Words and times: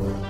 Thank 0.00 0.24
you. 0.24 0.29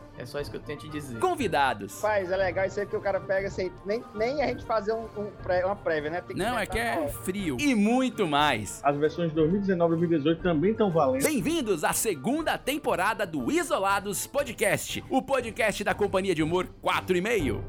É 0.21 0.25
só 0.25 0.39
isso 0.39 0.51
que 0.51 0.57
eu 0.57 0.61
tenho 0.61 0.77
te 0.77 0.87
dizer. 0.87 1.17
convidados. 1.17 1.99
Faz, 1.99 2.31
é 2.31 2.37
legal 2.37 2.65
isso 2.67 2.79
aí 2.79 2.85
que 2.85 2.95
o 2.95 3.01
cara 3.01 3.19
pega 3.19 3.49
sem 3.49 3.71
nem, 3.83 4.03
nem 4.13 4.43
a 4.43 4.47
gente 4.47 4.63
fazer 4.63 4.93
um, 4.93 5.05
um 5.17 5.31
pré- 5.41 5.65
uma 5.65 5.75
prévia, 5.75 6.11
né? 6.11 6.21
Tem 6.21 6.35
Não, 6.35 6.59
é 6.59 6.65
que 6.67 6.77
é 6.77 7.07
frio. 7.23 7.57
E 7.59 7.73
muito 7.73 8.27
mais. 8.27 8.79
As 8.83 8.95
versões 8.97 9.29
de 9.29 9.35
2019 9.35 9.95
e 9.95 9.97
2018 9.97 10.43
também 10.43 10.71
estão 10.73 10.91
valendo. 10.91 11.23
Bem-vindos 11.23 11.83
à 11.83 11.91
segunda 11.91 12.55
temporada 12.55 13.25
do 13.25 13.51
Isolados 13.51 14.27
Podcast, 14.27 15.03
o 15.09 15.23
podcast 15.23 15.83
da 15.83 15.95
companhia 15.95 16.35
de 16.35 16.43
humor 16.43 16.67
4 16.83 17.17
e 17.17 17.21
meio. 17.21 17.65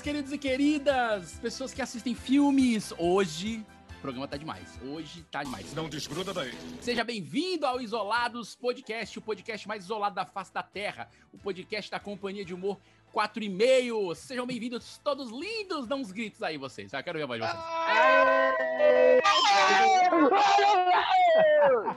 Meninos, 0.00 0.02
queridos 0.02 0.32
e 0.32 0.38
queridas, 0.38 1.38
pessoas 1.40 1.72
que 1.72 1.82
assistem 1.82 2.14
filmes, 2.14 2.92
hoje 2.98 3.64
o 3.96 4.00
programa 4.00 4.26
tá 4.26 4.36
demais. 4.36 4.80
Hoje 4.82 5.22
tá 5.30 5.42
demais. 5.42 5.74
Não 5.74 5.88
desgruda 5.88 6.32
daí. 6.32 6.52
Seja 6.80 7.04
bem-vindo 7.04 7.66
ao 7.66 7.80
Isolados 7.80 8.54
Podcast, 8.54 9.18
o 9.18 9.22
podcast 9.22 9.68
mais 9.68 9.84
isolado 9.84 10.14
da 10.14 10.24
face 10.24 10.52
da 10.54 10.62
Terra, 10.62 11.08
o 11.32 11.38
podcast 11.38 11.90
da 11.90 12.00
companhia 12.00 12.44
de 12.44 12.54
humor 12.54 12.78
4 13.12 13.44
e 13.44 13.48
meio. 13.48 14.14
Sejam 14.14 14.46
bem-vindos, 14.46 14.98
todos 15.04 15.30
lindos, 15.30 15.86
dá 15.86 15.96
uns 15.96 16.10
gritos 16.10 16.42
aí 16.42 16.56
vocês. 16.56 16.92
Eu 16.92 17.02
quero 17.02 17.18
ver 17.18 17.24
a 17.24 17.26
voz 17.26 17.42
de 17.42 17.46
vocês. 17.46 18.39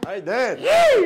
Aí 0.05 0.21
dentro. 0.21 0.63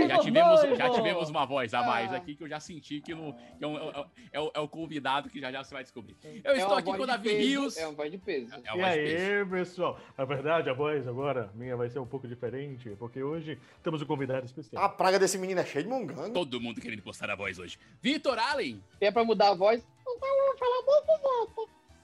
Já 0.07 0.19
tivemos, 0.19 0.61
já 0.77 0.89
tivemos 0.89 1.29
uma 1.29 1.45
voz 1.45 1.73
a 1.73 1.83
mais 1.83 2.11
aqui 2.13 2.35
que 2.35 2.43
eu 2.43 2.47
já 2.47 2.59
senti 2.59 2.99
que, 3.01 3.13
no, 3.13 3.33
que 3.33 3.63
é, 3.63 3.67
um- 3.67 3.77
é 3.77 3.99
um- 3.99 4.05
é 4.33 4.39
o, 4.39 4.51
é 4.55 4.59
o 4.59 4.67
convidado 4.67 5.29
que 5.29 5.39
já 5.39 5.51
já 5.51 5.63
você 5.63 5.73
vai 5.73 5.83
descobrir. 5.83 6.15
Eu 6.43 6.55
estou 6.55 6.75
aqui 6.75 6.91
com 6.91 7.03
o 7.03 7.05
Davi 7.05 7.33
Rios. 7.33 7.77
É 7.77 7.87
um 7.87 7.93
voz 7.95 8.11
de 8.11 8.17
peso. 8.17 8.53
É 8.63 8.69
a 8.69 8.75
E 8.77 8.83
aí, 8.83 9.45
pessoal? 9.45 9.99
Na 10.17 10.25
verdade, 10.25 10.69
a 10.69 10.73
voz 10.73 11.07
agora 11.07 11.49
minha 11.55 11.75
vai 11.77 11.89
ser 11.89 11.99
um 11.99 12.05
pouco 12.05 12.27
diferente, 12.27 12.89
porque 12.97 13.21
hoje 13.21 13.57
temos 13.83 14.01
um 14.01 14.05
convidado 14.05 14.45
especial. 14.45 14.83
A 14.83 14.89
praga 14.89 15.19
desse 15.19 15.37
menino 15.37 15.59
é 15.61 15.65
cheia 15.65 15.83
de 15.83 15.89
mongango. 15.89 16.31
Todo 16.33 16.59
mundo 16.59 16.81
querendo 16.81 17.01
postar 17.01 17.29
a 17.29 17.35
voz 17.35 17.59
hoje. 17.59 17.77
Vitor 18.01 18.37
Allen. 18.39 18.81
Se 18.99 19.05
é 19.05 19.11
pra 19.11 19.23
mudar 19.23 19.49
a 19.49 19.53
voz, 19.55 19.85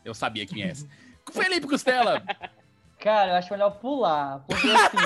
Eu 0.05 0.13
sabia 0.13 0.45
quem 0.45 0.63
é 0.63 0.67
essa. 0.69 0.87
Felipe 1.31 1.67
Costela. 1.67 2.21
Cara, 3.03 3.31
eu 3.31 3.35
acho 3.35 3.51
melhor 3.51 3.71
pular, 3.71 4.45
porque 4.47 4.65
assim, 4.65 4.97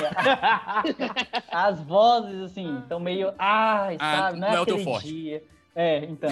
as 1.50 1.82
vozes, 1.82 2.40
assim, 2.42 2.78
estão 2.78 3.00
meio. 3.00 3.34
Ai, 3.36 3.96
Ah, 3.98 4.16
sabe? 4.16 4.38
Não 4.38 4.46
é, 4.46 4.50
não 4.52 4.56
é 4.58 4.60
o 4.60 4.66
teu 4.66 4.78
forte. 4.84 5.08
dia. 5.08 5.42
É, 5.74 6.04
então. 6.04 6.30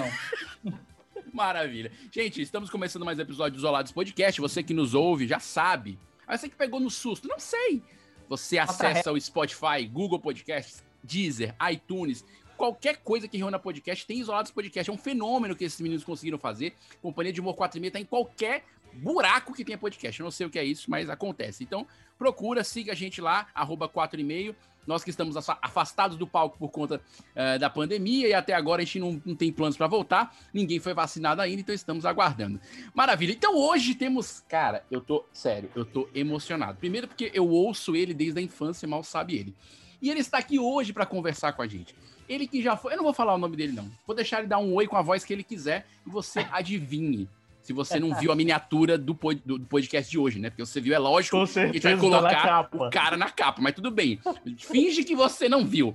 Maravilha. 1.33 1.91
Gente, 2.09 2.41
estamos 2.41 2.69
começando 2.69 3.03
mais 3.03 3.19
um 3.19 3.21
episódio 3.21 3.51
do 3.51 3.57
Isolados 3.57 3.91
Podcast. 3.91 4.39
Você 4.39 4.63
que 4.63 4.73
nos 4.73 4.93
ouve 4.93 5.27
já 5.27 5.39
sabe. 5.39 5.99
Mas 6.25 6.39
você 6.39 6.47
que 6.47 6.55
pegou 6.55 6.79
no 6.79 6.89
susto, 6.89 7.27
não 7.27 7.37
sei. 7.37 7.83
Você 8.29 8.57
acessa 8.57 9.11
o 9.11 9.19
Spotify, 9.19 9.85
Google 9.91 10.19
Podcasts, 10.21 10.81
Deezer, 11.03 11.53
iTunes, 11.69 12.23
qualquer 12.55 12.97
coisa 12.97 13.27
que 13.27 13.37
reúna 13.37 13.59
podcast, 13.59 14.07
tem 14.07 14.19
Isolados 14.19 14.51
Podcast. 14.51 14.89
É 14.89 14.93
um 14.93 14.97
fenômeno 14.97 15.53
que 15.53 15.65
esses 15.65 15.81
meninos 15.81 16.05
conseguiram 16.05 16.37
fazer. 16.37 16.73
Companhia 17.01 17.33
de 17.33 17.41
Humor 17.41 17.55
4 17.55 17.77
e 17.77 17.81
meia 17.81 17.91
tá 17.91 17.99
em 17.99 18.05
qualquer 18.05 18.63
buraco 18.93 19.53
que 19.53 19.63
tenha 19.65 19.77
podcast. 19.77 20.19
Eu 20.19 20.23
não 20.25 20.31
sei 20.31 20.47
o 20.47 20.49
que 20.49 20.57
é 20.59 20.63
isso, 20.63 20.89
mas 20.89 21.09
acontece. 21.09 21.63
Então, 21.63 21.85
procura, 22.17 22.63
siga 22.63 22.91
a 22.91 22.95
gente 22.95 23.21
lá, 23.21 23.47
arroba 23.53 23.87
4 23.87 24.19
e 24.19 24.23
meio. 24.23 24.55
Nós 24.85 25.03
que 25.03 25.09
estamos 25.09 25.35
afa- 25.35 25.57
afastados 25.61 26.15
do 26.17 26.25
palco 26.25 26.57
por 26.57 26.69
conta 26.69 27.01
eh, 27.35 27.57
da 27.59 27.69
pandemia 27.69 28.25
e 28.29 28.33
até 28.33 28.53
agora 28.53 28.81
a 28.81 28.85
gente 28.85 28.99
não, 28.99 29.21
não 29.25 29.35
tem 29.35 29.51
planos 29.51 29.75
para 29.75 29.85
voltar. 29.85 30.33
Ninguém 30.53 30.79
foi 30.79 30.93
vacinado 30.93 31.41
ainda, 31.41 31.59
então 31.59 31.75
estamos 31.75 32.05
aguardando. 32.05 32.57
Maravilha. 32.93 33.33
Então 33.33 33.53
hoje 33.57 33.93
temos. 33.95 34.45
Cara, 34.47 34.85
eu 34.89 35.01
tô. 35.01 35.25
Sério, 35.33 35.69
eu 35.75 35.83
tô 35.83 36.07
emocionado. 36.15 36.77
Primeiro 36.77 37.05
porque 37.05 37.29
eu 37.33 37.49
ouço 37.49 37.97
ele 37.97 38.13
desde 38.13 38.39
a 38.39 38.41
infância, 38.41 38.87
mal 38.87 39.03
sabe 39.03 39.35
ele. 39.35 39.53
E 40.01 40.09
ele 40.09 40.21
está 40.21 40.37
aqui 40.37 40.57
hoje 40.57 40.93
para 40.93 41.05
conversar 41.05 41.51
com 41.51 41.61
a 41.61 41.67
gente. 41.67 41.93
Ele 42.29 42.47
que 42.47 42.61
já 42.61 42.77
foi. 42.77 42.93
Eu 42.93 42.97
não 42.97 43.03
vou 43.03 43.13
falar 43.13 43.35
o 43.35 43.37
nome 43.37 43.57
dele, 43.57 43.73
não. 43.73 43.91
Vou 44.05 44.15
deixar 44.15 44.39
ele 44.39 44.47
dar 44.47 44.59
um 44.59 44.73
oi 44.73 44.87
com 44.87 44.95
a 44.95 45.01
voz 45.01 45.25
que 45.25 45.33
ele 45.33 45.43
quiser 45.43 45.85
e 46.05 46.09
você 46.09 46.47
adivinhe. 46.49 47.27
Se 47.67 47.73
você 47.73 47.99
não 47.99 48.15
viu 48.15 48.31
a 48.31 48.35
miniatura 48.35 48.97
do, 48.97 49.13
pod- 49.13 49.41
do- 49.45 49.57
do 49.57 49.65
podcast 49.65 50.09
de 50.09 50.17
hoje, 50.17 50.39
né? 50.39 50.49
Porque 50.49 50.65
você 50.65 50.79
viu, 50.79 50.93
é 50.95 50.97
lógico 50.97 51.45
que 51.45 51.59
a 51.59 51.65
gente 51.65 51.81
vai 51.81 51.95
tá 51.95 51.99
colocar 51.99 52.69
o 52.71 52.89
cara 52.89 53.17
na 53.17 53.29
capa, 53.29 53.61
mas 53.61 53.75
tudo 53.75 53.91
bem. 53.91 54.21
Finge 54.57 55.03
que 55.03 55.13
você 55.13 55.49
não 55.49 55.65
viu. 55.65 55.93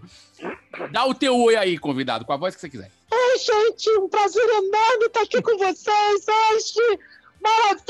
Dá 0.91 1.06
o 1.06 1.15
teu 1.15 1.34
oi 1.34 1.56
aí, 1.56 1.78
convidado, 1.78 2.27
com 2.27 2.32
a 2.34 2.37
voz 2.37 2.55
que 2.55 2.61
você 2.61 2.69
quiser. 2.69 2.91
Oi, 3.11 3.38
gente, 3.38 3.88
um 3.99 4.06
prazer 4.06 4.44
enorme 4.44 5.06
estar 5.06 5.22
aqui 5.22 5.41
com 5.41 5.56
vocês 5.56 6.27
hoje. 6.28 6.99
Maravilha! 7.41 7.88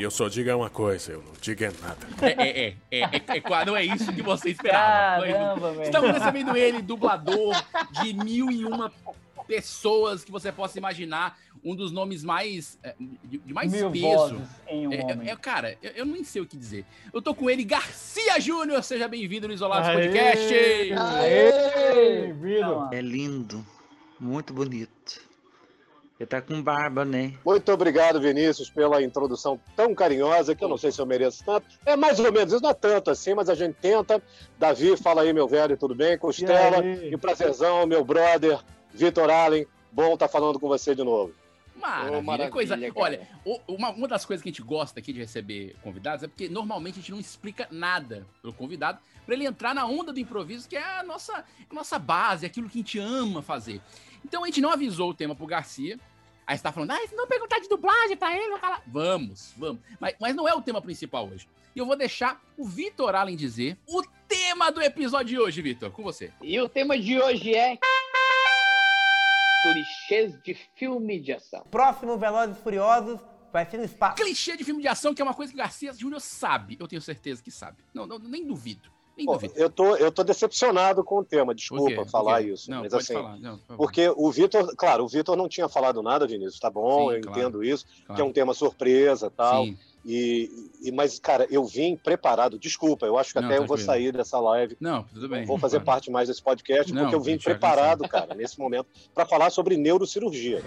Eu 0.00 0.10
só 0.12 0.28
diga 0.28 0.56
uma 0.56 0.70
coisa, 0.70 1.10
eu 1.14 1.22
não 1.22 1.32
digo 1.40 1.64
é 1.64 1.72
nada. 1.82 1.98
É, 2.22 2.26
é, 2.28 2.68
é, 2.68 2.76
é, 2.92 3.00
é, 3.00 3.36
é 3.36 3.64
não 3.64 3.76
é 3.76 3.84
isso 3.84 4.12
que 4.12 4.22
você 4.22 4.50
esperava. 4.50 5.26
É. 5.26 5.82
Estamos 5.82 6.12
recebendo 6.12 6.56
ele, 6.56 6.82
dublador 6.82 7.60
de 8.00 8.12
mil 8.12 8.48
e 8.48 8.64
uma 8.64 8.92
pessoas 9.48 10.22
que 10.22 10.30
você 10.30 10.52
possa 10.52 10.76
imaginar, 10.78 11.38
um 11.64 11.74
dos 11.74 11.92
nomes 11.92 12.22
mais 12.24 12.78
é, 12.82 12.94
de, 13.24 13.38
de 13.38 13.52
mais 13.54 13.72
Mil 13.72 13.90
peso. 13.90 14.04
vozes 14.06 14.48
em 14.68 14.86
um 14.86 14.92
É, 14.92 14.96
é, 14.96 15.30
é, 15.30 15.36
cara, 15.36 15.76
eu, 15.82 15.90
eu 15.92 16.06
nem 16.06 16.24
sei 16.24 16.42
o 16.42 16.46
que 16.46 16.56
dizer. 16.56 16.84
Eu 17.12 17.20
tô 17.22 17.34
com 17.34 17.48
ele, 17.48 17.64
Garcia 17.64 18.40
Júnior. 18.40 18.82
Seja 18.82 19.08
bem-vindo 19.08 19.48
no 19.48 19.54
Isolados 19.54 19.88
Aê! 19.88 19.94
Podcast. 19.94 20.54
Aê! 20.92 22.22
Bem-vindo. 22.26 22.88
É 22.92 23.00
lindo, 23.00 23.64
muito 24.18 24.52
bonito. 24.52 25.28
Ele 26.18 26.26
tá 26.26 26.42
com 26.42 26.60
barba, 26.60 27.04
né? 27.04 27.34
Muito 27.46 27.70
obrigado, 27.70 28.20
Vinícius, 28.20 28.68
pela 28.68 29.00
introdução 29.00 29.58
tão 29.76 29.94
carinhosa, 29.94 30.52
que 30.52 30.64
eu 30.64 30.68
não 30.68 30.76
sei 30.76 30.90
se 30.90 31.00
eu 31.00 31.06
mereço 31.06 31.44
tanto. 31.44 31.66
É 31.86 31.96
mais 31.96 32.18
ou 32.18 32.32
menos, 32.32 32.52
isso 32.52 32.62
não 32.62 32.70
é 32.70 32.74
tanto 32.74 33.12
assim, 33.12 33.34
mas 33.34 33.48
a 33.48 33.54
gente 33.54 33.76
tenta. 33.80 34.20
Davi, 34.58 34.96
fala 34.96 35.22
aí, 35.22 35.32
meu 35.32 35.46
velho, 35.46 35.76
tudo 35.76 35.94
bem? 35.94 36.18
Costela, 36.18 36.84
E 36.84 37.14
e 37.14 37.16
prazerzão, 37.16 37.86
meu 37.86 38.04
brother, 38.04 38.58
Vitor 38.92 39.30
Allen. 39.30 39.64
Bom 39.92 40.14
estar 40.14 40.26
falando 40.26 40.58
com 40.58 40.66
você 40.66 40.92
de 40.92 41.04
novo. 41.04 41.32
Maravilha, 41.78 42.22
maravilha, 42.22 42.50
coisa. 42.50 42.76
cara. 42.76 42.92
Olha, 42.94 43.28
uma, 43.66 43.90
uma 43.90 44.08
das 44.08 44.24
coisas 44.24 44.42
que 44.42 44.48
a 44.48 44.52
gente 44.52 44.62
gosta 44.62 44.98
aqui 45.00 45.12
de 45.12 45.20
receber 45.20 45.76
convidados 45.82 46.24
é 46.24 46.28
porque 46.28 46.48
normalmente 46.48 46.94
a 46.94 47.00
gente 47.00 47.12
não 47.12 47.20
explica 47.20 47.68
nada 47.70 48.26
pro 48.42 48.52
convidado 48.52 48.98
para 49.24 49.34
ele 49.34 49.44
entrar 49.44 49.74
na 49.74 49.84
onda 49.86 50.12
do 50.12 50.18
improviso, 50.18 50.68
que 50.68 50.76
é 50.76 50.98
a 51.00 51.02
nossa, 51.02 51.44
a 51.70 51.74
nossa 51.74 51.98
base, 51.98 52.46
aquilo 52.46 52.68
que 52.68 52.78
a 52.78 52.80
gente 52.80 52.98
ama 52.98 53.42
fazer. 53.42 53.80
Então 54.24 54.42
a 54.42 54.46
gente 54.46 54.60
não 54.60 54.70
avisou 54.70 55.10
o 55.10 55.14
tema 55.14 55.34
pro 55.34 55.46
Garcia. 55.46 55.98
Aí 56.46 56.56
você 56.56 56.62
tá 56.62 56.72
falando, 56.72 56.92
ah, 56.92 57.06
se 57.06 57.14
não 57.14 57.26
perguntar 57.26 57.58
de 57.58 57.68
dublagem 57.68 58.16
pra 58.16 58.34
ele, 58.34 58.54
eu 58.54 58.58
falar. 58.58 58.82
Vamos, 58.86 59.52
vamos. 59.54 59.82
Mas, 60.00 60.14
mas 60.18 60.34
não 60.34 60.48
é 60.48 60.54
o 60.54 60.62
tema 60.62 60.80
principal 60.80 61.28
hoje. 61.28 61.46
E 61.76 61.78
eu 61.78 61.84
vou 61.84 61.94
deixar 61.94 62.42
o 62.56 62.64
Vitor 62.64 63.14
Allen 63.14 63.36
dizer 63.36 63.76
o 63.86 64.02
tema 64.26 64.72
do 64.72 64.80
episódio 64.80 65.26
de 65.26 65.38
hoje, 65.38 65.60
Vitor. 65.60 65.90
Com 65.90 66.02
você. 66.02 66.32
E 66.40 66.58
o 66.58 66.68
tema 66.68 66.98
de 66.98 67.20
hoje 67.20 67.54
é. 67.54 67.78
Clichês 69.62 70.40
de 70.42 70.54
filme 70.54 71.20
de 71.20 71.32
ação. 71.32 71.64
Próximo 71.70 72.16
Velozes 72.16 72.56
e 72.56 72.62
Furiosos 72.62 73.20
vai 73.52 73.66
ser 73.66 73.78
no 73.78 73.84
espaço. 73.84 74.16
clichê 74.16 74.56
de 74.56 74.64
filme 74.64 74.80
de 74.80 74.88
ação, 74.88 75.14
que 75.14 75.20
é 75.20 75.24
uma 75.24 75.34
coisa 75.34 75.52
que 75.52 75.58
o 75.58 75.62
Garcia 75.62 75.92
Júnior 75.92 76.20
sabe. 76.20 76.76
Eu 76.78 76.86
tenho 76.86 77.02
certeza 77.02 77.42
que 77.42 77.50
sabe. 77.50 77.82
Não, 77.92 78.06
não, 78.06 78.18
nem 78.18 78.46
duvido. 78.46 78.90
Pô, 79.24 79.38
eu, 79.54 79.70
tô, 79.70 79.96
eu 79.96 80.12
tô 80.12 80.22
decepcionado 80.24 81.02
com 81.04 81.18
o 81.18 81.24
tema, 81.24 81.54
desculpa 81.54 82.04
falar 82.06 82.42
isso. 82.42 82.70
Não, 82.70 82.80
mas 82.82 82.90
pode 82.92 83.02
assim, 83.04 83.14
falar. 83.14 83.38
Não, 83.38 83.58
por 83.58 83.76
porque 83.76 84.12
o 84.16 84.30
Vitor, 84.30 84.74
claro, 84.76 85.04
o 85.04 85.08
Vitor 85.08 85.36
não 85.36 85.48
tinha 85.48 85.68
falado 85.68 86.02
nada, 86.02 86.26
Vinícius, 86.26 86.58
tá 86.60 86.70
bom, 86.70 87.10
Sim, 87.10 87.16
eu 87.16 87.20
claro. 87.22 87.38
entendo 87.40 87.64
isso, 87.64 87.84
que 87.86 88.04
Claro. 88.06 88.22
é 88.22 88.24
um 88.24 88.32
tema 88.32 88.54
surpresa 88.54 89.30
tal. 89.30 89.64
Sim. 89.64 89.78
E, 90.04 90.48
e, 90.84 90.92
mas, 90.92 91.18
cara, 91.18 91.46
eu 91.50 91.64
vim 91.66 91.94
preparado. 91.96 92.58
Desculpa, 92.58 93.04
eu 93.04 93.18
acho 93.18 93.32
que 93.32 93.40
Não, 93.40 93.46
até 93.48 93.56
eu 93.58 93.66
vou 93.66 93.76
tranquilo. 93.76 93.86
sair 93.86 94.12
dessa 94.12 94.38
live. 94.40 94.76
Não, 94.80 95.02
tudo 95.02 95.28
bem. 95.28 95.40
Não 95.40 95.46
vou 95.46 95.58
fazer 95.58 95.78
Claro. 95.78 95.84
parte 95.86 96.10
mais 96.10 96.28
desse 96.28 96.42
podcast, 96.42 96.92
Não, 96.94 97.02
porque 97.02 97.14
eu 97.16 97.20
vim 97.20 97.36
preparado, 97.36 98.08
cara, 98.08 98.34
nesse 98.34 98.58
momento, 98.58 98.86
para 99.12 99.26
falar 99.26 99.50
sobre 99.50 99.76
neurocirurgia. 99.76 100.62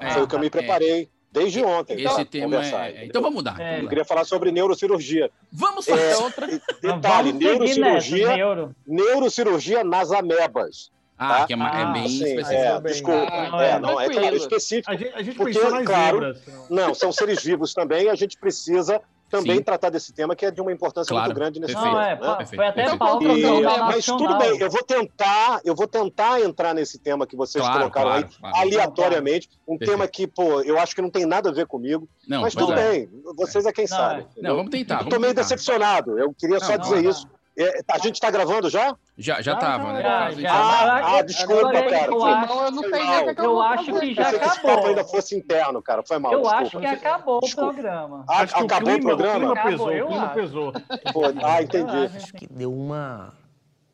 É, 0.00 0.10
Foi 0.12 0.22
o 0.22 0.28
que 0.28 0.34
eu 0.34 0.38
me 0.38 0.46
é. 0.46 0.50
preparei 0.50 1.10
desde 1.38 1.62
ontem. 1.62 1.94
Esse 2.02 2.14
pra 2.14 2.24
tema 2.24 2.64
é... 2.64 3.04
Então 3.06 3.20
vamos 3.22 3.36
mudar. 3.36 3.60
É, 3.60 3.80
Eu 3.80 3.88
queria 3.88 4.04
falar 4.04 4.24
sobre 4.24 4.50
neurocirurgia. 4.52 5.30
Vamos 5.52 5.86
fazer 5.86 6.02
É, 6.12 6.16
outra. 6.16 6.46
Detalhe, 6.46 7.32
vamos 7.32 7.34
nessa, 7.34 7.80
neurocirurgia, 7.80 8.36
neuro. 8.36 8.74
neurocirurgia 8.86 9.84
nas 9.84 10.12
amebas. 10.12 10.90
Ah, 11.20 11.40
tá? 11.40 11.46
que 11.48 11.52
é, 11.52 11.56
é 11.56 11.60
Ah, 11.60 11.84
bem 11.86 12.04
Assim, 12.04 12.24
específico. 12.24 12.52
é, 12.52 12.80
desculpa. 12.82 13.28
Ah, 13.32 13.64
é, 13.64 13.70
é, 13.70 13.78
não, 13.80 14.00
é 14.00 14.08
claro, 14.08 14.36
específico. 14.36 14.90
A 14.90 14.96
gente, 14.96 15.14
a 15.14 15.22
gente 15.22 15.36
Porque, 15.36 15.52
pensou 15.54 15.70
nas 15.72 15.84
claro, 15.84 16.20
zebras. 16.20 16.42
não. 16.70 16.86
Não, 16.88 16.94
são 16.94 17.10
seres 17.10 17.42
vivos 17.42 17.74
também, 17.74 18.08
a 18.08 18.14
gente 18.14 18.38
precisa 18.38 19.00
também 19.28 19.56
Sim. 19.56 19.62
tratar 19.62 19.90
desse 19.90 20.12
tema 20.12 20.34
que 20.34 20.46
é 20.46 20.50
de 20.50 20.60
uma 20.60 20.72
importância 20.72 21.10
Claro, 21.10 21.26
muito 21.26 21.36
grande 21.36 21.60
nesse 21.60 21.74
perfeito. 21.74 21.94
Não, 21.94 22.02
é, 22.02 22.14
né? 22.14 22.16
Perfeito, 22.36 22.56
foi 22.56 22.66
até 22.66 22.74
perfeito. 22.82 22.98
pauta 22.98 23.24
E- 23.24 23.78
mas 23.80 24.06
tudo 24.06 24.38
bem, 24.38 24.58
eu 24.58 24.70
vou 24.70 24.82
tentar, 24.82 25.60
eu 25.64 25.74
vou 25.74 25.86
tentar 25.86 26.40
entrar 26.40 26.74
nesse 26.74 26.98
tema 26.98 27.26
que 27.26 27.36
vocês 27.36 27.62
Claro, 27.62 27.78
colocaram 27.80 28.08
claro, 28.10 28.26
aí 28.26 28.36
claro. 28.40 28.56
aleatoriamente, 28.56 29.48
um 29.66 29.76
Perfeito. 29.76 29.90
tema 29.98 30.08
que, 30.08 30.26
pô, 30.26 30.62
eu 30.62 30.78
acho 30.78 30.94
que 30.94 31.02
não 31.02 31.10
tem 31.10 31.26
nada 31.26 31.50
a 31.50 31.52
ver 31.52 31.66
comigo, 31.66 32.08
Não, 32.26 32.42
mas 32.42 32.54
tudo 32.54 32.72
é. 32.72 32.76
bem, 32.90 33.10
vocês 33.36 33.66
é 33.66 33.72
quem 33.72 33.84
Não, 33.88 33.96
sabe. 33.96 34.26
é. 34.36 34.42
Não, 34.42 34.56
vamos 34.56 34.70
tentar. 34.70 34.94
Eu 34.94 34.98
vamos 35.00 35.14
tô 35.14 35.20
meio 35.20 35.34
tentar. 35.34 35.42
decepcionado, 35.42 36.18
eu 36.18 36.32
queria 36.32 36.60
só 36.60 36.72
Não, 36.72 36.78
dizer 36.78 37.02
não. 37.02 37.10
isso. 37.10 37.26
É, 37.60 37.80
a 37.90 37.98
gente 37.98 38.20
tá 38.20 38.30
gravando 38.30 38.70
já? 38.70 38.94
Já, 39.16 39.42
já 39.42 39.56
tava, 39.56 39.92
né? 39.92 40.00
já, 40.02 40.30
já. 40.30 40.40
já- 40.40 40.52
Ah, 40.52 41.16
Ah, 41.18 41.22
desculpa, 41.22 41.72
cara. 41.72 42.06
eu 42.06 42.24
acho- 42.24 42.46
mal, 42.54 42.64
eu 42.66 42.70
não 42.70 42.82
sei 42.82 42.90
o 42.90 43.34
que 43.34 43.40
Eu 43.40 43.50
vou 43.50 43.62
acho 43.62 43.84
que 43.84 43.90
já 43.90 43.98
Pensei 43.98 44.14
que 44.14 44.20
esse 44.22 44.34
acabou. 44.58 44.76
papo 44.76 44.86
ainda 44.86 45.04
fosse 45.04 45.36
interno, 45.36 45.82
cara. 45.82 46.02
Foi 46.06 46.18
mal, 46.20 46.32
Eu 46.32 46.42
desculpa. 46.42 46.62
acho 46.64 46.78
que 46.78 46.86
acabou 46.86 47.40
Desculpa. 47.40 47.70
o 47.70 47.74
programa. 47.74 48.24
Ah, 48.28 48.40
Acho 48.42 48.54
que 48.54 48.62
acabou 48.62 48.92
o, 48.92 48.94
clima, 48.96 49.08
programa? 49.16 49.34
O 49.34 49.38
clima 49.38 49.52
Acabou, 49.54 49.70
pesou, 49.72 49.92
eu 49.92 50.04
o 50.04 50.08
clima 50.08 50.28
pesou. 50.28 50.72
Pô, 51.12 51.22
ah, 51.42 51.62
entendi. 51.62 51.96
Eu 51.96 52.02
acho. 52.04 52.16
Acho 52.16 52.32
que 52.34 52.46
deu 52.46 52.72
uma 52.72 53.32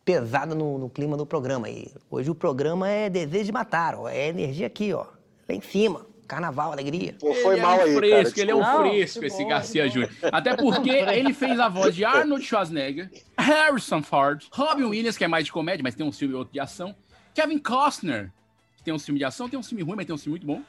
pesada 0.04 0.54
no, 0.54 0.76
no 0.78 0.90
clima 0.90 1.16
do 1.16 1.24
programa 1.24 1.66
aí. 1.66 1.90
Hoje 2.10 2.30
o 2.30 2.34
programa 2.34 2.88
é 2.90 3.08
desejo 3.08 3.44
de 3.46 3.52
matar, 3.52 3.94
ó. 3.94 4.08
É 4.08 4.28
energia 4.28 4.66
aqui, 4.66 4.92
ó. 4.92 5.06
Lá 5.48 5.54
em 5.54 5.62
cima. 5.62 6.04
Carnaval, 6.26 6.72
alegria. 6.72 7.14
Pô, 7.18 7.34
foi 7.34 7.54
ele 7.54 7.62
mal 7.62 7.80
é 7.80 7.84
um 7.84 7.86
aí, 7.86 7.94
fresco, 7.96 8.30
cara. 8.36 8.42
ele 8.42 8.50
é 8.50 8.54
um 8.54 8.60
desculpa. 8.60 8.88
fresco, 8.88 9.20
Não, 9.20 9.26
esse 9.26 9.42
bom, 9.42 9.48
Garcia 9.48 9.84
bom. 9.84 9.90
Júnior. 9.90 10.10
Até 10.32 10.56
porque 10.56 10.90
ele 10.90 11.34
fez 11.34 11.60
a 11.60 11.68
voz 11.68 11.94
de 11.94 12.04
Arnold 12.04 12.44
Schwarzenegger, 12.44 13.10
Harrison 13.38 14.02
Ford, 14.02 14.44
Robin 14.52 14.84
Williams, 14.84 15.16
que 15.18 15.24
é 15.24 15.28
mais 15.28 15.44
de 15.44 15.52
comédia, 15.52 15.82
mas 15.82 15.94
tem 15.94 16.06
um 16.06 16.12
filme 16.12 16.34
e 16.34 16.36
outro 16.36 16.52
de 16.52 16.60
ação, 16.60 16.94
Kevin 17.34 17.58
Costner, 17.58 18.32
que 18.76 18.82
tem 18.84 18.94
um 18.94 18.98
filme 18.98 19.18
de 19.18 19.24
ação, 19.24 19.48
tem 19.48 19.58
um 19.58 19.62
filme 19.62 19.82
ruim, 19.82 19.96
mas 19.96 20.06
tem 20.06 20.14
um 20.14 20.18
filme 20.18 20.38
muito 20.38 20.46
bom. 20.46 20.62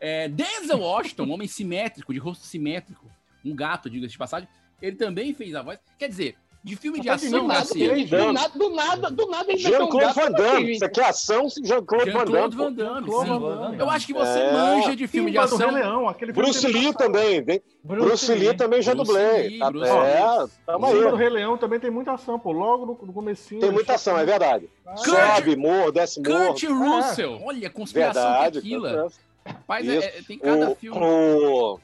É, 0.00 0.28
Denzel 0.28 0.78
Washington, 0.80 1.24
um 1.24 1.32
homem 1.32 1.48
simétrico, 1.48 2.12
de 2.12 2.18
rosto 2.18 2.44
simétrico, 2.46 3.06
um 3.44 3.54
gato, 3.54 3.88
diga-se 3.90 4.12
de 4.12 4.18
passagem, 4.18 4.48
ele 4.80 4.96
também 4.96 5.32
fez 5.34 5.54
a 5.54 5.62
voz. 5.62 5.78
Quer 5.98 6.08
dizer, 6.08 6.36
de 6.62 6.76
filme 6.76 7.00
de 7.00 7.06
tá 7.06 7.14
ação, 7.14 7.28
de 7.30 7.38
Do 7.38 7.46
Garcia. 7.46 7.88
nada, 7.88 7.98
Garcia. 7.98 8.18
do 8.18 8.32
nada, 8.32 8.50
do 8.58 8.70
nada, 8.74 9.10
do 9.10 9.26
nada 9.30 9.56
Jean-Claude 9.56 10.14
Van 10.14 10.30
Damme. 10.32 10.72
Isso 10.72 10.84
aqui 10.84 11.00
é 11.00 11.04
ação, 11.08 11.46
Jean-Claude 11.62 12.10
Van 12.10 12.18
Jean-Claude 12.18 12.56
Damme. 12.56 12.56
Van. 12.56 12.72
Damme, 12.84 12.94
Jean-Claude 13.06 13.30
sim. 13.30 13.38
Van 13.38 13.60
Damme. 13.62 13.78
Eu 13.78 13.90
acho 13.90 14.06
que 14.06 14.12
você 14.12 14.38
É. 14.38 14.52
manja 14.52 14.96
de 14.96 15.06
filme 15.06 15.30
de 15.30 15.38
ação. 15.38 15.70
Leão, 15.70 16.08
aquele 16.08 16.32
Bruce 16.32 16.66
Lee 16.66 16.92
também. 16.92 17.42
Vem. 17.42 17.62
Bruce, 17.82 18.34
Lee 18.34 18.54
também 18.54 18.82
já 18.82 18.94
Bruce 18.94 19.06
dublei. 19.12 19.48
Lee, 19.48 19.58
Tá- 19.60 19.70
Bruce 19.70 19.88
é, 19.88 20.46
tamo 20.66 20.86
O 20.86 21.08
aí. 21.10 21.16
Rei 21.16 21.28
Leão 21.30 21.56
também 21.56 21.80
tem 21.80 21.90
muita 21.90 22.12
ação, 22.12 22.38
pô. 22.38 22.52
Logo 22.52 22.84
no, 22.84 23.06
no 23.06 23.12
comecinho. 23.12 23.60
Tem 23.60 23.70
muita 23.70 23.94
ação, 23.94 24.18
é 24.18 24.26
verdade. 24.26 24.68
Sobe, 24.96 25.56
morro, 25.56 25.90
desce 25.92 26.20
morro. 26.20 26.48
Kurt 26.48 26.64
Russell. 26.64 27.40
Olha, 27.44 27.70
conspiração 27.70 28.22
Verdade. 28.22 28.60
tequila. 28.60 29.08
Rapaz, 29.46 29.88
é- 29.88 29.96
Isso. 29.96 30.06
é- 30.08 30.22
tem 30.26 30.38
cada 30.38 30.70
O, 30.70 30.74
filme. 30.74 30.98
o, 31.00 31.78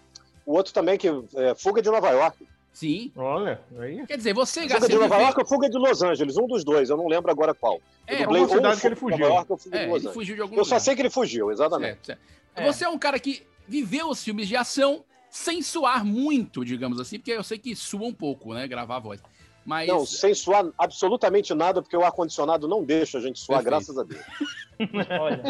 o 0.45 0.53
outro 0.53 0.75
também, 0.75 0.99
que 0.99 1.09
é 1.09 1.55
Fuga 1.55 1.81
de 1.81 1.89
Nova 1.91 2.11
York. 2.11 2.37
Sim. 2.75 3.11
Olha, 3.17 3.61
aí. 3.79 4.05
Quer 4.07 4.17
dizer, 4.19 4.35
você, 4.35 4.63
Fuga 4.63 4.75
Garcia, 4.75 4.89
de 4.89 4.99
Nova 5.01 5.17
York 5.23 5.41
ou 5.41 5.47
Fuga 5.47 5.71
de 5.71 5.79
Los 5.79 6.03
Angeles, 6.03 6.37
um 6.37 6.47
dos 6.47 6.65
dois, 6.65 6.91
eu 6.91 6.97
não 6.97 7.07
lembro 7.07 7.31
agora 7.31 7.55
qual. 7.55 7.81
Eu 8.07 8.17
É, 8.17 8.23
dublei 8.25 8.43
uma 8.43 8.49
cidade 8.49 8.81
que 8.81 8.87
ele 8.89 8.97
Fuga 8.97 9.13
fugiu. 9.13 9.29
Nova 9.29 9.39
York 9.39 9.53
ou 9.53 9.59
Fuga 9.59 9.77
É, 9.77 9.81
de 9.81 9.87
Los 9.87 9.97
Angeles. 9.99 10.15
fugiu 10.15 10.35
de 10.37 10.43
algum 10.43 10.55
Eu 10.57 10.59
lugar. 10.65 10.69
só 10.69 10.85
sei 10.85 10.95
que 10.97 11.01
ele 11.03 11.11
fugiu, 11.11 11.51
exatamente. 11.53 12.05
Certo, 12.05 12.07
certo. 12.07 12.21
É. 12.57 12.67
Você 12.67 12.85
é 12.85 12.89
um 12.89 12.99
cara 12.99 13.19
que 13.19 13.47
viveu 13.67 14.09
os 14.11 14.23
filmes 14.23 14.49
de 14.49 14.57
ação 14.57 15.05
sem 15.31 15.63
suar 15.63 16.05
muito, 16.05 16.65
digamos 16.65 16.99
assim, 17.01 17.19
porque 17.19 17.31
eu 17.33 17.43
sei 17.45 17.59
que 17.59 17.75
sua 17.77 18.07
um 18.07 18.13
pouco, 18.13 18.53
né, 18.53 18.67
gravar 18.69 18.97
a 18.97 19.01
voz. 19.01 19.23
Mas 19.65 19.89
Não, 19.89 20.05
sem 20.05 20.35
suar 20.35 20.67
absolutamente 20.77 21.55
nada, 21.55 21.81
porque 21.81 21.97
o 21.97 22.05
ar-condicionado 22.05 22.69
não 22.69 22.85
deixa 22.85 23.17
a 23.17 23.21
gente 23.21 23.39
suar, 23.39 23.63
Perfeito. 23.63 23.95
graças 23.95 23.99
a 23.99 24.03
Deus. 24.03 24.23
Olha, 25.21 25.43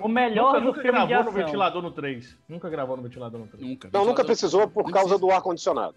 o 0.00 0.08
melhor 0.08 0.54
Nunca, 0.54 0.60
do 0.60 0.66
nunca 0.66 0.82
filme 0.82 0.98
de 1.00 1.06
gravou 1.06 1.24
no 1.32 1.38
ventilador 1.38 1.82
no 1.82 1.90
3. 1.92 2.36
Nunca 2.48 2.68
gravou 2.68 2.96
no 2.96 3.02
ventilador 3.02 3.40
no 3.40 3.46
3. 3.46 3.62
nunca. 3.68 3.90
Não, 3.92 4.04
nunca 4.04 4.24
precisou 4.24 4.66
por 4.68 4.84
causa 4.84 5.10
precisa. 5.10 5.18
do 5.18 5.30
ar-condicionado. 5.30 5.94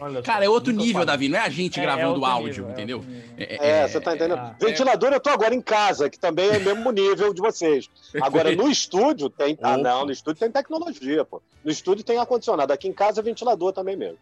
Olha 0.00 0.22
Cara, 0.22 0.44
é 0.44 0.48
outro 0.48 0.72
nível. 0.72 1.04
Davi, 1.04 1.28
não 1.28 1.38
é 1.38 1.42
a 1.42 1.48
gente 1.48 1.78
É, 1.78 1.82
é 1.82 1.86
gravando 1.86 2.14
outro 2.14 2.24
áudio, 2.24 2.48
nível, 2.48 2.68
é 2.68 2.72
entendeu? 2.72 2.96
outro 2.98 3.12
nível. 3.12 3.30
É, 3.38 3.88
você 3.88 4.00
tá 4.00 4.14
entendendo? 4.14 4.38
ah, 4.38 4.56
Ventilador 4.60 5.12
eu 5.12 5.20
tô 5.20 5.30
agora 5.30 5.54
em 5.54 5.60
casa, 5.60 6.10
que 6.10 6.18
também 6.18 6.48
é 6.48 6.58
o 6.58 6.64
mesmo 6.64 6.90
nível 6.90 7.32
de 7.32 7.40
vocês. 7.40 7.88
Agora, 8.20 8.54
no 8.54 8.68
estúdio 8.70 9.30
tem. 9.30 9.56
Ah, 9.62 9.76
não, 9.76 10.06
no 10.06 10.12
estúdio 10.12 10.40
tem 10.40 10.50
tecnologia, 10.50 11.24
pô. 11.24 11.40
No 11.64 11.70
estúdio 11.70 12.04
tem 12.04 12.18
ar-condicionado. 12.18 12.72
Aqui 12.72 12.88
em 12.88 12.92
casa 12.92 13.20
é 13.20 13.22
ventilador 13.22 13.72
também 13.72 13.96
mesmo. 13.96 14.18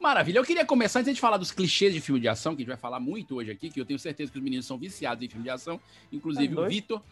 Maravilha. 0.00 0.38
Eu 0.38 0.44
queria 0.44 0.64
começar, 0.64 1.00
antes 1.00 1.14
de 1.14 1.20
falar 1.20 1.36
dos 1.36 1.50
clichês 1.50 1.94
de 1.94 2.00
filme 2.00 2.20
de 2.20 2.28
ação, 2.28 2.54
que 2.54 2.60
a 2.60 2.62
gente 2.64 2.68
vai 2.68 2.76
falar 2.76 3.00
muito 3.00 3.36
hoje 3.36 3.50
aqui, 3.50 3.70
que 3.70 3.80
eu 3.80 3.86
tenho 3.86 3.98
certeza 3.98 4.30
que 4.30 4.38
os 4.38 4.44
meninos 4.44 4.66
são 4.66 4.76
viciados 4.76 5.24
em 5.24 5.28
filme 5.28 5.44
de 5.44 5.50
ação, 5.50 5.80
inclusive 6.12 6.54
Tá 6.54 6.60
o. 6.62 6.68
Vitor. 6.68 7.02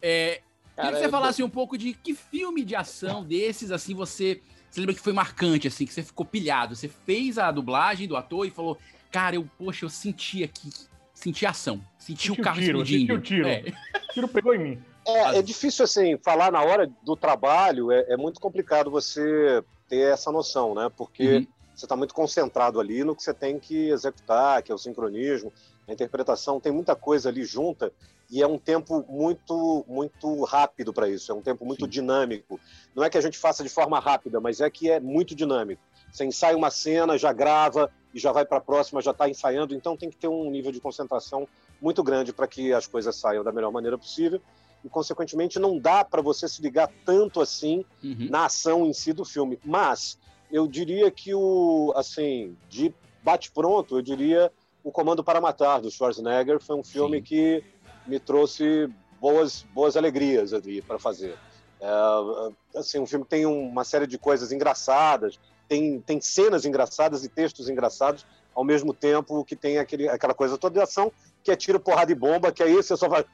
É, 0.00 0.40
queria 0.76 0.92
que 0.92 0.98
você 0.98 1.08
falasse 1.08 1.42
um 1.42 1.50
pouco 1.50 1.76
de 1.76 1.92
que 1.94 2.14
filme 2.14 2.64
de 2.64 2.76
ação 2.76 3.24
desses, 3.24 3.72
assim, 3.72 3.94
você, 3.94 4.40
você 4.70 4.80
lembra 4.80 4.94
que 4.94 5.00
foi 5.00 5.12
marcante, 5.12 5.66
assim, 5.68 5.86
que 5.86 5.92
você 5.92 6.02
ficou 6.02 6.24
pilhado. 6.26 6.74
Você 6.76 6.88
fez 6.88 7.38
a 7.38 7.50
dublagem 7.50 8.06
do 8.06 8.16
ator 8.16 8.46
e 8.46 8.50
falou, 8.50 8.78
cara, 9.10 9.36
eu, 9.36 9.48
poxa, 9.58 9.84
eu 9.84 9.90
senti 9.90 10.44
aqui, 10.44 10.70
senti 11.14 11.46
ação, 11.46 11.82
senti 11.98 12.22
Senti 12.28 12.30
o 12.32 12.34
o 12.34 12.44
carro 12.44 12.60
tiro, 12.60 12.82
explodindo. 12.82 13.12
senti 13.14 13.18
o 13.18 13.20
tiro. 13.20 13.48
É. 13.48 13.62
O 14.10 14.12
tiro 14.12 14.28
pegou 14.28 14.54
em 14.54 14.58
mim. 14.58 14.82
É, 15.06 15.38
é 15.38 15.42
difícil, 15.42 15.84
assim, 15.84 16.18
falar 16.22 16.52
na 16.52 16.62
hora 16.62 16.90
do 17.02 17.16
trabalho, 17.16 17.90
é, 17.90 18.04
é 18.08 18.16
muito 18.16 18.40
complicado 18.40 18.90
você 18.90 19.62
ter 19.88 20.12
essa 20.12 20.30
noção, 20.30 20.74
né? 20.74 20.90
Porque 20.94 21.36
Uhum. 21.38 21.46
você 21.74 21.86
está 21.86 21.96
muito 21.96 22.12
concentrado 22.12 22.78
ali 22.78 23.02
no 23.04 23.16
que 23.16 23.22
você 23.22 23.32
tem 23.32 23.58
que 23.58 23.88
executar, 23.88 24.62
que 24.62 24.70
é 24.70 24.74
o 24.74 24.78
sincronismo, 24.78 25.50
a 25.88 25.92
interpretação, 25.94 26.60
tem 26.60 26.70
muita 26.70 26.94
coisa 26.94 27.30
ali 27.30 27.42
junta 27.44 27.90
e 28.30 28.42
é 28.42 28.46
um 28.46 28.58
tempo 28.58 29.04
muito 29.08 29.84
muito 29.88 30.44
rápido 30.44 30.92
para 30.92 31.08
isso, 31.08 31.32
é 31.32 31.34
um 31.34 31.42
tempo 31.42 31.64
muito 31.64 31.84
Sim. 31.84 31.90
dinâmico. 31.90 32.60
Não 32.94 33.02
é 33.02 33.10
que 33.10 33.18
a 33.18 33.20
gente 33.20 33.38
faça 33.38 33.62
de 33.62 33.68
forma 33.68 33.98
rápida, 33.98 34.40
mas 34.40 34.60
é 34.60 34.68
que 34.70 34.90
é 34.90 35.00
muito 35.00 35.34
dinâmico. 35.34 35.82
Você 36.12 36.24
ensaia 36.24 36.56
uma 36.56 36.70
cena, 36.70 37.18
já 37.18 37.32
grava 37.32 37.90
e 38.14 38.18
já 38.18 38.32
vai 38.32 38.44
para 38.44 38.58
a 38.58 38.60
próxima, 38.60 39.02
já 39.02 39.10
está 39.10 39.28
ensaiando, 39.28 39.74
então 39.74 39.96
tem 39.96 40.10
que 40.10 40.16
ter 40.16 40.28
um 40.28 40.50
nível 40.50 40.72
de 40.72 40.80
concentração 40.80 41.46
muito 41.80 42.02
grande 42.02 42.32
para 42.32 42.46
que 42.46 42.72
as 42.72 42.86
coisas 42.86 43.14
saiam 43.16 43.44
da 43.44 43.52
melhor 43.52 43.70
maneira 43.70 43.96
possível 43.98 44.40
e, 44.84 44.88
consequentemente, 44.88 45.58
não 45.58 45.78
dá 45.78 46.04
para 46.04 46.22
você 46.22 46.48
se 46.48 46.62
ligar 46.62 46.88
tanto 47.04 47.40
assim 47.40 47.84
Uhum. 48.02 48.28
na 48.30 48.46
ação 48.46 48.86
em 48.86 48.92
si 48.92 49.12
do 49.12 49.24
filme. 49.24 49.58
Mas 49.64 50.18
eu 50.50 50.66
diria 50.66 51.10
que 51.10 51.34
o, 51.34 51.92
assim, 51.96 52.56
de 52.68 52.94
bate-pronto, 53.22 53.96
eu 53.98 54.02
diria 54.02 54.50
O 54.82 54.90
Comando 54.92 55.22
para 55.22 55.40
Matar, 55.40 55.80
do 55.80 55.90
Schwarzenegger, 55.90 56.60
foi 56.60 56.76
um 56.76 56.84
filme 56.84 57.18
Sim. 57.18 57.22
que 57.24 57.64
me 58.08 58.18
trouxe 58.18 58.88
boas, 59.20 59.64
boas 59.74 59.96
alegrias 59.96 60.52
ali 60.52 60.80
para 60.80 60.98
fazer. 60.98 61.36
É, 61.80 62.78
assim, 62.78 62.98
um 62.98 63.06
filme 63.06 63.24
tem 63.24 63.46
uma 63.46 63.84
série 63.84 64.06
de 64.06 64.18
coisas 64.18 64.50
engraçadas, 64.50 65.38
tem, 65.68 66.00
tem 66.00 66.20
cenas 66.20 66.64
engraçadas 66.64 67.24
e 67.24 67.28
textos 67.28 67.68
engraçados, 67.68 68.26
ao 68.54 68.64
mesmo 68.64 68.92
tempo 68.92 69.44
que 69.44 69.54
tem 69.54 69.78
aquele, 69.78 70.08
aquela 70.08 70.34
coisa 70.34 70.58
toda 70.58 70.74
de 70.74 70.80
ação, 70.80 71.12
que 71.44 71.50
é 71.50 71.56
tiro, 71.56 71.78
porrada 71.78 72.10
e 72.10 72.14
bomba, 72.14 72.50
que 72.50 72.62
aí 72.62 72.74
você 72.74 72.96
só 72.96 73.08
vai... 73.08 73.24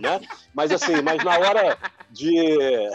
né? 0.00 0.20
Mas 0.54 0.72
assim, 0.72 1.02
mas 1.02 1.22
na 1.22 1.38
hora 1.38 1.78
de... 2.10 2.88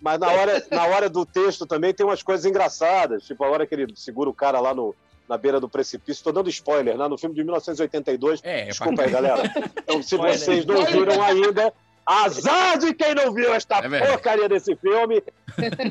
Mas 0.00 0.18
na 0.20 0.28
hora, 0.28 0.66
na 0.70 0.86
hora 0.86 1.10
do 1.10 1.26
texto 1.26 1.66
também 1.66 1.92
tem 1.92 2.06
umas 2.06 2.22
coisas 2.22 2.46
engraçadas, 2.46 3.24
tipo 3.24 3.42
a 3.42 3.48
hora 3.48 3.66
que 3.66 3.74
ele 3.74 3.92
segura 3.96 4.30
o 4.30 4.34
cara 4.34 4.60
lá 4.60 4.72
no, 4.72 4.94
na 5.28 5.36
beira 5.36 5.60
do 5.60 5.68
precipício. 5.68 6.20
Estou 6.20 6.32
dando 6.32 6.48
spoiler, 6.48 6.96
né? 6.96 7.06
No 7.06 7.18
filme 7.18 7.34
de 7.34 7.44
1982. 7.44 8.40
É, 8.42 8.64
Desculpa 8.66 9.02
aí, 9.02 9.10
galera. 9.10 9.42
Então, 9.76 10.02
se 10.02 10.14
Spoiler. 10.14 10.38
vocês 10.38 10.64
não 10.66 10.84
viram 10.86 11.22
ainda, 11.22 11.72
azar 12.06 12.78
de 12.78 12.94
quem 12.94 13.14
não 13.14 13.32
viu 13.32 13.52
esta 13.52 13.78
É 13.78 14.06
porcaria 14.06 14.48
desse 14.48 14.74
filme. 14.76 15.22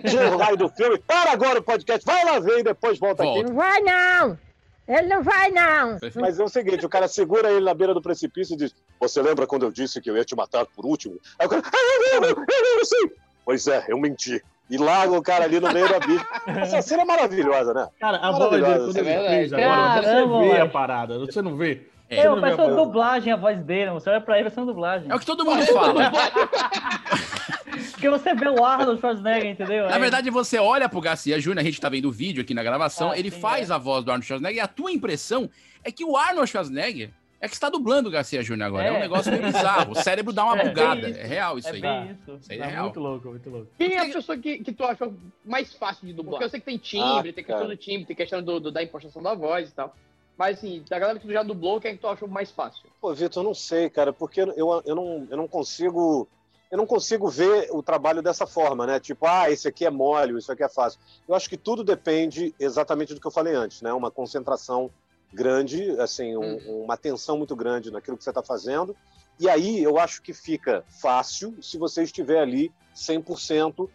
Tira 0.09 0.35
o 0.35 0.37
raio 0.37 0.57
do 0.57 0.69
filme. 0.69 0.97
Para 0.99 1.31
agora 1.31 1.59
o 1.59 1.63
podcast. 1.63 2.05
Vai 2.05 2.25
lá 2.25 2.39
ver 2.39 2.59
e 2.59 2.63
depois 2.63 2.97
volta, 2.97 3.23
Volta. 3.23 3.41
aqui. 3.41 3.49
Não 3.49 3.55
vai 3.55 3.79
não! 3.81 4.39
Ele 4.87 5.07
não 5.07 5.21
vai 5.21 5.51
não! 5.51 5.99
Mas 6.15 6.39
é 6.39 6.43
o 6.43 6.47
seguinte, 6.47 6.85
o 6.85 6.89
cara 6.89 7.09
segura 7.09 7.51
ele 7.51 7.65
na 7.65 7.73
beira 7.73 7.93
do 7.93 8.01
precipício 8.01 8.53
e 8.53 8.57
diz, 8.57 8.73
você 8.99 9.21
lembra 9.21 9.45
quando 9.45 9.63
eu 9.63 9.71
disse 9.71 9.99
que 9.99 10.09
eu 10.09 10.15
ia 10.15 10.23
te 10.23 10.33
matar 10.33 10.65
por 10.65 10.85
último? 10.85 11.19
Aí 11.37 11.45
o 11.45 11.49
cara, 11.49 11.61
ah, 11.65 12.15
eu 12.15 12.21
lembro, 12.21 12.45
eu 12.49 12.63
lembro 12.63 12.85
sim. 12.85 13.09
Pois 13.43 13.67
é, 13.67 13.85
eu 13.89 13.99
menti. 13.99 14.41
E 14.69 14.77
larga 14.77 15.13
o 15.17 15.21
cara 15.21 15.45
ali 15.45 15.59
no 15.59 15.71
meio 15.71 15.87
do 15.87 15.95
abismo. 15.95 16.25
Essa 16.47 16.81
cena 16.81 17.03
é 17.03 17.05
maravilhosa, 17.05 17.73
né? 17.73 17.87
Cara, 17.99 18.17
a 18.17 18.31
voz 18.31 18.49
dele, 18.51 18.63
quando 18.63 18.97
é 18.97 18.99
ele 18.99 19.03
verdade. 19.03 19.27
fez 19.27 19.53
agora, 19.53 20.01
você 20.01 20.49
vê 20.53 20.59
a 20.61 20.67
parada, 20.69 21.19
você 21.19 21.41
não 21.41 21.55
vê? 21.55 21.87
É. 22.09 22.21
Vê 22.21 22.27
a 22.27 22.35
peço 22.37 22.61
uma 22.61 22.75
dublagem 22.85 23.33
a 23.33 23.35
voz 23.35 23.59
dele, 23.63 23.91
você 23.91 24.09
olha 24.09 24.21
pra 24.21 24.39
ele, 24.39 24.49
vai 24.49 24.63
uma 24.63 24.71
dublagem. 24.71 25.11
É 25.11 25.15
o 25.15 25.19
que 25.19 25.25
todo 25.25 25.43
mundo 25.45 25.65
fala. 25.65 26.11
Porque 27.91 28.09
você 28.09 28.33
vê 28.33 28.47
o 28.47 28.63
Arnold 28.63 28.99
Schwarzenegger, 28.99 29.51
entendeu? 29.51 29.89
Na 29.89 29.97
verdade, 29.97 30.29
você 30.29 30.57
olha 30.57 30.87
pro 30.87 31.01
Garcia 31.01 31.39
Júnior, 31.39 31.59
a 31.61 31.63
gente 31.63 31.81
tá 31.81 31.89
vendo 31.89 32.07
o 32.07 32.11
vídeo 32.11 32.41
aqui 32.41 32.53
na 32.53 32.63
gravação, 32.63 33.11
Ah, 33.11 33.17
ele 33.19 33.31
sim, 33.31 33.39
faz 33.39 33.69
é. 33.69 33.73
a 33.73 33.77
voz 33.77 34.03
do 34.03 34.11
Arnold 34.11 34.25
Schwarzenegger 34.25 34.57
e 34.57 34.61
a 34.61 34.67
tua 34.67 34.91
impressão 34.91 35.49
é 35.83 35.91
que 35.91 36.03
o 36.05 36.15
Arnold 36.15 36.49
Schwarzenegger 36.49 37.11
é 37.39 37.47
que 37.47 37.53
está 37.53 37.69
dublando 37.69 38.09
o 38.09 38.11
Garcia 38.11 38.41
Júnior 38.41 38.67
agora. 38.67 38.85
É. 38.87 38.91
um 38.91 38.95
É. 38.95 38.99
negócio 39.01 39.31
meio 39.31 39.43
bizarro. 39.43 39.91
O 39.91 39.95
cérebro 39.95 40.33
dá 40.33 40.43
uma 40.45 40.57
É, 40.61 40.65
bugada. 40.67 41.09
isso. 41.09 41.19
É 41.19 41.23
real 41.25 41.57
isso 41.59 41.67
é 41.67 41.71
aí. 41.71 41.81
bem 41.81 42.11
isso. 42.11 42.37
Isso 42.41 42.51
aí 42.51 42.57
é 42.57 42.61
Tá 42.61 42.67
real. 42.67 42.83
muito 42.85 42.99
louco, 42.99 43.29
muito 43.29 43.49
louco. 43.49 43.67
Quem 43.77 43.93
é 43.93 43.99
a 43.99 44.13
pessoa 44.13 44.37
que, 44.37 44.59
que 44.59 44.71
tu 44.71 44.83
acha 44.83 45.11
mais 45.45 45.73
fácil 45.73 46.07
de 46.07 46.13
dublar? 46.13 46.31
Porque 46.33 46.45
eu 46.45 46.49
sei 46.49 46.59
que 46.59 46.65
tem 46.65 46.77
timbre, 46.77 47.07
Ah, 47.07 47.23
tem 47.23 47.33
questão 47.33 47.55
cara. 47.57 47.67
do 47.67 47.77
timbre, 47.77 48.05
tem 48.05 48.15
questão 48.15 48.41
do, 48.43 48.59
do- 48.59 48.71
da 48.71 48.81
impostação 48.83 49.21
da 49.21 49.33
voz 49.35 49.69
e 49.69 49.73
tal. 49.73 49.95
Mas 50.37 50.57
assim, 50.59 50.83
da 50.87 50.99
galera 50.99 51.17
que 51.19 51.25
tu 51.27 51.33
já 51.33 51.41
dublou, 51.43 51.81
quem 51.81 51.91
é 51.91 51.93
que 51.95 51.99
tu 52.01 52.07
achou 52.07 52.27
mais 52.27 52.51
fácil? 52.51 52.83
Pô, 53.01 53.13
Vitor, 53.13 53.41
eu 53.41 53.47
não 53.47 53.53
sei, 53.55 53.89
cara, 53.89 54.13
porque 54.13 54.41
eu, 54.41 54.81
eu, 54.85 54.95
não, 54.95 55.27
eu 55.29 55.37
não 55.37 55.47
consigo. 55.47 56.27
Eu 56.69 56.77
não 56.77 56.85
consigo 56.85 57.29
ver 57.29 57.69
o 57.71 57.81
trabalho 57.81 58.21
dessa 58.21 58.45
forma, 58.45 58.85
né? 58.85 58.99
Tipo, 58.99 59.25
ah, 59.25 59.49
esse 59.49 59.67
aqui 59.69 59.85
é 59.85 59.89
mole, 59.89 60.37
isso 60.37 60.51
aqui 60.51 60.61
é 60.63 60.67
fácil. 60.69 60.99
Eu 61.27 61.33
acho 61.33 61.49
que 61.49 61.55
tudo 61.55 61.81
depende 61.83 62.53
exatamente 62.59 63.13
do 63.13 63.21
que 63.21 63.25
eu 63.25 63.31
falei 63.31 63.53
antes, 63.55 63.81
né? 63.81 63.93
Uma 63.93 64.11
concentração 64.11 64.91
grande, 65.33 65.89
assim, 65.99 66.35
um- 66.37 66.83
uma 66.83 66.93
atenção 66.93 67.37
muito 67.37 67.55
grande 67.55 67.91
naquilo 67.91 68.17
que 68.17 68.23
você 68.23 68.29
está 68.29 68.43
fazendo. 68.43 68.95
E 69.39 69.47
aí 69.49 69.83
eu 69.83 69.99
acho 69.99 70.21
que 70.21 70.33
fica 70.33 70.83
fácil 71.01 71.55
se 71.61 71.77
você 71.77 72.03
estiver 72.03 72.39
ali 72.39 72.71
100% 72.95 73.89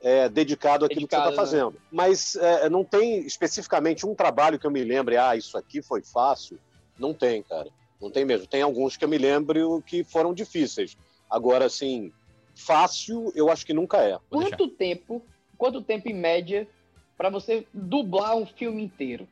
é, 0.00 0.28
dedicado 0.28 0.84
àquilo 0.84 1.06
que 1.08 1.14
você 1.14 1.16
Dedicado, 1.16 1.30
está 1.30 1.42
fazendo. 1.42 1.80
Mas 1.90 2.36
é, 2.36 2.68
não 2.68 2.84
tem 2.84 3.20
especificamente 3.20 4.06
um 4.06 4.14
trabalho 4.14 4.58
que 4.58 4.66
eu 4.66 4.70
me 4.70 4.84
lembre, 4.84 5.16
ah, 5.16 5.34
isso 5.34 5.56
aqui 5.58 5.82
foi 5.82 6.02
fácil. 6.02 6.58
Não 6.98 7.12
tem, 7.12 7.42
cara. 7.42 7.68
Não 8.00 8.10
tem 8.10 8.24
mesmo. 8.24 8.46
Tem 8.46 8.62
alguns 8.62 8.96
que 8.96 9.04
eu 9.04 9.08
me 9.08 9.18
lembro 9.18 9.82
que 9.82 10.04
foram 10.04 10.32
difíceis. 10.34 10.96
Agora, 11.30 11.64
assim, 11.64 12.12
fácil, 12.54 13.32
eu 13.34 13.50
acho 13.50 13.64
que 13.66 13.72
nunca 13.72 13.98
é. 13.98 14.18
Vou 14.30 14.42
deixar. 14.42 14.56
Quanto 14.56 14.68
tempo, 14.74 15.22
quanto 15.58 15.82
tempo 15.82 16.08
em 16.08 16.14
média 16.14 16.68
pra 17.16 17.30
você 17.30 17.66
dublar 17.72 18.36
um 18.36 18.46
filme 18.46 18.82
inteiro? 18.82 19.26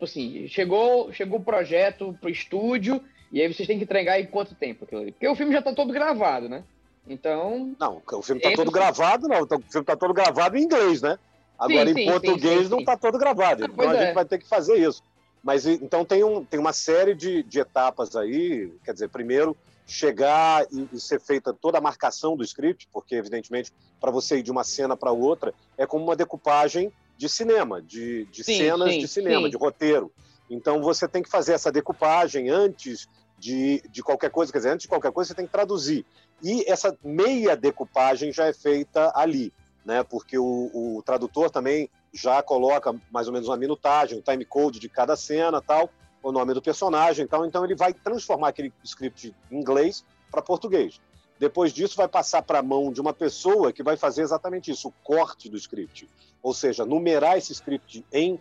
Tipo 0.00 0.06
assim, 0.06 0.48
chegou, 0.48 1.12
chegou 1.12 1.40
o 1.40 1.44
projeto 1.44 2.16
pro 2.18 2.30
estúdio 2.30 3.04
e 3.30 3.38
aí 3.42 3.52
vocês 3.52 3.66
têm 3.66 3.76
que 3.76 3.84
entregar 3.84 4.18
em 4.18 4.24
quanto 4.24 4.54
tempo 4.54 4.84
aquilo 4.86 5.02
ali? 5.02 5.12
Porque 5.12 5.28
o 5.28 5.36
filme 5.36 5.52
já 5.52 5.60
tá 5.60 5.74
todo 5.74 5.92
gravado, 5.92 6.48
né? 6.48 6.64
Então, 7.06 7.76
Não, 7.78 8.00
o 8.10 8.22
filme 8.22 8.38
está 8.38 8.50
Entra- 8.50 8.64
todo 8.64 8.72
gravado, 8.72 9.28
não. 9.28 9.42
O 9.42 9.46
filme 9.46 9.62
está 9.74 9.94
todo 9.94 10.14
gravado 10.14 10.56
em 10.56 10.62
inglês, 10.62 11.02
né? 11.02 11.18
Agora, 11.58 11.84
Sim, 11.84 11.90
em 11.90 11.94
sim, 12.06 12.10
português, 12.10 12.62
sim, 12.62 12.68
não 12.70 12.78
está 12.78 12.96
todo 12.96 13.18
gravado. 13.18 13.64
Então, 13.64 13.74
Pois 13.76 13.90
a 13.90 13.94
é. 13.96 14.06
gente 14.06 14.14
vai 14.14 14.24
ter 14.24 14.38
que 14.38 14.48
fazer 14.48 14.78
isso. 14.78 15.02
Mas, 15.44 15.66
então, 15.66 16.02
tem, 16.02 16.24
um, 16.24 16.42
tem 16.46 16.58
uma 16.58 16.72
série 16.72 17.14
de, 17.14 17.42
de 17.42 17.60
etapas 17.60 18.16
aí. 18.16 18.72
Quer 18.82 18.94
dizer, 18.94 19.08
primeiro, 19.10 19.54
chegar 19.86 20.64
e, 20.72 20.88
e 20.94 20.98
ser 20.98 21.20
feita 21.20 21.52
toda 21.52 21.76
a 21.76 21.80
marcação 21.82 22.38
do 22.38 22.42
script, 22.42 22.88
porque, 22.90 23.16
evidentemente, 23.16 23.70
para 24.00 24.10
você 24.10 24.38
ir 24.38 24.42
de 24.42 24.50
uma 24.50 24.64
cena 24.64 24.96
para 24.96 25.12
outra, 25.12 25.52
é 25.76 25.86
como 25.86 26.04
uma 26.04 26.16
decupagem 26.16 26.90
de 27.20 27.28
cinema, 27.28 27.82
de, 27.82 28.24
de 28.32 28.42
Sim, 28.42 28.56
cenas 28.56 28.94
sim, 28.94 28.98
de 28.98 29.06
cinema, 29.06 29.42
sim. 29.42 29.50
de 29.50 29.56
roteiro. 29.58 30.10
Então, 30.48 30.80
você 30.80 31.06
tem 31.06 31.22
que 31.22 31.28
fazer 31.28 31.52
essa 31.52 31.70
decupagem 31.70 32.48
antes 32.48 33.06
de, 33.38 33.82
de 33.90 34.02
qualquer 34.02 34.30
coisa. 34.30 34.50
Quer 34.50 34.56
dizer, 34.56 34.70
antes 34.70 34.84
de 34.84 34.88
qualquer 34.88 35.12
coisa, 35.12 35.28
você 35.28 35.34
tem 35.34 35.44
que 35.44 35.52
traduzir. 35.52 36.06
E 36.42 36.64
essa 36.66 36.96
meia 37.04 37.54
decupagem 37.54 38.32
já 38.32 38.46
é 38.46 38.54
feita 38.54 39.12
ali, 39.14 39.52
né? 39.84 40.02
Porque 40.02 40.38
o, 40.38 40.70
o 40.72 41.02
tradutor 41.04 41.50
também 41.50 41.90
já 42.10 42.42
coloca 42.42 42.98
mais 43.10 43.26
ou 43.26 43.34
menos 43.34 43.48
uma 43.48 43.56
minutagem, 43.58 44.18
o 44.18 44.22
time 44.22 44.46
code 44.46 44.80
de 44.80 44.88
cada 44.88 45.14
cena, 45.14 45.60
tal, 45.60 45.90
o 46.22 46.32
nome 46.32 46.54
do 46.54 46.62
personagem, 46.62 47.26
tal. 47.26 47.44
Então 47.44 47.62
ele 47.66 47.76
vai 47.76 47.92
transformar 47.92 48.48
aquele 48.48 48.72
script 48.82 49.36
em 49.50 49.58
inglês 49.58 50.06
para 50.30 50.40
português. 50.40 50.98
Depois 51.40 51.72
disso 51.72 51.96
vai 51.96 52.06
passar 52.06 52.42
para 52.42 52.58
a 52.58 52.62
mão 52.62 52.92
de 52.92 53.00
uma 53.00 53.14
pessoa 53.14 53.72
que 53.72 53.82
vai 53.82 53.96
fazer 53.96 54.20
exatamente 54.20 54.70
isso, 54.70 54.88
o 54.88 54.94
corte 55.02 55.48
do 55.48 55.56
script. 55.56 56.06
Ou 56.42 56.52
seja, 56.52 56.84
numerar 56.84 57.38
esse 57.38 57.50
script 57.54 58.04
em 58.12 58.38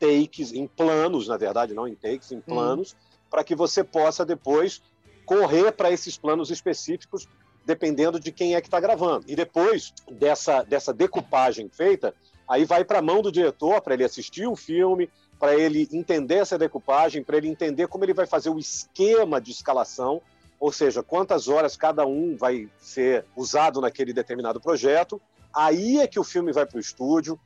takes, 0.00 0.52
em 0.52 0.66
planos, 0.66 1.28
na 1.28 1.36
verdade, 1.36 1.74
não 1.74 1.86
em 1.86 1.94
takes, 1.94 2.32
em 2.32 2.40
planos, 2.40 2.96
para 3.30 3.44
que 3.44 3.54
você 3.54 3.84
possa 3.84 4.26
depois 4.26 4.82
correr 5.24 5.70
para 5.70 5.92
esses 5.92 6.18
planos 6.18 6.50
específicos, 6.50 7.28
dependendo 7.64 8.18
de 8.18 8.32
quem 8.32 8.56
é 8.56 8.60
que 8.60 8.66
está 8.66 8.80
gravando. 8.80 9.26
E 9.28 9.36
depois 9.36 9.94
dessa, 10.10 10.64
dessa 10.64 10.92
decupagem 10.92 11.68
feita, 11.68 12.12
aí 12.48 12.64
vai 12.64 12.84
para 12.84 12.98
a 12.98 13.02
mão 13.02 13.22
do 13.22 13.30
diretor, 13.30 13.80
para 13.80 13.94
ele 13.94 14.02
assistir 14.02 14.48
o 14.48 14.56
filme, 14.56 15.08
para 15.38 15.54
ele 15.54 15.88
entender 15.92 16.38
essa 16.38 16.58
decupagem, 16.58 17.22
para 17.22 17.36
ele 17.36 17.46
entender 17.46 17.86
como 17.86 18.04
ele 18.04 18.12
vai 18.12 18.26
fazer 18.26 18.50
o 18.50 18.58
esquema 18.58 19.40
de 19.40 19.52
escalação, 19.52 20.20
ou 20.60 20.70
seja, 20.70 21.02
quantas 21.02 21.48
horas 21.48 21.74
cada 21.74 22.06
um 22.06 22.36
vai 22.36 22.68
ser 22.78 23.24
usado 23.34 23.80
naquele 23.80 24.12
determinado 24.12 24.60
projeto. 24.60 25.18
Aí 25.52 25.98
é 25.98 26.06
que 26.06 26.20
o 26.20 26.24
filme 26.24 26.52
vai 26.52 26.66
para 26.66 26.76
o 26.76 26.80
estúdio. 26.80 27.40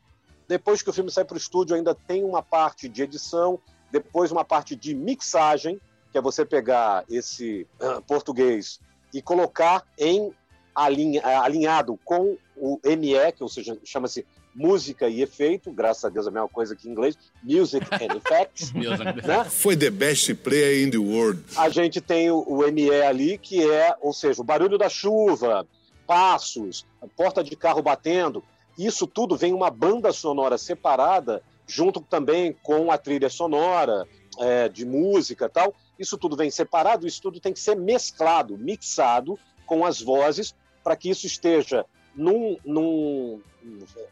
Depois 0.49 0.83
que 0.83 0.91
o 0.91 0.93
filme 0.93 1.13
sai 1.13 1.25
para 1.25 1.37
o 1.37 1.39
estúdio, 1.39 1.77
ainda 1.77 1.95
tem 1.95 2.25
uma 2.25 2.43
parte 2.43 2.89
de 2.89 3.03
edição, 3.03 3.59
depois 3.91 4.33
uma 4.33 4.45
parte 4.45 4.75
de 4.75 4.95
mixagem, 4.95 5.81
que 6.11 6.19
é 6.19 6.21
você 6.21 6.45
pegar 6.45 7.05
esse 7.09 7.67
ah, 7.81 8.03
português 8.07 8.81
e 9.13 9.23
colocar 9.23 9.85
em 9.97 10.35
alinha- 10.75 11.23
alinhado 11.41 11.99
com 12.05 12.37
o 12.57 12.81
ME, 12.85 13.33
que 13.33 13.43
ou 13.45 13.49
seja, 13.49 13.79
chama-se 13.85 14.27
música 14.55 15.09
e 15.09 15.21
efeito, 15.21 15.73
graças 15.73 16.05
a 16.05 16.09
Deus 16.09 16.27
é 16.27 16.29
a 16.29 16.33
mesma 16.33 16.49
coisa 16.49 16.77
que 16.77 16.89
em 16.89 16.93
inglês, 16.93 17.19
music 17.43 17.87
and 17.93 18.17
effects, 18.17 18.73
né? 18.73 19.45
Foi 19.45 19.77
the 19.77 19.91
best 19.91 20.33
player 20.37 20.87
in 20.87 20.91
the 20.91 20.99
world. 20.99 21.43
A 21.57 21.69
gente 21.69 22.01
tem 22.01 22.31
o, 22.31 22.41
o 22.41 22.71
ME 22.71 22.91
ali, 23.03 23.37
que 23.37 23.69
é, 23.69 23.97
ou 24.01 24.13
seja, 24.13 24.41
o 24.41 24.45
barulho 24.45 24.79
da 24.79 24.89
chuva, 24.89 25.67
passos, 26.07 26.87
a 27.03 27.07
porta 27.07 27.43
de 27.43 27.57
carro 27.57 27.83
batendo. 27.83 28.43
Isso 28.79 29.07
tudo 29.07 29.37
vem 29.37 29.53
uma 29.53 29.71
banda 29.71 30.13
sonora 30.13 30.59
separada, 30.59 31.43
junto 31.67 32.01
também 32.01 32.55
com 32.63 32.91
a 32.91 32.99
trilha 32.99 33.29
sonora, 33.29 34.07
é, 34.39 34.69
de 34.69 34.85
música 34.85 35.47
e 35.47 35.49
tal. 35.49 35.75
Isso 35.99 36.19
tudo 36.19 36.37
vem 36.37 36.51
separado, 36.51 37.07
isso 37.07 37.23
tudo 37.23 37.41
tem 37.41 37.53
que 37.53 37.61
ser 37.61 37.77
mesclado, 37.77 38.59
mixado 38.59 39.39
com 39.67 39.85
as 39.85 40.01
vozes, 40.01 40.55
para 40.83 40.97
que 40.97 41.09
isso 41.09 41.27
esteja 41.27 41.87
num, 42.15 42.57
num, 42.65 43.41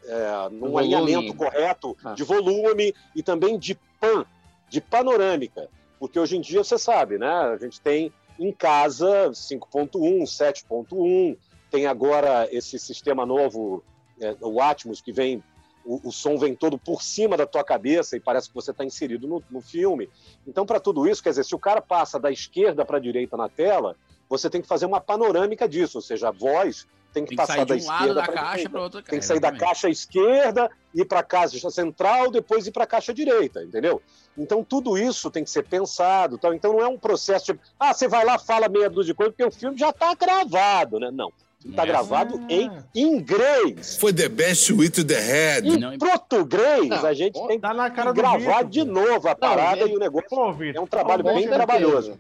é, 0.05 0.49
num 0.51 0.77
alinhamento 0.79 1.35
correto 1.35 1.97
Ah. 2.05 2.15
de 2.15 2.23
volume 2.25 2.95
e 3.15 3.23
também 3.23 3.59
de 3.59 3.75
pan, 4.01 4.25
de 4.69 4.81
panorâmica. 4.81 5.69
Porque 5.99 6.19
hoje 6.19 6.37
em 6.37 6.41
dia, 6.41 6.65
você 6.65 6.79
sabe, 6.79 7.19
né? 7.19 7.29
A 7.29 7.57
gente 7.57 7.81
tem 7.81 8.13
em 8.39 8.53
casa 8.53 9.31
5.1, 9.33 10.27
7.1, 10.27 11.37
tem 11.71 11.87
agora 11.87 12.49
esse 12.51 12.79
sistema 12.79 13.25
novo, 13.25 13.83
é, 14.21 14.35
o 14.41 14.61
Atmos, 14.61 15.01
que 15.01 15.13
vem, 15.13 15.43
o, 15.85 16.09
o 16.09 16.13
som 16.13 16.37
vem 16.37 16.55
todo 16.55 16.77
por 16.77 17.03
cima 17.03 17.37
da 17.37 17.47
tua 17.47 17.63
cabeça 17.63 18.17
e 18.17 18.21
parece 18.21 18.49
que 18.49 18.55
você 18.55 18.73
está 18.73 18.85
inserido 18.85 19.29
no, 19.29 19.43
no 19.51 19.61
filme. 19.61 20.09
Então, 20.47 20.67
para 20.67 20.81
tudo 20.81 21.07
isso, 21.07 21.23
quer 21.23 21.31
dizer, 21.31 21.45
se 21.45 21.55
o 21.55 21.59
cara 21.59 21.81
passa 21.81 22.19
da 22.19 22.31
esquerda 22.31 22.85
para 22.85 22.97
a 22.97 23.01
direita 23.01 23.37
na 23.37 23.49
tela, 23.49 23.97
você 24.29 24.51
tem 24.51 24.61
que 24.61 24.69
fazer 24.69 24.87
uma 24.87 25.01
panorâmica 25.01 25.69
disso, 25.69 25.99
ou 25.99 26.03
seja, 26.03 26.29
a 26.29 26.33
voz 26.33 26.87
tem 27.13 27.25
que, 27.25 27.29
Tem 27.31 27.37
que 27.37 27.37
passar 27.37 27.55
sair 27.55 27.65
da 27.67 27.77
de 27.77 27.83
um 27.83 27.87
lado 27.87 28.01
esquerda 28.09 28.21
da 28.21 28.33
caixa 28.33 28.69
para 28.71 28.83
outra 28.83 29.03
Tem 29.03 29.19
que 29.19 29.25
sair 29.25 29.41
da 29.41 29.53
caixa 29.53 29.89
esquerda, 29.89 30.71
ir 30.95 31.05
para 31.05 31.21
a 31.21 31.23
caixa 31.23 31.71
central, 31.71 32.31
depois 32.31 32.67
ir 32.67 32.73
para 32.73 32.85
a 32.85 32.87
caixa 32.87 33.13
direita, 33.13 33.63
entendeu? 33.63 34.01
Então 34.37 34.65
tudo 34.65 34.97
isso 34.97 35.31
tem 35.31 35.45
que 35.45 35.51
ser 35.51 35.65
pensado. 35.65 36.39
Tal. 36.39 36.55
Então 36.55 36.73
não 36.73 36.81
é 36.81 36.89
um 36.89 36.99
processo 36.99 37.47
tipo, 37.47 37.61
ah, 37.79 37.93
você 37.93 38.09
vai 38.09 38.25
lá, 38.25 38.39
fala 38.39 38.69
meia 38.69 38.89
dúzia 38.89 39.13
de 39.13 39.17
coisa, 39.17 39.31
porque 39.31 39.45
o 39.45 39.51
filme 39.51 39.77
já 39.79 39.91
está 39.91 40.15
gravado, 40.15 40.99
né? 40.99 41.11
Não. 41.13 41.31
Está 41.65 41.85
É. 41.85 41.87
gravado 41.87 42.41
em 42.49 42.69
inglês. 42.97 43.97
Foi 43.97 44.13
the 44.13 44.29
best 44.29 44.73
with 44.73 44.91
the 44.91 45.21
head. 45.21 45.69
Em 45.69 45.79
Não, 45.79 45.97
português, 45.97 46.89
Não, 46.89 47.07
a 47.07 47.15
gente 47.15 47.35
pô, 47.35 47.47
tem 47.47 47.57
que 47.57 47.63
Tá 47.63 47.73
na 47.73 47.89
cara 47.89 48.13
do 48.13 48.17
gravar 48.17 48.65
de 48.65 48.85
novo 48.85 49.29
a 49.29 49.37
parada 49.37 49.83
gente, 49.83 49.93
e 49.93 49.97
o 49.97 49.99
negócio 50.01 50.29
Pô, 50.29 50.53
é 50.75 50.81
um 50.81 50.87
trabalho 50.87 51.23
bem 51.23 51.47
trabalhoso. 51.49 52.19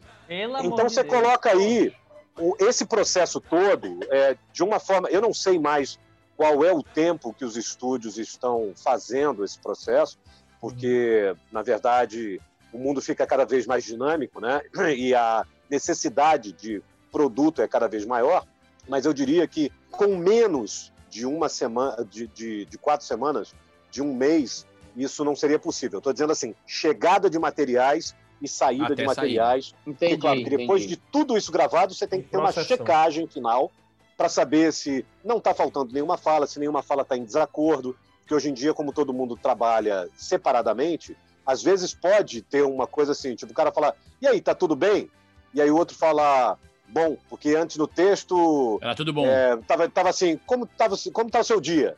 Então 0.63 0.89
você 0.89 1.03
coloca 1.03 1.51
aí 1.51 1.93
esse 2.61 2.85
processo 2.85 3.41
todo 3.41 4.01
é, 4.11 4.37
de 4.53 4.63
uma 4.63 4.81
forma. 4.81 5.09
Eu 5.09 5.21
não 5.21 5.35
sei 5.35 5.59
mais 5.59 5.99
qual 6.37 6.65
é 6.65 6.73
o 6.73 6.83
tempo 6.83 7.33
que 7.33 7.45
os 7.45 7.57
estúdios 7.57 8.19
estão 8.19 8.73
fazendo 8.75 9.45
esse 9.45 9.59
processo, 9.59 10.19
porque, 10.61 11.35
na 11.51 11.63
verdade, 11.63 12.41
o 12.73 12.79
mundo 12.79 13.01
fica 13.03 13.27
cada 13.27 13.45
vez 13.45 13.67
mais 13.67 13.85
dinâmico, 13.85 14.41
né? 14.41 14.63
E 14.97 15.15
a 15.15 15.45
necessidade 15.69 16.53
de 16.53 16.83
produto 17.11 17.61
é 17.63 17.69
cada 17.69 17.87
vez 17.87 18.07
maior. 18.07 18.47
Mas 18.89 19.05
eu 19.05 19.13
diria 19.13 19.47
que 19.47 19.71
com 19.91 20.17
menos 20.17 20.93
de 21.09 21.27
uma 21.27 21.49
semana, 21.49 22.05
de, 22.05 22.27
de, 22.27 22.65
de 22.65 22.79
quatro 22.79 23.07
semanas, 23.07 23.55
de 23.91 24.03
um 24.03 24.15
mês, 24.15 24.67
isso 24.97 25.25
não 25.25 25.37
seria 25.37 25.59
possível. 25.59 25.99
Estou 25.99 26.13
dizendo 26.13 26.33
assim, 26.33 26.55
chegada 26.67 27.29
de 27.29 27.39
materiais 27.39 28.15
e 28.43 28.49
saída 28.49 28.87
Até 28.87 28.95
de 28.95 29.03
sair. 29.03 29.07
materiais 29.07 29.75
Entendi, 29.87 29.99
porque, 29.99 30.19
claro, 30.19 30.43
que 30.43 30.51
depois 30.51 30.83
entendi. 30.83 30.97
de 30.97 31.03
tudo 31.13 31.37
isso 31.37 31.53
gravado, 31.53 31.95
você 31.95 32.07
tem 32.07 32.21
que 32.21 32.29
ter 32.29 32.37
uma 32.37 32.53
checagem 32.53 33.27
final 33.29 33.71
para 34.17 34.29
saber 34.29 34.73
se 34.73 35.07
não 35.25 35.39
está 35.39 35.55
faltando 35.55 35.93
nenhuma 35.93 36.19
fala, 36.19 36.47
se 36.47 36.59
nenhuma 36.59 36.83
fala 36.83 37.03
está 37.03 37.17
em 37.17 37.25
desacordo, 37.25 37.97
porque 38.21 38.35
hoje 38.35 38.51
em 38.51 38.55
dia, 38.55 38.75
como 38.75 38.93
todo 38.93 39.13
mundo 39.13 39.37
trabalha 39.37 40.09
separadamente, 40.17 41.17
às 41.47 41.63
vezes 41.63 41.95
pode 41.95 42.43
ter 42.43 42.63
uma 42.63 42.87
coisa 42.87 43.13
assim, 43.13 43.35
tipo, 43.35 43.53
o 43.53 43.55
cara 43.55 43.73
falar, 43.73 43.95
e 44.21 44.27
aí, 44.27 44.41
tá 44.41 44.55
tudo 44.55 44.77
bem? 44.77 45.11
E 45.55 45.61
aí 45.61 45.71
o 45.71 45.77
outro 45.77 45.97
fala, 45.97 46.57
bom, 46.89 47.17
porque 47.29 47.55
antes 47.57 47.77
no 47.77 47.87
texto. 47.87 48.79
Era 48.83 48.95
tudo 48.95 49.13
bom. 49.13 49.27
É, 49.27 49.57
tava, 49.67 49.89
tava 49.89 50.11
assim, 50.11 50.39
como, 50.47 50.67
tava, 50.67 50.97
como 51.13 51.31
tá 51.31 51.41
o 51.41 51.45
seu 51.45 51.61
dia? 51.61 51.97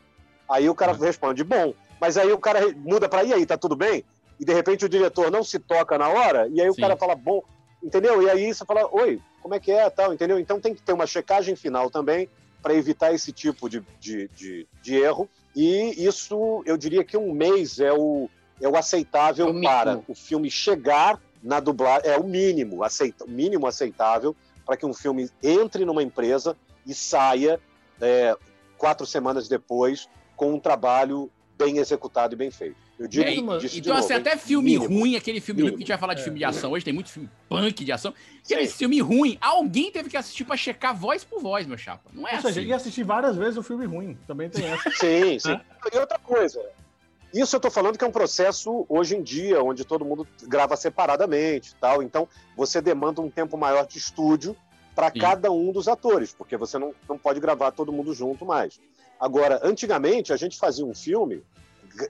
Aí 0.49 0.69
o 0.69 0.75
cara 0.75 0.93
responde, 0.93 1.45
bom. 1.45 1.75
Mas 2.01 2.17
aí 2.17 2.33
o 2.33 2.39
cara 2.39 2.61
muda 2.77 3.09
para, 3.09 3.25
e 3.25 3.33
aí, 3.33 3.47
tá 3.47 3.57
tudo 3.57 3.77
bem? 3.77 4.05
E 4.39 4.45
de 4.45 4.53
repente 4.53 4.85
o 4.85 4.89
diretor 4.89 5.31
não 5.31 5.45
se 5.45 5.59
toca 5.59 5.97
na 5.97 6.09
hora, 6.09 6.49
e 6.49 6.61
aí 6.61 6.69
o 6.69 6.75
Sim. 6.75 6.81
cara 6.81 6.97
fala, 6.97 7.15
bom, 7.15 7.43
entendeu? 7.83 8.23
E 8.23 8.31
aí 8.31 8.53
você 8.53 8.65
fala, 8.65 8.89
oi, 8.93 9.21
como 9.41 9.55
é 9.55 9.61
que 9.61 9.71
é, 9.71 9.89
tal, 9.91 10.13
entendeu? 10.13 10.39
Então 10.39 10.61
tem 10.61 10.75
que 10.75 10.83
ter 10.83 10.93
uma 10.93 11.07
checagem 11.07 11.55
final 11.55 11.91
também 11.91 12.29
para 12.63 12.75
evitar 12.75 13.13
esse 13.13 13.31
tipo 13.31 13.69
de, 13.69 13.85
de, 14.01 14.29
de, 14.29 14.67
de 14.83 14.95
erro. 14.97 15.29
E 15.55 16.05
isso, 16.05 16.63
eu 16.65 16.77
diria 16.77 17.05
que 17.05 17.17
um 17.17 17.33
mês 17.33 17.79
é 17.79 17.93
o, 17.93 18.29
é 18.61 18.69
o 18.69 18.77
aceitável 18.77 19.49
É 19.49 19.51
o 19.51 19.63
para 19.63 20.01
o 20.09 20.15
filme 20.15 20.51
chegar 20.51 21.21
na 21.43 21.61
dublagem, 21.61 22.11
é 22.11 22.17
o 22.17 22.25
mínimo, 22.25 22.83
aceita, 22.83 23.27
mínimo 23.27 23.67
aceitável 23.67 24.35
para 24.65 24.79
que 24.79 24.87
um 24.87 24.95
filme 24.95 25.29
entre 25.43 25.85
numa 25.85 26.03
empresa 26.03 26.57
e 26.87 26.95
saia 26.95 27.61
é, 28.01 28.35
quatro 28.79 29.07
semanas 29.07 29.47
depois 29.47 30.09
com 30.35 30.55
um 30.55 30.59
trabalho 30.59 31.31
bem 31.57 31.79
executado 31.79 32.35
e 32.35 32.37
bem 32.37 32.51
feito. 32.51 32.84
Eu 32.99 33.09
digo 33.09 33.25
É, 33.25 33.35
e- 33.35 33.59
disso 33.59 33.79
então, 33.79 33.95
novo, 33.95 34.05
assim, 34.05 34.15
até 34.15 34.37
filme 34.37 34.75
Mínimo. 34.79 35.01
ruim, 35.01 35.17
aquele 35.17 35.41
filme 35.41 35.63
ruim, 35.63 35.71
Mínimo. 35.73 35.79
que 35.79 35.83
a 35.83 35.87
gente 35.87 35.89
vai 35.89 35.99
falar 35.99 36.15
de 36.15 36.21
É. 36.21 36.25
filme 36.25 36.39
de 36.39 36.45
ação 36.45 36.71
hoje, 36.73 36.85
tem 36.85 36.95
muito 36.95 37.11
filme 37.11 37.29
punk 37.49 37.85
de 37.85 37.91
ação. 37.93 38.15
Aquele 38.45 38.67
Sim. 38.69 38.77
filme 38.77 39.01
ruim, 39.01 39.37
alguém 39.41 39.91
teve 39.91 40.09
que 40.09 40.17
assistir 40.17 40.45
pra 40.45 40.57
checar 40.57 40.95
voz 40.97 41.25
por 41.25 41.41
voz, 41.43 41.67
meu 41.67 41.77
chapa. 41.77 42.09
Não 42.13 42.27
é 42.29 42.37
Ou 42.37 42.43
seja, 42.43 42.61
assim. 42.61 42.69
e 42.69 42.73
assistir 42.73 43.03
várias 43.03 43.35
vezes 43.37 43.57
o 43.57 43.63
filme 43.65 43.85
ruim. 43.85 44.17
Também 44.29 44.49
tem 44.49 44.65
essa. 44.67 44.89
Sim, 44.95 45.39
sim. 45.41 45.61
E 45.93 45.99
outra 45.99 46.19
coisa, 46.21 46.61
isso 47.33 47.57
eu 47.57 47.61
tô 47.61 47.69
falando 47.69 47.99
que 47.99 48.05
é 48.05 48.07
um 48.07 48.13
processo 48.13 48.87
hoje 48.89 49.17
em 49.17 49.23
dia, 49.23 49.61
onde 49.61 49.85
todo 49.85 50.05
mundo 50.05 50.25
grava 50.45 50.77
separadamente 50.77 51.73
e 51.73 51.75
tal. 51.81 52.01
Então, 52.01 52.29
você 52.57 52.81
demanda 52.81 53.21
um 53.21 53.29
tempo 53.29 53.57
maior 53.59 53.87
de 53.89 53.99
estúdio 53.99 54.57
para 54.95 55.11
cada 55.11 55.51
um 55.51 55.73
dos 55.73 55.89
atores, 55.89 56.33
porque 56.33 56.57
você 56.57 56.79
não, 56.79 56.95
não 57.09 57.19
pode 57.19 57.41
gravar 57.41 57.73
todo 57.73 57.93
mundo 57.93 58.15
junto 58.15 58.47
mais. 58.47 58.79
Agora, 59.19 59.59
antigamente, 59.65 60.33
a 60.33 60.37
gente 60.37 60.57
fazia 60.57 60.85
um 60.87 60.95
filme, 60.95 61.43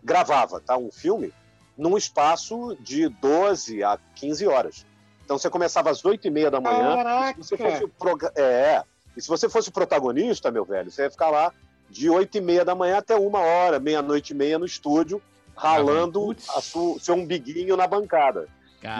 gravava, 0.02 0.60
tá? 0.60 0.76
Um 0.76 0.90
filme, 0.90 1.32
num 1.76 1.96
espaço 1.96 2.76
de 2.80 3.08
12 3.08 3.82
a 3.82 3.98
15 4.14 4.46
horas. 4.46 4.86
Então, 5.24 5.38
você 5.38 5.48
começava 5.48 5.90
às 5.90 6.04
8 6.04 6.26
e 6.26 6.30
meia 6.30 6.50
da 6.50 6.60
manhã, 6.60 6.96
Caraca! 6.96 7.42
se 7.42 7.48
você 7.50 7.56
fosse 7.56 7.84
o 7.84 7.88
proga- 7.88 8.32
é, 8.36 8.82
e 9.16 9.20
se 9.22 9.28
você 9.28 9.48
fosse 9.48 9.68
o 9.70 9.72
protagonista, 9.72 10.50
meu 10.50 10.64
velho, 10.64 10.90
você 10.90 11.02
ia 11.02 11.10
ficar 11.10 11.30
lá 11.30 11.52
de 11.88 12.10
8 12.10 12.36
e 12.38 12.40
meia 12.40 12.64
da 12.64 12.74
manhã 12.74 12.98
até 12.98 13.16
uma 13.16 13.38
hora, 13.40 13.78
meia-noite 13.80 14.32
e 14.32 14.36
meia 14.36 14.58
no 14.58 14.66
estúdio, 14.66 15.22
ralando 15.56 16.20
Putz. 16.20 16.48
a 16.50 16.60
su- 16.60 16.98
seu 17.00 17.14
umbiguinho 17.14 17.76
na 17.76 17.86
bancada. 17.86 18.48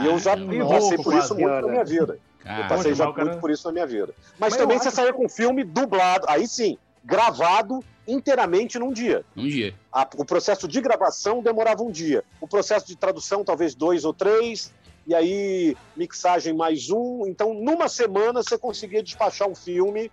E 0.02 0.06
eu 0.06 0.18
já 0.18 0.30
Caramba, 0.34 0.66
passei 0.68 0.96
por 0.96 1.14
isso 1.14 1.34
muito 1.34 1.46
na 1.46 1.54
cara. 1.60 1.66
minha 1.68 1.84
vida. 1.84 2.14
Eu 2.14 2.44
cara. 2.44 2.68
passei 2.68 2.84
Pode 2.92 2.94
já 2.94 3.12
cara- 3.12 3.24
muito 3.26 3.40
por 3.40 3.50
isso 3.50 3.66
na 3.68 3.72
minha 3.72 3.86
vida. 3.86 4.14
Mas, 4.38 4.52
Mas 4.52 4.56
também 4.56 4.76
eu 4.76 4.82
você 4.82 4.88
acho- 4.88 4.96
saía 4.96 5.12
com 5.12 5.28
filme 5.28 5.62
dublado, 5.62 6.24
aí 6.28 6.48
sim, 6.48 6.78
gravado 7.04 7.80
inteiramente 8.06 8.78
num 8.78 8.92
dia. 8.92 9.24
Um 9.36 9.46
dia. 9.46 9.74
A- 9.92 10.08
o 10.16 10.24
processo 10.24 10.66
de 10.68 10.80
gravação 10.80 11.42
demorava 11.42 11.82
um 11.82 11.90
dia. 11.90 12.24
O 12.40 12.46
processo 12.48 12.86
de 12.86 12.96
tradução, 12.96 13.44
talvez 13.44 13.74
dois 13.74 14.04
ou 14.04 14.12
três. 14.12 14.72
E 15.06 15.14
aí, 15.14 15.76
mixagem 15.96 16.54
mais 16.54 16.88
um. 16.90 17.26
Então, 17.26 17.52
numa 17.52 17.88
semana, 17.88 18.42
você 18.42 18.56
conseguia 18.56 19.02
despachar 19.02 19.46
um 19.48 19.54
filme, 19.54 20.10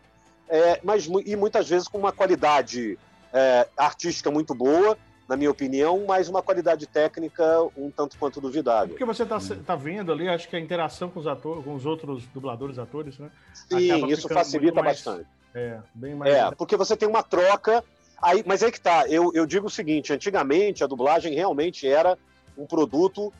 é, 0.50 0.82
mas, 0.84 1.06
e 1.26 1.36
muitas 1.38 1.70
vezes 1.70 1.88
com 1.88 1.98
uma 1.98 2.12
qualidade 2.12 2.98
é, 3.34 3.68
artística 3.78 4.30
muito 4.30 4.54
boa, 4.54 4.98
na 5.30 5.38
minha 5.38 5.50
opinião, 5.50 6.04
mas 6.06 6.28
uma 6.28 6.42
qualidade 6.42 6.86
técnica 6.86 7.46
um 7.78 7.90
tanto 7.90 8.18
quanto 8.18 8.42
duvidável. 8.42 8.90
Porque 8.90 9.06
você 9.06 9.26
tá, 9.26 9.38
tá 9.66 9.76
vendo 9.78 10.12
ali, 10.12 10.28
acho 10.28 10.50
que 10.50 10.58
a 10.58 10.60
interação 10.60 11.10
com 11.10 11.22
os 11.22 11.28
atores, 11.28 11.64
com 11.64 11.74
os 11.74 11.86
outros 11.86 12.26
dubladores, 12.34 12.78
atores, 12.78 13.18
né? 13.18 13.32
Sim, 13.54 14.08
isso 14.08 14.28
facilita 14.28 14.82
mais- 14.84 14.98
bastante. 15.02 15.26
É, 15.54 15.80
bem 15.94 16.16
mais. 16.16 16.34
É, 16.34 16.52
porque 16.52 16.78
você 16.78 16.96
tem 16.96 17.08
uma 17.08 17.24
troca. 17.24 17.84
Aí, 18.22 18.44
mas 18.46 18.62
aí 18.62 18.72
que 18.72 18.80
tá, 18.80 19.08
eu, 19.08 19.32
eu 19.34 19.46
digo 19.46 19.68
o 19.68 19.70
seguinte: 19.70 20.14
antigamente 20.14 20.84
a 20.84 20.88
dublagem 20.88 21.34
realmente 21.34 21.88
era 21.88 22.18
um 22.58 22.66
produto 22.66 23.34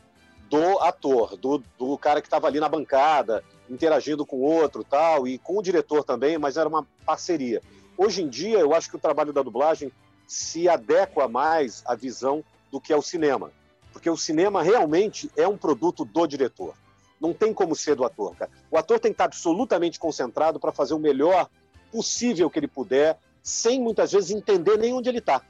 do 0.50 0.78
ator, 0.80 1.36
do, 1.36 1.62
do 1.78 1.96
cara 1.96 2.20
que 2.20 2.26
estava 2.26 2.46
ali 2.46 2.60
na 2.60 2.68
bancada, 2.68 3.42
interagindo 3.70 4.26
com 4.26 4.36
o 4.36 4.42
outro 4.42 4.84
tal, 4.84 5.26
e 5.26 5.38
com 5.38 5.56
o 5.56 5.62
diretor 5.62 6.04
também, 6.04 6.36
mas 6.36 6.56
era 6.56 6.68
uma 6.68 6.86
parceria. 7.06 7.62
Hoje 7.96 8.22
em 8.22 8.28
dia, 8.28 8.58
eu 8.58 8.74
acho 8.74 8.90
que 8.90 8.96
o 8.96 9.00
trabalho 9.00 9.32
da 9.32 9.42
dublagem 9.42 9.90
se 10.26 10.68
adequa 10.68 11.26
mais 11.28 11.82
à 11.86 11.94
visão 11.94 12.44
do 12.70 12.80
que 12.80 12.92
é 12.92 12.96
o 12.96 13.02
cinema. 13.02 13.50
Porque 13.92 14.08
o 14.08 14.16
cinema 14.16 14.62
realmente 14.62 15.30
é 15.36 15.46
um 15.46 15.56
produto 15.56 16.04
do 16.04 16.26
diretor. 16.26 16.74
Não 17.20 17.32
tem 17.32 17.54
como 17.54 17.76
ser 17.76 17.94
do 17.94 18.04
ator, 18.04 18.34
cara. 18.34 18.50
O 18.70 18.76
ator 18.76 18.98
tem 18.98 19.12
que 19.12 19.14
estar 19.14 19.26
absolutamente 19.26 19.98
concentrado 19.98 20.58
para 20.58 20.72
fazer 20.72 20.94
o 20.94 20.98
melhor 20.98 21.48
possível 21.92 22.48
que 22.48 22.58
ele 22.58 22.68
puder, 22.68 23.18
sem 23.42 23.80
muitas 23.80 24.12
vezes 24.12 24.30
entender 24.30 24.78
nem 24.78 24.92
onde 24.92 25.08
ele 25.08 25.18
está. 25.18 25.42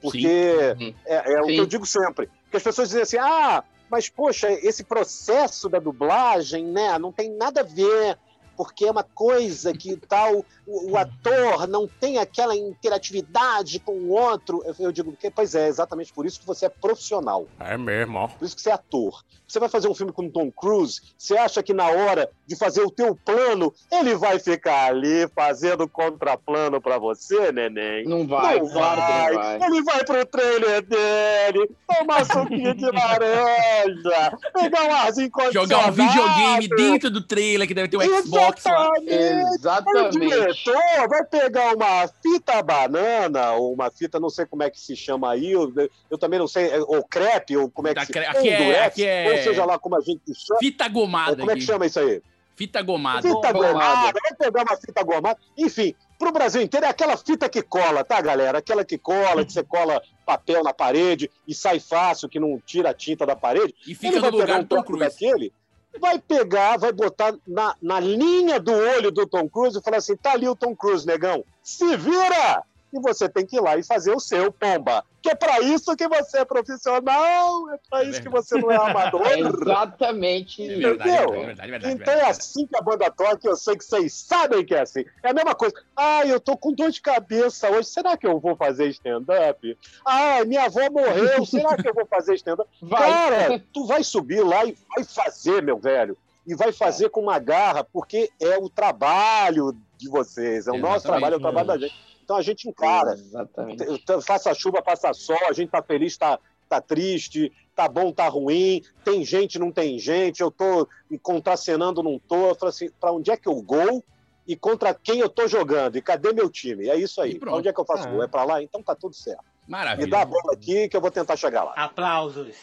Porque 0.00 0.74
Sim. 0.78 0.94
é, 1.04 1.34
é 1.34 1.40
o 1.40 1.46
que 1.46 1.52
Sim. 1.52 1.58
eu 1.58 1.66
digo 1.66 1.86
sempre. 1.86 2.30
Porque 2.44 2.56
as 2.56 2.62
pessoas 2.62 2.88
dizem 2.88 3.02
assim, 3.02 3.18
ah, 3.18 3.62
mas 3.90 4.08
poxa, 4.08 4.50
esse 4.50 4.84
processo 4.84 5.68
da 5.68 5.78
dublagem, 5.78 6.64
né, 6.64 6.98
não 6.98 7.12
tem 7.12 7.30
nada 7.30 7.60
a 7.60 7.64
ver, 7.64 8.16
porque 8.56 8.84
é 8.84 8.90
uma 8.90 9.02
coisa 9.02 9.72
que 9.72 9.96
tal, 9.96 10.44
o, 10.66 10.92
o 10.92 10.96
ator 10.96 11.66
não 11.66 11.88
tem 11.88 12.18
aquela 12.18 12.54
interatividade 12.54 13.80
com 13.80 13.92
o 13.92 14.10
outro. 14.10 14.62
Eu, 14.64 14.74
eu 14.78 14.92
digo, 14.92 15.12
que, 15.16 15.30
pois 15.30 15.54
é, 15.54 15.66
exatamente 15.66 16.12
por 16.12 16.24
isso 16.24 16.40
que 16.40 16.46
você 16.46 16.66
é 16.66 16.68
profissional. 16.68 17.46
É 17.58 17.76
mesmo. 17.76 18.28
Por 18.28 18.44
isso 18.44 18.54
que 18.54 18.62
você 18.62 18.70
é 18.70 18.74
ator. 18.74 19.24
Você 19.50 19.58
vai 19.58 19.68
fazer 19.68 19.88
um 19.88 19.94
filme 19.96 20.12
com 20.12 20.26
o 20.26 20.30
Tom 20.30 20.48
Cruise, 20.52 21.00
você 21.18 21.36
acha 21.36 21.60
que 21.60 21.74
na 21.74 21.88
hora 21.88 22.30
de 22.46 22.54
fazer 22.54 22.82
o 22.82 22.90
teu 22.90 23.16
plano, 23.16 23.74
ele 23.90 24.14
vai 24.14 24.38
ficar 24.38 24.84
ali 24.86 25.26
fazendo 25.34 25.88
contraplano 25.88 26.80
pra 26.80 26.98
você, 26.98 27.50
neném? 27.50 28.04
Não 28.04 28.24
vai, 28.28 28.60
Não 28.60 28.68
claro 28.68 29.00
que 29.00 29.34
não 29.34 29.42
vai. 29.42 29.56
Ele 29.68 29.82
vai 29.82 30.04
pro 30.04 30.24
trailer 30.26 30.82
dele, 30.82 31.68
tomar 31.84 32.24
suquinho 32.26 32.74
de 32.76 32.86
laranja, 32.92 34.38
pegar 34.54 34.84
um 34.84 34.94
arzinho 34.94 35.30
Jogar 35.52 35.88
um 35.88 35.92
videogame 35.92 36.68
dentro 36.68 37.10
do 37.10 37.20
trailer, 37.20 37.66
que 37.66 37.74
deve 37.74 37.88
ter 37.88 37.96
um 37.96 38.22
Xbox 38.22 38.62
lá. 38.64 38.88
Exatamente. 39.00 39.50
O 39.50 39.54
Exatamente. 39.56 40.18
diretor 40.20 41.08
vai 41.08 41.24
pegar 41.24 41.74
uma 41.74 42.08
fita 42.22 42.62
banana, 42.62 43.52
ou 43.54 43.72
uma 43.74 43.90
fita, 43.90 44.20
não 44.20 44.30
sei 44.30 44.46
como 44.46 44.62
é 44.62 44.70
que 44.70 44.78
se 44.78 44.94
chama 44.94 45.32
aí, 45.32 45.50
eu, 45.50 45.72
eu 46.08 46.16
também 46.16 46.38
não 46.38 46.46
sei, 46.46 46.68
é, 46.70 46.78
ou 46.78 47.02
crepe, 47.02 47.56
ou 47.56 47.68
como 47.68 47.88
é 47.88 47.90
que 47.90 47.96
Da 47.96 48.06
se 48.06 48.12
aqui 48.16 48.48
é- 48.48 48.84
aqui 48.84 49.04
é- 49.04 49.39
ou 49.40 49.44
seja 49.44 49.64
lá 49.64 49.78
como 49.78 49.96
a 49.96 50.00
gente 50.00 50.22
chama. 50.34 50.58
Fita 50.60 50.88
gomada 50.88 51.36
Como 51.36 51.50
é 51.50 51.54
que 51.54 51.58
aqui. 51.60 51.66
chama 51.66 51.86
isso 51.86 52.00
aí? 52.00 52.22
Fita 52.56 52.82
gomada. 52.82 53.22
Fita 53.22 53.52
Gomada. 53.52 53.72
gomada, 53.72 54.18
vai 54.22 54.34
pegar 54.38 54.62
uma 54.62 54.76
fita 54.76 55.02
gomada. 55.02 55.38
Enfim, 55.56 55.94
pro 56.18 56.30
Brasil 56.30 56.60
inteiro 56.60 56.84
é 56.84 56.90
aquela 56.90 57.16
fita 57.16 57.48
que 57.48 57.62
cola, 57.62 58.04
tá, 58.04 58.20
galera? 58.20 58.58
Aquela 58.58 58.84
que 58.84 58.98
cola, 58.98 59.44
que 59.46 59.52
você 59.52 59.62
cola 59.62 60.02
papel 60.26 60.62
na 60.62 60.74
parede 60.74 61.30
e 61.48 61.54
sai 61.54 61.80
fácil, 61.80 62.28
que 62.28 62.38
não 62.38 62.60
tira 62.64 62.90
a 62.90 62.94
tinta 62.94 63.24
da 63.24 63.34
parede. 63.34 63.74
E 63.86 63.90
Ele 63.90 63.94
fica 63.94 64.20
vai 64.20 64.30
no 64.30 64.36
lugar 64.36 64.46
pegar 64.46 64.58
um 64.60 64.64
Tom 64.66 64.82
Cruise. 64.82 65.04
daquele, 65.06 65.52
vai 65.98 66.18
pegar, 66.18 66.76
vai 66.76 66.92
botar 66.92 67.34
na, 67.46 67.74
na 67.80 67.98
linha 67.98 68.60
do 68.60 68.72
olho 68.72 69.10
do 69.10 69.26
Tom 69.26 69.48
Cruise 69.48 69.78
e 69.78 69.82
falar 69.82 69.96
assim: 69.96 70.14
tá 70.16 70.32
ali 70.32 70.46
o 70.46 70.54
Tom 70.54 70.76
Cruise, 70.76 71.06
negão, 71.06 71.42
se 71.62 71.96
vira! 71.96 72.62
E 72.92 73.00
você 73.00 73.28
tem 73.28 73.46
que 73.46 73.56
ir 73.56 73.60
lá 73.60 73.76
e 73.76 73.84
fazer 73.84 74.12
o 74.12 74.20
seu, 74.20 74.52
pomba. 74.52 75.04
Que 75.22 75.30
é 75.30 75.34
pra 75.34 75.60
isso 75.60 75.94
que 75.94 76.08
você 76.08 76.38
é 76.38 76.44
profissional, 76.44 77.70
é 77.72 77.78
pra 77.88 78.02
É 78.02 78.08
isso 78.08 78.22
que 78.22 78.28
você 78.28 78.58
não 78.58 78.70
é 78.70 78.76
amador. 78.76 79.20
É 79.30 79.38
exatamente 79.38 80.62
É 80.62 80.76
verdade, 80.76 81.10
Entendeu? 81.10 81.34
é 81.34 81.46
verdade, 81.46 81.68
é 81.68 81.78
verdade. 81.78 81.94
Então 81.94 82.14
é 82.14 82.30
assim 82.30 82.66
que 82.66 82.76
a 82.76 82.80
banda 82.80 83.10
toca, 83.10 83.48
eu 83.48 83.56
sei 83.56 83.76
que 83.76 83.84
vocês 83.84 84.12
sabem 84.14 84.64
que 84.64 84.74
é 84.74 84.80
assim. 84.80 85.04
É 85.22 85.30
a 85.30 85.34
mesma 85.34 85.54
coisa. 85.54 85.74
Ah, 85.94 86.26
eu 86.26 86.40
tô 86.40 86.56
com 86.56 86.72
dor 86.72 86.90
de 86.90 87.00
cabeça 87.00 87.70
hoje, 87.70 87.88
será 87.88 88.16
que 88.16 88.26
eu 88.26 88.40
vou 88.40 88.56
fazer 88.56 88.88
stand-up? 88.88 89.78
Ah, 90.04 90.44
minha 90.44 90.64
avó 90.64 90.80
morreu, 90.90 91.44
será 91.44 91.76
que 91.76 91.88
eu 91.88 91.94
vou 91.94 92.06
fazer 92.06 92.34
stand-up? 92.34 92.68
Cara, 92.88 93.62
tu 93.72 93.86
vai 93.86 94.02
subir 94.02 94.42
lá 94.42 94.64
e 94.64 94.76
vai 94.96 95.04
fazer, 95.04 95.62
meu 95.62 95.78
velho. 95.78 96.16
E 96.46 96.54
vai 96.54 96.72
fazer 96.72 97.10
com 97.10 97.20
uma 97.20 97.38
garra, 97.38 97.84
porque 97.84 98.30
é 98.40 98.56
o 98.56 98.68
trabalho 98.68 99.76
de 99.96 100.08
vocês, 100.08 100.66
é 100.66 100.72
o 100.72 100.78
nosso 100.78 101.06
Exatamente. 101.06 101.20
trabalho, 101.20 101.34
é 101.34 101.36
o 101.36 101.40
trabalho 101.40 101.66
da 101.66 101.78
gente. 101.78 102.09
Então 102.30 102.38
a 102.38 102.42
gente 102.42 102.68
encara. 102.68 103.14
Exatamente. 103.14 103.82
Então, 103.90 104.20
Faça 104.22 104.54
chuva, 104.54 104.80
passa 104.80 105.12
sol, 105.12 105.36
a 105.48 105.52
gente 105.52 105.68
tá 105.68 105.82
feliz, 105.82 106.16
tá, 106.16 106.38
tá 106.68 106.80
triste, 106.80 107.50
tá 107.74 107.88
bom, 107.88 108.12
tá 108.12 108.28
ruim, 108.28 108.82
tem 109.04 109.24
gente, 109.24 109.58
não 109.58 109.72
tem 109.72 109.98
gente, 109.98 110.40
eu 110.40 110.48
tô 110.48 110.86
me 111.10 111.18
contracenando, 111.18 112.04
não 112.04 112.20
tô. 112.20 112.50
Eu 112.50 112.54
falo 112.54 112.70
assim, 112.70 112.88
pra 113.00 113.10
onde 113.10 113.32
é 113.32 113.36
que 113.36 113.48
eu 113.48 113.60
gol 113.60 114.04
e 114.46 114.54
contra 114.54 114.94
quem 114.94 115.18
eu 115.18 115.28
tô 115.28 115.48
jogando? 115.48 115.96
E 115.96 116.00
cadê 116.02 116.32
meu 116.32 116.48
time? 116.48 116.88
É 116.88 116.94
isso 116.96 117.20
aí. 117.20 117.36
Pra 117.36 117.52
onde 117.52 117.66
é 117.66 117.72
que 117.72 117.80
eu 117.80 117.84
faço 117.84 118.06
É. 118.06 118.10
gol? 118.12 118.22
É 118.22 118.28
pra 118.28 118.44
lá? 118.44 118.62
Então 118.62 118.80
tá 118.80 118.94
tudo 118.94 119.12
certo. 119.16 119.42
Me 119.66 119.72
Maravilha. 119.72 120.06
dá 120.08 120.22
a 120.22 120.24
bola 120.24 120.52
aqui 120.52 120.88
que 120.88 120.96
eu 120.96 121.00
vou 121.00 121.10
tentar 121.10 121.34
chegar 121.36 121.64
lá. 121.64 121.72
Aplausos. 121.72 122.54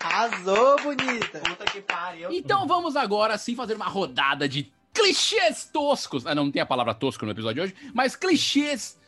Arrasou, 0.00 0.76
bonita. 0.80 1.40
Puta 1.40 1.64
que 1.64 1.80
pariu. 1.82 2.30
Então 2.30 2.68
vamos 2.68 2.94
agora 2.94 3.36
sim 3.36 3.56
fazer 3.56 3.74
uma 3.74 3.88
rodada 3.88 4.48
de 4.48 4.72
clichês 4.94 5.68
toscos. 5.70 6.26
Ah, 6.26 6.34
não, 6.34 6.44
não 6.44 6.52
tem 6.52 6.62
a 6.62 6.66
palavra 6.66 6.94
tosco 6.94 7.26
no 7.26 7.32
episódio 7.32 7.56
de 7.56 7.60
hoje, 7.72 7.90
mas 7.92 8.14
clichês 8.16 8.98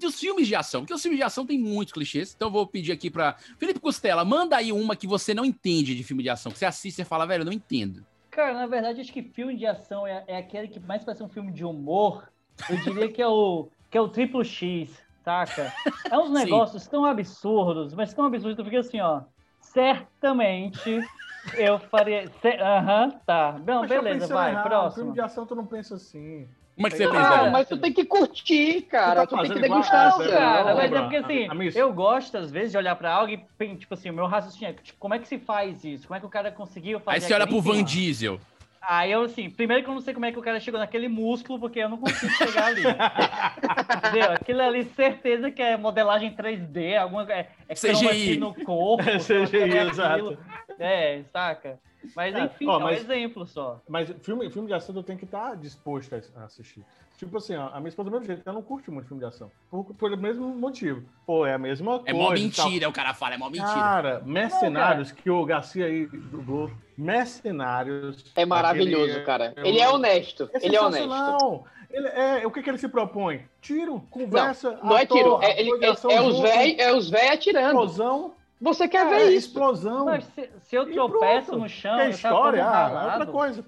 dos 0.00 0.18
filmes 0.18 0.48
de 0.48 0.56
ação. 0.56 0.80
Porque 0.80 0.94
os 0.94 1.02
filmes 1.02 1.18
de 1.18 1.22
ação 1.22 1.46
tem 1.46 1.58
muitos 1.58 1.92
clichês. 1.92 2.32
Então 2.34 2.48
eu 2.48 2.52
vou 2.52 2.66
pedir 2.66 2.90
aqui 2.90 3.10
pra 3.10 3.36
Felipe 3.58 3.78
Costela, 3.78 4.24
manda 4.24 4.56
aí 4.56 4.72
uma 4.72 4.96
que 4.96 5.06
você 5.06 5.34
não 5.34 5.44
entende 5.44 5.94
de 5.94 6.02
filme 6.02 6.22
de 6.22 6.30
ação. 6.30 6.50
Que 6.50 6.58
você 6.58 6.66
assiste 6.66 7.02
e 7.02 7.04
fala, 7.04 7.26
velho, 7.26 7.42
eu 7.42 7.46
não 7.46 7.52
entendo. 7.52 8.04
Cara, 8.30 8.54
na 8.54 8.66
verdade, 8.66 9.00
acho 9.00 9.12
que 9.12 9.22
filme 9.22 9.56
de 9.56 9.66
ação 9.66 10.06
é, 10.06 10.24
é 10.26 10.36
aquele 10.38 10.66
que 10.66 10.80
mais 10.80 11.04
parece 11.04 11.22
um 11.22 11.28
filme 11.28 11.52
de 11.52 11.64
humor. 11.64 12.28
Eu 12.68 12.76
diria 12.78 13.08
que 13.08 13.22
é 13.22 13.28
o, 13.28 13.68
que 13.90 13.96
é 13.96 14.00
o 14.00 14.08
Triplo 14.08 14.44
X, 14.44 14.90
saca? 15.24 15.72
É 16.10 16.18
uns 16.18 16.30
negócios 16.30 16.86
tão 16.88 17.04
absurdos, 17.04 17.94
mas 17.94 18.12
tão 18.12 18.24
absurdos, 18.24 18.58
eu 18.58 18.64
fiquei 18.64 18.80
assim, 18.80 19.00
ó. 19.00 19.22
Certamente 19.74 21.00
eu 21.58 21.78
faria. 21.78 22.30
Aham, 22.60 23.10
tá. 23.26 23.56
Não, 23.66 23.80
Mas 23.82 23.90
beleza, 23.90 24.32
vai, 24.32 24.52
errado, 24.52 24.64
próximo. 24.64 24.94
Filme 25.02 25.12
de 25.14 25.20
ação 25.20 25.44
tu 25.44 25.54
não 25.54 25.66
pensa 25.66 25.96
assim. 25.96 26.48
Como 26.74 26.86
é 26.88 26.90
que 26.90 26.96
você 26.96 27.06
pensa? 27.06 27.20
Cara, 27.22 27.50
mas 27.50 27.68
tu 27.68 27.76
tem 27.78 27.92
que 27.92 28.04
curtir, 28.04 28.82
cara. 28.82 29.24
Tu 29.26 29.36
tá 29.36 29.42
Tu, 29.42 29.42
tem 29.48 29.52
que 29.60 29.64
igual- 29.66 29.80
degustar. 29.80 30.06
Ah, 30.12 30.18
Não, 30.18 30.28
cara, 30.30 30.64
não, 30.70 30.76
mas 30.76 30.92
é 30.92 31.00
porque 31.02 31.16
assim, 31.16 31.46
A- 31.48 31.52
a 31.52 31.54
minha- 31.54 31.70
eu 31.72 31.92
gosto 31.92 32.36
às 32.36 32.50
vezes 32.50 32.72
de 32.72 32.78
olhar 32.78 32.96
pra 32.96 33.12
algo 33.14 33.32
e, 33.32 33.76
tipo 33.76 33.94
assim, 33.94 34.10
o 34.10 34.12
meu 34.14 34.26
raciocínio 34.26 34.70
é, 34.70 34.72
tipo, 34.72 34.98
como 34.98 35.14
é 35.14 35.18
que 35.20 35.28
se 35.28 35.38
faz 35.38 35.84
isso? 35.84 36.08
Como 36.08 36.16
é 36.16 36.20
que 36.20 36.26
o 36.26 36.30
cara 36.30 36.50
conseguiu 36.50 36.98
fazer 36.98 37.16
Aí 37.16 37.20
você 37.20 37.34
olha 37.34 37.46
pro? 37.46 37.60
Van. 37.60 37.82
Diesel. 37.84 38.40
Aí 38.88 39.12
eu, 39.12 39.22
assim, 39.22 39.48
primeiro 39.48 39.82
que 39.82 39.88
eu 39.90 39.94
não 39.94 40.00
sei 40.00 40.12
como 40.12 40.26
é 40.26 40.32
que 40.32 40.38
o 40.38 40.42
cara 40.42 40.60
chegou 40.60 40.78
naquele 40.78 41.08
músculo, 41.08 41.58
porque 41.58 41.78
eu 41.78 41.88
não 41.88 41.96
consigo 41.98 42.32
chegar 42.32 42.66
ali. 42.66 42.82
Entendeu? 44.08 44.32
Aquilo 44.32 44.60
ali, 44.62 44.84
certeza 44.84 45.50
que 45.50 45.62
é 45.62 45.76
modelagem 45.76 46.34
3D, 46.34 46.96
alguma 46.98 47.22
é, 47.32 47.48
é 47.68 47.74
CGI. 47.74 48.36
no 48.38 48.54
corpo. 48.54 49.02
É 49.08 49.18
CGI, 49.18 49.56
é 49.78 49.86
exato. 49.88 50.38
É, 50.78 51.22
saca? 51.32 51.78
Mas 52.14 52.34
Cara, 52.34 52.44
enfim, 52.44 52.66
ó, 52.66 52.74
é 52.74 52.76
um 52.76 52.80
mas- 52.80 53.00
exemplo 53.00 53.46
só. 53.46 53.80
Mas 53.88 54.10
filme, 54.22 54.50
filme 54.50 54.68
de 54.68 54.74
ação 54.74 54.94
tu 54.94 55.02
tem 55.02 55.16
que 55.16 55.24
estar 55.24 55.56
disposto 55.56 56.14
a 56.36 56.44
assistir. 56.44 56.84
Tipo 57.16 57.38
assim, 57.38 57.56
ó, 57.56 57.68
a 57.72 57.78
minha 57.78 57.88
esposa 57.88 58.10
do 58.10 58.12
mesmo 58.12 58.26
jeito, 58.26 58.42
ela 58.44 58.54
não 58.54 58.62
curte 58.62 58.90
muito 58.90 59.06
filme 59.06 59.20
de 59.22 59.26
ação. 59.26 59.50
Por, 59.70 59.84
pelo 59.94 60.16
mesmo 60.18 60.46
motivo. 60.48 61.02
Pô, 61.24 61.46
é 61.46 61.54
a 61.54 61.58
mesma 61.58 62.02
É 62.04 62.12
coisa. 62.12 62.18
mó 62.18 62.34
e 62.34 62.50
tal. 62.50 62.66
mentira, 62.66 62.88
o 62.88 62.92
cara 62.92 63.14
fala, 63.14 63.36
é 63.36 63.38
mó 63.38 63.48
mentira. 63.48 63.72
Cara, 63.72 64.22
Mercenários, 64.26 65.12
que 65.12 65.30
o 65.30 65.42
Garcia 65.46 65.86
aí 65.86 66.04
dublou. 66.06 66.70
Mercenários. 66.96 68.24
É 68.36 68.44
maravilhoso, 68.44 69.10
aquele- 69.12 69.24
cara. 69.24 69.52
é 69.56 69.68
Ele 69.68 69.80
é 69.80 69.88
honesto. 69.88 70.48
É 70.52 70.66
Ele 70.66 70.76
é 70.76 70.80
honesto. 70.80 71.64
Ele 71.90 72.08
é, 72.08 72.46
o 72.46 72.50
que, 72.50 72.62
que 72.62 72.68
ele 72.70 72.78
se 72.78 72.88
propõe? 72.88 73.42
Tiro, 73.60 74.00
conversa, 74.10 74.78
Não 74.82 74.96
é 74.96 75.02
ator, 75.02 75.16
tiro. 75.16 75.42
É, 75.42 75.60
ele- 75.60 75.70
é- 75.84 76.14
é 76.14 76.20
os 76.20 76.40
véi 76.40 76.76
é 76.78 76.92
os 76.92 77.08
véi 77.08 77.28
atirando. 77.28 77.66
Explosão. 77.84 78.32
Você 78.60 78.88
quer 78.88 79.06
É, 79.06 79.10
ver 79.10 79.28
isso? 79.32 79.48
explosão. 79.48 80.06
Mas 80.06 80.24
se, 80.34 80.48
se 80.60 80.74
eu 80.74 80.90
tropeço 80.90 81.46
pronto. 81.48 81.62
no 81.62 81.68
chão, 81.68 81.96
Que 81.98 82.08
história, 82.10 82.64
ah, 82.66 82.90
é 82.90 83.10
outra 83.18 83.26
coisa. 83.26 83.64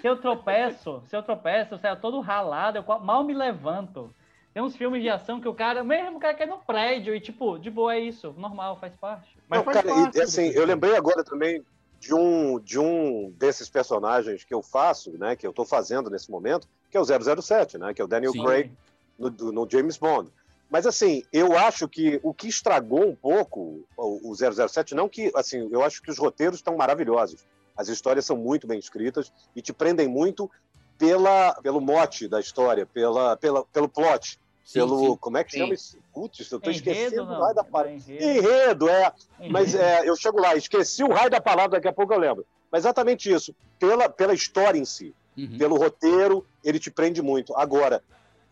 Se 0.00 0.06
eu 0.06 0.16
tropeço, 0.16 1.02
se 1.06 1.16
eu 1.16 1.22
tropeço, 1.22 1.74
eu 1.74 1.78
saio 1.78 1.96
todo 1.96 2.20
ralado, 2.20 2.78
eu 2.78 2.98
mal 3.00 3.22
me 3.24 3.32
levanto. 3.34 4.10
Tem 4.52 4.62
uns 4.62 4.74
filmes 4.74 5.02
de 5.02 5.08
ação 5.08 5.38
que 5.40 5.46
o 5.48 5.54
cara, 5.54 5.84
mesmo 5.84 6.16
o 6.16 6.20
cara 6.20 6.34
cai 6.34 6.46
no 6.46 6.56
prédio 6.58 7.14
e 7.14 7.20
tipo, 7.20 7.58
de 7.58 7.70
boa 7.70 7.94
é 7.94 8.00
isso, 8.00 8.34
normal, 8.36 8.76
faz 8.80 8.94
parte. 8.96 9.36
Mas 9.48 9.58
Não, 9.58 9.64
faz 9.64 9.76
cara, 9.76 9.94
parte 9.94 10.16
e, 10.18 10.22
assim, 10.22 10.48
eu 10.48 10.64
lembrei 10.66 10.96
agora 10.96 11.22
também 11.22 11.62
de 11.98 12.14
um, 12.14 12.58
de 12.60 12.78
um 12.78 13.32
desses 13.38 13.68
personagens 13.68 14.44
que 14.44 14.54
eu 14.54 14.62
faço, 14.62 15.10
né, 15.18 15.34
que 15.36 15.46
eu 15.46 15.50
estou 15.50 15.64
fazendo 15.64 16.10
nesse 16.10 16.30
momento, 16.30 16.68
que 16.90 16.96
é 16.96 17.00
o 17.00 17.04
007, 17.42 17.78
né, 17.78 17.94
que 17.94 18.00
é 18.00 18.04
o 18.04 18.08
Daniel 18.08 18.32
Sim. 18.32 18.42
Craig 18.44 18.72
no, 19.18 19.30
no 19.30 19.68
James 19.70 19.96
Bond. 19.96 20.30
Mas 20.70 20.86
assim, 20.86 21.22
eu 21.32 21.56
acho 21.56 21.88
que 21.88 22.20
o 22.22 22.34
que 22.34 22.48
estragou 22.48 23.06
um 23.06 23.14
pouco 23.14 23.86
o, 23.96 24.30
o 24.30 24.34
007, 24.34 24.94
não 24.94 25.08
que, 25.08 25.30
assim, 25.34 25.68
eu 25.70 25.82
acho 25.82 26.02
que 26.02 26.10
os 26.10 26.18
roteiros 26.18 26.58
estão 26.58 26.76
maravilhosos. 26.76 27.44
As 27.76 27.88
histórias 27.88 28.24
são 28.24 28.36
muito 28.36 28.66
bem 28.66 28.78
escritas 28.78 29.32
e 29.54 29.62
te 29.62 29.72
prendem 29.72 30.08
muito 30.08 30.50
pela, 30.98 31.54
pelo 31.62 31.80
mote 31.80 32.26
da 32.26 32.40
história, 32.40 32.86
pela, 32.86 33.36
pela, 33.36 33.64
pelo 33.66 33.88
plot, 33.88 34.40
Sim, 34.66 34.80
pelo, 34.80 34.98
sim. 35.12 35.16
como 35.20 35.38
é 35.38 35.44
que 35.44 35.52
Sim. 35.52 35.58
chama 35.60 35.74
isso? 35.74 35.96
Putz, 36.12 36.50
eu 36.50 36.58
tô 36.60 36.70
Enredo, 36.70 36.90
esquecendo 36.90 37.24
não? 37.24 37.38
lá 37.38 37.52
da 37.52 37.62
Não 37.62 37.68
é 37.68 37.70
palavra. 37.70 37.92
enredo. 37.92 38.24
Enredo, 38.24 38.88
é. 38.88 39.12
Mas 39.48 39.74
Enredo. 39.74 39.84
é, 39.88 40.08
eu 40.08 40.16
chego 40.16 40.40
lá, 40.40 40.56
esqueci 40.56 41.04
o 41.04 41.12
raio 41.12 41.30
da 41.30 41.40
palavra, 41.40 41.70
daqui 41.78 41.86
a 41.86 41.92
pouco 41.92 42.12
eu 42.12 42.18
lembro. 42.18 42.44
Mas 42.70 42.80
exatamente 42.82 43.32
isso. 43.32 43.54
Pela, 43.78 44.08
pela 44.08 44.34
história 44.34 44.78
em 44.78 44.84
si, 44.84 45.14
Uhum. 45.38 45.56
pelo 45.58 45.76
roteiro, 45.76 46.44
ele 46.64 46.80
te 46.80 46.90
prende 46.90 47.20
muito. 47.22 47.54
Agora, 47.54 48.02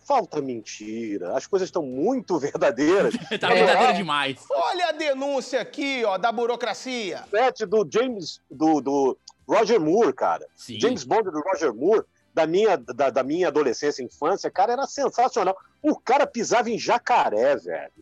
falta 0.06 0.40
mentira. 0.40 1.34
As 1.36 1.46
coisas 1.48 1.66
estão 1.68 1.82
muito 1.82 2.38
verdadeiras. 2.38 3.14
tá 3.40 3.50
É, 3.50 3.54
verdadeiro 3.54 3.90
é, 3.90 3.92
demais. 3.94 4.44
Olha 4.50 4.88
a 4.90 4.92
denúncia 4.92 5.60
aqui, 5.60 6.04
ó, 6.04 6.16
da 6.16 6.30
burocracia. 6.30 7.24
set 7.30 7.66
do 7.66 7.84
James, 7.90 8.40
do, 8.50 8.80
do 8.80 9.18
Roger 9.48 9.80
Moore, 9.80 10.12
cara. 10.12 10.46
Sim. 10.54 10.78
James 10.78 11.02
Bond 11.04 11.24
do 11.30 11.40
Roger 11.40 11.74
Moore, 11.74 12.04
da 12.34 12.46
minha, 12.46 12.76
da, 12.76 13.10
da 13.10 13.22
minha 13.22 13.48
adolescência 13.48 14.02
e 14.02 14.06
infância, 14.06 14.50
cara, 14.50 14.72
era 14.72 14.86
sensacional. 14.86 15.56
O 15.80 15.96
cara 15.96 16.26
pisava 16.26 16.68
em 16.68 16.78
jacaré, 16.78 17.56
velho. 17.56 17.92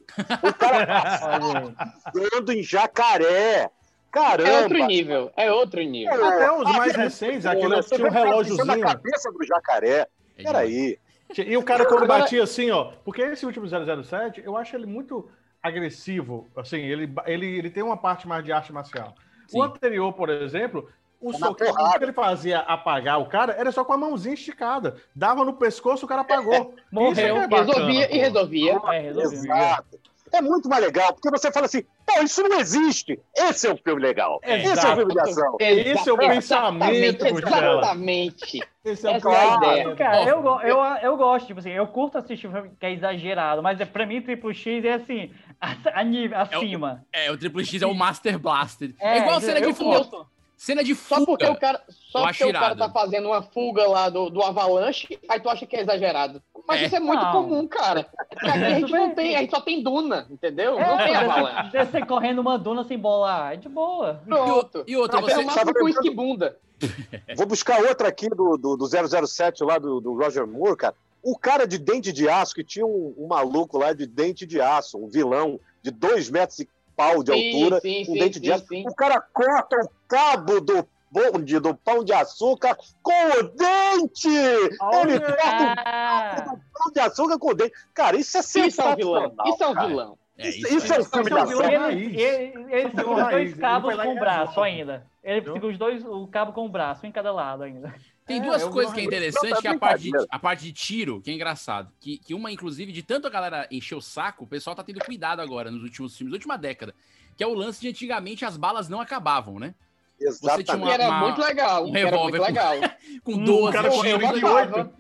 O 0.43 0.55
cara 0.55 0.87
aí. 1.37 2.13
pisando 2.13 2.53
em 2.53 2.63
jacaré. 2.63 3.71
Caramba! 4.11 4.49
É 4.49 4.63
outro 4.63 4.87
nível. 4.87 5.33
É 5.37 5.53
outro 5.53 5.83
nível. 5.83 6.27
Até 6.27 6.53
os 6.53 6.77
mais 6.77 6.97
recentes, 6.97 7.47
aquele 7.47 7.77
Você 7.77 7.97
tinha 7.97 8.09
um 8.09 8.11
relógiozinho. 8.11 8.65
na 8.65 8.79
cabeça 8.79 9.31
do 9.31 9.45
jacaré. 9.45 10.09
É. 10.39 10.43
Peraí. 10.43 10.99
E 11.37 11.57
o 11.57 11.63
cara 11.63 11.87
quando 11.87 12.07
batia 12.07 12.43
assim, 12.43 12.71
ó, 12.71 12.93
porque 13.05 13.23
esse 13.23 13.47
último 13.47 13.67
007, 13.67 14.43
eu 14.45 14.57
acho 14.57 14.77
ele 14.77 14.87
muito 14.87 15.31
agressivo, 15.63 16.49
assim, 16.57 16.79
ele, 16.81 17.11
ele, 17.25 17.47
ele 17.59 17.71
tem 17.71 17.83
uma 17.83 17.97
parte 17.97 18.27
mais 18.27 18.45
de 18.45 18.53
arte 18.53 18.73
marcial. 18.73 19.15
Sim. 19.47 19.59
O 19.59 19.63
anterior, 19.63 20.13
por 20.13 20.29
exemplo, 20.29 20.91
o 21.23 21.31
É 21.31 21.39
soco 21.39 21.55
que 21.99 22.05
ele 22.05 22.13
fazia 22.13 22.59
apagar 22.61 23.21
o 23.21 23.27
cara 23.27 23.53
era 23.59 23.71
só 23.73 23.85
com 23.85 23.93
a 23.93 23.97
mãozinha 23.97 24.35
esticada. 24.35 24.97
Dava 25.15 25.45
no 25.45 25.53
pescoço, 25.55 26.05
o 26.05 26.09
cara 26.09 26.23
apagou. 26.23 26.75
Morreu. 26.91 27.13
Isso 27.13 27.21
é 27.21 27.25
que 27.25 27.39
é 27.39 27.47
bacana, 27.49 27.73
resolvia 27.73 28.09
pô. 28.09 28.15
e 28.15 28.19
resolvia. 28.19 28.81
É, 28.93 28.99
resolveu. 29.01 29.33
Exato. 29.33 30.03
É 30.35 30.41
muito 30.41 30.67
mais 30.67 30.83
legal, 30.83 31.13
porque 31.13 31.29
você 31.31 31.53
fala 31.53 31.67
assim, 31.67 31.85
pô, 32.07 32.23
isso 32.23 32.43
não 32.43 32.59
existe. 32.59 33.21
Esse 33.37 33.67
é 33.67 33.73
um 33.73 33.77
filme 33.77 34.01
legal. 34.01 34.41
Esse 34.43 34.67
é 34.67 34.73
Exato. 34.73 34.97
filme 34.97 35.13
de 35.13 35.21
ação. 35.21 35.57
Esse 35.61 36.09
é 36.09 36.13
o 36.13 36.17
pensamento, 36.17 37.27
Exatamente. 37.27 38.61
Esse 38.85 39.07
é 39.07 39.11
o 39.11 39.15
Essa 39.17 39.29
é 39.31 39.37
a 39.37 39.41
pensamento. 39.59 39.67
ideia. 39.91 39.97
Cara, 39.97 40.25
eu, 40.25 40.43
eu, 40.63 40.79
eu 41.03 41.17
gosto, 41.17 41.47
tipo 41.47 41.61
assim, 41.61 41.71
eu 41.71 41.87
curto 41.87 42.19
assistir 42.19 42.51
filme 42.51 42.71
que 42.81 42.87
é 42.87 42.93
exagerado, 42.93 43.63
mas 43.63 43.79
é, 43.81 43.85
pra 43.85 44.07
mim, 44.07 44.21
Triple 44.23 44.55
X 44.55 44.85
é 44.85 44.95
assim, 44.95 45.31
a, 45.61 46.01
a 46.01 46.03
nível, 46.03 46.39
acima. 46.39 47.05
É, 47.13 47.31
o 47.31 47.37
Triple 47.37 47.65
X 47.65 47.83
é 47.83 47.87
o 47.87 47.95
Master 47.95 48.39
Blaster. 48.39 48.95
É, 48.99 49.19
É, 49.19 49.21
igual 49.21 49.41
cena 49.41 49.61
de 49.61 49.67
eu 49.69 49.75
fuga. 49.75 49.99
curto. 49.99 50.27
Cena 50.63 50.85
de 50.85 50.95
Só 50.95 51.25
porque 51.25 51.45
fuga. 51.45 51.57
o 51.57 51.61
cara, 51.61 51.83
só 51.89 52.23
porque 52.23 52.45
o 52.45 52.53
cara 52.53 52.77
tá 52.77 52.89
fazendo 52.89 53.27
uma 53.27 53.43
fuga 53.43 53.85
lá 53.89 54.09
do, 54.09 54.31
do 54.31 54.41
Avalanche, 54.41 55.19
aí 55.29 55.41
tu 55.41 55.49
acha 55.51 55.67
que 55.67 55.75
é 55.75 55.81
exagerado. 55.81 56.41
Mas 56.69 56.83
É. 56.83 56.85
isso 56.87 56.95
é 56.95 57.01
muito 57.01 57.21
Não. 57.25 57.33
comum, 57.33 57.67
cara. 57.67 58.07
Aqui 58.31 58.47
a 58.49 58.71
gente 58.79 58.93
não 58.93 59.13
tem, 59.13 59.35
a 59.35 59.41
gente 59.41 59.51
só 59.51 59.61
tem 59.61 59.83
duna, 59.83 60.25
entendeu? 60.31 60.79
não 60.79 60.97
tem 60.99 61.17
Avalanche. 61.17 61.77
É, 61.77 61.83
você 61.85 62.07
correndo 62.07 62.39
uma 62.41 62.57
duna 62.57 62.85
sem 62.85 62.97
bolar, 62.97 63.55
é 63.55 63.57
de 63.57 63.69
boa. 63.69 64.23
Pronto. 64.25 64.85
E 64.87 64.97
outra, 64.97 65.19
Até 65.19 65.35
você- 65.35 65.41
o 65.43 65.47
máximo 65.47 65.73
com 65.75 66.15
bunda. 66.15 66.57
Vou 67.37 67.47
buscar 67.47 67.81
outra 67.83 68.07
aqui 68.07 68.29
do, 68.29 68.57
do, 68.57 68.77
do 68.77 68.87
007 68.87 69.65
lá 69.65 69.79
do, 69.79 70.01
do 70.01 70.17
Roger 70.17 70.47
Moore, 70.47 70.77
cara. 70.77 70.95
O 71.25 71.37
cara 71.37 71.67
de 71.67 71.77
dente 71.77 72.13
de 72.13 72.29
aço, 72.29 72.55
que 72.55 72.63
tinha 72.63 72.87
um, 72.87 73.13
um 73.19 73.27
maluco 73.27 73.79
lá 73.79 73.93
de 73.93 74.07
dente 74.07 74.47
de 74.47 74.61
aço, 74.61 74.97
um 74.97 75.09
vilão 75.09 75.59
de 75.83 75.91
dois 75.91 76.31
metros 76.31 76.61
e 76.61 76.69
pau 76.97 77.23
de 77.23 77.33
Sim, 77.33 77.55
altura, 77.63 77.81
sim, 77.81 78.05
com 78.07 78.13
sim, 78.13 78.19
dente 78.19 78.41
de 78.41 78.53
aço. 78.53 78.67
sim. 78.67 78.85
O 78.89 78.95
cara 78.95 79.21
corta 79.33 79.77
o 79.85 79.89
cabo 80.09 80.61
do 80.61 80.87
bonde, 81.11 81.59
do 81.59 81.75
pão 81.75 82.03
de 82.03 82.13
açúcar 82.13 82.77
com 83.03 83.13
o 83.13 83.43
dente! 83.43 84.29
Ele 84.29 85.21
corta 85.21 85.43
Ah, 85.45 86.45
o 86.47 86.57
pão 86.57 86.93
de 86.93 87.01
açúcar 87.01 87.39
com 87.39 87.49
o 87.51 87.55
dente. 87.55 87.73
Cara, 87.95 88.17
isso 88.17 88.37
é 88.37 88.41
Isso 88.41 88.59
é 88.59 88.63
um 88.63 88.65
sensacional. 88.71 88.97
vilão. 88.97 89.35
Isso 89.47 89.63
é 89.63 89.69
um 89.69 89.87
vilão. 89.89 90.19
É, 90.39 90.49
Isso, 90.49 90.59
isso, 90.61 90.77
isso 90.79 90.95
é 90.95 90.99
um 91.01 91.05
filme 91.05 91.31
é 91.31 91.35
um 91.43 91.47
vilão 91.47 91.61
ação. 91.67 91.71
e 91.71 91.77
raiz. 91.77 92.19
ele, 92.19 92.67
ele, 92.75 92.91
segura 92.91 93.25
os 93.25 93.31
dois 93.31 93.55
cabos 93.55 93.95
com 93.95 94.13
o 94.13 94.19
braço 94.19 94.61
ainda. 94.63 95.07
Ele 95.23 95.43
segura 95.43 95.67
os 95.67 95.79
dois, 95.79 96.05
o 96.05 96.27
cabo 96.27 96.53
com 96.53 96.65
o 96.65 96.69
braço, 96.71 97.05
um 97.05 97.09
em 97.09 97.13
cada 97.13 97.31
lado 97.31 97.63
ainda. 97.63 97.95
Tem 98.27 98.39
É, 98.39 98.43
duas 98.43 98.63
eu 98.63 98.71
coisas 98.71 98.95
que 98.95 99.01
é 99.01 99.05
interessante, 99.05 99.53
é 99.53 99.61
que 99.61 99.67
é 99.67 99.71
a 99.73 99.79
parte, 99.79 100.03
de, 100.05 100.27
a 100.31 100.39
parte 100.39 100.63
de 100.65 100.73
tiro, 100.73 101.21
que 101.21 101.31
é 101.31 101.35
engraçado. 101.35 101.93
Que, 102.01 102.19
que 102.19 102.35
uma, 102.35 102.53
inclusive, 102.53 102.93
de 102.93 103.03
tanto 103.03 103.27
a 103.27 103.31
galera 103.31 103.67
encher 103.71 103.97
o 103.97 104.01
saco, 104.01 104.45
o 104.45 104.47
pessoal 104.47 104.77
tá 104.77 104.85
tendo 104.85 105.05
cuidado 105.05 105.41
agora 105.41 105.71
nos 105.71 105.83
últimos 105.83 106.17
filmes, 106.17 106.31
na 106.33 106.37
última 106.37 106.57
década. 106.57 106.95
Que 107.37 107.43
é 107.43 107.47
o 107.47 107.55
lance 107.55 107.81
de 107.81 107.89
antigamente 107.89 108.45
as 108.45 108.57
balas 108.57 108.89
não 108.89 109.01
acabavam, 109.01 109.59
né? 109.59 109.75
Você 110.21 110.63
tinha 110.63 110.77
uma- 110.77 110.93
era 110.93 111.09
uma- 111.09 111.19
muito 111.21 111.41
legal. 111.41 111.85
um 111.85 111.97
era 111.97 112.11
revólver 112.11 112.39
muito 112.39 112.43
com- 112.43 112.47
legal. 112.47 112.75
Com 113.25 113.33
Hum, 113.35 113.45
12, 113.45 113.73
cara 113.73 113.89
Eu, 113.89 113.93
com 113.93 114.05
eu 114.07 114.19
28. 114.19 114.41
gostava. 114.41 114.93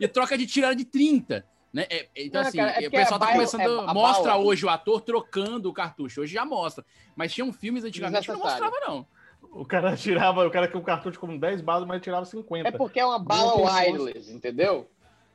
e 0.00 0.08
troca 0.08 0.36
de 0.38 0.46
tiro 0.46 0.66
era 0.66 0.74
de 0.74 0.84
30. 0.84 1.46
Né? 1.72 1.86
É- 1.88 2.08
é- 2.14 2.26
então, 2.26 2.40
Não, 2.42 2.48
assim, 2.48 2.58
cara, 2.58 2.70
é 2.70 2.78
o 2.78 2.82
porque 2.82 2.96
pessoal 2.96 3.20
tá 3.20 3.32
começando. 3.32 3.60
é- 3.60 3.90
a 3.90 3.94
mostra 3.94 4.32
bala- 4.32 4.44
hoje 4.44 4.64
o 4.66 4.68
ator 4.68 5.00
trocando 5.00 5.68
o 5.68 5.72
cartucho. 5.72 6.20
Hoje 6.22 6.34
já 6.34 6.44
mostra. 6.44 6.84
Mas 7.14 7.32
tinham 7.32 7.52
filmes 7.52 7.84
antigamente 7.84 8.26
que 8.26 8.32
não 8.32 8.38
mostrava, 8.40 8.74
não. 8.86 9.06
O 9.54 9.64
cara 9.64 9.94
tirava, 9.96 10.46
o 10.46 10.50
cara 10.50 10.68
com 10.68 10.78
o 10.78 10.82
cartucho 10.82 11.18
com 11.18 11.36
10 11.38 11.60
balas, 11.60 11.86
mas 11.86 11.96
ele 11.96 12.04
tirava 12.04 12.24
50. 12.24 12.68
É 12.68 12.72
porque 12.72 13.00
é 13.00 13.06
uma 13.06 13.18
bala 13.18 13.54
wireless, 13.56 14.32
entendeu? 14.32 14.88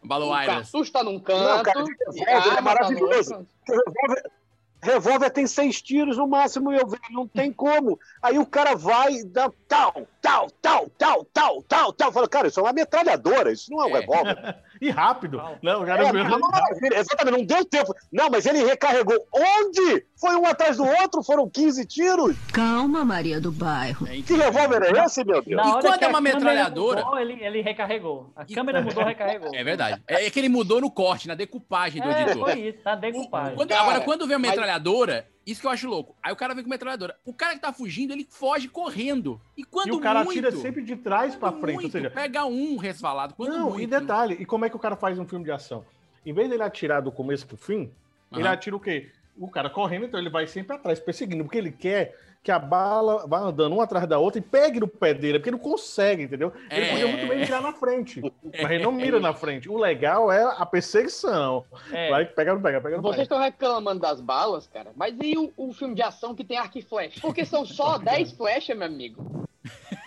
Bala 0.04 0.26
O 0.26 0.30
wireless. 0.32 0.72
cartucho 0.72 0.92
tá 0.92 1.04
num 1.04 1.20
canto. 1.20 1.44
Não, 1.44 1.64
cara, 1.64 1.80
e 2.14 2.20
revólver 2.20 2.50
é 2.50 2.58
arma 2.58 2.76
tá 2.76 2.88
revólver, 4.82 5.30
tem 5.30 5.46
seis 5.48 5.82
tiros 5.82 6.18
no 6.18 6.28
máximo, 6.28 6.70
meu 6.70 6.88
velho, 6.88 7.02
não 7.12 7.28
tem 7.28 7.52
como. 7.52 8.00
Aí 8.22 8.38
o 8.40 8.46
cara 8.46 8.76
vai 8.76 9.14
e 9.14 9.26
dá 9.26 9.52
tal, 9.68 10.08
tal, 10.22 10.50
tal, 10.62 10.90
tal, 10.98 11.26
tal, 11.34 11.64
tal, 11.64 11.94
tal. 11.94 12.12
Fala, 12.12 12.28
cara, 12.28 12.48
isso 12.48 12.60
é 12.60 12.64
uma 12.64 12.74
metralhadora, 12.74 13.52
isso 13.52 13.72
não 13.72 13.82
é 13.84 13.86
um 13.88 13.94
revólver. 13.94 14.56
E 14.82 14.90
rápido. 14.90 15.42
Não, 15.62 15.84
o 15.84 15.86
cara 15.86 16.08
É, 16.08 16.14
não, 16.14 16.22
exatamente, 16.96 17.38
não 17.40 17.46
deu 17.46 17.66
tempo. 17.66 17.94
Não, 18.14 18.30
mas 18.30 18.46
ele 18.46 18.64
recarregou. 18.64 19.18
Onde? 19.34 20.06
Foi 20.16 20.34
um 20.38 20.46
atrás 20.46 20.78
do 20.78 20.86
outro, 20.86 21.22
foram 21.22 21.50
15 21.50 21.86
tiros. 21.86 22.38
Calma, 22.54 23.04
Maria 23.04 23.42
do 23.42 23.52
Bairro. 23.52 24.06
Que 24.06 24.36
revólver 24.38 24.84
é 24.84 25.04
esse, 25.04 25.22
meu 25.26 25.42
Deus? 25.44 25.58
Na 25.62 25.74
hora 25.74 25.82
quando 25.82 26.00
que 26.00 26.06
é 26.06 26.08
uma 26.08 26.22
metralhadora- 26.22 27.04
mudou, 27.04 27.20
ele, 27.20 27.44
ele 27.44 27.62
recarregou. 27.62 28.32
A 28.38 28.46
câmera 28.46 28.82
mudou, 28.82 29.04
recarregou. 29.04 29.54
É 29.54 29.64
verdade. 29.66 30.02
É 30.08 30.30
que 30.30 30.40
ele 30.40 30.48
mudou 30.48 30.80
no 30.80 30.90
corte, 30.90 31.28
na 31.28 31.36
decupagem 31.36 32.02
do 32.02 32.08
É, 32.10 32.22
editor. 32.22 32.50
foi 32.50 32.60
isso, 32.62 32.78
tá 32.82 32.96
decupagem. 32.96 33.56
Quando- 33.58 33.70
Cara, 33.70 33.82
agora, 33.82 34.02
quando 34.02 34.26
vem 34.28 34.36
a 34.38 34.40
mas- 34.40 34.52
metralhadora, 34.70 35.28
isso 35.46 35.62
que 35.62 35.68
eu 35.68 35.72
acho 35.72 35.90
louco. 35.90 36.16
Aí 36.22 36.32
o 36.32 36.36
cara 36.36 36.54
vem 36.54 36.64
com 36.64 36.70
metralhadora. 36.70 37.16
O 37.26 37.34
cara 37.34 37.56
que 37.56 37.62
tá 37.62 37.74
fugindo, 37.74 38.14
ele 38.14 38.28
foge 38.30 38.68
correndo. 38.68 39.42
E 39.58 39.64
quando 39.64 39.88
E 39.88 39.92
o 39.92 40.00
cara 40.00 40.24
muito, 40.24 40.46
atira 40.46 40.52
sempre 40.52 40.84
de 40.84 40.96
trás 40.96 41.36
pra 41.36 41.52
frente, 41.52 41.76
ou 41.76 41.82
muito, 41.82 41.92
seja, 41.92 42.10
pega 42.10 42.46
um 42.46 42.78
resvalado. 42.78 43.34
Quando 43.34 43.58
Não, 43.58 43.70
muito, 43.72 43.82
e 43.82 43.88
detalhe, 43.88 44.38
e 44.40 44.46
como 44.46 44.66
é 44.66 44.70
que 44.70 44.76
o 44.76 44.80
cara 44.80 44.96
faz 44.96 45.18
um 45.18 45.26
filme 45.26 45.46
de 45.46 45.52
ação? 45.52 45.84
Em 46.26 46.34
vez 46.34 46.50
dele 46.50 46.64
atirar 46.64 47.02
do 47.02 47.12
começo 47.12 47.48
pro 47.48 47.58
fim, 47.58 47.92
ele 48.32 48.44
Aham. 48.44 48.52
atira 48.54 48.76
o 48.76 48.80
quê? 48.80 49.10
O 49.38 49.50
cara 49.50 49.70
correndo, 49.70 50.06
então 50.06 50.20
ele 50.20 50.30
vai 50.30 50.46
sempre 50.46 50.76
atrás, 50.76 51.00
perseguindo, 51.00 51.44
porque 51.44 51.58
ele 51.58 51.72
quer 51.72 52.16
que 52.42 52.52
a 52.52 52.58
bala 52.58 53.28
vá 53.28 53.40
andando 53.40 53.74
uma 53.74 53.84
atrás 53.84 54.08
da 54.08 54.18
outra 54.18 54.40
e 54.40 54.42
pegue 54.42 54.80
no 54.80 54.88
pé 54.88 55.14
dele, 55.14 55.40
porque 55.40 55.50
ele 55.50 55.58
não 55.58 55.64
consegue, 55.64 56.24
entendeu? 56.24 56.54
Ele 56.72 56.86
É. 56.86 56.90
podia 56.92 57.08
muito 57.08 57.28
bem 57.28 57.40
mirar 57.40 57.62
na 57.62 57.74
frente, 57.74 58.22
mas 58.62 58.72
ele 58.72 58.84
não 58.84 58.92
mira 58.94 59.20
na 59.20 59.34
frente. 59.34 59.70
O 59.70 59.78
legal 59.78 60.32
é 60.32 60.44
a 60.44 60.66
perseguição. 60.66 61.66
É. 61.92 62.10
Vai, 62.10 62.26
pega, 62.26 62.54
não 62.54 62.62
pega, 62.62 62.80
pega, 62.82 62.96
não 62.96 63.04
Vocês 63.04 63.24
estão 63.24 63.40
reclamando 63.40 64.00
das 64.00 64.22
balas, 64.22 64.68
cara, 64.68 64.92
mas 64.96 65.14
e 65.22 65.38
o, 65.38 65.52
o 65.58 65.74
filme 65.74 65.94
de 65.96 66.02
ação 66.02 66.34
que 66.34 66.44
tem 66.46 66.58
arco 66.58 66.78
e 66.78 66.82
flecha? 66.82 67.20
Porque 67.22 67.44
são 67.46 67.66
só 67.66 67.98
10 68.00 68.32
flechas, 68.32 68.76
meu 68.78 68.88
amigo. 68.88 69.48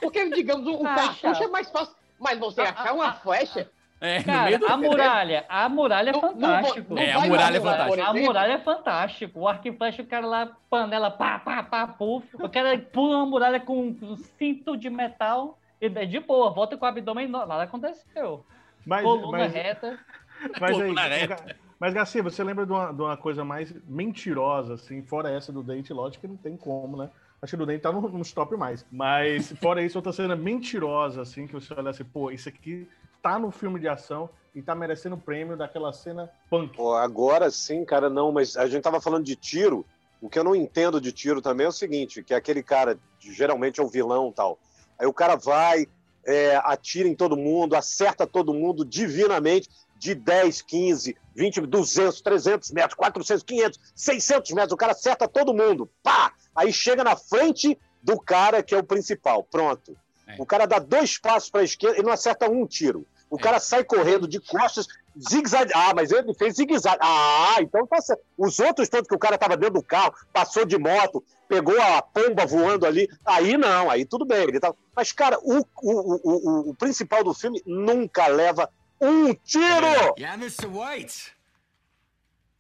Porque, 0.01 0.29
digamos, 0.31 0.67
o, 0.67 0.83
o 0.83 0.87
Ah, 0.87 0.95
cartucho 0.95 1.21
chato. 1.35 1.43
é 1.45 1.49
mais 1.49 1.71
fácil. 1.71 1.95
Mas 2.19 2.39
você 2.39 2.61
achar 2.63 2.95
uma 2.95 3.13
flecha. 3.13 3.69
É, 4.03 4.19
no 4.19 4.25
Cara, 4.25 4.45
meio 4.47 4.59
do... 4.59 4.67
a 4.67 4.77
muralha, 4.77 5.45
a 5.49 5.69
muralha 5.69 6.11
é 6.11 6.21
fantástico. 6.21 6.99
É, 6.99 7.13
a 7.13 7.21
muralha 7.21 7.57
é 7.57 7.61
por 7.61 8.01
A 8.01 8.13
muralha 8.13 8.53
é 8.55 8.59
fantástico. 8.59 9.39
O 9.39 9.47
arco 9.47 9.69
e 9.69 9.73
flecha, 9.73 10.03
o 10.03 10.07
cara 10.07 10.27
lá, 10.27 10.51
panela, 10.69 11.09
pá, 11.09 11.39
pá, 11.39 11.63
pá, 11.63 11.87
puf. 11.87 12.27
O 12.35 12.49
cara 12.49 12.77
pula 12.77 13.19
uma 13.19 13.27
muralha 13.27 13.61
com 13.61 13.97
um 14.03 14.17
cinto 14.37 14.77
de 14.77 14.91
metal 14.91 15.57
e 15.81 15.87
é 15.87 16.05
de 16.05 16.19
boa, 16.19 16.51
volta 16.51 16.77
com 16.77 16.85
o 16.85 16.89
abdômen, 16.89 17.29
nada 17.29 17.63
aconteceu. 17.63 18.45
Mas, 18.85 19.05
Coluna 19.05 19.39
mas, 19.39 19.53
reta. 19.53 19.97
mas, 20.61 20.71
aí, 20.73 20.81
Coluna 20.81 21.03
reta. 21.03 21.57
mas, 21.79 21.95
Garcia, 21.95 22.25
você 22.25 22.43
lembra 22.43 22.67
de 22.67 22.73
uma, 22.73 22.93
de 22.93 23.03
uma 23.03 23.17
coisa 23.17 23.45
mais 23.45 23.73
mentirosa, 23.89 24.75
assim, 24.75 25.01
fora 25.03 25.31
essa 25.31 25.53
do 25.53 25.63
dente, 25.63 25.93
lógico 25.93 26.23
que 26.23 26.29
não 26.29 26.37
tem 26.37 26.57
como, 26.57 26.97
né? 26.97 27.09
Acho 27.41 27.53
que 27.53 27.57
do 27.57 27.67
dente 27.67 27.83
tá 27.83 27.93
no, 27.93 28.01
no 28.01 28.25
top 28.25 28.57
mais. 28.57 28.85
Mas, 28.91 29.53
fora 29.61 29.81
isso, 29.81 29.97
outra 29.97 30.13
cena 30.13 30.35
mentirosa, 30.35 31.23
assim, 31.23 31.47
que 31.47 31.53
você 31.53 31.73
olha 31.73 31.91
assim, 31.91 32.05
pô, 32.05 32.33
isso 32.33 32.49
aqui 32.49 32.89
tá 33.23 33.39
no 33.39 33.51
filme 33.51 33.79
de 33.79 33.89
ação 33.89 34.29
e 34.55 34.61
tá 34.61 34.75
merecendo 34.75 35.15
o 35.15 35.21
prêmio 35.21 35.57
daquela 35.57 35.93
cena 35.93 36.31
punk. 36.51 36.77
Pô, 36.77 36.95
agora 36.95 37.51
sim, 37.51 37.85
cara, 37.85 38.11
não, 38.11 38.33
mas 38.33 38.57
a 38.57 38.67
gente 38.67 38.83
tava 38.83 39.01
falando 39.01 39.25
de 39.25 39.37
tiro. 39.37 39.87
O 40.21 40.29
que 40.29 40.39
eu 40.39 40.45
não 40.45 40.55
entendo 40.55 41.01
de 41.01 41.11
tiro 41.13 41.41
também 41.41 41.67
é 41.67 41.69
o 41.69 41.73
seguinte, 41.73 42.23
que 42.23 42.35
aquele 42.35 42.63
cara, 42.63 42.99
geralmente 43.19 43.81
é 43.81 43.83
o 43.83 43.89
vilão 43.89 44.29
e 44.29 44.33
tal. 44.33 44.59
Aí 44.99 45.07
o 45.07 45.13
cara 45.13 45.37
vai, 45.37 45.87
é, 46.25 46.57
atira 46.65 47.09
em 47.09 47.15
todo 47.15 47.37
mundo, 47.37 47.75
acerta 47.75 48.27
todo 48.27 48.55
mundo 48.55 48.85
divinamente, 48.85 49.69
de 49.97 50.15
10, 50.15 50.63
15, 50.63 51.17
20, 51.35 51.61
200, 51.61 52.21
300 52.21 52.71
metros, 52.73 52.95
400, 52.95 53.43
500, 53.45 53.81
600 53.95 54.51
metros, 54.53 54.73
o 54.73 54.77
cara 54.77 54.93
acerta 54.93 55.29
todo 55.29 55.55
mundo, 55.55 55.89
pá! 56.03 56.33
Aí 56.55 56.73
chega 56.73 57.05
na 57.05 57.17
frente 57.17 57.79
do 58.03 58.19
cara 58.19 58.63
que 58.63 58.75
é 58.75 58.79
o 58.79 58.85
principal, 58.85 59.45
pronto. 59.45 59.97
É. 60.27 60.37
O 60.39 60.47
cara 60.47 60.67
dá 60.67 60.79
dois 60.79 61.19
passos 61.19 61.51
para 61.51 61.61
a 61.61 61.65
esquerda 61.65 61.99
e 61.99 62.03
não 62.03 62.13
acerta 62.13 62.51
um 62.51 62.67
tiro. 62.67 63.07
O 63.33 63.39
cara 63.39 63.59
sai 63.59 63.83
correndo 63.83 64.29
de 64.29 64.39
costas, 64.39 64.87
zigue-zague. 65.19 65.73
Ah, 65.75 65.95
mas 65.95 66.13
ele 66.13 66.35
fez 66.35 66.55
zigue-zague. 66.57 66.99
Ah, 67.01 67.57
então 67.61 67.87
tá 67.87 67.99
certo. 68.03 68.23
Os 68.37 68.61
outros 68.61 68.91
todos 68.91 69.09
que 69.09 69.15
o 69.15 69.19
cara 69.19 69.39
tava 69.39 69.57
dentro 69.57 69.77
do 69.81 69.83
carro, 69.83 70.13
passou 70.35 70.67
de 70.67 70.77
moto, 70.77 71.25
pegou 71.49 71.81
a 71.81 72.03
pomba 72.03 72.45
voando 72.45 72.85
ali, 72.85 73.09
aí 73.25 73.57
não, 73.57 73.91
aí 73.91 74.05
tudo 74.05 74.27
bem. 74.27 74.43
Ele 74.43 74.61
tava... 74.61 74.77
Mas, 74.95 75.13
cara, 75.13 75.39
o, 75.41 75.61
o, 75.61 75.65
o, 75.83 76.21
o, 76.25 76.71
o 76.71 76.75
principal 76.75 77.25
do 77.25 77.33
filme 77.33 77.63
nunca 77.65 78.27
leva 78.27 78.69
um 79.01 79.33
tiro! 79.33 80.15
Yeah, 80.19 80.35
Mr. 80.35 80.67
White. 80.67 81.33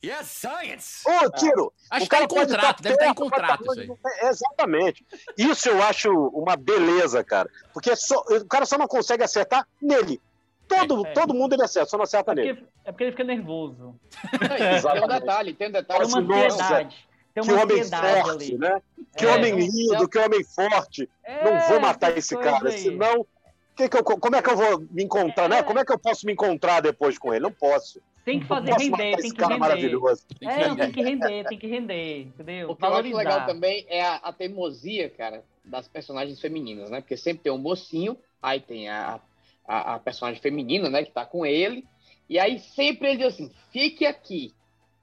Yes, 0.04 0.26
science. 0.26 1.04
Um 1.06 1.30
tiro! 1.32 1.70
Acho 1.90 2.06
O 2.06 2.08
que 2.08 2.10
tá 2.10 2.16
cara 2.16 2.24
em 2.24 2.28
contrato, 2.28 2.78
estar 2.78 2.82
deve 2.82 2.94
estar 2.94 3.06
em 3.06 3.14
perto, 3.14 3.18
pode 3.18 3.30
contrato 3.30 3.62
isso 3.62 3.80
aí. 3.80 4.16
é, 4.22 4.28
Exatamente. 4.30 5.06
Isso 5.36 5.68
eu 5.68 5.82
acho 5.82 6.10
uma 6.30 6.56
beleza, 6.56 7.22
cara. 7.22 7.48
Porque 7.74 7.90
é 7.90 7.94
só- 7.94 8.24
o 8.28 8.44
cara 8.46 8.64
só 8.64 8.76
não 8.78 8.88
consegue 8.88 9.22
acertar 9.22 9.68
nele. 9.80 10.20
Todo, 10.68 11.06
É, 11.06 11.10
é. 11.10 11.12
todo 11.12 11.34
mundo 11.34 11.54
ele 11.54 11.62
acerta, 11.62 11.88
só 11.90 11.96
não 11.96 12.04
acerta 12.04 12.32
É 12.32 12.34
nele. 12.34 12.54
porque, 12.54 12.68
é 12.84 12.92
porque 12.92 13.04
ele 13.04 13.10
fica 13.12 13.24
nervoso. 13.24 13.94
Tem 14.30 15.02
um 15.04 15.08
detalhe, 15.08 15.54
tem 15.54 15.68
um 15.68 15.72
detalhe. 15.72 16.06
Tem 16.08 16.18
uma 16.22 16.46
ansiedade. 16.46 17.08
Tem 17.34 17.42
Que 17.44 17.50
uma 17.52 17.62
homem 17.62 17.80
ansiedade 17.80 18.20
forte, 18.22 18.44
ali. 18.44 18.58
né? 18.58 18.82
Que 19.16 19.24
É, 19.26 19.28
homem 19.34 19.52
não, 19.52 19.58
lindo, 19.58 20.08
que 20.08 20.18
homem 20.18 20.44
forte. 20.44 21.08
É, 21.24 21.44
não 21.44 21.60
vou 21.68 21.80
matar 21.80 22.16
esse 22.16 22.36
cara, 22.36 22.68
aí. 22.68 22.78
senão. 22.78 23.26
que 23.74 23.88
que 23.88 23.96
eu- 23.96 24.04
como 24.04 24.36
é 24.36 24.42
que 24.42 24.50
eu 24.50 24.56
vou 24.56 24.80
me 24.90 25.02
encontrar, 25.02 25.48
né? 25.48 25.58
É. 25.60 25.62
Como 25.62 25.78
é 25.78 25.84
que 25.84 25.90
eu 25.92 25.98
posso 25.98 26.26
me 26.26 26.32
encontrar 26.34 26.80
depois 26.80 27.16
com 27.18 27.32
ele? 27.32 27.42
Não 27.44 27.50
posso. 27.52 28.02
Tem 28.22 28.38
que 28.38 28.46
fazer 28.46 28.70
render, 28.74 29.16
tem 29.16 29.30
que 29.32 29.40
render. 29.42 29.56
maravilhoso. 29.58 30.24
Tem 30.38 30.46
que 30.48 30.54
É, 30.54 30.58
render. 30.68 30.82
tem 30.82 30.92
que 30.92 31.02
render, 31.02 31.44
tem 31.48 31.58
que 31.58 31.66
render, 31.66 32.20
entendeu? 32.20 32.70
O 32.70 32.76
que 32.76 32.84
eu 32.84 32.88
acho 32.88 32.96
Valorizar. 32.96 33.18
legal 33.18 33.46
também 33.46 33.86
é 33.88 34.02
a, 34.04 34.16
a 34.16 34.32
teimosia, 34.32 35.08
cara, 35.08 35.42
das 35.64 35.88
personagens 35.88 36.38
femininas, 36.38 36.90
né? 36.90 37.00
Porque 37.00 37.16
sempre 37.16 37.44
tem 37.44 37.50
um 37.52 37.56
mocinho, 37.58 38.16
aí 38.42 38.60
tem 38.60 38.90
a, 38.90 39.18
a, 39.66 39.94
a 39.94 39.98
personagem 39.98 40.40
feminina, 40.40 40.88
né, 40.88 41.04
que 41.04 41.10
tá 41.10 41.24
com 41.24 41.44
ele, 41.46 41.84
e 42.28 42.38
aí 42.38 42.58
sempre 42.58 43.08
ele 43.08 43.18
diz 43.18 43.34
assim: 43.34 43.50
fique 43.70 44.06
aqui. 44.06 44.54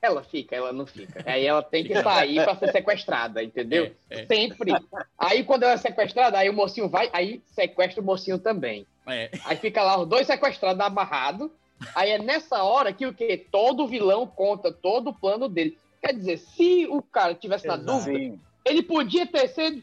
Ela 0.02 0.24
fica, 0.24 0.56
ela 0.56 0.72
não 0.72 0.86
fica. 0.86 1.24
Aí 1.30 1.46
ela 1.46 1.62
tem 1.62 1.84
que 1.84 2.02
sair 2.02 2.42
pra 2.44 2.56
ser 2.56 2.72
sequestrada, 2.72 3.44
entendeu? 3.44 3.94
É, 4.10 4.22
é. 4.22 4.26
Sempre. 4.26 4.72
Aí 5.18 5.44
quando 5.44 5.64
ela 5.64 5.74
é 5.74 5.78
sequestrada, 5.78 6.38
aí 6.38 6.50
o 6.50 6.54
mocinho 6.54 6.88
vai, 6.88 7.10
aí 7.12 7.42
sequestra 7.48 8.02
o 8.02 8.06
mocinho 8.06 8.40
também. 8.40 8.86
É. 9.06 9.30
Aí 9.44 9.58
fica 9.58 9.84
lá 9.84 10.00
os 10.00 10.08
dois 10.08 10.26
sequestrados 10.26 10.82
amarrados. 10.82 11.52
Aí 11.94 12.12
é 12.12 12.18
nessa 12.18 12.64
hora 12.64 12.94
que 12.94 13.06
o 13.06 13.14
quê? 13.14 13.46
Todo 13.52 13.88
vilão 13.88 14.26
conta 14.26 14.72
todo 14.72 15.10
o 15.10 15.14
plano 15.14 15.50
dele. 15.50 15.78
Quer 16.02 16.14
dizer, 16.14 16.38
se 16.38 16.88
o 16.88 17.02
cara 17.02 17.36
tivesse 17.36 17.68
na 17.68 17.76
Exato. 17.76 17.92
dúvida, 17.92 18.40
ele 18.66 18.82
podia 18.82 19.26
ter 19.26 19.50
sido 19.50 19.82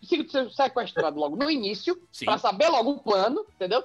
sequestrado 0.51 1.19
logo 1.19 1.37
no 1.37 1.51
início, 1.51 2.01
pra 2.25 2.39
saber 2.39 2.69
logo 2.69 2.93
o 2.93 2.99
plano, 2.99 3.45
entendeu? 3.55 3.85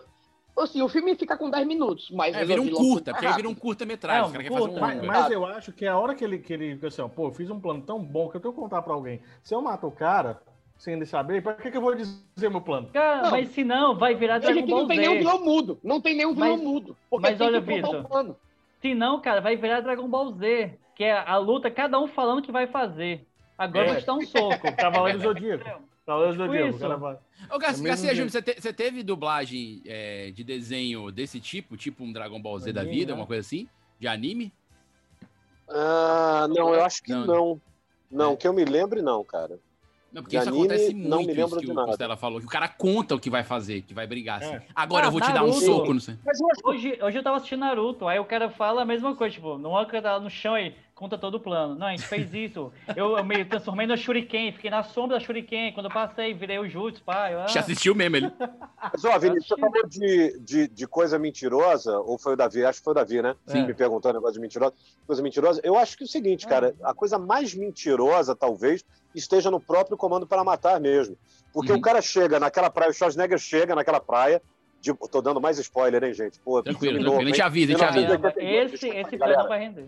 Assim, 0.57 0.81
o 0.81 0.87
filme 0.89 1.15
fica 1.15 1.35
com 1.37 1.49
10 1.49 1.65
minutos, 1.65 2.11
mas 2.11 2.35
É, 2.35 2.43
vira 2.45 2.61
um 2.61 2.69
curta, 2.69 3.11
porque 3.13 3.25
aí 3.25 3.33
vira 3.33 3.49
um 3.49 3.55
curta-metragem. 3.55 4.35
É, 4.45 4.51
um 4.51 4.53
um 4.55 4.57
curta. 4.59 4.79
Mas, 4.79 5.01
mas 5.03 5.31
eu 5.31 5.45
acho 5.45 5.71
que 5.71 5.85
é 5.85 5.89
a 5.89 5.97
hora 5.97 6.13
que 6.13 6.23
ele, 6.23 6.37
que 6.39 6.53
ele 6.53 6.75
fica 6.75 6.87
assim, 6.87 7.01
ó, 7.01 7.07
pô, 7.07 7.27
eu 7.27 7.31
fiz 7.31 7.49
um 7.49 7.59
plano 7.59 7.81
tão 7.81 7.99
bom 7.99 8.29
que 8.29 8.37
eu 8.37 8.41
tenho 8.41 8.53
que 8.53 8.59
contar 8.59 8.81
pra 8.81 8.93
alguém. 8.93 9.21
Se 9.41 9.55
eu 9.55 9.61
mato 9.61 9.87
o 9.87 9.91
cara, 9.91 10.41
sem 10.77 10.93
ele 10.93 11.05
saber, 11.05 11.41
pra 11.41 11.53
que, 11.53 11.71
que 11.71 11.77
eu 11.77 11.81
vou 11.81 11.95
dizer 11.95 12.49
meu 12.49 12.61
plano? 12.61 12.89
Cara, 12.93 13.23
Não. 13.23 13.31
mas 13.31 13.49
se 13.49 13.63
não, 13.63 13.95
vai 13.97 14.13
virar 14.13 14.39
Dragon 14.39 14.61
que 14.63 14.69
Ball 14.71 14.81
não 14.81 14.87
tem 14.87 14.97
Z. 14.97 15.01
nenhum 15.07 15.17
vilão 15.19 15.43
mudo. 15.45 15.79
Não 15.83 16.01
tem 16.01 16.15
nenhum 16.15 16.33
vilão 16.33 16.51
Mas- 16.57 16.61
mudo. 16.61 16.97
Porque 17.09 17.27
mas 17.29 17.37
tem 17.37 17.47
olha, 17.47 17.59
Vitor, 17.61 17.95
o 17.95 18.03
plano. 18.07 18.35
Se 18.81 18.93
não, 18.93 19.19
cara, 19.21 19.41
vai 19.41 19.55
virar 19.55 19.79
Dragon 19.81 20.07
Ball 20.07 20.31
Z. 20.33 20.77
Que 20.95 21.05
é 21.05 21.17
a 21.17 21.37
luta, 21.37 21.71
cada 21.71 21.99
um 21.99 22.07
falando 22.07 22.39
o 22.39 22.41
que 22.41 22.51
vai 22.51 22.67
fazer. 22.67 23.25
Agora 23.57 23.85
É. 23.85 23.89
eu 23.89 23.93
vou 23.93 24.01
te 24.01 24.05
dar 24.05 24.13
um 24.15 24.21
soco. 24.25 24.75
Cavaleiro 24.75 25.17
do 25.19 25.23
Zodíaco. 25.23 25.81
Do 26.05 26.17
Tipo 26.31 26.33
Zodíaco. 26.35 26.65
o 26.65 26.69
isso. 26.69 26.79
cara 26.79 26.97
vai- 26.97 27.17
Ô, 27.51 27.59
Gar 27.59 27.73
É 27.73 27.81
Garcia. 27.81 28.09
Júnior, 28.15 28.29
você, 28.31 28.41
te- 28.41 28.59
você 28.59 28.73
teve 28.73 29.03
dublagem 29.03 29.81
é, 29.85 30.31
de 30.31 30.43
desenho 30.43 31.11
desse 31.11 31.39
tipo? 31.39 31.77
Tipo 31.77 32.03
um 32.03 32.11
Dragon 32.11 32.41
Ball 32.41 32.57
Z 32.59 32.73
da 32.73 32.81
Anime, 32.81 32.95
vida, 32.99 33.13
né? 33.13 33.19
uma 33.19 33.27
coisa 33.27 33.41
assim? 33.41 33.67
De 33.99 34.07
anime? 34.07 34.51
Ah, 35.69 36.47
não, 36.49 36.73
eu 36.73 36.83
acho 36.83 37.01
que 37.03 37.11
Não. 37.11 37.25
não. 37.25 37.61
Não, 38.09 38.35
que 38.35 38.45
eu 38.45 38.51
me 38.51 38.65
lembre, 38.65 39.01
não, 39.01 39.23
cara. 39.23 39.57
Não, 40.11 40.21
porque 40.21 40.35
De 40.35 40.41
isso 40.41 40.49
anime, 40.49 40.65
acontece 40.67 40.93
não 40.93 41.17
muito, 41.19 41.27
me 41.27 41.31
isso 41.33 41.41
lembro 41.41 41.59
que 41.61 41.65
de 41.67 41.71
o 41.71 41.73
nada. 41.73 41.87
Costela 41.87 42.17
falou. 42.17 42.39
Que 42.41 42.45
o 42.45 42.49
cara 42.49 42.67
conta 42.67 43.15
o 43.15 43.19
que 43.19 43.29
vai 43.29 43.43
fazer, 43.45 43.81
que 43.83 43.93
vai 43.93 44.05
brigar. 44.05 44.43
Assim. 44.43 44.55
É. 44.55 44.63
Agora 44.75 45.05
Ah, 45.05 45.07
eu 45.07 45.11
vou 45.11 45.21
te 45.21 45.31
dar 45.31 45.43
um 45.43 45.47
Naruto. 45.47 45.61
soco, 45.65 45.93
não 45.93 46.01
sei. 46.01 46.17
Mas 46.25 46.37
Hoje, 46.65 46.99
hoje 47.01 47.17
eu 47.17 47.23
tava 47.23 47.37
assistindo 47.37 47.59
Naruto, 47.61 48.05
aí 48.09 48.19
o 48.19 48.25
cara 48.25 48.49
fala 48.49 48.81
a 48.81 48.85
mesma 48.85 49.15
coisa, 49.15 49.33
tipo, 49.33 49.57
não 49.57 49.77
é 49.77 49.81
o 49.81 49.85
cara 49.85 50.01
tá 50.03 50.13
lá 50.17 50.19
no 50.19 50.29
chão 50.29 50.57
e 50.57 50.75
conta 51.01 51.17
todo 51.17 51.33
o 51.35 51.39
plano. 51.39 51.73
Não, 51.73 51.87
a 51.87 51.89
gente 51.91 52.03
fez 52.03 52.31
isso. 52.31 52.71
Eu, 52.95 53.17
eu 53.17 53.23
me 53.25 53.43
transformei 53.43 53.87
no 53.87 53.97
Shuriken, 53.97 54.51
fiquei 54.51 54.69
na 54.69 54.83
sombra 54.83 55.17
da 55.17 55.25
Shuriken. 55.25 55.73
Quando 55.73 55.87
eu 55.87 55.91
passei, 55.91 56.31
virei 56.31 56.59
o 56.59 56.69
Jutsu, 56.69 57.01
pai. 57.03 57.33
Ah, 57.33 57.47
Já 57.47 57.61
assistiu 57.61 57.95
mesmo 57.95 58.17
ele. 58.17 58.31
Mas, 58.93 59.03
ó, 59.03 59.17
Vinícius, 59.17 59.47
você 59.47 59.59
falou 59.59 59.87
de, 59.87 60.39
de, 60.39 60.67
de 60.67 60.87
coisa 60.87 61.17
mentirosa, 61.17 61.97
ou 61.97 62.19
foi 62.19 62.33
o 62.33 62.35
Davi? 62.37 62.63
Acho 62.63 62.77
que 62.79 62.83
foi 62.83 62.91
o 62.91 62.95
Davi, 62.95 63.19
né? 63.19 63.35
Sim. 63.47 63.65
Me 63.65 63.73
perguntou 63.73 64.11
um 64.11 64.13
negócio 64.13 64.35
de 64.35 64.39
mentirosa. 64.41 64.73
Coisa 65.07 65.23
mentirosa. 65.23 65.59
Eu 65.63 65.75
acho 65.75 65.97
que 65.97 66.03
é 66.03 66.05
o 66.05 66.07
seguinte, 66.07 66.45
cara, 66.45 66.75
a 66.83 66.93
coisa 66.93 67.17
mais 67.17 67.55
mentirosa, 67.55 68.35
talvez, 68.35 68.85
esteja 69.15 69.49
no 69.49 69.59
próprio 69.59 69.97
Comando 69.97 70.27
para 70.27 70.43
Matar 70.43 70.79
mesmo. 70.79 71.17
Porque 71.51 71.71
Uhum. 71.71 71.79
o 71.79 71.81
cara 71.81 71.99
chega 72.01 72.39
naquela 72.39 72.69
praia, 72.69 72.91
o 72.91 72.93
Schwarzenegger 72.93 73.39
chega 73.39 73.73
naquela 73.73 73.99
praia, 73.99 74.39
de, 74.79 74.93
tô 75.11 75.19
dando 75.21 75.41
mais 75.41 75.57
spoiler, 75.57 76.03
hein, 76.03 76.13
gente? 76.13 76.39
Pô, 76.39 76.61
Tranquilo, 76.61 76.99
tranquilo. 76.99 77.21
A 77.21 77.25
gente 77.25 77.41
avisa, 77.41 77.73
a 77.73 77.77
gente 77.77 77.83
avisa. 77.83 78.07
Caramba, 78.19 78.33
1982, 78.37 78.73
esse, 78.73 78.89
esse 78.89 79.17
plano 79.17 79.47
vai 79.47 79.59
render. 79.59 79.87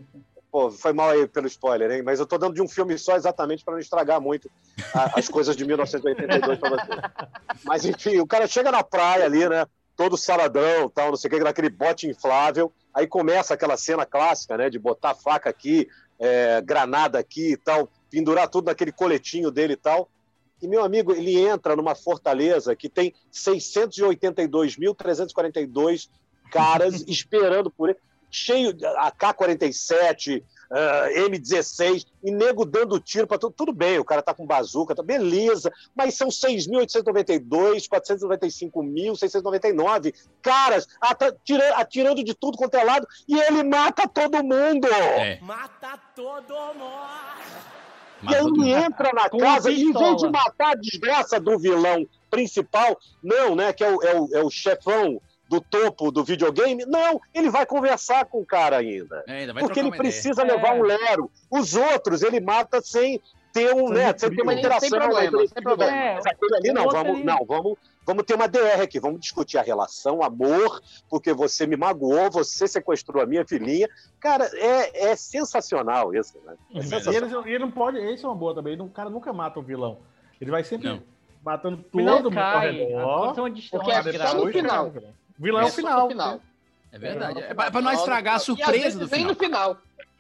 Pô, 0.54 0.70
foi 0.70 0.94
mal 0.94 1.10
aí 1.10 1.28
pelo 1.28 1.48
spoiler, 1.48 1.90
hein? 1.90 2.04
Mas 2.04 2.20
eu 2.20 2.28
tô 2.28 2.38
dando 2.38 2.54
de 2.54 2.62
um 2.62 2.68
filme 2.68 2.96
só 2.96 3.16
exatamente 3.16 3.66
para 3.66 3.74
não 3.74 3.80
estragar 3.80 4.22
muito 4.22 4.52
a- 4.94 5.18
as 5.18 5.28
coisas 5.28 5.56
de 5.56 5.66
1982 5.66 6.60
pra 6.60 6.70
você. 6.70 6.92
Mas 7.64 7.84
enfim, 7.86 8.20
o 8.20 8.28
cara 8.28 8.46
chega 8.46 8.72
na 8.72 8.84
praia 8.84 9.26
ali, 9.26 9.50
né? 9.50 9.66
Todo 9.96 10.16
saladão, 10.16 10.88
tal, 10.90 11.10
não 11.10 11.16
sei 11.16 11.28
o 11.28 11.32
que, 11.34 11.40
naquele 11.40 11.72
bote 11.72 12.06
inflável. 12.08 12.72
Aí 12.94 13.08
começa 13.08 13.56
aquela 13.56 13.76
cena 13.78 14.06
clássica, 14.06 14.56
né? 14.56 14.70
De 14.70 14.78
botar 14.78 15.16
faca 15.16 15.50
aqui, 15.50 15.88
é, 16.20 16.62
granada 16.62 17.18
aqui 17.18 17.54
e 17.54 17.58
tal, 17.58 17.90
pendurar 18.12 18.48
tudo 18.48 18.66
naquele 18.68 18.92
coletinho 18.92 19.50
dele 19.50 19.74
e 19.74 19.78
tal. 19.78 20.08
E, 20.62 20.68
meu 20.68 20.84
amigo, 20.84 21.14
ele 21.14 21.36
entra 21.36 21.76
numa 21.76 21.96
fortaleza 21.96 22.76
que 22.76 22.88
tem 22.88 23.12
682.342 23.32 26.12
caras 26.52 27.04
esperando 27.08 27.72
por 27.72 27.90
ele, 27.90 27.98
cheio 28.34 28.74
de 28.74 28.86
AK-47, 28.86 30.44
ah, 30.72 31.08
M16, 31.16 32.06
e 32.24 32.32
nego 32.32 32.66
dando 32.66 33.00
tiro 33.00 33.28
para 33.28 33.38
tudo. 33.38 33.54
Tudo 33.56 33.72
bem, 33.72 34.00
o 34.00 34.04
cara 34.06 34.24
tá 34.24 34.34
com 34.34 34.44
bazuca, 34.46 34.96
tá 34.96 35.04
beleza, 35.04 35.72
mas 35.96 36.16
são 36.16 36.30
6.892, 36.30 37.88
495.699 37.88 40.14
caras 40.42 40.88
tira- 41.44 41.76
atirando 41.78 42.24
de 42.24 42.34
tudo 42.34 42.58
quanto 42.58 42.76
é 42.76 42.84
lado 42.84 43.08
e 43.28 43.40
ele 43.40 43.62
mata 43.64 44.08
todo 44.08 44.44
mundo! 44.44 44.88
É. 44.88 45.40
Mata 45.42 46.00
todo 46.16 46.54
mundo! 46.74 47.04
E 48.24 48.34
aí 48.34 48.42
ele 48.42 48.72
entra 48.72 49.12
na 49.14 49.30
Com 49.30 49.38
casa 49.38 49.70
e, 49.70 49.84
em 49.84 49.92
vez 49.92 50.18
de 50.18 50.30
matar 50.30 50.72
a 50.72 50.76
desgraça 50.76 51.40
do 51.42 51.60
vilão 51.60 52.08
principal, 52.32 52.98
não, 53.22 53.54
né? 53.54 53.74
Que 53.74 53.84
é 53.84 53.92
o, 53.92 54.02
é 54.02 54.16
o, 54.16 54.30
é 54.38 54.42
o 54.44 54.50
chefão 54.50 55.22
do 55.54 55.62
topo 55.62 56.12
do 56.12 56.24
videogame, 56.24 56.84
não, 56.86 57.22
ele 57.34 57.50
vai 57.50 57.66
conversar 57.66 58.26
com 58.26 58.40
o 58.42 58.46
cara 58.46 58.78
ainda. 58.78 59.24
É, 59.28 59.40
ainda 59.42 59.54
vai 59.54 59.64
porque 59.64 59.80
ele 59.80 59.92
precisa 59.92 60.42
ideia. 60.44 60.56
levar 60.58 60.76
É. 60.76 60.80
um 60.80 60.84
lero. 60.84 61.32
Os 61.52 61.76
outros 61.76 62.24
ele 62.24 62.40
mata 62.40 62.82
sem 62.82 63.22
ter 63.52 63.72
um, 63.74 63.90
né? 63.90 64.14
Sem 64.18 64.32
ter 64.36 64.42
uma 64.42 64.52
Sem 64.54 64.60
interação. 64.60 64.90
problema, 64.90 65.42
né? 65.42 65.48
sem 65.48 65.62
problema. 65.64 66.14
Mas 66.16 66.26
aquele 66.26 66.56
ali, 66.58 66.74
não, 66.74 66.86
vamos, 66.90 67.18
ele- 67.18 67.24
não, 67.24 67.46
vamos, 67.46 67.78
vamos 68.04 68.24
ter 68.26 68.34
uma 68.34 68.48
DR 68.48 68.82
aqui, 68.82 69.00
vamos 69.00 69.20
discutir 69.22 69.60
a 69.60 69.62
relação, 69.62 70.24
amor, 70.24 70.82
porque 71.08 71.32
você 71.34 71.68
me 71.68 71.76
magoou, 71.78 72.32
você 72.32 72.68
sequestrou 72.68 73.22
a 73.22 73.28
minha 73.28 73.46
filhinha. 73.46 73.88
Cara, 74.20 74.50
é, 74.56 75.12
é 75.12 75.16
sensacional 75.16 76.16
isso, 76.16 76.34
né? 76.44 76.56
É 76.74 76.82
sensacional. 76.82 77.42
ele, 77.42 77.50
e 77.52 77.54
ele 77.54 77.64
não 77.64 77.72
pode. 77.72 78.00
Esse 78.00 78.26
é 78.26 78.28
uma 78.28 78.36
boa 78.36 78.56
também. 78.56 78.74
ele 78.74 78.80
não- 78.80 78.88
O 78.88 78.92
cara 78.92 79.10
nunca 79.12 79.32
mata 79.32 79.60
o 79.60 79.64
vilão. 79.64 80.00
Ele 80.42 80.50
vai 80.50 80.64
sempre 80.64 81.00
matando 81.46 81.78
todo 81.78 82.00
Final 82.00 82.16
mundo 82.16 82.28
ao 82.30 82.34
cai, 82.34 82.72
redor. 82.72 83.34
uma 83.40 83.50
dist- 83.52 83.70
porque 83.70 83.92
é 83.92 84.02
só 84.28 84.34
no 84.34 84.52
final. 84.52 84.92
O 85.40 85.44
vilão 85.44 85.62
é, 85.62 85.64
É 85.64 85.68
o 85.68 85.70
só 85.70 85.76
final. 85.76 86.08
final. 86.08 86.42
É 86.92 86.98
verdade. 87.00 87.42
É, 87.42 87.50
É 87.50 87.54
pra, 87.54 87.72
pra 87.72 87.82
não 87.82 87.92
estragar 87.92 88.34
a 88.34 88.36
E 88.36 88.38
às 88.38 88.44
surpresa 88.44 88.72
vezes 88.72 88.94
do 89.00 89.08
nem 89.08 89.10
final. 89.10 89.28
no 89.34 89.36
final. 89.40 89.78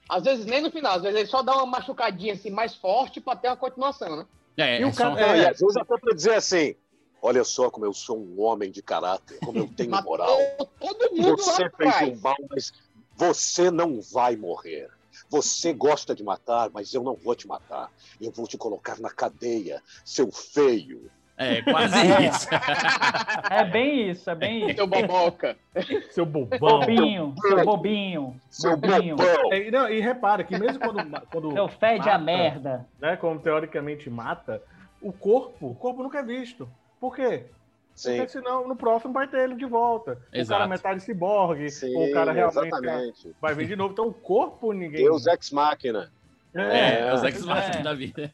Às 0.10 0.24
vezes 0.24 0.46
nem 0.46 0.62
no 0.62 0.70
final, 0.72 0.96
às 0.96 1.02
vezes 1.02 1.18
ele 1.20 1.28
só 1.30 1.42
dá 1.42 1.56
uma 1.56 1.66
machucadinha 1.66 2.34
assim 2.34 2.50
mais 2.50 2.76
forte 2.76 3.22
pra 3.22 3.36
ter 3.36 3.48
uma 3.48 3.58
continuação, 3.58 4.18
né? 4.18 4.26
É, 4.58 4.82
E 4.82 4.86
o 4.86 4.94
cara, 4.94 5.20
é, 5.20 5.40
e 5.40 5.46
às 5.48 5.60
vezes 5.60 5.78
até 5.78 5.98
pra 5.98 6.14
dizer 6.14 6.34
assim: 6.34 6.76
olha 7.22 7.44
só 7.44 7.70
como 7.72 7.86
eu 7.86 7.94
sou 7.94 8.18
um 8.20 8.42
homem 8.42 8.70
de 8.70 8.82
caráter, 8.82 9.40
como 9.40 9.58
eu 9.60 9.68
tenho 9.76 9.90
moral. 10.04 10.38
Todo 10.80 11.10
mundo 11.16 11.38
Você 11.38 11.64
lá 11.64 11.70
fez 11.78 12.18
um 12.18 12.22
mal, 12.22 12.36
mas 12.50 12.74
você 13.16 13.72
não 13.72 14.02
vai 14.02 14.36
morrer. 14.36 14.90
Você 15.30 15.74
gosta 15.74 16.14
de 16.14 16.24
matar, 16.24 16.70
mas 16.72 16.94
eu 16.94 17.02
não 17.02 17.16
vou 17.16 17.34
te 17.34 17.48
matar. 17.48 17.90
Eu 18.20 18.30
vou 18.32 18.46
te 18.48 18.58
colocar 18.58 19.00
na 19.00 19.10
cadeia, 19.10 19.82
seu 20.04 20.32
feio. 20.32 21.10
É, 21.38 21.62
quase 21.64 21.96
isso. 22.28 22.48
É 23.50 23.66
bem 23.66 24.12
isso, 24.12 24.30
é 24.30 24.36
bem 24.36 24.66
isso. 24.68 24.76
Seu 24.76 24.88
boboca. 24.88 25.58
Seu 26.12 26.26
bobão. 26.26 26.60
Bobinho, 26.60 27.36
seu 27.42 27.66
bobinho. 27.66 28.42
Seu 28.50 28.78
bobinho. 28.78 29.16
E, 29.52 29.72
não, 29.72 29.90
e 29.90 30.00
repara 30.00 30.44
que 30.44 30.58
mesmo 30.58 30.80
quando. 30.80 31.22
quando 31.32 31.52
Seu 31.52 31.68
fede 31.68 32.10
a 32.10 32.18
merda. 32.18 32.86
Né, 33.00 33.16
quando 33.16 33.42
teoricamente 33.42 34.10
mata, 34.10 34.62
o 35.02 35.12
corpo, 35.12 35.72
o 35.72 35.76
corpo 35.76 36.04
nunca 36.04 36.20
é 36.20 36.24
visto. 36.24 36.70
Por 37.00 37.16
quê? 37.16 37.46
Sim. 37.96 38.18
Porque 38.18 38.32
senão 38.32 38.68
no 38.68 38.76
próximo 38.76 39.14
vai 39.14 39.28
ter 39.28 39.44
ele 39.44 39.56
de 39.56 39.66
volta. 39.66 40.18
O 40.32 40.38
Exato. 40.38 40.60
cara 40.60 40.70
metade 40.70 41.04
ciborgue, 41.04 41.70
Sim, 41.70 41.96
ou 41.96 42.10
o 42.10 42.12
cara 42.12 42.32
realmente 42.32 42.68
exatamente. 42.68 43.36
vai 43.40 43.54
vir 43.54 43.68
de 43.68 43.76
novo. 43.76 43.94
Então 43.94 44.08
o 44.08 44.14
corpo 44.14 44.72
ninguém. 44.72 45.04
Deus 45.04 45.28
ex 45.28 45.52
máquina. 45.52 46.12
É, 46.54 47.14
os 47.14 47.24
ex 47.24 47.44
é. 47.44 47.46
machos 47.46 47.84
da 47.84 47.94
vida. 47.94 48.32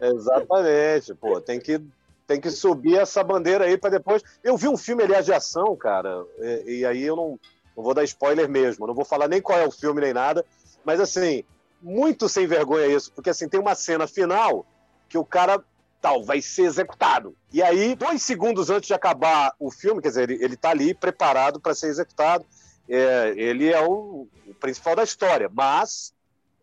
Exatamente, 0.00 1.14
pô, 1.14 1.40
tem 1.40 1.58
que, 1.58 1.80
tem 2.26 2.40
que 2.40 2.50
subir 2.50 2.98
essa 2.98 3.22
bandeira 3.24 3.64
aí 3.64 3.78
para 3.78 3.90
depois. 3.90 4.22
Eu 4.42 4.56
vi 4.56 4.68
um 4.68 4.76
filme, 4.76 5.02
aliás, 5.02 5.24
de 5.24 5.32
ação, 5.32 5.74
cara, 5.76 6.24
e, 6.38 6.80
e 6.80 6.86
aí 6.86 7.02
eu 7.02 7.16
não, 7.16 7.40
não 7.76 7.82
vou 7.82 7.94
dar 7.94 8.04
spoiler 8.04 8.48
mesmo, 8.48 8.86
não 8.86 8.94
vou 8.94 9.04
falar 9.04 9.28
nem 9.28 9.40
qual 9.40 9.58
é 9.58 9.66
o 9.66 9.70
filme 9.70 10.00
nem 10.00 10.12
nada, 10.12 10.44
mas 10.84 11.00
assim, 11.00 11.44
muito 11.80 12.28
sem 12.28 12.46
vergonha 12.46 12.86
isso, 12.86 13.12
porque 13.12 13.30
assim, 13.30 13.48
tem 13.48 13.60
uma 13.60 13.74
cena 13.74 14.06
final 14.06 14.66
que 15.08 15.16
o 15.16 15.24
cara 15.24 15.62
tal, 16.00 16.22
vai 16.22 16.40
ser 16.40 16.62
executado. 16.62 17.34
E 17.52 17.62
aí, 17.62 17.94
dois 17.96 18.22
segundos 18.22 18.70
antes 18.70 18.86
de 18.86 18.94
acabar 18.94 19.52
o 19.58 19.70
filme, 19.70 20.00
quer 20.00 20.08
dizer, 20.08 20.30
ele, 20.30 20.44
ele 20.44 20.56
tá 20.56 20.70
ali 20.70 20.94
preparado 20.94 21.58
para 21.58 21.74
ser 21.74 21.88
executado. 21.88 22.44
É, 22.88 23.34
ele 23.36 23.72
é 23.72 23.82
o, 23.82 24.28
o 24.46 24.54
principal 24.60 24.94
da 24.94 25.02
história, 25.02 25.50
mas 25.52 26.12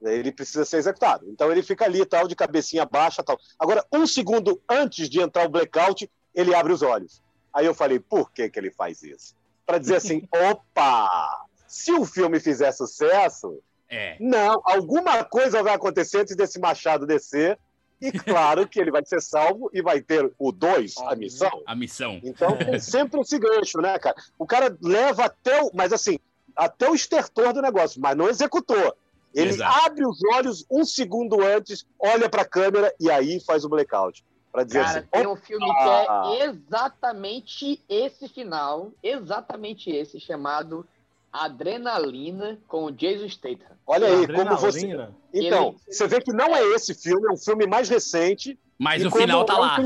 ele 0.04 0.32
precisa 0.32 0.66
ser 0.66 0.78
executado. 0.78 1.26
Então 1.30 1.52
ele 1.52 1.64
fica 1.64 1.86
ali, 1.86 2.06
tal, 2.06 2.28
de 2.28 2.36
cabecinha 2.36 2.86
baixa, 2.86 3.24
tal. 3.24 3.40
Agora, 3.58 3.86
um 3.92 4.06
segundo 4.06 4.62
antes 4.70 5.10
de 5.10 5.22
entrar 5.22 5.46
o 5.46 5.50
blackout, 5.50 6.10
ele 6.34 6.54
abre 6.54 6.74
os 6.74 6.82
olhos. 6.82 7.22
Aí 7.54 7.66
eu 7.66 7.74
falei, 7.74 8.00
por 8.00 8.32
que 8.32 8.50
que 8.50 8.60
ele 8.60 8.72
faz 8.72 9.04
isso? 9.04 9.36
Para 9.66 9.78
dizer 9.78 9.96
assim, 9.96 10.28
opa, 10.50 11.46
se 11.68 11.92
o 11.92 12.06
filme 12.06 12.40
fizer 12.40 12.72
sucesso, 12.72 13.60
É. 13.90 14.18
não, 14.20 14.62
alguma 14.66 15.24
coisa 15.24 15.64
vai 15.64 15.74
acontecer 15.74 16.20
antes 16.20 16.36
desse 16.36 16.60
machado 16.60 17.06
descer. 17.06 17.58
E 18.02 18.12
claro 18.12 18.68
que 18.68 18.80
ele 18.80 18.92
vai 18.92 19.06
ser 19.06 19.22
salvo 19.22 19.70
e 19.74 19.82
vai 19.82 20.02
ter 20.02 20.30
o 20.38 20.52
2, 20.52 20.96
a 20.98 21.16
missão. 21.16 21.64
A 21.66 21.76
missão. 21.76 22.20
Então 22.24 22.58
tem 22.58 22.80
sempre 22.80 23.22
esse 23.22 23.40
gancho, 23.40 23.80
né, 23.80 23.98
cara? 23.98 24.16
O 24.38 24.46
cara 24.46 24.76
leva 24.82 25.26
até 25.26 25.62
o. 25.62 25.72
Mas 25.74 25.94
assim, 25.94 26.20
até 26.56 26.90
o 26.90 26.96
estertor 26.96 27.54
do 27.54 27.62
negócio, 27.62 28.02
mas 28.02 28.18
não 28.18 28.28
executou. 28.28 28.96
Ele 29.34 29.50
Exato. 29.50 29.86
abre 29.86 30.06
os 30.06 30.20
olhos 30.36 30.66
um 30.70 30.86
segundo 30.86 31.42
antes, 31.44 31.86
olha 32.00 32.30
pra 32.30 32.46
câmera 32.46 32.94
e 33.00 33.10
aí 33.10 33.40
faz 33.40 33.66
o 33.66 33.70
blackout. 33.70 34.24
Pra 34.52 34.64
dizer 34.64 34.84
Cara, 34.84 35.00
assim. 35.00 35.08
tem 35.12 35.28
um 35.28 35.36
filme 35.36 35.66
que 35.66 35.90
é 35.90 36.46
exatamente 36.46 37.82
esse 37.90 38.28
final, 38.30 38.92
exatamente 39.02 39.90
esse, 39.90 40.20
chamado 40.20 40.86
Adrenalina 41.32 42.60
com 42.68 42.86
o 42.86 42.92
Jason 42.92 43.28
Statham. 43.28 43.76
Olha 43.88 44.08
aí, 44.08 44.28
como 44.28 44.56
você. 44.58 44.78
Adrenalina? 44.80 45.16
Então, 45.34 45.68
Ele- 45.70 45.96
você 45.96 46.08
vê 46.08 46.22
que 46.22 46.32
não 46.32 46.56
é 46.56 46.62
esse 46.76 46.94
filme, 46.94 47.28
é 47.28 47.32
um 47.32 47.38
filme 47.38 47.66
mais 47.66 47.90
recente. 47.90 48.58
Mas 48.78 49.02
e 49.02 49.08
o 49.08 49.12
final 49.12 49.44
tá 49.46 49.58
lá. 49.58 49.78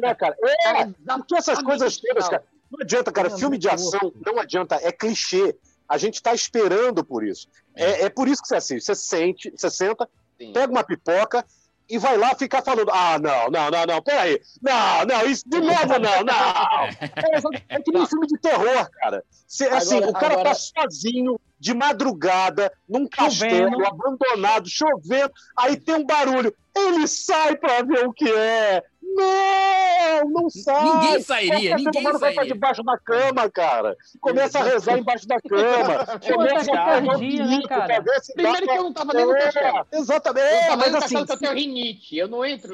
né, 0.00 0.14
cara? 0.14 0.36
É, 0.42 0.86
porque 1.16 1.36
essas 1.36 1.62
coisas 1.62 1.96
todas, 1.98 2.28
cara. 2.28 2.44
Não 2.70 2.80
adianta, 2.82 3.10
cara. 3.12 3.30
Filme 3.30 3.58
de 3.58 3.68
ação, 3.68 4.12
não 4.24 4.38
adianta. 4.38 4.76
É 4.82 4.92
clichê. 4.92 5.56
A 5.90 5.98
gente 5.98 6.22
tá 6.22 6.32
esperando 6.32 7.04
por 7.04 7.26
isso. 7.26 7.48
É, 7.74 8.04
é 8.04 8.08
por 8.08 8.28
isso 8.28 8.40
que 8.40 8.46
você 8.48 8.54
assiste. 8.54 8.84
Você 8.86 8.94
sente, 8.94 9.50
você 9.50 9.68
senta, 9.68 10.08
pega 10.54 10.70
uma 10.70 10.84
pipoca 10.84 11.44
e 11.88 11.98
vai 11.98 12.16
lá 12.16 12.32
ficar 12.36 12.62
falando: 12.62 12.90
ah, 12.92 13.18
não, 13.18 13.50
não, 13.50 13.68
não, 13.70 13.84
não, 13.86 14.02
peraí. 14.02 14.40
Não, 14.62 15.04
não, 15.04 15.26
isso 15.26 15.42
de 15.48 15.58
novo 15.58 15.98
não, 15.98 16.22
não. 16.22 16.86
É, 17.68 17.76
é 17.76 17.80
que 17.82 17.90
nem 17.90 18.06
filme 18.06 18.26
de 18.28 18.38
terror, 18.38 18.88
cara. 18.92 19.24
Cê, 19.48 19.66
assim, 19.66 19.96
Agora- 19.96 20.10
o 20.10 20.14
cara 20.14 20.34
agora- 20.34 20.50
tá 20.50 20.54
sozinho, 20.54 21.40
de 21.58 21.74
madrugada, 21.74 22.72
num 22.88 23.08
castelo, 23.08 23.70
Chovendo. 23.72 23.86
abandonado, 23.86 24.68
chovendo, 24.68 25.32
aí 25.58 25.76
tem 25.76 25.96
um 25.96 26.06
barulho. 26.06 26.54
Ele 26.74 27.08
sai 27.08 27.56
pra 27.56 27.82
ver 27.82 28.06
o 28.06 28.12
que 28.12 28.30
é. 28.30 28.82
Não, 29.12 30.30
não 30.30 30.50
sai. 30.50 30.84
Ninguém 30.84 31.20
sairia, 31.22 31.76
ninguém 31.76 32.00
humano 32.02 32.18
vai 32.18 32.34
sairia. 32.34 32.52
debaixo 32.54 32.82
da 32.82 32.98
cama, 32.98 33.50
cara. 33.50 33.96
Começa 34.20 34.58
a 34.58 34.62
rezar 34.62 34.98
embaixo 34.98 35.26
da 35.26 35.40
cama. 35.40 36.06
Começa 36.34 36.72
a 36.72 36.84
taquicardia, 36.84 37.44
né, 37.46 37.60
cara? 37.68 38.04
se 38.22 38.32
Primeiro 38.34 38.66
que 38.66 38.72
eu 38.72 38.82
não 38.84 38.92
tava 38.92 39.12
nem 39.14 39.26
no 39.26 39.36
É, 39.36 39.40
castelo. 39.42 39.86
Exatamente. 39.92 40.46
Eu 40.46 40.58
É, 40.58 40.66
tava 40.66 40.76
mas 40.76 40.94
assim, 40.94 41.24
que 41.26 41.32
eu 41.32 41.38
tenho 41.38 41.54
rinite, 41.54 42.16
eu 42.16 42.28
não 42.28 42.44
entro. 42.44 42.72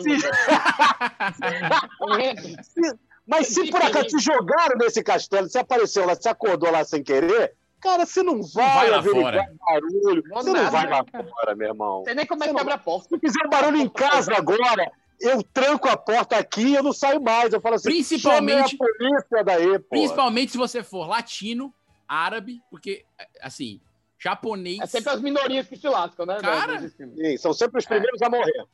Não 2.01 2.19
entro. 2.21 2.45
Mas 3.29 3.49
se 3.49 3.69
por 3.73 3.83
acaso 3.83 4.07
te 4.07 4.19
jogaram 4.21 4.79
nesse 4.79 5.03
castelo, 5.03 5.49
você 5.49 5.59
apareceu 5.59 6.07
lá, 6.07 6.15
você 6.15 6.29
acordou 6.29 6.71
lá 6.71 6.85
sem 6.85 7.03
querer, 7.03 7.55
cara, 7.81 8.07
você 8.07 8.23
não 8.23 8.41
vai, 8.41 8.75
vai 8.77 8.91
lá 8.91 8.99
averiguar 8.99 9.33
fora. 9.35 9.53
barulho. 9.69 10.23
Vou 10.29 10.43
você 10.45 10.53
não 10.53 10.55
nada, 10.63 10.71
vai 10.71 10.89
lá 10.89 11.05
cara. 11.05 11.25
fora, 11.29 11.57
meu 11.57 11.67
irmão. 11.67 11.97
Não 11.99 12.05
sei 12.05 12.15
nem 12.15 12.25
como 12.25 12.45
é 12.45 12.47
Você 12.47 12.51
que 12.51 12.55
não- 12.55 12.61
abre 12.61 12.75
a 12.75 12.79
porta. 12.79 13.09
Se 13.09 13.19
fizer 13.19 13.49
barulho 13.49 13.79
em 13.79 13.89
casa 13.89 14.33
agora, 14.33 14.93
eu 15.21 15.43
tranco 15.43 15.89
a 15.89 15.97
porta 15.97 16.37
aqui 16.37 16.63
e 16.69 16.75
eu 16.75 16.83
não 16.83 16.93
saio 16.93 17.21
mais. 17.23 17.53
Eu 17.53 17.61
falo 17.61 17.77
assim, 17.77 17.91
Principalmente- 17.91 18.77
polícia 18.77 19.43
daí, 19.45 19.79
pô. 19.79 19.89
Principalmente 19.91 20.53
se 20.53 20.59
você 20.59 20.83
for 20.83 21.07
latino, 21.09 21.73
árabe, 22.09 22.61
porque, 22.71 23.05
assim, 23.41 23.81
japonês. 24.19 24.79
É 24.81 24.87
sempre 24.87 25.11
as 25.11 25.21
minorias 25.21 25.67
que 25.69 25.77
se 25.77 25.89
lascam, 25.89 26.27
né? 26.27 26.39
Cara, 26.41 26.75
nesses 26.75 26.95
filmes. 26.97 27.17
Sim, 27.19 27.37
são 27.37 27.53
sempre 27.53 27.79
os 27.79 27.87
primeiros 27.87 28.21
a 28.23 28.29
morrer. 28.31 28.65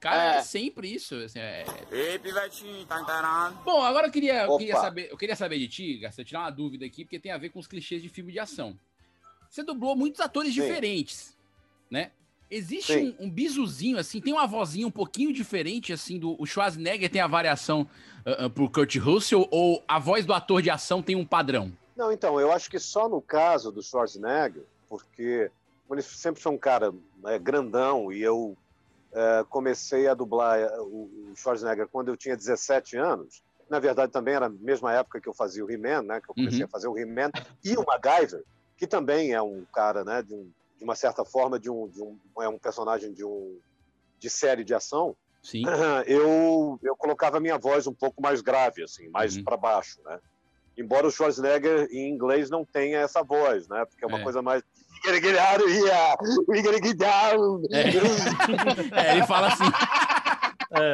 Cara, 0.00 0.34
é, 0.34 0.38
É. 0.38 0.42
sempre 0.42 0.92
isso. 0.92 1.14
assim, 1.14 1.38
é- 1.38 1.64
Ei, 1.92 2.18
pivetinho, 2.18 2.84
tá 2.86 3.00
encarando? 3.00 3.58
Bom, 3.64 3.82
agora 3.82 4.08
eu 4.08 4.10
queria, 4.10 4.44
eu 4.46 4.58
queria 4.58 4.76
saber, 4.76 5.08
eu 5.12 5.16
queria 5.16 5.36
saber 5.36 5.58
de 5.60 5.68
ti, 5.68 5.98
Garcia, 5.98 6.24
tirar 6.24 6.40
uma 6.40 6.50
dúvida 6.50 6.84
aqui, 6.84 7.04
porque 7.04 7.20
tem 7.20 7.30
a 7.30 7.38
ver 7.38 7.50
com 7.50 7.60
os 7.60 7.68
clichês 7.68 8.02
de 8.02 8.08
filme 8.08 8.32
de 8.32 8.40
ação. 8.40 8.76
Você 9.48 9.62
dublou 9.62 9.94
muitos 9.94 10.20
atores 10.20 10.52
Sim. 10.54 10.60
diferentes. 10.62 11.36
né? 11.90 12.10
Existe 12.54 12.92
Sim. 12.92 13.16
um, 13.18 13.24
um 13.26 13.30
bisuzinho, 13.30 13.96
assim, 13.98 14.20
tem 14.20 14.32
uma 14.34 14.46
vozinha 14.46 14.86
um 14.86 14.90
pouquinho 14.90 15.32
diferente, 15.32 15.90
assim, 15.90 16.18
do 16.18 16.36
o 16.38 16.44
Schwarzenegger 16.44 17.10
tem 17.10 17.22
a 17.22 17.26
variação 17.26 17.88
ah, 18.26 18.44
ah, 18.44 18.50
por 18.50 18.70
Kurt 18.70 18.94
Russell, 18.96 19.48
ou 19.50 19.82
a 19.88 19.98
voz 19.98 20.26
do 20.26 20.34
ator 20.34 20.60
de 20.60 20.68
ação 20.68 21.02
tem 21.02 21.16
um 21.16 21.24
padrão? 21.24 21.72
Não, 21.96 22.12
então, 22.12 22.38
eu 22.38 22.52
acho 22.52 22.68
que 22.70 22.78
só 22.78 23.08
no 23.08 23.22
caso 23.22 23.72
do 23.72 23.82
Schwarzenegger, 23.82 24.64
porque 24.86 25.50
ele 25.90 26.02
sempre 26.02 26.42
foi 26.42 26.52
um 26.52 26.58
cara 26.58 26.92
né, 27.22 27.38
grandão 27.38 28.12
e 28.12 28.20
eu 28.22 28.54
eh, 29.14 29.44
comecei 29.48 30.06
a 30.08 30.14
dublar 30.14 30.58
eh, 30.58 30.80
o, 30.80 31.30
o 31.30 31.36
Schwarzenegger 31.36 31.88
quando 31.88 32.08
eu 32.08 32.16
tinha 32.16 32.36
17 32.36 32.96
anos. 32.98 33.42
Na 33.70 33.78
verdade, 33.78 34.12
também 34.12 34.34
era 34.34 34.46
a 34.46 34.50
mesma 34.50 34.92
época 34.92 35.20
que 35.20 35.28
eu 35.28 35.34
fazia 35.34 35.64
o 35.64 35.70
He-Man, 35.70 36.02
né? 36.02 36.20
Que 36.20 36.30
eu 36.30 36.34
comecei 36.34 36.60
Uhum. 36.60 36.66
a 36.66 36.68
fazer 36.68 36.88
o 36.88 36.98
He-Man 36.98 37.30
e 37.64 37.76
o 37.76 37.84
MacGyver, 37.86 38.42
que 38.76 38.86
também 38.86 39.32
é 39.32 39.40
um 39.40 39.64
cara, 39.74 40.04
né? 40.04 40.22
De, 40.22 40.34
um- 40.34 40.50
de 40.82 40.84
uma 40.84 40.96
certa 40.96 41.24
forma, 41.24 41.60
de 41.60 41.70
um, 41.70 41.86
de 41.88 42.02
um 42.02 42.18
é 42.40 42.48
um 42.48 42.58
personagem 42.58 43.12
de 43.12 43.24
um 43.24 43.56
de 44.18 44.28
série 44.28 44.64
de 44.64 44.74
ação. 44.74 45.16
Sim. 45.40 45.62
Eu 46.06 46.78
eu 46.82 46.96
colocava 46.96 47.36
a 47.36 47.40
minha 47.40 47.56
voz 47.56 47.86
um 47.86 47.94
pouco 47.94 48.20
mais 48.20 48.40
grave, 48.42 48.82
assim, 48.82 49.08
mais 49.08 49.36
Uhum. 49.36 49.44
para 49.44 49.56
baixo, 49.56 50.00
né? 50.04 50.18
Embora 50.76 51.06
o 51.06 51.10
Schwarzenegger 51.10 51.86
em 51.92 52.08
inglês 52.10 52.50
não 52.50 52.64
tenha 52.64 52.98
essa 52.98 53.22
voz, 53.22 53.68
né? 53.68 53.84
Porque 53.84 54.04
é 54.04 54.08
uma 54.08 54.18
É. 54.18 54.22
coisa 54.24 54.42
mais 54.42 54.62
We 55.04 55.10
gotta 55.12 55.20
get 55.20 55.38
out 55.38 55.62
of 55.62 55.72
here! 55.72 56.44
We 56.48 56.62
gotta 56.62 56.84
get 56.84 56.96
down! 56.96 57.62
É. 57.70 57.82
É, 59.06 59.16
ele 59.16 59.26
fala 59.26 59.48
assim. 59.48 59.64
É. 60.72 60.92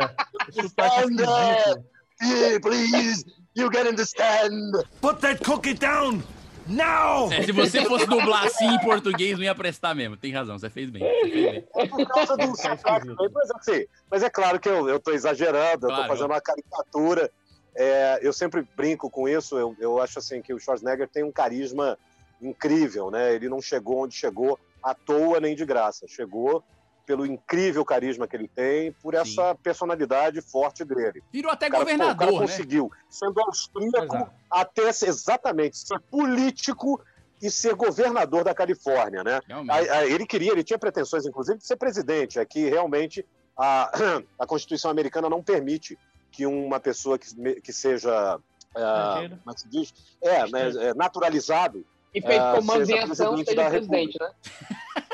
Stand 0.66 1.12
esquisito. 1.12 1.30
up! 1.30 2.60
Please! 2.62 3.24
You 3.54 3.70
can 3.70 3.88
understand! 3.88 4.84
Put 5.00 5.20
that 5.20 5.42
cookie 5.44 5.74
down 5.74 6.22
now! 6.68 7.32
É, 7.32 7.42
se 7.42 7.52
você 7.52 7.84
fosse 7.84 8.06
dublar 8.06 8.44
assim 8.46 8.66
em 8.66 8.78
português, 8.80 9.36
não 9.36 9.44
ia 9.44 9.54
prestar 9.54 9.94
mesmo. 9.94 10.16
Tem 10.16 10.32
razão, 10.32 10.58
você 10.58 10.68
fez 10.70 10.90
bem. 10.90 11.02
Você 11.02 11.30
fez 11.30 11.50
bem. 11.52 11.68
É 11.76 11.86
por 11.86 12.06
causa 12.06 12.36
do 12.36 12.54
sarcasmo. 12.56 13.16
Mas, 13.32 13.50
assim, 13.52 13.84
mas 14.10 14.22
é 14.22 14.30
claro 14.30 14.60
que 14.60 14.68
eu, 14.68 14.88
eu 14.88 15.00
tô 15.00 15.12
exagerando, 15.12 15.86
eu 15.86 15.90
Claro. 15.90 16.02
tô 16.02 16.08
fazendo 16.08 16.30
uma 16.30 16.40
caricatura. 16.40 17.30
É, 17.76 18.18
eu 18.22 18.32
sempre 18.32 18.66
brinco 18.76 19.08
com 19.10 19.28
isso. 19.28 19.56
Eu, 19.56 19.74
eu 19.78 20.00
acho 20.00 20.18
assim 20.18 20.42
que 20.42 20.52
o 20.52 20.58
Schwarzenegger 20.58 21.08
tem 21.08 21.22
um 21.24 21.32
carisma 21.32 21.96
incrível, 22.40 23.10
né? 23.10 23.34
Ele 23.34 23.48
não 23.48 23.60
chegou 23.60 24.04
onde 24.04 24.14
chegou 24.14 24.58
à 24.82 24.94
toa 24.94 25.40
nem 25.40 25.54
de 25.54 25.64
graça. 25.64 26.06
Chegou 26.08 26.62
pelo 27.08 27.24
incrível 27.24 27.86
carisma 27.86 28.28
que 28.28 28.36
ele 28.36 28.46
tem, 28.46 28.92
por 28.92 29.14
essa 29.14 29.54
personalidade 29.54 30.42
forte 30.42 30.84
dele. 30.84 31.22
Virou 31.32 31.50
até 31.50 31.68
O 31.68 31.70
cara, 31.70 31.84
pô, 31.86 31.90
o 31.90 31.96
cara 31.96 32.12
governador, 32.12 32.32
né? 32.42 32.46
conseguiu, 32.46 32.92
sendo 33.08 33.40
austríaco, 33.40 34.14
Exato. 34.14 34.30
até 34.50 34.88
exatamente 34.88 35.78
ser 35.78 35.98
político 36.00 37.00
e 37.40 37.50
ser 37.50 37.74
governador 37.74 38.44
da 38.44 38.54
Califórnia, 38.54 39.24
né? 39.24 39.40
Aí- 39.70 39.88
aí 39.88 40.12
ele 40.12 40.26
queria, 40.26 40.52
ele 40.52 40.62
tinha 40.62 40.78
pretensões, 40.78 41.24
inclusive, 41.24 41.56
de 41.56 41.66
ser 41.66 41.76
presidente. 41.76 42.38
É 42.38 42.44
que 42.44 42.68
realmente 42.68 43.24
a, 43.56 43.90
a 44.38 44.46
Constituição 44.46 44.90
americana 44.90 45.30
não 45.30 45.42
permite 45.42 45.98
que 46.30 46.44
uma 46.44 46.78
pessoa 46.78 47.18
que, 47.18 47.26
que 47.62 47.72
seja. 47.72 48.38
como 48.74 49.50
é 49.50 49.54
que 49.54 49.60
se 49.62 49.68
diz? 49.70 49.94
É, 50.20 50.46
né, 50.50 50.88
é, 50.88 50.94
naturalizado. 50.94 51.86
E 52.14 52.20
fez 52.20 52.38
ah, 52.38 52.54
comandos 52.56 52.88
em 52.88 52.92
seja 52.92 53.12
ação, 53.12 53.34
presidente 53.34 53.46
seja 53.48 53.62
da 53.62 53.70
presidente, 53.70 54.18
né? 54.20 54.30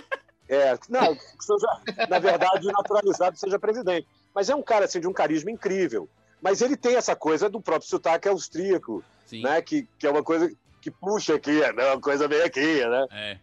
É, 0.55 0.79
não, 0.89 1.15
que 1.15 1.45
seja, 1.45 2.07
na 2.09 2.19
verdade, 2.19 2.67
naturalizado 2.67 3.37
seja 3.37 3.59
presidente. 3.59 4.07
Mas 4.35 4.49
é 4.49 4.55
um 4.55 4.63
cara 4.63 4.85
assim, 4.85 5.01
de 5.01 5.09
um 5.09 5.13
carisma 5.13 5.51
incrível. 5.51 6.09
Mas 6.41 6.61
ele 6.61 6.77
tem 6.77 6.97
essa 6.97 7.17
coisa 7.17 7.49
do 7.49 7.61
próprio 7.61 7.89
sotaque 7.89 8.29
austríaco, 8.29 9.03
Sim. 9.27 9.43
né? 9.43 9.63
Que, 9.63 9.89
que 9.99 10.07
é 10.07 10.11
uma 10.11 10.23
coisa 10.23 10.51
que 10.81 10.91
puxa 10.91 11.35
aqui, 11.35 11.63
é 11.63 11.73
uma 11.73 12.01
coisa 12.01 12.29
meio 12.29 12.45
aqui, 12.45 12.85
né? 12.85 13.07
É. 13.11 13.39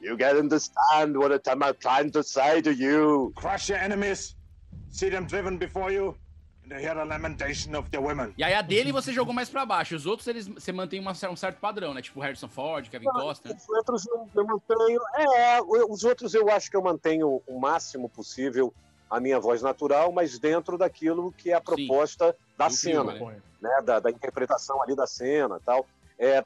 You 0.00 0.16
get 0.16 0.34
understand 0.36 1.18
what 1.18 1.34
I'm 1.46 1.74
trying 1.78 2.10
to 2.12 2.22
say 2.22 2.62
to 2.62 2.70
you. 2.70 3.32
Crush 3.34 3.70
your 3.70 3.78
enemies, 3.78 4.36
see 4.90 5.10
them 5.10 5.26
driven 5.26 5.58
before 5.58 5.92
you, 5.92 6.16
E 8.36 8.44
aí 8.44 8.54
a 8.54 8.62
dele 8.62 8.92
você 8.92 9.12
jogou 9.12 9.34
mais 9.34 9.48
pra 9.48 9.66
baixo. 9.66 9.96
Os 9.96 10.06
outros, 10.06 10.28
eles, 10.28 10.46
você 10.46 10.70
mantém 10.72 11.00
uma- 11.00 11.12
um 11.30 11.36
certo 11.36 11.58
padrão, 11.58 11.92
né? 11.92 12.00
Tipo 12.02 12.20
Harrison 12.20 12.48
Ford, 12.48 12.88
Kevin 12.88 13.06
Costner. 13.06 13.56
Os 13.56 13.68
outros 13.68 14.06
eu, 14.06 14.28
eu 14.34 14.44
mantenho. 14.46 15.00
É, 15.16 15.60
os 15.62 16.04
outros 16.04 16.32
eu 16.34 16.48
acho 16.50 16.70
que 16.70 16.76
eu 16.76 16.82
mantenho 16.82 17.42
o 17.46 17.58
máximo 17.58 18.08
possível 18.08 18.72
a 19.10 19.18
minha 19.18 19.40
voz 19.40 19.60
natural, 19.62 20.12
mas 20.12 20.38
dentro 20.38 20.78
daquilo 20.78 21.32
que 21.32 21.50
é 21.50 21.54
a 21.54 21.60
proposta 21.60 22.36
da 22.56 22.68
Do 22.68 22.74
cena, 22.74 23.12
filme, 23.12 23.32
né? 23.34 23.42
né? 23.60 23.82
Da, 23.84 23.98
da 23.98 24.10
interpretação 24.10 24.80
ali 24.82 24.94
da 24.94 25.06
cena 25.06 25.56
e 25.60 25.64
tal. 25.64 25.84
É, 26.16 26.44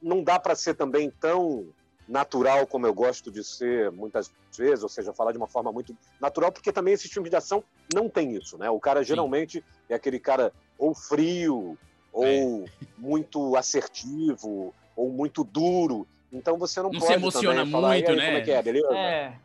não 0.00 0.22
dá 0.22 0.38
para 0.38 0.54
ser 0.54 0.74
também 0.74 1.10
tão 1.10 1.66
natural 2.08 2.66
como 2.66 2.86
eu 2.86 2.94
gosto 2.94 3.30
de 3.30 3.44
ser 3.44 3.92
muitas 3.92 4.30
vezes, 4.56 4.82
ou 4.82 4.88
seja, 4.88 5.12
falar 5.12 5.32
de 5.32 5.38
uma 5.38 5.46
forma 5.46 5.70
muito 5.70 5.94
natural, 6.20 6.50
porque 6.50 6.72
também 6.72 6.94
esses 6.94 7.10
filmes 7.12 7.30
de 7.30 7.36
ação 7.36 7.62
não 7.92 8.08
tem 8.08 8.34
isso, 8.34 8.56
né? 8.56 8.70
O 8.70 8.80
cara 8.80 9.04
geralmente 9.04 9.62
é 9.88 9.94
aquele 9.94 10.18
cara 10.18 10.52
ou 10.78 10.94
frio, 10.94 11.78
ou 12.12 12.24
É. 12.24 12.64
muito 12.96 13.54
assertivo, 13.56 14.74
ou 14.96 15.10
muito 15.10 15.44
duro. 15.44 16.06
Então 16.32 16.58
você 16.58 16.80
não, 16.80 16.90
Não 16.90 16.98
pode 16.98 17.12
se 17.12 17.18
emociona 17.18 17.56
também 17.60 17.72
falar, 17.72 17.88
muito, 17.94 18.08
"E 18.08 18.10
aí, 18.10 18.16
né?" 18.16 18.24
Como 18.26 18.38
é 18.38 18.40
que 18.40 18.50
é, 18.50 18.62
beleza? 18.62 18.94
É. 18.94 19.38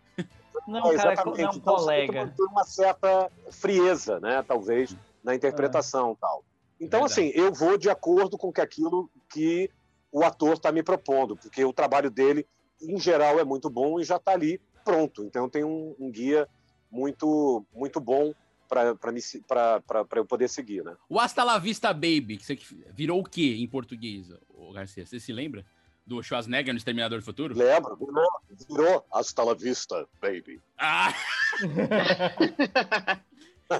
Não, 0.68 0.92
É, 0.92 0.96
cara, 0.96 1.16
não 1.26 1.32
é 1.36 1.44
exatamente. 1.44 1.56
um 1.56 1.60
Então, 1.60 1.78
você 1.78 1.86
tem 1.96 2.08
colega. 2.08 2.34
uma 2.50 2.64
certa 2.64 3.32
frieza, 3.52 4.20
né? 4.20 4.44
Talvez, 4.48 4.96
na 5.24 5.36
interpretação 5.36 6.14
e 6.14 6.16
tal. 6.18 6.44
Então, 6.80 7.02
Verdade. 7.02 7.22
assim, 7.30 7.32
eu 7.40 7.54
vou 7.54 7.78
de 7.78 7.90
acordo 7.90 8.38
com 8.38 8.52
que 8.52 8.62
aquilo 8.62 9.10
que 9.30 9.70
o 10.14 10.24
ator 10.24 10.54
está 10.54 10.72
me 10.72 10.84
propondo, 10.84 11.36
porque 11.36 11.66
o 11.66 11.74
trabalho 11.74 12.12
dele, 12.12 12.48
em 12.80 13.00
geral, 13.00 13.40
é 13.40 13.44
muito 13.44 13.68
bom 13.68 14.00
e 14.00 14.04
já 14.04 14.18
está 14.18 14.32
ali 14.32 14.62
pronto. 14.86 15.24
Então, 15.24 15.50
tem 15.50 15.64
um, 15.64 15.96
um 16.00 16.12
guia 16.12 16.48
muito, 16.92 17.66
muito 17.74 18.00
bom 18.00 18.32
para 18.70 20.08
eu 20.16 20.26
poder 20.26 20.48
seguir, 20.48 20.84
né? 20.84 20.96
O 21.10 21.20
Hasta 21.20 21.44
La 21.44 21.58
Vista 21.58 21.92
Baby, 21.92 22.38
que 22.38 22.46
você 22.46 22.58
virou 22.94 23.20
o 23.20 23.24
quê 23.24 23.56
em 23.60 23.68
português, 23.68 24.32
ô 24.50 24.72
Garcia? 24.72 25.06
Você 25.06 25.20
se 25.20 25.34
lembra? 25.34 25.66
Do 26.06 26.22
Schwarzenegger 26.22 26.74
no 26.74 26.78
Exterminador 26.78 27.20
do 27.20 27.26
Futuro? 27.26 27.58
Lembro, 27.58 27.96
virou, 27.96 28.28
virou 28.70 29.06
Hasta 29.12 29.42
la 29.42 29.54
vista, 29.54 30.06
baby. 30.22 30.62
Ah! 30.78 31.14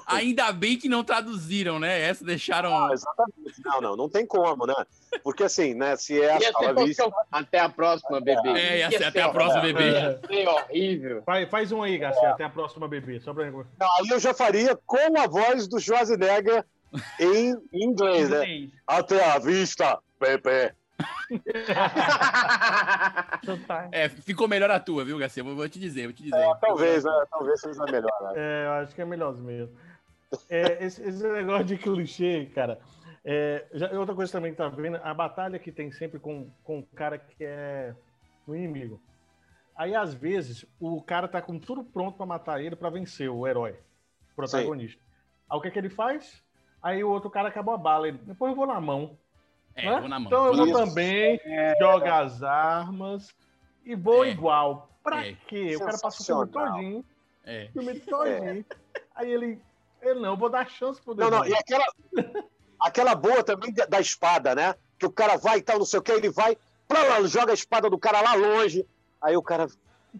Ainda 0.08 0.52
bem 0.52 0.78
que 0.78 0.90
não 0.90 1.04
traduziram, 1.04 1.80
né? 1.80 2.02
Essa 2.02 2.24
deixaram. 2.24 2.76
Ah, 2.78 2.92
exatamente. 2.94 3.62
Não, 3.64 3.82
não, 3.82 3.96
não 3.96 4.10
tem 4.10 4.26
como, 4.26 4.66
né? 4.66 4.74
Porque 5.24 5.44
assim, 5.44 5.74
né? 5.74 5.96
Se 5.96 6.20
é 6.20 6.26
Ia 6.26 6.34
Hasta 6.34 6.46
ser 6.46 6.52
la 6.52 6.74
qualquer 6.74 6.86
vista. 6.86 7.12
Até 7.32 7.60
a 7.60 7.70
próxima, 7.70 8.22
bebê. 8.22 8.50
É, 8.50 8.80
ia 8.80 8.92
ser 8.92 9.04
até 9.06 9.22
a 9.22 9.30
próxima, 9.30 9.62
bebê. 9.62 9.92
Ia 9.92 10.20
ser 10.28 10.48
horrível. 10.48 11.24
Faz, 11.26 11.50
faz 11.50 11.72
um 11.72 11.82
aí, 11.82 11.98
Garcia, 11.98 12.30
até 12.30 12.44
a 12.44 12.50
próxima 12.50 12.88
bebê. 12.88 13.20
Só 13.20 13.34
pra... 13.34 13.50
Não, 13.50 13.64
aí 14.00 14.10
eu 14.10 14.20
já 14.20 14.34
faria 14.34 14.78
com 14.86 15.20
a 15.20 15.28
voz 15.28 15.68
do 15.68 15.80
Schwarzenegger 15.80 16.66
em 17.20 17.56
inglês, 17.74 18.30
né? 18.30 18.38
Inglês. 18.38 18.72
Até 18.86 19.24
a 19.24 19.40
vista, 19.40 20.00
Pepe. 20.20 20.74
É, 23.92 24.10
ficou 24.10 24.48
melhor 24.48 24.70
a 24.72 24.80
tua, 24.80 25.04
viu, 25.04 25.18
Garcia? 25.18 25.44
Vou, 25.44 25.56
vou 25.56 25.68
te 25.68 25.80
dizer, 25.80 26.04
vou 26.04 26.14
te 26.14 26.24
dizer. 26.24 26.38
É, 26.38 26.56
talvez, 26.56 27.04
né? 27.04 27.26
Talvez 27.30 27.60
seja 27.60 27.84
melhor, 27.86 28.12
né? 28.22 28.34
É, 28.36 28.66
eu 28.66 28.72
acho 28.74 28.96
que 28.96 29.02
é 29.02 29.06
melhor 29.06 29.36
mesmo. 29.36 29.76
É, 30.50 30.84
esse, 30.86 31.02
esse 31.04 31.28
negócio 31.28 31.66
de 31.66 31.78
clichê, 31.78 32.46
cara. 32.54 32.80
É, 33.26 33.66
já, 33.74 33.92
outra 34.00 34.14
coisa 34.16 34.32
também 34.32 34.52
que 34.52 34.58
tá 34.58 34.68
vendo, 34.68 35.00
a 35.02 35.14
batalha 35.14 35.58
que 35.58 35.72
tem 35.72 35.92
sempre 35.92 36.20
com, 36.20 36.50
com 36.64 36.80
o 36.80 36.86
cara 36.88 37.18
que 37.18 37.44
é 37.44 37.96
o 38.46 38.56
inimigo. 38.56 39.02
Aí, 39.76 39.96
às 39.96 40.14
vezes, 40.14 40.66
o 40.80 41.02
cara 41.02 41.28
tá 41.28 41.42
com 41.42 41.58
tudo 41.58 41.84
pronto 41.84 42.18
pra 42.18 42.26
matar 42.26 42.62
ele, 42.62 42.76
pra 42.76 42.90
vencer 42.90 43.30
o 43.30 43.48
herói, 43.48 43.72
o 44.32 44.36
protagonista. 44.36 45.02
Aí 45.50 45.58
o 45.58 45.62
que 45.62 45.68
é 45.68 45.72
que 45.72 45.80
ele 45.80 45.90
faz? 45.90 46.44
Aí 46.82 47.04
o 47.04 47.10
outro 47.10 47.30
cara 47.30 47.48
acabou 47.48 47.74
a 47.74 47.78
bala. 47.78 48.08
Ele, 48.08 48.18
depois 48.20 48.52
eu 48.52 48.56
vou 48.56 48.68
na 48.68 48.80
mão. 48.80 49.18
É, 49.76 49.86
né? 49.90 50.00
vou 50.00 50.10
na 50.10 50.20
mão. 50.20 50.28
Então 50.28 50.46
eu 50.48 50.56
vou 50.56 50.74
também, 50.74 51.40
jogo 51.80 52.06
as 52.06 52.44
armas 52.44 53.30
e 53.86 53.96
vou 53.96 54.24
É. 54.26 54.30
igual. 54.30 54.90
Pra 55.04 55.26
É. 55.28 55.36
quê? 55.48 55.76
O 55.76 55.80
cara 55.80 55.98
passa 55.98 56.22
o 56.22 56.26
filme 56.26 56.48
todinho, 56.48 57.06
É. 57.44 57.68
o 57.70 57.72
filme 57.74 58.00
todinho. 58.02 58.66
Aí 59.16 59.32
ele, 59.32 59.60
ele 60.02 60.20
não, 60.20 60.30
eu 60.32 60.38
vou 60.38 60.50
dar 60.50 60.70
chance 60.70 61.02
pro 61.02 61.16
Não, 61.16 61.30
não, 61.30 61.46
e 61.46 61.54
aquela, 61.56 61.86
aquela 62.80 63.16
boa 63.16 63.44
também 63.44 63.74
da 63.74 63.86
da 63.86 64.00
espada, 64.00 64.56
né? 64.56 64.76
Que 64.98 65.06
o 65.06 65.12
cara 65.12 65.38
vai 65.38 65.58
e 65.58 65.62
tal, 65.62 65.78
não 65.80 65.86
sei 65.86 66.00
o 66.00 66.04
que, 66.04 66.12
ele 66.12 66.30
vai, 66.30 66.56
plá, 66.88 67.04
lá, 67.04 67.22
joga 67.28 67.52
a 67.52 67.56
espada 67.56 67.90
do 67.90 67.98
cara 67.98 68.22
lá 68.22 68.34
longe. 68.36 68.86
Aí 69.22 69.36
o 69.36 69.42
cara 69.44 69.68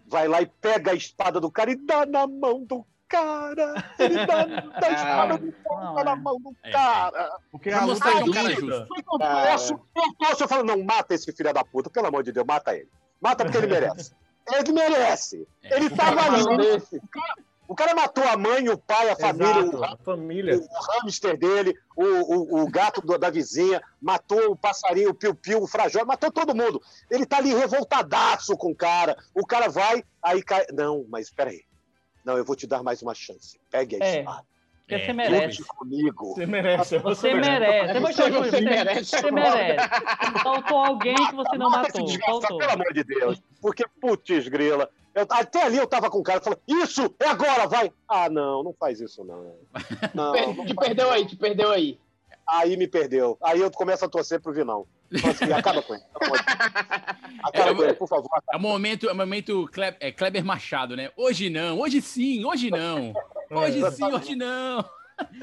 vai 0.06 0.26
lá 0.28 0.42
e 0.42 0.46
pega 0.46 0.90
a 0.90 0.94
espada 0.94 1.40
do 1.40 1.50
cara 1.50 1.70
e 1.70 1.76
dá 1.76 2.04
na 2.04 2.26
mão 2.26 2.64
do 2.64 2.84
cara. 3.14 3.84
Ele 3.98 4.26
dá, 4.26 4.44
dá 4.44 4.90
espada 4.90 5.38
do 5.38 5.52
cara 5.52 6.04
na 6.04 6.12
é. 6.12 6.16
mão 6.16 6.40
do 6.40 6.56
É, 6.62 6.70
cara. 6.72 7.38
Porque 7.50 7.70
Pra 7.70 7.80
a 7.80 7.84
luta 7.84 8.08
é 8.08 8.32
cara 8.32 8.52
é 8.52 8.56
justo. 8.56 8.94
Eu 8.96 9.18
torço, 9.18 9.80
eu 9.94 10.14
torço, 10.18 10.44
eu 10.44 10.48
falo, 10.48 10.64
não, 10.64 10.82
mata 10.82 11.14
esse 11.14 11.32
filho 11.32 11.52
da 11.52 11.64
puta, 11.64 11.88
pelo 11.90 12.06
amor 12.06 12.22
de 12.22 12.32
Deus, 12.32 12.46
mata 12.46 12.74
ele. 12.74 12.88
Mata 13.20 13.44
porque 13.44 13.58
ele 13.58 13.66
merece. 13.68 14.12
Ele 14.46 14.72
merece. 14.72 15.48
É. 15.62 15.76
Ele 15.76 15.88
tava 15.88 16.20
falando 16.22 16.60
ali. 16.60 16.76
O 16.76 17.08
cara, 17.08 17.34
o 17.66 17.72
O 17.72 17.74
cara 17.74 17.94
matou 17.94 18.24
a 18.24 18.36
mãe, 18.36 18.68
o 18.68 18.76
pai, 18.76 19.08
a 19.08 19.16
família, 19.16 19.60
Exato, 19.60 19.78
o, 19.78 19.84
a 19.84 19.96
família. 19.96 20.58
o 20.58 21.00
hamster 21.02 21.38
dele, 21.38 21.74
o, 21.96 22.04
o, 22.04 22.62
o 22.62 22.70
gato 22.70 23.00
do- 23.00 23.16
da 23.16 23.30
vizinha, 23.30 23.80
matou 24.02 24.50
o 24.50 24.56
passarinho, 24.56 25.08
o 25.08 25.14
piu-piu, 25.14 25.62
o 25.62 25.66
frajó, 25.66 26.04
matou 26.04 26.30
todo 26.30 26.54
mundo. 26.54 26.78
Ele 27.10 27.24
tá 27.24 27.38
ali 27.38 27.54
revoltadaço 27.54 28.54
com 28.58 28.70
o 28.72 28.76
cara. 28.76 29.16
O 29.34 29.46
cara 29.46 29.70
vai, 29.70 30.04
aí 30.22 30.42
cai. 30.42 30.66
Não, 30.74 31.06
mas 31.08 31.30
peraí. 31.30 31.64
Não, 32.24 32.36
eu 32.38 32.44
vou 32.44 32.56
te 32.56 32.66
dar 32.66 32.82
mais 32.82 33.02
uma 33.02 33.14
chance. 33.14 33.58
Pegue 33.70 33.96
a 34.02 34.04
É, 34.04 34.18
espada. 34.20 34.44
Porque 34.80 34.94
É, 34.96 35.06
você 35.06 35.12
merece. 35.14 35.64
Comigo. 35.64 36.34
Você 36.34 36.46
merece. 36.46 36.98
Você 36.98 37.34
merece. 37.34 38.00
Você, 38.00 38.00
Você- 38.00 38.30
você, 38.30 38.60
merece. 38.60 39.04
Você 39.16 39.30
merece. 39.30 39.88
Faltou 40.42 40.78
alguém 40.78 41.14
que 41.14 41.34
você 41.34 41.56
não 41.56 41.70
Mata 41.70 41.88
matou. 42.00 42.18
Faltou. 42.20 42.58
pelo 42.58 42.72
amor 42.72 42.92
de 42.92 43.04
Deus. 43.04 43.42
Porque, 43.60 43.84
putz, 44.00 44.48
grila. 44.48 44.88
Eu- 45.14 45.26
até 45.30 45.62
ali 45.62 45.76
eu 45.78 45.86
tava 45.86 46.10
com 46.10 46.18
o 46.18 46.22
cara 46.22 46.40
falando, 46.40 46.60
isso, 46.66 47.14
é 47.20 47.28
agora, 47.28 47.66
vai. 47.68 47.90
Ah, 48.08 48.28
não, 48.28 48.62
não 48.64 48.72
faz 48.74 49.00
isso, 49.00 49.24
não. 49.24 49.54
Não, 50.14 50.54
não 50.54 50.66
te 50.66 50.74
perdeu 50.74 51.10
aí, 51.10 51.24
te 51.26 51.36
perdeu 51.36 51.70
aí. 51.70 51.98
Aí 52.46 52.76
me 52.76 52.86
perdeu. 52.86 53.38
Aí 53.42 53.60
eu 53.60 53.70
começo 53.70 54.04
a 54.04 54.08
torcer 54.08 54.40
pro 54.40 54.52
Vinão. 54.52 54.86
Assim, 55.28 55.52
acaba 55.52 55.82
com 55.82 55.94
ele. 55.94 56.02
Acaba 57.42 57.70
É, 57.70 57.74
com 57.74 57.82
ele, 57.84 57.94
por 57.94 58.08
favor. 58.08 58.28
É 58.52 58.56
o 58.56 58.60
momento, 58.60 59.08
é 59.08 59.12
o 59.12 59.16
momento 59.16 59.68
Cle- 59.72 59.96
é, 60.00 60.10
Kleber 60.10 60.44
Machado, 60.44 60.96
né? 60.96 61.10
Hoje 61.16 61.50
não, 61.50 61.78
hoje 61.80 62.00
sim, 62.00 62.44
hoje 62.44 62.70
não. 62.70 63.12
Hoje 63.50 63.90
sim, 63.92 64.04
hoje 64.04 64.34
não. 64.34 64.84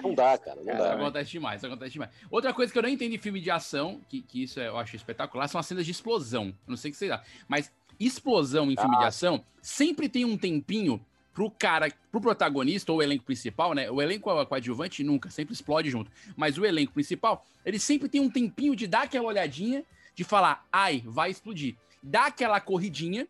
Não 0.03 0.13
dá, 0.13 0.38
cara, 0.38 0.59
não 0.61 0.74
Isso 0.74 0.82
dá. 0.84 0.93
acontece 0.95 1.32
demais, 1.32 1.57
isso 1.57 1.67
acontece 1.67 1.93
demais. 1.93 2.11
Outra 2.30 2.51
coisa 2.53 2.74
que 2.74 2.78
eu 2.78 2.82
não 2.84 2.89
entendo 2.89 3.13
em 3.13 3.17
filme 3.17 3.39
de 3.39 3.49
ação, 3.51 4.01
que, 4.09 4.22
que 4.22 4.43
isso 4.43 4.59
é- 4.59 4.67
eu 4.67 4.78
acho 4.78 4.95
espetacular, 4.95 5.47
são 5.47 5.59
as 5.59 5.65
cenas 5.67 5.86
de 5.86 5.91
explosão. 5.91 6.53
Não 6.67 6.76
sei 6.76 6.89
o 6.89 6.91
que 6.93 6.97
vocês 6.97 7.11
acham, 7.11 7.26
mas 7.47 7.72
explosão 7.99 8.69
em 8.72 8.76
filme 8.76 8.97
de 8.97 9.05
ação 9.05 9.45
sempre 9.61 10.09
tem 10.09 10.26
um 10.26 10.36
tempinho 10.38 10.99
pro 11.34 11.49
cara, 11.49 11.91
pro 12.11 12.19
protagonista 12.21 12.91
ou 12.91 12.99
o 12.99 13.03
elenco 13.03 13.23
principal, 13.23 13.73
né? 13.73 13.89
O 13.89 14.01
elenco 14.01 14.29
coadjuvante 14.45 15.03
nunca, 15.03 15.29
sempre 15.29 15.53
explode 15.53 15.89
junto. 15.89 16.11
Mas 16.36 16.57
o 16.57 16.65
elenco 16.65 16.93
principal, 16.93 17.45
ele 17.65 17.79
sempre 17.79 18.09
tem 18.09 18.19
um 18.21 18.29
tempinho 18.29 18.75
de 18.75 18.88
dar 18.88 19.03
aquela 19.03 19.25
olhadinha, 19.27 19.84
de 20.13 20.23
falar, 20.23 20.65
ai, 20.71 21.01
vai 21.05 21.32
explodir. 21.32 21.75
Dá 22.03 22.25
aquela 22.25 22.59
corridinha, 22.59 23.27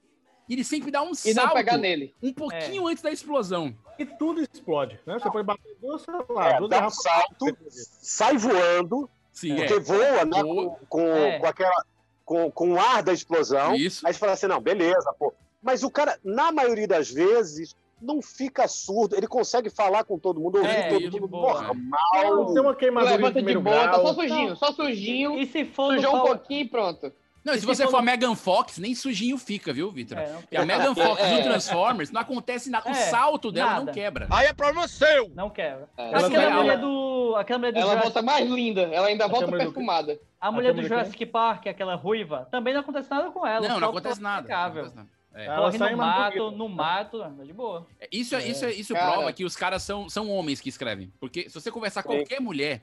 e 0.49 0.53
ele 0.53 0.63
sempre 0.63 0.91
dá 0.91 1.01
um 1.01 1.11
E 1.11 1.33
salto 1.33 1.53
pegar 1.53 1.77
nele. 1.77 2.13
um 2.21 2.33
pouquinho 2.33 2.87
antes 2.87 3.03
da 3.03 3.11
explosão. 3.11 3.75
E 3.99 4.05
tudo 4.05 4.41
explode, 4.41 4.99
né? 5.05 5.19
Você 5.19 5.29
pode 5.31 5.45
bater 5.45 5.77
duas, 5.79 6.01
sei 6.01 6.13
lá, 6.29 6.49
É, 6.49 6.57
duas 6.57 6.69
dá 6.69 6.87
um 6.87 6.89
salto, 6.89 7.57
sai 7.69 8.37
voando, 8.37 9.09
Sim, 9.31 9.55
porque 9.55 9.73
é. 9.73 9.79
voa, 9.79 10.25
né? 10.25 10.41
Voa. 10.41 10.69
Com, 10.71 10.85
com, 10.87 11.01
É. 11.07 11.39
com 11.39 11.45
aquela. 11.47 11.85
Com, 12.25 12.49
com 12.51 12.73
o 12.73 12.79
ar 12.79 13.03
da 13.03 13.11
explosão. 13.13 13.75
Isso. 13.75 14.07
Aí 14.07 14.13
você 14.13 14.19
fala 14.19 14.31
assim, 14.33 14.47
não, 14.47 14.61
beleza, 14.61 15.13
pô. 15.19 15.33
Mas 15.61 15.83
o 15.83 15.91
cara, 15.91 16.17
na 16.23 16.51
maioria 16.51 16.87
das 16.87 17.11
vezes, 17.11 17.75
não 18.01 18.21
fica 18.21 18.67
surdo. 18.67 19.15
Ele 19.15 19.27
consegue 19.27 19.69
falar 19.69 20.03
com 20.03 20.17
todo 20.17 20.39
mundo, 20.39 20.57
ouvir 20.57 20.69
É, 20.69 20.89
todo 20.89 21.09
de 21.09 21.11
mundo 21.21 21.27
boa. 21.27 21.61
normal. 21.61 22.53
Tem 22.53 22.61
uma 22.61 22.75
queimadura 22.75 23.11
de 23.17 23.17
Levanta 23.17 23.41
de 23.43 23.57
boa, 23.57 23.75
tá 23.79 23.87
grau. 23.87 24.07
só 24.07 24.13
sujinho, 24.13 24.55
só 24.55 24.71
sujinho. 24.73 25.37
E 25.39 25.45
se 25.45 25.65
for 25.65 25.95
Sujou 25.95 26.09
um 26.09 26.17
pau- 26.17 26.27
pouquinho 26.27 26.61
e 26.61 26.67
pronto. 26.67 27.11
Não, 27.43 27.55
e 27.55 27.57
se 27.57 27.63
E 27.63 27.65
você 27.65 27.83
se 27.85 27.89
for 27.89 27.97
for- 27.97 28.03
Megan 28.03 28.35
Fox, 28.35 28.77
nem 28.77 28.93
sujinho 28.93 29.35
fica, 29.35 29.73
viu, 29.73 29.89
Vitor? 29.91 30.15
É, 30.15 30.31
não 30.31 30.43
E 30.51 30.57
a 30.57 30.63
Megan 30.63 30.93
Fox 30.93 31.19
É. 31.23 31.37
no 31.37 31.41
Transformers 31.43 32.11
não 32.11 32.21
acontece 32.21 32.69
nada. 32.69 32.87
O 32.87 32.91
É, 32.91 32.93
salto 32.93 33.51
dela 33.51 33.71
não 33.71 33.79
nada. 33.79 33.91
quebra. 33.91 34.27
Aí 34.29 34.45
é 34.45 34.53
problema 34.53 34.87
seu! 34.87 35.29
Não 35.33 35.49
quebra. 35.49 35.89
É, 35.97 36.07
Ela 36.13 36.27
aquela 36.27 36.49
não- 36.51 36.57
mulher 36.57 36.77
do. 36.77 37.35
Aquela 37.37 37.57
mulher 37.59 37.71
do 37.71 37.79
Ela 37.79 37.87
Jurassic, 37.93 38.13
volta 38.13 38.21
mais 38.21 38.47
linda, 38.47 38.81
ela 38.81 39.07
ainda 39.07 39.27
volta 39.27 39.45
câmera 39.45 39.63
do- 39.65 39.71
perfumada. 39.73 40.19
A 40.39 40.51
mulher 40.51 40.71
do 40.73 40.81
câmera 40.83 40.87
Jurassic 41.03 41.25
Park, 41.25 41.65
aquela 41.65 41.95
ruiva, 41.95 42.47
também 42.51 42.73
não 42.75 42.81
acontece 42.81 43.09
nada 43.09 43.31
com 43.31 43.45
ela. 43.47 43.61
Não, 43.61 43.77
o 43.77 43.79
não 43.79 43.79
salto 43.79 43.97
acontece 43.97 44.19
é 44.19 44.23
nada. 44.23 44.47
não 44.47 44.55
acontece 44.65 44.95
nada. 44.95 45.09
É. 45.33 45.45
Ela 45.45 45.57
Corre 45.65 45.77
sai 45.77 45.91
no 45.91 45.97
mato, 45.97 46.51
no 46.51 46.69
mato, 46.69 47.19
tá 47.19 47.29
de 47.43 47.53
boa. 47.53 47.87
Isso, 48.11 48.35
é- 48.35 48.45
isso, 48.47 48.65
é- 48.65 48.71
isso 48.73 48.93
Cara. 48.93 49.11
prova 49.13 49.33
que 49.33 49.45
os 49.45 49.55
caras 49.55 49.81
são, 49.83 50.09
são 50.09 50.29
homens 50.29 50.59
que 50.59 50.67
escrevem. 50.69 51.11
Porque 51.19 51.49
se 51.49 51.53
você 51.59 51.71
conversar 51.71 52.03
com 52.03 52.15
qualquer 52.15 52.41
mulher, 52.41 52.81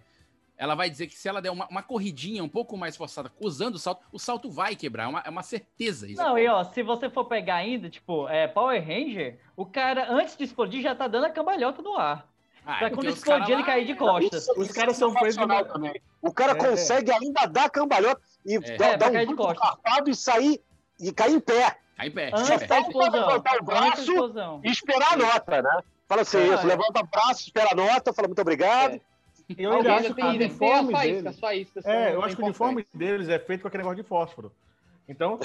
ela 0.56 0.74
vai 0.74 0.88
dizer 0.88 1.06
que 1.08 1.14
se 1.16 1.28
ela 1.28 1.42
der 1.42 1.50
uma, 1.50 1.68
uma 1.68 1.82
corridinha 1.82 2.42
um 2.42 2.48
pouco 2.48 2.76
mais 2.76 2.96
forçada 2.96 3.30
usando 3.38 3.74
o 3.74 3.78
salto, 3.78 4.02
o 4.10 4.18
salto 4.18 4.50
vai 4.50 4.74
quebrar. 4.74 5.04
É 5.04 5.06
uma, 5.06 5.20
é 5.20 5.28
uma 5.30 5.42
certeza 5.42 6.08
isso. 6.10 6.20
Não, 6.22 6.38
e 6.38 6.48
ó, 6.48 6.64
se 6.64 6.82
você 6.82 7.10
for 7.10 7.26
pegar 7.26 7.56
ainda, 7.56 7.90
tipo, 7.90 8.26
é, 8.28 8.48
Power 8.48 8.80
Ranger, 8.80 9.38
o 9.54 9.66
cara, 9.66 10.10
antes 10.10 10.36
de 10.36 10.44
explodir, 10.44 10.80
já 10.82 10.94
tá 10.94 11.06
dando 11.06 11.26
a 11.26 11.30
cambalhota 11.30 11.82
no 11.82 11.96
ar. 11.96 12.26
Ah, 12.64 12.76
é 12.76 12.78
pra 12.80 12.90
quando 12.90 13.08
explodir, 13.08 13.50
ele 13.50 13.60
lá- 13.60 13.66
cair 13.66 13.86
de 13.86 13.94
costas. 13.94 14.42
Isso- 14.42 14.52
Os 14.58 14.66
isso 14.66 14.74
caras 14.74 14.96
é 14.96 14.98
são 14.98 15.10
uma- 15.10 15.64
também. 15.64 16.00
O 16.20 16.32
cara 16.32 16.52
É, 16.52 16.54
consegue 16.54 17.10
ainda 17.12 17.46
dar 17.46 17.70
cambalhota 17.70 18.20
e 18.44 18.56
É. 18.56 18.76
dar, 18.76 18.88
É, 18.92 18.96
dar 18.96 19.10
um 19.12 19.26
de 19.26 19.34
costas. 19.36 19.70
e 20.06 20.14
sair 20.14 20.60
e 21.00 21.12
cair 21.12 21.34
em 21.34 21.40
pé. 21.40 21.78
Em 22.00 22.10
pé. 22.10 22.30
Antes 22.32 22.48
cai 22.48 22.56
em 22.56 22.60
pé. 22.60 22.66
da 22.66 22.80
explosão. 22.80 23.12
levantar 23.12 23.56
o 23.56 23.64
da 23.64 23.72
braço 23.80 24.60
e 24.64 24.70
esperar 24.70 25.12
a 25.12 25.16
nota, 25.16 25.62
né? 25.62 25.80
Fala 26.08 26.22
assim, 26.22 26.38
É. 26.38 26.54
isso, 26.54 26.66
levanta 26.66 27.00
o 27.00 27.06
braço, 27.06 27.42
espera 27.42 27.68
a 27.72 27.74
nota, 27.74 28.12
fala 28.12 28.28
muito 28.28 28.40
obrigado. 28.40 28.94
É. 28.94 29.00
Eu 29.56 29.72
ainda 29.72 29.94
acho 29.94 30.14
que 30.14 30.22
o 30.22 30.28
uniforme 30.28 30.94
deles... 30.94 31.40
É, 31.84 32.14
eu 32.14 32.22
acho 32.22 32.36
que 32.36 32.42
o 32.42 32.44
uniforme 32.44 32.86
deles 32.92 33.28
é 33.28 33.38
feito 33.38 33.62
com 33.62 33.68
aquele 33.68 33.82
negócio 33.82 34.02
de 34.02 34.08
fósforo. 34.08 34.52
Então, 35.08 35.38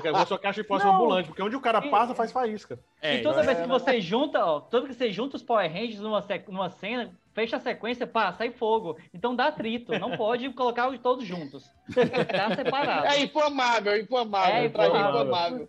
coisa 0.00 0.26
só 0.26 0.38
caixa 0.38 0.62
de 0.62 0.68
fósforo 0.68 0.92
Não. 0.92 1.00
ambulante, 1.00 1.26
porque 1.28 1.42
onde 1.42 1.56
o 1.56 1.60
cara 1.60 1.82
passa, 1.82 2.14
faz 2.14 2.30
faísca. 2.30 2.78
É, 3.02 3.16
e 3.16 3.22
toda 3.22 3.40
é, 3.40 3.46
vez 3.46 3.58
que 3.58 3.66
você 3.66 4.00
junta, 4.00 4.44
ó, 4.44 4.60
toda 4.60 4.86
vez 4.86 4.96
que 4.96 5.04
você 5.04 5.12
junta 5.12 5.36
os 5.36 5.42
Power 5.42 5.68
Rangers 5.68 5.98
numa, 5.98 6.24
numa 6.46 6.70
cena, 6.70 7.10
fecha 7.34 7.56
a 7.56 7.60
sequência, 7.60 8.06
pá, 8.06 8.32
sai 8.32 8.52
fogo. 8.52 8.96
Então 9.12 9.34
dá 9.34 9.48
atrito, 9.48 9.98
não 9.98 10.16
pode 10.16 10.48
colocar 10.54 10.88
os 10.88 11.00
todos 11.00 11.24
juntos. 11.26 11.68
Tá 12.30 12.54
separado. 12.54 13.06
É 13.08 13.20
inflamável, 13.20 14.00
inflamável. 14.00 14.54
É 14.54 14.68
traje 14.68 14.88
inflamável. 14.90 15.22
inflamável. 15.22 15.68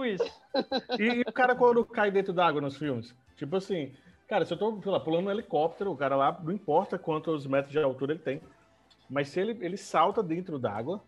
Tipo 0.00 0.04
isso. 0.04 0.40
E, 0.98 1.02
e 1.02 1.20
o 1.22 1.32
cara 1.32 1.54
quando 1.54 1.84
cai 1.84 2.10
dentro 2.10 2.32
d'água 2.32 2.60
nos 2.60 2.76
filmes? 2.76 3.14
Tipo 3.36 3.56
assim, 3.56 3.94
cara, 4.28 4.44
se 4.44 4.52
eu 4.52 4.58
tô, 4.58 4.80
sei 4.82 4.90
lá, 4.92 5.00
pulando 5.00 5.26
um 5.26 5.30
helicóptero, 5.30 5.90
o 5.92 5.96
cara 5.96 6.16
lá, 6.16 6.38
não 6.42 6.52
importa 6.52 6.98
quantos 6.98 7.46
metros 7.46 7.72
de 7.72 7.78
altura 7.78 8.12
ele 8.12 8.20
tem, 8.20 8.40
mas 9.08 9.28
se 9.28 9.40
ele, 9.40 9.58
ele 9.64 9.76
salta 9.76 10.22
dentro 10.22 10.58
d'água 10.58 11.02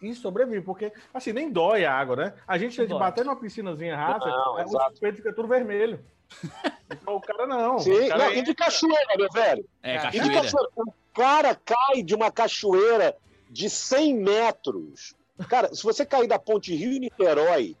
e 0.00 0.14
sobrevive, 0.14 0.62
porque, 0.62 0.92
assim, 1.12 1.32
nem 1.32 1.50
dói 1.50 1.84
a 1.84 1.92
água, 1.92 2.16
né? 2.16 2.34
A 2.46 2.56
gente, 2.58 2.78
Não 2.78 2.84
de 2.86 2.90
dói. 2.90 2.98
bater 3.00 3.24
numa 3.24 3.36
piscinazinha 3.36 3.96
rasa, 3.96 4.26
Não, 4.26 4.58
é, 4.58 4.64
o 4.64 5.00
peito 5.00 5.16
fica 5.16 5.32
tudo 5.32 5.48
vermelho. 5.48 6.04
Então 6.90 7.16
o 7.16 7.20
cara 7.20 7.46
não. 7.46 7.78
Sim, 7.78 8.08
cara 8.08 8.26
não, 8.26 8.32
e 8.34 8.42
de 8.42 8.54
cachoeira, 8.54 9.16
meu 9.16 9.28
velho. 9.32 9.64
É, 9.82 9.96
E 9.96 9.98
de 10.10 10.18
cachoeira. 10.18 10.42
cachoeira. 10.42 10.70
O 10.76 10.92
cara 11.14 11.54
cai 11.54 12.02
de 12.02 12.14
uma 12.14 12.30
cachoeira 12.30 13.16
de 13.50 13.68
100 13.70 14.14
metros. 14.14 15.14
Cara, 15.48 15.74
se 15.74 15.82
você 15.82 16.04
cair 16.06 16.28
da 16.28 16.38
ponte 16.38 16.74
Rio-Niterói, 16.74 17.74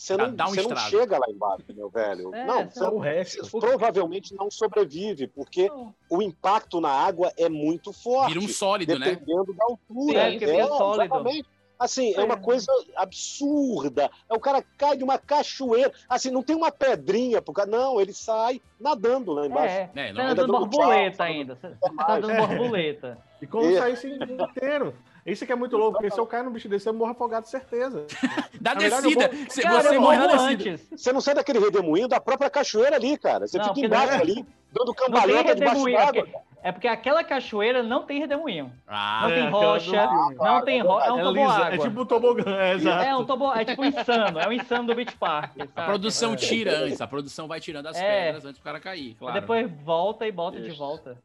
você 0.00 0.16
não, 0.16 0.34
dá 0.34 0.46
um 0.46 0.50
você 0.54 0.62
não 0.62 0.76
chega 0.76 1.18
lá 1.18 1.26
embaixo, 1.28 1.64
meu 1.74 1.90
velho. 1.90 2.34
É, 2.34 2.46
não, 2.46 2.70
você 2.70 2.84
o 2.84 2.98
resto. 2.98 3.60
provavelmente 3.60 4.34
não 4.34 4.50
sobrevive, 4.50 5.26
porque 5.26 5.68
Não. 5.68 5.94
o 6.08 6.22
impacto 6.22 6.80
na 6.80 6.88
água 6.90 7.30
é 7.36 7.50
muito 7.50 7.92
forte. 7.92 8.32
Vira 8.32 8.44
um 8.44 8.48
sólido, 8.48 8.98
né? 8.98 9.10
dependendo 9.10 9.52
da 9.52 9.64
altura. 9.64 10.18
É, 10.18 10.30
porque 10.30 10.46
vira 10.46 10.66
sólido. 10.68 11.04
exatamente. 11.04 11.48
Assim, 11.78 12.14
é 12.14 12.20
É. 12.20 12.24
uma 12.24 12.36
coisa 12.38 12.70
absurda. 12.96 14.10
É, 14.28 14.34
O 14.34 14.40
cara 14.40 14.62
cai 14.76 14.96
de 14.96 15.04
uma 15.04 15.18
cachoeira. 15.18 15.92
Assim, 16.08 16.30
não 16.30 16.42
tem 16.42 16.56
uma 16.56 16.70
pedrinha 16.72 17.40
pro 17.42 17.52
cara. 17.54 17.70
Não, 17.70 18.00
ele 18.00 18.12
sai 18.12 18.60
nadando 18.78 19.32
lá 19.32 19.46
embaixo. 19.46 19.74
É, 19.74 19.90
É, 19.94 20.06
você 20.08 20.12
não, 20.12 20.14
tá 20.28 20.34
dando 20.34 20.36
dando 20.52 20.66
borboleta 20.66 21.16
tchau, 21.16 21.26
ainda. 21.26 21.56
Tá 21.56 22.20
dando 22.20 22.30
É. 22.30 22.46
borboleta. 22.46 23.18
E 23.40 23.46
como 23.46 23.64
É. 23.70 23.78
sair 23.78 23.92
assim 23.92 24.12
inteiro. 24.14 24.94
Isso 25.26 25.44
que 25.46 25.52
é 25.52 25.56
muito 25.56 25.76
louco, 25.76 25.98
porque 25.98 26.10
se 26.10 26.18
eu 26.18 26.26
cair 26.26 26.42
num 26.44 26.50
bicho 26.50 26.68
desse, 26.68 26.88
eu 26.88 26.94
morro 26.94 27.10
afogado, 27.12 27.46
certeza. 27.46 28.06
Da 28.60 28.74
Na 28.74 28.80
verdade, 28.80 29.02
descida. 29.02 29.28
vou- 29.28 29.46
Você, 29.48 29.62
Cara, 29.62 29.82
você 29.82 29.96
eu 29.96 30.00
morre 30.00 30.16
na 30.18 30.26
descida. 30.26 30.70
antes. 30.72 30.86
Você 30.96 31.12
não 31.12 31.20
sai 31.20 31.34
daquele 31.34 31.58
redemoinho 31.58 32.06
da 32.08 32.20
própria 32.20 32.50
cachoeira 32.50 32.96
ali, 32.96 33.16
cara. 33.16 33.46
Você 33.46 33.56
Não, 33.58 33.74
fica 33.74 33.86
embaixo 33.86 34.12
não- 34.14 34.20
ali, 34.20 34.46
dando 34.72 34.86
Não 34.88 34.94
cambalhota 34.94 35.54
debaixo 35.54 35.84
redemoinho. 35.84 35.96
É 35.98 36.04
d'água. 36.06 36.22
porque, 36.24 36.38
é 36.62 36.72
porque 36.72 36.88
aquela 36.88 37.24
cachoeira 37.24 37.82
não 37.82 38.02
tem 38.04 38.18
redemoinho. 38.20 38.70
Ah, 38.86 39.20
Não 39.22 39.30
É, 39.30 39.34
tem 39.34 39.46
aquela 39.46 39.64
rocha, 39.72 40.08
filme. 40.08 40.34
não 40.36 40.62
tem 40.64 40.80
rocha. 40.82 41.06
É 41.06 41.12
um 41.12 41.18
É, 41.18 41.22
tobo 41.22 41.34
lisa, 41.40 41.52
água. 41.54 41.74
é 41.74 41.78
tipo 41.78 42.00
um 42.02 42.04
tobogã, 42.06 42.56
é, 42.58 42.72
exato. 42.74 43.04
É 43.04 43.16
um 43.16 43.24
tobo, 43.24 43.52
é 43.54 43.64
tipo 43.64 43.84
insano, 43.84 44.38
é 44.38 44.46
o 44.48 44.52
insano 44.52 44.86
do 44.86 44.94
Beach 44.94 45.16
Park. 45.16 45.52
a 45.60 45.66
saca? 45.66 45.86
produção 45.86 46.32
É. 46.34 46.36
tira 46.36 46.78
antes. 46.80 47.00
A 47.00 47.06
produção 47.06 47.48
vai 47.48 47.60
tirando 47.60 47.86
as 47.86 47.96
É. 47.96 48.24
pedras 48.26 48.44
antes 48.44 48.60
do 48.60 48.64
cara 48.64 48.78
cair, 48.78 49.14
claro. 49.18 49.40
Depois 49.40 49.70
volta 49.84 50.26
e 50.26 50.32
bota 50.32 50.60
de 50.60 50.70
volta. 50.72 51.16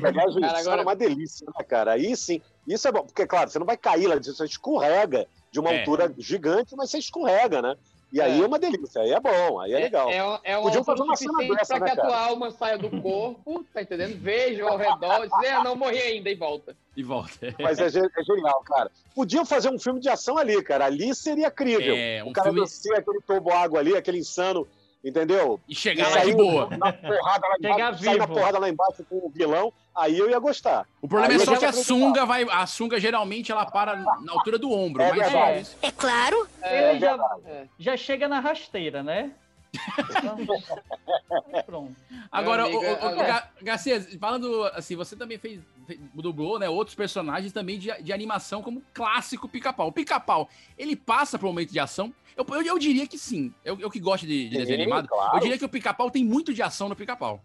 Cara, 0.00 0.28
isso 0.28 0.44
agora- 0.68 0.82
é 0.82 0.84
uma 0.84 0.94
delícia, 0.96 1.46
né, 1.58 1.64
cara? 1.64 1.92
Aí 1.92 2.14
sim, 2.16 2.40
isso 2.66 2.86
é 2.88 2.92
bom, 2.92 3.02
porque, 3.04 3.26
claro, 3.26 3.50
você 3.50 3.58
não 3.58 3.66
vai 3.66 3.76
cair 3.76 4.06
lá, 4.06 4.16
você 4.16 4.44
escorrega 4.44 5.26
de 5.50 5.60
uma 5.60 5.72
É. 5.72 5.78
altura 5.80 6.12
gigante, 6.18 6.74
mas 6.76 6.90
você 6.90 6.98
escorrega, 6.98 7.62
né? 7.62 7.76
E 8.12 8.20
aí 8.20 8.40
É. 8.40 8.44
é 8.44 8.46
uma 8.46 8.58
delícia, 8.58 9.02
aí 9.02 9.10
é 9.10 9.18
bom, 9.20 9.58
aí 9.60 9.72
é 9.72 9.78
legal. 9.80 10.08
É, 10.08 10.16
é, 10.16 10.52
é 10.52 10.56
uma 10.56 10.62
Podiam 10.62 10.84
fazer 10.84 11.02
uma 11.02 11.16
cena 11.16 11.32
dessa, 11.56 11.76
pra 11.76 11.86
né, 11.86 11.92
que 11.94 12.00
a 12.00 12.04
tua 12.04 12.18
alma 12.20 12.50
saia 12.52 12.78
do 12.78 12.88
corpo, 13.02 13.64
tá 13.74 13.82
entendendo? 13.82 14.16
Veja 14.20 14.64
ao 14.64 14.76
redor, 14.76 15.22
diz, 15.22 15.50
é, 15.50 15.62
não 15.64 15.74
morri 15.74 15.98
ainda 15.98 16.30
e 16.30 16.34
volta. 16.36 16.76
E 16.96 17.02
volta. 17.02 17.54
Mas 17.60 17.78
é, 17.80 17.86
é 17.86 18.24
genial, 18.24 18.62
cara. 18.64 18.90
Podiam 19.14 19.44
fazer 19.44 19.70
um 19.70 19.78
filme 19.78 19.98
de 20.00 20.08
ação 20.08 20.38
ali, 20.38 20.62
cara. 20.62 20.84
Ali 20.86 21.14
seria 21.16 21.50
crível. 21.50 21.94
É, 21.96 22.22
um 22.24 22.28
o 22.28 22.32
cara 22.32 22.48
filme- 22.50 22.60
descer 22.62 22.94
aquele 22.96 23.20
tobo 23.22 23.50
água 23.52 23.80
ali, 23.80 23.96
aquele 23.96 24.18
insano, 24.18 24.66
entendeu? 25.04 25.60
E 25.68 25.74
chegar 25.74 26.10
E 26.10 26.14
lá 26.14 26.24
de 26.24 26.32
boa. 26.34 26.68
Na 26.76 26.92
porrada 26.92 27.48
lá 27.48 27.54
Chegar 27.60 27.74
embaixo, 27.74 28.04
sair 28.04 28.18
na 28.18 28.24
vivo. 28.26 28.34
porrada 28.38 28.58
lá 28.58 28.68
embaixo 28.68 29.04
com 29.08 29.16
o 29.16 29.30
vilão, 29.30 29.72
aí 29.96 30.18
eu 30.18 30.28
ia 30.30 30.38
gostar. 30.38 30.86
O 31.00 31.08
problema 31.08 31.34
Aí 31.34 31.40
é 31.40 31.44
só 31.44 31.52
já 31.54 31.58
que 31.58 31.64
a 31.66 31.72
sunga 31.72 32.24
vai. 32.26 32.42
A 32.44 32.66
sunga 32.66 33.00
geralmente 33.00 33.50
ela 33.50 33.64
para 33.66 33.96
na 33.96 34.32
altura 34.32 34.58
do 34.58 34.70
ombro. 34.70 35.02
É 35.02 35.12
mas 35.12 35.68
isso. 35.68 35.76
É 35.82 35.90
claro. 35.90 36.46
É, 36.62 36.90
Ele 36.90 37.00
já, 37.00 37.18
é. 37.46 37.66
já 37.78 37.96
chega 37.96 38.28
na 38.28 38.40
rasteira, 38.40 39.02
né? 39.02 39.32
Pronto. 41.66 41.94
Agora, 42.30 42.68
Meu 42.68 42.78
amigo, 42.80 42.92
o, 42.92 42.94
o- 42.94 43.04
o- 43.06 43.08
agora- 43.08 43.26
Ga- 43.26 43.48
Garcia, 43.62 44.00
falando 44.18 44.64
assim, 44.74 44.96
você 44.96 45.16
também 45.16 45.38
fez, 45.38 45.60
fez- 45.86 46.00
dublou, 46.14 46.58
né, 46.58 46.68
outros 46.68 46.94
personagens 46.94 47.52
também 47.52 47.78
de, 47.78 47.92
de 48.02 48.12
animação, 48.12 48.62
como 48.62 48.80
o 48.80 48.82
clássico 48.94 49.48
Pica-Pau. 49.48 49.88
O 49.88 49.92
Pica-Pau, 49.92 50.48
ele 50.78 50.96
passa 50.96 51.38
por 51.38 51.46
um 51.46 51.50
momento 51.50 51.72
de 51.72 51.78
ação? 51.80 52.12
Eu, 52.36 52.44
eu, 52.50 52.62
eu 52.62 52.78
diria 52.78 53.06
que 53.06 53.18
sim. 53.18 53.52
Eu, 53.64 53.78
eu 53.80 53.90
que 53.90 54.00
gosto 54.00 54.26
de, 54.26 54.48
de 54.48 54.56
desenho 54.58 54.80
animado, 54.82 55.08
claro. 55.08 55.36
eu 55.36 55.40
diria 55.40 55.58
que 55.58 55.64
o 55.64 55.68
Pica-Pau 55.68 56.10
tem 56.10 56.24
muito 56.24 56.52
de 56.52 56.62
ação 56.62 56.88
no 56.88 56.96
Pica-Pau. 56.96 57.40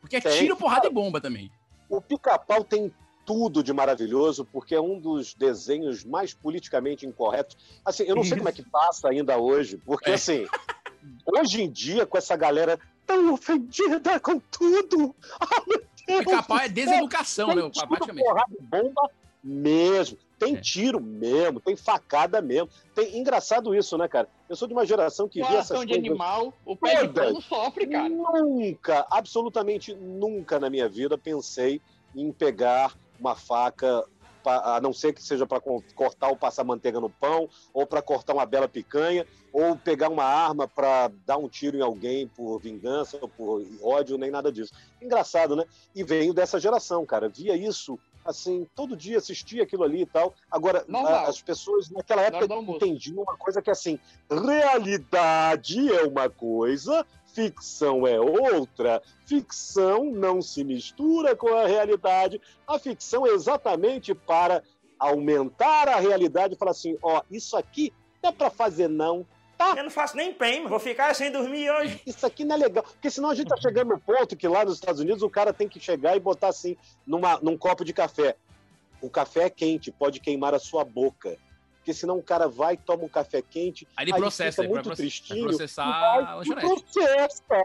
Porque 0.00 0.16
é 0.16 0.20
tiro, 0.20 0.56
porrada 0.56 0.86
e 0.86 0.90
bomba 0.90 1.20
também. 1.20 1.50
O 1.90 2.00
Pica-Pau 2.00 2.62
tem 2.64 2.90
tudo 3.26 3.62
de 3.62 3.72
maravilhoso, 3.72 4.44
porque 4.44 4.74
é 4.74 4.80
um 4.80 4.98
dos 4.98 5.34
desenhos 5.34 6.04
mais 6.04 6.32
politicamente 6.32 7.04
incorretos. 7.04 7.56
Assim, 7.84 8.04
eu 8.04 8.16
não 8.16 8.24
sei 8.24 8.38
como 8.38 8.48
é 8.48 8.52
que 8.52 8.62
passa 8.62 9.08
ainda 9.08 9.36
hoje, 9.36 9.76
porque 9.84 10.10
É. 10.10 10.14
assim, 10.14 10.46
hoje 11.26 11.62
em 11.62 11.70
dia, 11.70 12.06
com 12.06 12.16
essa 12.16 12.36
galera 12.36 12.78
tão 13.06 13.34
ofendida 13.34 14.18
com 14.20 14.38
tudo. 14.38 15.14
O 16.08 16.18
Pica-Pau 16.18 16.58
é 16.58 16.68
deseducação, 16.68 17.54
né, 17.54 17.70
praticamente. 17.86 18.26
porrada 18.26 18.50
e 18.58 18.62
bomba 18.62 19.10
mesmo. 19.42 20.18
Tem 20.38 20.56
É. 20.56 20.60
tiro 20.60 21.00
mesmo, 21.00 21.60
tem 21.60 21.76
facada 21.76 22.40
mesmo. 22.40 22.68
Tem 22.94 23.18
engraçado 23.18 23.74
isso, 23.74 23.98
né, 23.98 24.08
cara? 24.08 24.28
Eu 24.48 24.56
sou 24.56 24.66
de 24.66 24.72
uma 24.72 24.86
geração 24.86 25.28
que 25.28 25.40
via 25.40 25.58
essas 25.58 25.68
Coração 25.68 25.84
de 25.84 25.94
coisas 25.94 26.08
animal, 26.10 26.54
o 26.64 26.74
pé 26.76 27.02
de 27.02 27.08
todas. 27.08 27.24
pano 27.26 27.42
sofre, 27.42 27.86
cara. 27.86 28.08
Nunca, 28.08 29.06
absolutamente 29.10 29.94
nunca 29.94 30.58
na 30.58 30.70
minha 30.70 30.88
vida 30.88 31.18
pensei 31.18 31.80
em 32.16 32.32
pegar 32.32 32.96
uma 33.18 33.36
faca, 33.36 34.02
a 34.42 34.80
não 34.80 34.94
ser 34.94 35.12
que 35.12 35.22
seja 35.22 35.46
para 35.46 35.60
cortar 35.94 36.28
ou 36.28 36.36
passar 36.36 36.64
manteiga 36.64 36.98
no 36.98 37.10
pão, 37.10 37.46
ou 37.74 37.86
para 37.86 38.00
cortar 38.00 38.32
uma 38.32 38.46
bela 38.46 38.66
picanha, 38.66 39.26
ou 39.52 39.76
pegar 39.76 40.08
uma 40.08 40.24
arma 40.24 40.66
para 40.66 41.10
dar 41.26 41.36
um 41.36 41.48
tiro 41.48 41.76
em 41.76 41.82
alguém 41.82 42.26
por 42.26 42.58
vingança 42.58 43.18
ou 43.20 43.28
por 43.28 43.62
ódio, 43.82 44.16
nem 44.16 44.30
nada 44.30 44.50
disso. 44.50 44.72
Engraçado, 45.02 45.54
né? 45.54 45.64
E 45.94 46.02
veio 46.02 46.32
dessa 46.32 46.58
geração, 46.58 47.04
cara. 47.04 47.28
Via 47.28 47.54
isso 47.54 47.98
assim, 48.24 48.66
todo 48.74 48.96
dia 48.96 49.18
assistia 49.18 49.62
aquilo 49.62 49.84
ali 49.84 50.02
e 50.02 50.06
tal. 50.06 50.34
Agora, 50.50 50.84
a- 51.06 51.28
as 51.28 51.42
pessoas 51.42 51.90
naquela 51.90 52.22
Na 52.22 52.28
época 52.28 52.46
entendiam 52.76 53.22
uma 53.22 53.36
coisa 53.36 53.60
que 53.62 53.70
assim, 53.70 53.98
realidade 54.30 55.92
é 55.92 56.02
uma 56.04 56.28
coisa, 56.28 57.06
ficção 57.26 58.06
é 58.06 58.18
outra. 58.20 59.02
Ficção 59.26 60.04
não 60.04 60.40
se 60.42 60.64
mistura 60.64 61.34
com 61.36 61.48
a 61.54 61.66
realidade. 61.66 62.40
A 62.66 62.78
ficção 62.78 63.26
é 63.26 63.30
exatamente 63.30 64.14
para 64.14 64.62
aumentar 64.98 65.88
a 65.88 65.96
realidade 65.96 66.54
e 66.54 66.56
falar 66.58 66.72
assim, 66.72 66.96
ó, 67.02 67.22
isso 67.30 67.56
aqui 67.56 67.92
é 68.22 68.30
para 68.30 68.50
fazer 68.50 68.88
não, 68.88 69.24
tá? 69.60 69.74
Eu 69.76 69.84
não 69.84 69.90
faço 69.90 70.16
nem 70.16 70.32
PEM, 70.32 70.66
vou 70.66 70.78
ficar 70.80 71.14
sem 71.14 71.30
dormir 71.30 71.70
hoje. 71.70 72.00
Isso 72.06 72.24
aqui 72.26 72.44
não 72.44 72.54
é 72.56 72.58
legal. 72.58 72.82
Porque 72.82 73.10
senão 73.10 73.28
a 73.30 73.34
gente 73.34 73.48
tá 73.48 73.56
chegando 73.58 73.88
no 73.90 74.00
ponto 74.00 74.34
que 74.36 74.48
lá 74.48 74.64
nos 74.64 74.74
Estados 74.74 75.00
Unidos 75.00 75.22
o 75.22 75.28
cara 75.28 75.52
tem 75.52 75.68
que 75.68 75.78
chegar 75.78 76.16
e 76.16 76.20
botar 76.20 76.48
assim 76.48 76.76
numa, 77.06 77.38
num 77.42 77.56
copo 77.58 77.84
de 77.84 77.92
café. 77.92 78.36
O 79.02 79.10
café 79.10 79.44
é 79.44 79.50
quente, 79.50 79.90
pode 79.92 80.18
queimar 80.20 80.54
a 80.54 80.58
sua 80.58 80.84
boca. 80.84 81.36
Porque 81.76 81.92
senão 81.94 82.18
o 82.18 82.22
cara 82.22 82.46
vai, 82.48 82.76
toma 82.76 83.04
um 83.04 83.08
café 83.08 83.40
quente, 83.42 83.86
Aí 83.96 84.04
ele 84.04 84.12
processa, 84.14 84.62
fica 84.62 84.62
ele 84.62 84.68
vai 84.68 84.74
muito 84.76 84.86
proce- 84.86 85.02
vai 85.02 85.08
tristinho. 85.10 85.46
processar 85.48 85.86
e 85.86 85.90
vai 85.90 86.24
a 86.24 86.34
lanchonete. 86.36 86.66
processa. 86.92 87.62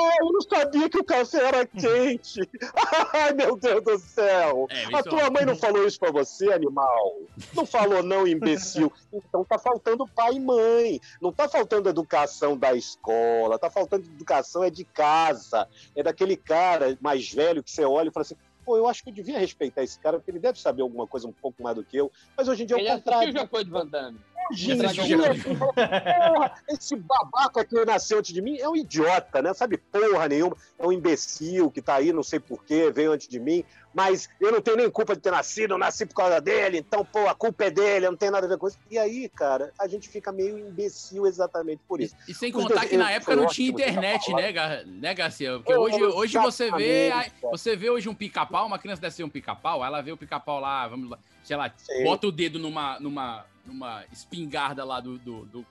Ah, 0.00 0.16
eu 0.20 0.32
não 0.32 0.40
sabia 0.40 0.88
que 0.88 0.98
o 0.98 1.04
café 1.04 1.44
era 1.44 1.66
quente. 1.66 2.40
Ai, 3.12 3.32
meu 3.34 3.56
Deus 3.56 3.82
do 3.82 3.98
céu. 3.98 4.66
É, 4.70 4.84
a 4.94 5.00
isso- 5.00 5.08
tua 5.10 5.30
mãe 5.30 5.44
não 5.44 5.56
falou 5.56 5.86
isso 5.86 5.98
pra 5.98 6.12
você, 6.12 6.52
animal? 6.52 7.16
Não 7.54 7.66
falou 7.66 8.02
não, 8.02 8.26
imbecil. 8.26 8.92
Então 9.12 9.44
tá 9.44 9.58
faltando 9.58 10.06
pai 10.06 10.34
e 10.34 10.40
mãe. 10.40 11.00
Não 11.20 11.32
tá 11.32 11.48
faltando 11.48 11.88
educação 11.88 12.56
da 12.56 12.74
escola. 12.74 13.58
Tá 13.58 13.68
faltando 13.70 14.04
educação 14.06 14.62
é 14.62 14.70
de 14.70 14.84
casa. 14.84 15.66
É 15.96 16.02
daquele 16.02 16.36
cara 16.36 16.96
mais 17.00 17.32
velho 17.32 17.62
que 17.62 17.70
você 17.70 17.84
olha 17.84 18.08
e 18.08 18.12
fala 18.12 18.22
assim, 18.22 18.36
pô, 18.64 18.76
eu 18.76 18.86
acho 18.86 19.02
que 19.02 19.10
eu 19.10 19.14
devia 19.14 19.38
respeitar 19.38 19.82
esse 19.82 19.98
cara, 19.98 20.18
porque 20.18 20.30
ele 20.30 20.38
deve 20.38 20.60
saber 20.60 20.82
alguma 20.82 21.06
coisa 21.06 21.26
um 21.26 21.32
pouco 21.32 21.62
mais 21.62 21.74
do 21.74 21.82
que 21.82 21.96
eu. 21.96 22.12
Mas 22.36 22.46
hoje 22.48 22.62
em 22.62 22.66
dia 22.66 22.76
é 22.76 22.80
Ele 22.80 22.88
o 22.88 22.92
assistiu 22.92 23.10
o 23.10 23.14
contrário. 23.14 23.32
Jean-Claude 23.38 23.70
Van 23.70 23.86
Damme. 23.86 24.20
O 24.50 24.86
assim, 24.86 25.54
porra, 25.56 26.52
esse 26.68 26.96
babaca 26.96 27.64
que 27.64 27.84
nasceu 27.84 28.18
antes 28.18 28.32
de 28.32 28.40
mim 28.40 28.58
é 28.58 28.68
um 28.68 28.76
idiota, 28.76 29.42
né? 29.42 29.52
Sabe 29.54 29.76
porra 29.78 30.28
nenhuma. 30.28 30.56
É 30.78 30.86
um 30.86 30.92
imbecil 30.92 31.70
que 31.70 31.82
tá 31.82 31.96
aí, 31.96 32.12
não 32.12 32.22
sei 32.22 32.40
porquê, 32.40 32.90
veio 32.90 33.12
antes 33.12 33.28
de 33.28 33.38
mim. 33.38 33.64
Mas 33.94 34.28
eu 34.40 34.52
não 34.52 34.60
tenho 34.60 34.76
nem 34.76 34.90
culpa 34.90 35.14
de 35.14 35.20
ter 35.22 35.30
nascido, 35.30 35.72
eu 35.74 35.78
nasci 35.78 36.04
por 36.06 36.14
causa 36.14 36.40
dele, 36.40 36.78
então, 36.78 37.04
pô, 37.04 37.26
a 37.26 37.34
culpa 37.34 37.64
é 37.64 37.70
dele, 37.70 38.06
eu 38.06 38.10
não 38.10 38.18
tem 38.18 38.30
nada 38.30 38.46
a 38.46 38.48
ver 38.48 38.58
com 38.58 38.68
isso. 38.68 38.78
E 38.90 38.98
aí, 38.98 39.28
cara, 39.30 39.72
a 39.78 39.88
gente 39.88 40.08
fica 40.08 40.30
meio 40.30 40.58
imbecil 40.58 41.26
exatamente 41.26 41.80
por 41.88 42.00
isso. 42.00 42.14
E 42.28 42.34
sem 42.34 42.50
Os 42.54 42.62
contar 42.62 42.86
que 42.86 42.96
na 42.96 43.10
época 43.10 43.34
não 43.34 43.46
tinha 43.46 43.70
internet, 43.70 44.32
né, 44.34 44.52
Gar- 44.52 44.84
né, 44.86 45.14
Garcia? 45.14 45.54
Porque 45.56 45.72
Eu- 45.72 45.80
hoje, 45.80 46.02
hoje 46.04 46.38
você 46.38 46.70
vê, 46.72 47.08
cara. 47.10 47.32
você 47.50 47.74
vê 47.74 47.90
hoje 47.90 48.08
um 48.08 48.14
pica-pau, 48.14 48.66
uma 48.66 48.78
criança 48.78 49.00
deve 49.02 49.14
ser 49.14 49.24
um 49.24 49.28
pica-pau, 49.30 49.84
ela 49.84 50.00
vê 50.02 50.12
o 50.12 50.16
pica-pau 50.16 50.60
lá, 50.60 50.86
vamos 50.86 51.10
lá, 51.10 51.18
sei 51.42 51.56
lá, 51.56 51.72
Sim. 51.76 52.04
bota 52.04 52.26
o 52.26 52.32
dedo 52.32 52.58
numa, 52.58 53.00
numa, 53.00 53.46
numa 53.68 54.04
espingarda 54.12 54.84
lá 54.84 55.00
do, 55.00 55.18
do, 55.18 55.44
do, 55.46 55.66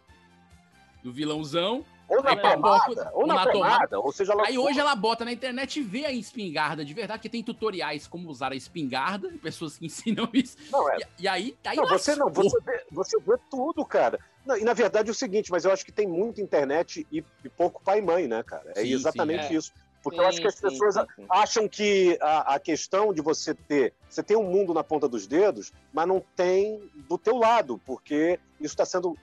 do 1.04 1.12
vilãozão. 1.12 1.86
Ou 2.08 2.24
na 2.24 2.38
tomada, 2.38 3.12
ou 3.14 3.28
na 3.28 3.46
tomada, 3.46 4.00
ou 4.00 4.14
seja 4.14 4.34
Aí 4.46 4.58
hoje 4.58 4.80
ela 4.80 4.96
bota 4.96 5.26
na 5.26 5.32
internet 5.34 5.78
e 5.78 5.84
vê 5.84 6.06
a 6.06 6.12
espingarda 6.12 6.86
de 6.86 6.94
verdade, 6.94 7.22
que 7.22 7.28
tem 7.28 7.44
tutoriais 7.44 8.08
como 8.08 8.30
usar 8.30 8.54
a 8.54 8.56
espingarda, 8.56 9.30
pessoas 9.42 9.78
que 9.78 9.86
ensinam 9.88 10.30
isso. 10.32 10.56
Não, 10.72 10.90
é. 10.90 11.00
E, 11.00 11.24
e 11.24 11.28
aí, 11.28 11.58
aí 11.66 11.76
Não, 11.76 11.86
você 11.86 12.16
não, 12.16 12.30
você 12.30 12.62
vê, 12.62 12.86
você 12.90 13.20
vê 13.20 13.38
tudo, 13.50 13.84
cara. 13.86 14.18
Não, 14.46 14.56
e 14.56 14.64
na 14.64 14.74
verdade 14.74 15.10
é 15.10 15.12
o 15.12 15.16
seguinte, 15.16 15.52
mas 15.52 15.66
eu 15.66 15.72
acho 15.74 15.84
que 15.84 15.92
tem 15.92 16.08
muita 16.08 16.42
internet 16.42 17.06
e, 17.12 17.22
e 17.44 17.50
pouco 17.50 17.84
pai 17.84 18.00
e 18.00 18.02
mãe, 18.02 18.26
né, 18.26 18.42
cara? 18.42 18.72
É 18.74 18.82
Sim, 18.84 18.94
exatamente 18.94 19.48
sim, 19.48 19.56
é. 19.56 19.58
isso. 19.58 19.74
Porque 20.10 20.20
eu 20.20 20.28
acho 20.28 20.40
que 20.42 20.48
as 20.48 20.56
Sim, 20.56 20.62
pessoas 20.62 20.96
sim, 20.96 21.02
sim. 21.16 21.26
acham 21.30 21.68
que 21.68 22.18
a, 22.22 22.56
a 22.56 22.60
questão 22.60 23.14
de 23.14 23.22
você 23.22 23.54
ter. 23.54 23.94
Você 24.10 24.24
tem 24.24 24.38
um 24.38 24.44
mundo 24.44 24.74
na 24.74 24.84
ponta 24.84 25.08
dos 25.08 25.28
dedos, 25.28 25.72
mas 25.92 26.08
não 26.08 26.24
tem 26.36 26.90
do 27.10 27.18
teu 27.18 27.38
lado, 27.38 27.80
porque 27.86 28.40
isso 28.60 28.74
está 28.74 28.86
sendo 28.86 29.18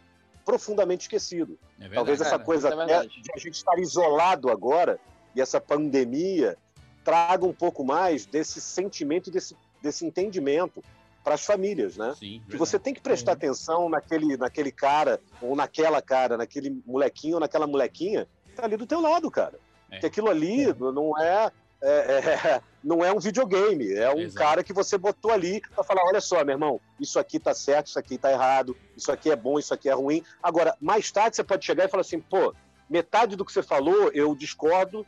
profundamente 0.45 1.03
esquecido. 1.03 1.59
É 1.79 1.83
verdade. 1.83 1.95
Talvez 1.95 2.21
essa 2.21 2.35
É, 2.37 2.39
coisa 2.39 2.69
é 2.69 3.07
de 3.07 3.33
a 3.35 3.39
gente 3.39 3.55
estar 3.55 3.79
isolado 3.79 4.51
agora 4.51 5.01
e 5.35 5.41
essa 5.41 5.61
pandemia 5.61 6.57
traga 7.03 7.47
um 7.47 7.53
pouco 7.53 7.83
mais 7.85 8.27
desse 8.27 8.61
sentimento 8.61 9.31
desse, 9.31 9.57
desse 9.83 10.05
entendimento 10.07 10.83
para 11.23 11.35
as 11.35 11.45
famílias, 11.47 11.97
né? 11.97 12.15
Sim, 12.19 12.43
que 12.51 12.57
você 12.57 12.79
tem 12.79 12.93
que 12.93 13.01
prestar 13.01 13.33
atenção 13.33 13.89
naquele, 13.89 14.37
naquele 14.37 14.71
cara, 14.71 15.19
ou 15.41 15.57
naquela 15.57 16.03
cara, 16.03 16.37
naquele 16.37 16.83
molequinho 16.87 17.35
ou 17.35 17.41
naquela 17.41 17.67
molequinha 17.67 18.29
que 18.47 18.53
tá 18.53 18.65
ali 18.65 18.77
do 18.77 18.87
teu 18.87 19.01
lado, 19.01 19.31
cara. 19.31 19.59
É. 19.97 20.01
Que 20.01 20.07
aquilo 20.07 20.29
ali 20.29 20.67
não 20.79 21.19
é, 21.19 21.51
é- 21.83 21.89
é- 21.89 22.61
não 22.83 23.05
é 23.05 23.13
um 23.13 23.19
videogame, 23.19 23.93
é 23.95 24.13
um 24.13 24.19
Exato. 24.21 24.35
cara 24.47 24.65
que 24.65 24.73
você 24.73 24.97
botou 24.99 25.31
ali 25.31 25.61
para 25.75 25.83
falar, 25.85 26.05
olha 26.05 26.21
só, 26.21 26.45
meu 26.45 26.55
irmão, 26.55 26.81
isso 27.01 27.19
aqui 27.19 27.39
tá 27.39 27.55
certo, 27.55 27.87
isso 27.89 27.99
aqui 27.99 28.19
tá 28.19 28.31
errado, 28.31 28.77
isso 28.97 29.11
aqui 29.11 29.31
é 29.31 29.37
bom, 29.37 29.59
isso 29.59 29.73
aqui 29.73 29.89
é 29.89 29.93
ruim. 29.95 30.23
Agora, 30.43 30.77
mais 30.81 31.11
tarde 31.11 31.37
você 31.37 31.45
pode 31.45 31.65
chegar 31.65 31.85
e 31.85 31.89
falar 31.89 32.03
assim, 32.03 32.21
pô, 32.21 32.55
metade 32.89 33.37
do 33.37 33.45
que 33.45 33.53
você 33.53 33.63
falou 33.63 34.11
eu 34.13 34.35
discordo 34.35 35.07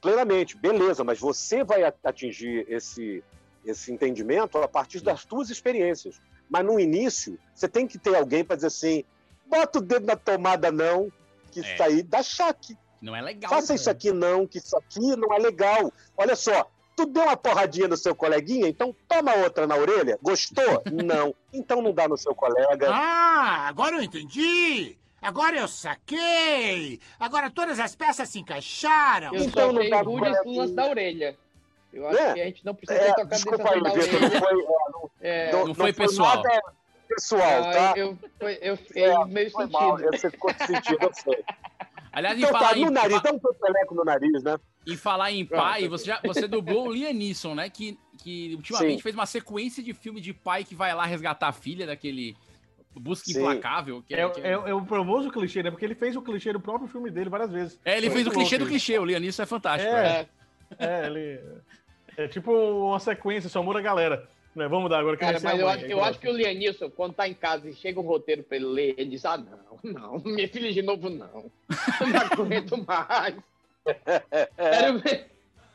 plenamente, 0.00 0.56
beleza, 0.56 1.04
mas 1.04 1.18
você 1.18 1.62
vai 1.62 1.82
atingir 2.02 2.64
esse, 2.68 3.22
esse 3.66 3.92
entendimento 3.92 4.56
a 4.58 4.66
partir 4.68 5.00
das 5.00 5.24
tuas 5.24 5.50
experiências. 5.50 6.20
Mas 6.48 6.64
no 6.64 6.80
início, 6.80 7.38
você 7.54 7.68
tem 7.68 7.86
que 7.86 7.98
ter 7.98 8.16
alguém 8.16 8.42
para 8.42 8.56
dizer 8.56 8.68
assim: 8.68 9.04
bota 9.46 9.78
o 9.78 9.82
dedo 9.82 10.06
na 10.06 10.16
tomada, 10.16 10.72
não, 10.72 11.12
que 11.52 11.60
É. 11.60 11.62
isso 11.62 11.82
aí 11.82 12.02
dá 12.02 12.22
choque. 12.22 12.76
Não 13.00 13.14
é 13.16 13.20
legal. 13.22 13.50
Faça 13.50 13.74
isso 13.74 13.88
aqui, 13.90 14.12
não, 14.12 14.46
que 14.46 14.58
isso 14.58 14.76
aqui 14.76 15.16
não 15.16 15.32
é 15.34 15.38
legal. 15.38 15.92
Olha 16.16 16.36
só, 16.36 16.68
tu 16.96 17.06
deu 17.06 17.22
uma 17.22 17.36
porradinha 17.36 17.88
no 17.88 17.96
seu 17.96 18.14
coleguinha, 18.14 18.68
então 18.68 18.94
toma 19.08 19.34
outra 19.36 19.66
na 19.66 19.74
orelha. 19.76 20.18
Gostou? 20.22 20.82
não. 20.92 21.34
Então 21.52 21.80
não 21.80 21.92
dá 21.92 22.06
no 22.08 22.16
seu 22.18 22.34
colega. 22.34 22.90
Ah, 22.92 23.66
agora 23.68 23.96
eu 23.96 24.02
entendi! 24.02 24.96
Agora 25.22 25.56
eu 25.58 25.68
saquei! 25.68 26.98
Agora 27.18 27.50
todas 27.50 27.78
as 27.78 27.94
peças 27.94 28.28
se 28.28 28.38
encaixaram! 28.38 29.34
Eu 29.34 29.42
Então 29.44 29.72
não 29.72 29.88
dá 29.88 30.02
no 30.02 30.16
lance 30.16 30.74
da 30.74 30.86
orelha. 30.88 31.36
Eu 31.92 32.06
acho 32.08 32.18
É. 32.18 32.34
que 32.34 32.40
a 32.40 32.44
gente 32.44 32.64
não 32.64 32.74
precisa 32.74 33.00
É, 33.00 33.08
nesse 33.16 33.26
desculpa 33.26 33.74
aí, 33.74 33.82
da 33.82 33.90
Vitor, 33.90 34.20
não 34.20 34.30
foi, 34.30 34.38
é, 34.40 34.62
não, 34.62 35.10
É, 35.20 35.52
não- 35.52 35.66
Não 35.66 35.74
foi 35.74 35.92
pessoal. 35.92 36.36
nada 36.36 36.62
pessoal, 37.08 37.62
não, 37.64 37.72
tá? 37.72 37.92
eu, 37.96 38.18
eu, 38.38 38.48
eu 38.48 38.76
fiquei 38.76 39.02
É, 39.04 39.24
meio 39.24 39.50
foi 39.50 39.66
mal, 39.66 39.96
sentido. 39.98 40.16
Você 40.16 40.30
ficou 40.30 40.50
sentido, 40.66 40.98
eu 41.02 41.10
sei. 41.14 41.44
Aliás, 42.12 42.36
em 42.36 42.42
Então 42.42 42.52
falar 42.52 42.70
tá, 42.70 42.78
em, 42.78 42.84
no 42.84 42.90
nariz, 42.90 43.22
dá 43.22 43.32
um 43.32 43.38
peleco 43.38 43.94
no 43.94 44.04
nariz, 44.04 44.42
né? 44.42 44.58
em 44.86 44.96
falar 44.96 45.30
em 45.30 45.44
Pronto. 45.44 45.62
pai, 45.62 45.88
você, 45.88 46.06
já, 46.06 46.20
você 46.24 46.48
dublou 46.48 46.88
o 46.88 46.92
Liam 46.92 47.12
Neeson, 47.12 47.54
né? 47.54 47.68
Que, 47.70 47.98
que 48.18 48.54
ultimamente 48.54 48.96
Sim. 48.96 49.02
fez 49.02 49.14
uma 49.14 49.26
sequência 49.26 49.82
de 49.82 49.92
filme 49.92 50.20
de 50.20 50.32
pai 50.32 50.64
que 50.64 50.74
vai 50.74 50.94
lá 50.94 51.04
resgatar 51.04 51.48
a 51.48 51.52
filha 51.52 51.86
daquele 51.86 52.36
Busca 52.94 53.26
Sim. 53.26 53.38
Implacável. 53.38 54.02
Que, 54.02 54.14
É, 54.14 54.28
que- 54.28 54.40
é, 54.40 54.52
é 54.52 54.74
o 54.74 54.84
famoso 54.84 55.30
clichê, 55.30 55.62
né? 55.62 55.70
Porque 55.70 55.84
ele 55.84 55.94
fez 55.94 56.16
o 56.16 56.22
clichê 56.22 56.52
do 56.52 56.60
próprio 56.60 56.88
filme 56.88 57.10
dele 57.10 57.30
várias 57.30 57.50
vezes. 57.50 57.78
É, 57.84 57.96
ele 57.96 58.10
fez 58.10 58.26
o 58.26 58.30
clichê 58.30 58.56
do 58.58 58.62
louco 58.62 58.72
clichê, 58.72 58.98
o 58.98 59.04
Lianisson 59.04 59.42
é 59.42 59.46
fantástico. 59.46 59.92
É. 59.92 60.26
É. 60.78 60.86
É, 60.86 61.06
ele. 61.06 61.40
É 62.16 62.28
tipo 62.28 62.52
uma 62.52 62.98
sequência, 62.98 63.48
só 63.48 63.62
muda 63.62 63.78
a 63.78 63.82
galera. 63.82 64.28
Né, 64.54 64.66
Vamos 64.66 64.90
dar 64.90 64.98
agora. 64.98 65.16
que 65.16 65.20
Cara, 65.24 65.38
mas 65.40 65.54
a 65.54 65.62
eu, 65.62 65.68
acho, 65.68 65.84
eu 65.86 66.04
acho 66.04 66.18
que 66.18 66.28
o 66.28 66.32
Lianilson, 66.32 66.90
quando 66.90 67.14
tá 67.14 67.28
em 67.28 67.34
casa 67.34 67.68
e 67.68 67.74
chega 67.74 68.00
um 68.00 68.04
roteiro 68.04 68.42
pra 68.42 68.56
ele 68.56 68.66
ler, 68.66 68.94
ele 68.98 69.10
diz: 69.10 69.24
Ah, 69.24 69.36
não, 69.38 69.78
não, 69.92 70.18
minha 70.24 70.48
filha 70.48 70.72
de 70.72 70.82
novo 70.82 71.08
não. 71.08 71.50
Eu 72.00 72.06
não 72.08 72.20
aguento 72.44 72.84
mais. 72.86 73.34
Sério 74.56 74.94
mesmo. 75.04 75.24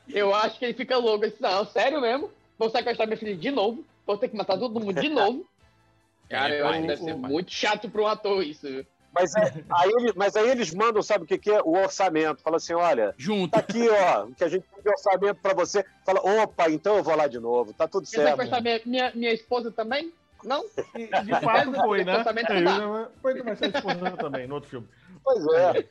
Eu 0.08 0.34
acho 0.34 0.58
que 0.58 0.64
ele 0.66 0.74
fica 0.74 0.96
louco. 0.98 1.24
Ele 1.24 1.32
diz, 1.32 1.40
não, 1.40 1.64
sério 1.66 2.00
mesmo? 2.00 2.30
Vou 2.58 2.70
sequestrar 2.70 3.08
minha 3.08 3.18
filha 3.18 3.36
de 3.36 3.50
novo. 3.50 3.84
Vou 4.06 4.16
ter 4.16 4.28
que 4.28 4.36
matar 4.36 4.56
todo 4.58 4.78
mundo 4.78 5.00
de 5.00 5.08
novo. 5.08 5.44
Cara, 6.28 6.54
É, 6.54 6.60
eu 6.60 6.64
pai, 6.64 6.72
acho 6.72 6.80
que 6.82 6.86
deve 6.88 7.02
ser 7.02 7.14
muito 7.16 7.52
chato 7.52 7.88
pra 7.88 8.02
um 8.02 8.06
ator 8.06 8.42
isso. 8.44 8.66
viu? 8.68 8.86
Mas, 9.18 9.34
é- 9.34 9.64
aí 9.70 9.90
ele- 9.98 10.12
mas 10.14 10.36
aí 10.36 10.48
eles 10.50 10.72
mandam, 10.74 11.02
sabe 11.02 11.24
o 11.24 11.26
que, 11.26 11.38
que 11.38 11.50
é? 11.50 11.60
O 11.62 11.72
orçamento. 11.78 12.42
Fala 12.42 12.58
assim: 12.58 12.74
olha, 12.74 13.14
Junto. 13.16 13.52
tá 13.52 13.58
aqui, 13.60 13.88
ó, 13.88 14.24
o 14.26 14.34
que 14.34 14.44
a 14.44 14.48
gente 14.48 14.64
tem 14.72 14.82
de 14.82 14.88
orçamento 14.90 15.40
pra 15.40 15.54
você. 15.54 15.84
Fala, 16.04 16.20
opa, 16.42 16.68
então 16.70 16.96
eu 16.96 17.02
vou 17.02 17.16
lá 17.16 17.26
de 17.26 17.40
novo. 17.40 17.72
Tá 17.72 17.88
tudo 17.88 18.06
Quer 18.08 18.36
certo. 18.36 18.86
minha, 18.86 19.10
minha 19.14 19.32
esposa 19.32 19.70
também? 19.70 20.12
Não? 20.44 20.64
E, 20.94 21.06
de 21.24 21.40
fato 21.40 21.72
foi, 21.72 22.04
né? 22.04 22.22
É, 22.48 22.82
eu- 22.82 23.10
Foi 23.22 23.56
ser 23.56 23.74
esposa 23.74 24.10
também, 24.12 24.46
no 24.46 24.54
outro 24.56 24.70
filme. 24.70 24.86
Pois 25.24 25.44
é. 25.54 25.84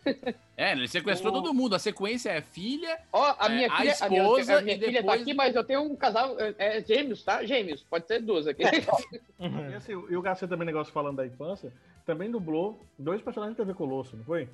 É, 0.56 0.72
ele 0.72 0.88
sequestrou 0.88 1.34
O- 1.34 1.36
todo 1.41 1.54
mundo. 1.54 1.76
A 1.76 1.80
sequência 1.80 2.30
é 2.30 2.39
filha, 2.41 2.98
Ó, 3.12 3.36
a 3.38 3.48
É, 3.48 3.50
minha 3.50 3.68
a 3.72 3.78
filha, 3.78 3.96
a 4.00 4.10
minha, 4.10 4.22
esposa 4.22 4.58
a 4.58 4.62
minha 4.62 4.76
e 4.76 4.80
filha 4.80 4.91
depois- 5.02 5.18
tá 5.18 5.22
aqui, 5.24 5.34
mas 5.34 5.56
eu 5.56 5.64
tenho 5.66 5.82
um 5.82 5.96
casal, 5.96 6.39
é, 6.39 6.56
é 6.58 6.82
gêmeos, 6.82 7.22
tá? 7.24 7.43
Gêmeos, 7.46 7.84
pode 7.84 8.08
ser 8.08 8.22
duas 8.22 8.48
aqui. 8.48 8.64
E, 9.38 9.76
assim, 9.76 9.91
e 9.91 10.16
o 10.16 10.22
Garcia 10.22 10.48
também, 10.48 10.66
negócio 10.66 10.93
falando 10.93 11.18
da 11.18 11.26
infância, 11.26 11.72
também 12.06 12.32
dublou 12.32 12.80
dois 12.98 13.22
personagens 13.22 13.58
de 13.58 13.62
TV 13.64 13.74
Colosso, 13.78 14.16
não 14.16 14.24
foi? 14.24 14.48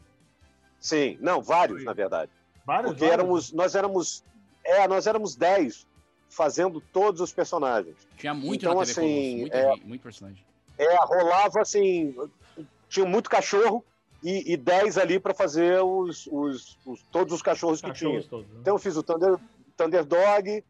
Sim, 0.80 1.18
não, 1.22 1.42
vários, 1.44 1.84
na 1.84 1.94
verdade. 1.94 2.32
Vários, 2.66 2.92
Porque 2.94 3.06
vários? 3.06 3.20
éramos, 3.24 3.52
nós 3.52 3.76
éramos. 3.76 4.24
É, 4.64 4.88
nós 4.88 5.06
éramos 5.06 5.36
10 5.36 5.86
fazendo 6.32 6.82
todos 6.82 7.21
os 7.21 7.32
personagens. 7.32 7.95
tinha 8.17 8.34
muito 8.34 8.65
Então, 8.65 8.73
na 8.79 8.86
TV 8.86 8.91
assim, 8.91 9.01
Colosso. 9.01 9.39
Muita 9.41 9.57
é- 9.57 9.75
muito 9.88 10.01
personagem. 10.01 10.45
É, 10.77 10.95
rolava 11.05 11.61
assim. 11.61 12.15
Tinha 12.89 13.05
muito 13.05 13.29
cachorro 13.29 13.84
e, 14.23 14.53
e 14.53 14.57
10 14.57 14.97
ali 14.97 15.19
para 15.19 15.34
fazer 15.34 15.79
os, 15.84 16.27
os, 16.32 16.77
os- 16.86 17.01
todos 17.11 17.34
os 17.34 17.41
cachorros 17.41 17.82
que 17.82 17.88
Cachorros 17.88 18.19
tinha. 18.25 18.29
todos, 18.29 18.47
né? 18.51 18.57
Então 18.61 18.75
eu 18.75 18.79
fiz 18.79 18.95
o 18.97 19.03
Thunder, 19.03 19.38
Thunder 19.77 20.03
Dog, 20.05 20.63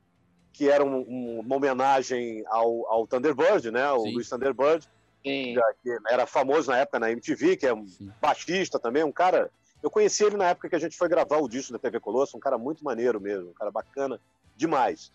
que 0.53 0.69
era 0.69 0.83
um- 0.83 0.99
um- 1.07 1.39
uma 1.39 1.55
homenagem 1.55 2.43
ao, 2.47 2.85
ao 2.91 3.07
Thunderbird, 3.07 3.71
né? 3.71 3.89
O 3.91 4.01
Sim. 4.03 4.13
Luiz 4.15 4.27
Thunderbird, 4.29 4.85
Sim. 5.23 5.55
que 5.83 5.97
era 6.09 6.25
famoso 6.25 6.69
na 6.71 6.77
época 6.79 6.99
na 6.99 7.11
MTV, 7.11 7.55
que 7.57 7.65
é 7.67 7.73
um 7.73 7.85
baixista 8.19 8.77
também, 8.79 9.03
um 9.03 9.11
cara. 9.11 9.49
Eu 9.81 9.89
conheci 9.89 10.23
ele 10.23 10.37
na 10.37 10.49
época 10.49 10.69
que 10.69 10.75
a 10.75 10.79
gente 10.79 10.95
foi 10.97 11.07
gravar 11.09 11.37
o 11.37 11.47
disco 11.49 11.73
da 11.73 11.79
TV 11.79 11.99
Colosso, 11.99 12.35
um 12.37 12.39
cara 12.39 12.57
muito 12.57 12.83
maneiro 12.83 13.19
mesmo, 13.19 13.49
um 13.49 13.53
cara 13.53 13.71
bacana 13.71 14.19
demais. 14.55 15.11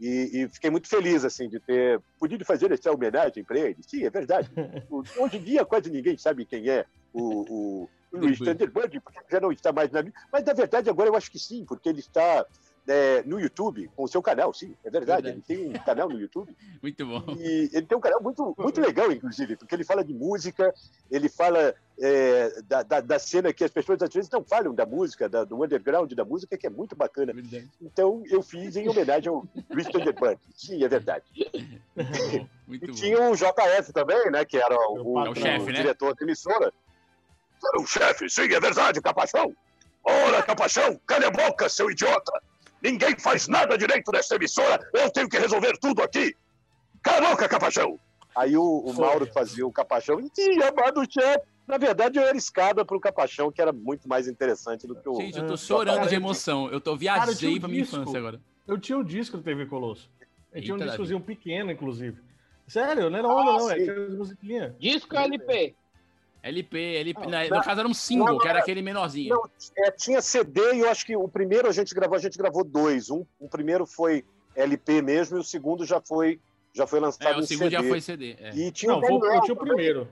E, 0.00 0.42
e 0.42 0.48
fiquei 0.48 0.70
muito 0.70 0.88
feliz, 0.88 1.24
assim, 1.24 1.48
de 1.48 1.58
ter 1.60 2.00
podido 2.18 2.44
fazer 2.44 2.70
essa 2.70 2.92
homenagem 2.92 3.42
para 3.44 3.58
ele. 3.58 3.76
Sim, 3.82 4.04
é 4.04 4.10
verdade. 4.10 4.50
O- 4.90 5.02
Hoje 5.18 5.38
em 5.38 5.42
dia 5.42 5.64
quase 5.64 5.90
ninguém 5.90 6.16
sabe 6.16 6.44
quem 6.46 6.68
é 6.68 6.84
o, 7.12 7.82
o 7.82 7.88
Luiz 8.12 8.38
Thunderbird, 8.52 9.00
porque 9.00 9.18
já 9.30 9.40
não 9.40 9.50
está 9.50 9.72
mais 9.72 9.90
na 9.90 10.02
vida. 10.02 10.16
Mas, 10.32 10.44
na 10.44 10.52
verdade, 10.52 10.88
agora 10.88 11.08
eu 11.08 11.16
acho 11.16 11.30
que 11.30 11.38
sim, 11.38 11.64
porque 11.64 11.88
ele 11.88 12.00
está 12.00 12.46
é, 12.88 13.22
no 13.24 13.40
YouTube, 13.40 13.90
com 13.96 14.04
o 14.04 14.08
seu 14.08 14.22
canal, 14.22 14.52
sim, 14.54 14.74
é 14.84 14.90
verdade. 14.90 15.22
Verdade. 15.30 15.44
Ele 15.48 15.70
tem 15.70 15.70
um 15.80 15.84
canal 15.84 16.08
no 16.08 16.20
YouTube 16.20 16.54
Muito 16.82 17.06
bom. 17.06 17.24
e 17.38 17.70
ele 17.72 17.86
tem 17.86 17.96
um 17.98 18.00
canal 18.00 18.22
muito, 18.22 18.54
muito 18.58 18.80
legal, 18.80 19.10
inclusive, 19.10 19.56
porque 19.56 19.74
ele 19.74 19.84
fala 19.84 20.04
de 20.04 20.14
música, 20.14 20.72
ele 21.10 21.28
fala 21.28 21.74
é, 22.00 22.62
da, 22.62 22.82
da, 22.82 23.00
da 23.00 23.18
cena 23.18 23.52
que 23.52 23.64
as 23.64 23.70
pessoas 23.70 24.00
às 24.02 24.12
vezes 24.12 24.30
não 24.30 24.44
falam 24.44 24.74
da 24.74 24.84
música, 24.86 25.28
da- 25.28 25.44
do 25.44 25.62
underground 25.64 26.12
da 26.12 26.24
música, 26.24 26.56
que 26.56 26.66
é 26.66 26.70
muito 26.70 26.94
bacana. 26.94 27.32
Então 27.80 28.22
eu 28.30 28.42
fiz 28.42 28.76
em 28.76 28.88
homenagem 28.88 29.28
ao 29.28 29.46
Luiz 29.70 29.86
Thunderbird. 29.88 30.38
Sim, 30.54 30.84
é 30.84 30.88
verdade. 30.88 31.24
Muito 32.66 32.84
E 32.84 32.88
bom. 32.88 32.94
tinha 32.94 33.20
o 33.30 33.34
JF 33.36 33.92
também, 33.92 34.30
né? 34.30 34.44
Que 34.44 34.56
era 34.58 34.74
o, 34.76 35.24
É 35.24 35.30
o 35.30 35.34
chefe, 35.34 35.66
né? 35.66 35.72
diretor 35.72 36.14
da 36.16 36.24
emissora. 36.24 36.72
Era 37.64 37.80
o 37.82 37.86
chefe, 37.86 38.28
sim, 38.28 38.52
é 38.52 38.60
verdade, 38.60 39.00
Capachão. 39.00 39.54
Ora, 40.04 40.42
Capachão, 40.42 41.00
cala 41.06 41.28
a 41.28 41.30
boca, 41.30 41.68
seu 41.68 41.90
idiota. 41.90 42.32
Ninguém 42.86 43.18
faz 43.18 43.48
nada 43.48 43.76
direito 43.76 44.12
nessa 44.12 44.36
emissora, 44.36 44.78
eu 44.94 45.10
tenho 45.10 45.28
que 45.28 45.36
resolver 45.36 45.76
tudo 45.80 46.02
aqui. 46.02 46.32
Cala 47.02 47.26
a 47.26 47.30
boca, 47.32 47.48
Capachão. 47.48 47.98
Aí 48.36 48.56
o, 48.56 48.62
o 48.62 48.94
Mauro 48.94 49.26
fazia 49.26 49.66
o 49.66 49.72
Capachão, 49.72 50.20
sim, 50.32 50.62
amado 50.62 51.02
chefe. 51.10 51.44
Na 51.66 51.78
verdade, 51.78 52.16
eu 52.16 52.22
era 52.22 52.36
escada 52.36 52.84
pro 52.84 53.00
Capachão, 53.00 53.50
que 53.50 53.60
era 53.60 53.72
muito 53.72 54.08
mais 54.08 54.28
interessante 54.28 54.86
do 54.86 54.94
que 54.94 55.08
o... 55.08 55.16
Gente, 55.16 55.36
eu 55.36 55.46
tô 55.48 55.56
chorando 55.56 55.96
cara, 55.96 56.08
de 56.08 56.14
emoção. 56.14 56.70
Eu 56.70 56.80
tô 56.80 56.96
Cara, 56.96 57.26
viajei 57.26 57.34
tinha 57.34 57.56
um 57.56 57.58
pra 57.60 57.68
minha 57.68 57.82
disco. 57.82 57.96
infância 57.96 58.18
agora. 58.20 58.40
Eu 58.68 58.78
tinha 58.78 58.98
um 58.98 59.02
disco 59.02 59.36
do 59.36 59.42
TV 59.42 59.66
Colosso. 59.66 60.08
Eu 60.52 60.62
tinha 60.62 60.74
um 60.74 60.78
Eita, 60.78 60.90
discozinho 60.90 61.20
pequeno, 61.20 61.72
inclusive. 61.72 62.22
Sério, 62.68 63.10
não 63.10 63.18
era 63.18 63.26
onda, 63.26 63.50
Ah, 63.50 63.58
não, 63.58 63.70
é 63.70 63.78
sim. 63.78 63.84
tinha 63.84 64.06
as 64.06 64.14
musiquinhas. 64.14 64.74
Disco 64.78 65.16
LP. 65.16 65.74
LP, 66.48 66.78
LP. 66.96 67.20
Não, 67.22 67.30
na- 67.30 67.44
no 67.44 67.62
caso 67.62 67.80
era 67.80 67.88
um 67.88 67.94
single, 67.94 68.26
não, 68.26 68.38
que 68.38 68.46
era 68.46 68.58
era- 68.58 68.62
aquele 68.62 68.82
menorzinho. 68.82 69.34
Não, 69.34 69.50
é, 69.84 69.90
tinha 69.90 70.20
CD 70.20 70.74
e 70.74 70.80
eu 70.80 70.88
acho 70.90 71.04
que 71.06 71.16
o 71.16 71.28
primeiro 71.28 71.68
a 71.68 71.72
gente 71.72 71.94
gravou, 71.94 72.16
a 72.16 72.20
gente 72.20 72.36
gravou 72.38 72.64
dois. 72.64 73.10
Um, 73.10 73.24
o 73.38 73.48
primeiro 73.48 73.86
foi 73.86 74.24
LP 74.54 75.02
mesmo 75.02 75.36
e 75.36 75.40
o 75.40 75.44
segundo 75.44 75.84
já 75.84 76.00
foi, 76.00 76.40
já 76.72 76.86
foi 76.86 77.00
lançado 77.00 77.26
É, 77.34 77.38
o 77.38 77.42
segundo 77.42 77.70
CD. 77.70 77.82
já 77.82 77.82
foi 77.88 78.00
CD. 78.00 78.36
é. 78.38 78.50
E 78.54 78.70
tinha 78.72 78.92
Não, 78.92 78.98
o 78.98 79.00
foi- 79.02 79.18
Daniel 79.20 79.34
eu 79.36 79.40
tinha 79.42 79.54
o 79.54 79.58
primeiro. 79.58 80.08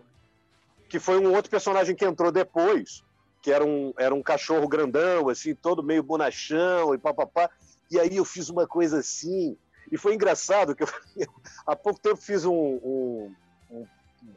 que 0.89 0.99
foi 1.01 1.19
um 1.19 1.35
outro 1.35 1.51
personagem 1.51 1.95
que 1.97 2.05
entrou 2.05 2.31
depois, 2.31 3.03
que 3.43 3.51
era 3.53 3.65
um, 3.65 3.93
era 3.99 4.15
um 4.15 4.23
cachorro 4.23 4.67
grandão, 4.69 5.29
assim, 5.29 5.55
todo 5.55 5.83
meio 5.83 6.03
bonachão 6.03 6.95
e 6.95 6.99
papapá. 6.99 7.51
E 7.91 7.99
aí 7.99 8.17
eu 8.17 8.25
fiz 8.25 8.49
uma 8.49 8.67
coisa 8.67 8.99
assim, 9.01 9.57
e 9.93 9.99
foi 9.99 10.15
engraçado 10.15 10.75
que 10.75 10.83
eu 10.83 10.89
há 11.67 11.77
pouco 11.77 12.01
tempo 12.01 12.17
fiz 12.17 12.45
um, 12.45 12.53
um, 12.55 13.31
um 13.31 13.35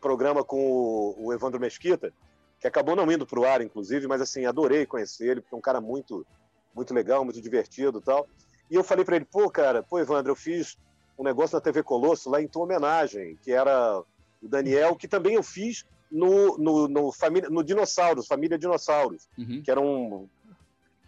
programa 0.01 0.43
com 0.43 0.59
o, 0.59 1.25
o 1.27 1.33
Evandro 1.33 1.59
Mesquita, 1.59 2.13
que 2.59 2.67
acabou 2.67 2.95
não 2.95 3.11
indo 3.11 3.25
para 3.25 3.39
o 3.39 3.45
ar, 3.45 3.61
inclusive, 3.61 4.07
mas 4.07 4.21
assim, 4.21 4.45
adorei 4.45 4.85
conhecer 4.85 5.29
ele, 5.29 5.41
porque 5.41 5.55
é 5.55 5.57
um 5.57 5.61
cara 5.61 5.79
muito, 5.79 6.25
muito 6.75 6.93
legal, 6.93 7.23
muito 7.23 7.41
divertido 7.41 7.99
e 7.99 8.01
tal. 8.01 8.27
E 8.69 8.75
eu 8.75 8.83
falei 8.83 9.05
para 9.05 9.15
ele, 9.15 9.25
pô, 9.25 9.49
cara, 9.49 9.83
pô, 9.83 9.99
Evandro, 9.99 10.31
eu 10.31 10.35
fiz 10.35 10.75
um 11.17 11.23
negócio 11.23 11.55
na 11.55 11.61
TV 11.61 11.81
Colosso 11.83 12.29
lá 12.29 12.41
em 12.41 12.47
tua 12.47 12.63
homenagem, 12.63 13.37
que 13.41 13.51
era 13.51 13.99
o 14.41 14.47
Daniel, 14.47 14.95
que 14.95 15.07
também 15.07 15.35
eu 15.35 15.43
fiz 15.43 15.83
no, 16.11 16.57
no, 16.57 16.87
no, 16.87 17.11
família, 17.11 17.49
no 17.49 17.63
Dinossauros, 17.63 18.27
Família 18.27 18.57
Dinossauros, 18.57 19.27
Uhum. 19.37 19.61
que 19.63 19.69
era 19.71 19.79
um 19.81 20.27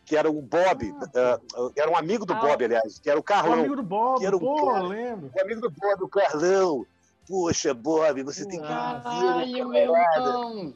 que 0.05 0.17
era 0.17 0.27
um 0.32 0.41
Bob, 0.41 0.91
eh, 1.13 1.39
era 1.77 1.91
um 1.91 1.95
amigo 1.95 2.25
do 2.25 2.34
Bob, 2.34 2.65
aliás, 2.65 2.99
que 2.99 3.07
era 3.11 3.19
o 3.19 3.21
O 3.21 3.23
Carlão. 3.23 3.59
amigo 3.59 3.75
do 3.75 3.84
Bob, 3.84 4.17
que 4.19 4.25
era 4.25 4.36
um 4.36 4.39
pô, 4.39 4.65
cara- 4.65 4.88
lembro. 4.88 5.32
O 5.36 5.41
amigo 5.41 5.61
do 5.61 5.69
Bob, 5.69 6.03
o 6.03 6.09
Carlão. 6.09 6.86
Poxa, 7.30 7.75
Bob, 7.75 8.23
você 8.23 8.43
tem 8.43 8.59
que 8.59 8.65
ver, 8.65 8.73
Caralho, 8.73 9.69
meu 9.69 9.75
irmão. 9.75 10.73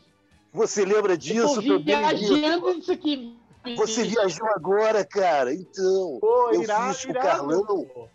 Você 0.54 0.86
lembra 0.86 1.14
Eu 1.14 1.18
disso 1.18 1.56
tô 1.56 1.80
também? 1.80 1.84
Viajando 1.84 2.70
isso 2.70 2.92
aqui. 2.92 3.36
Você 3.76 4.04
viajou 4.04 4.48
agora, 4.50 5.04
cara. 5.04 5.52
Então, 5.52 6.20
Pô, 6.22 6.52
eu 6.52 6.62
irado, 6.62 6.94
fiz 6.94 7.06
com 7.06 7.12
o 7.12 7.16
Carlão 7.16 7.66
pô. 7.66 8.08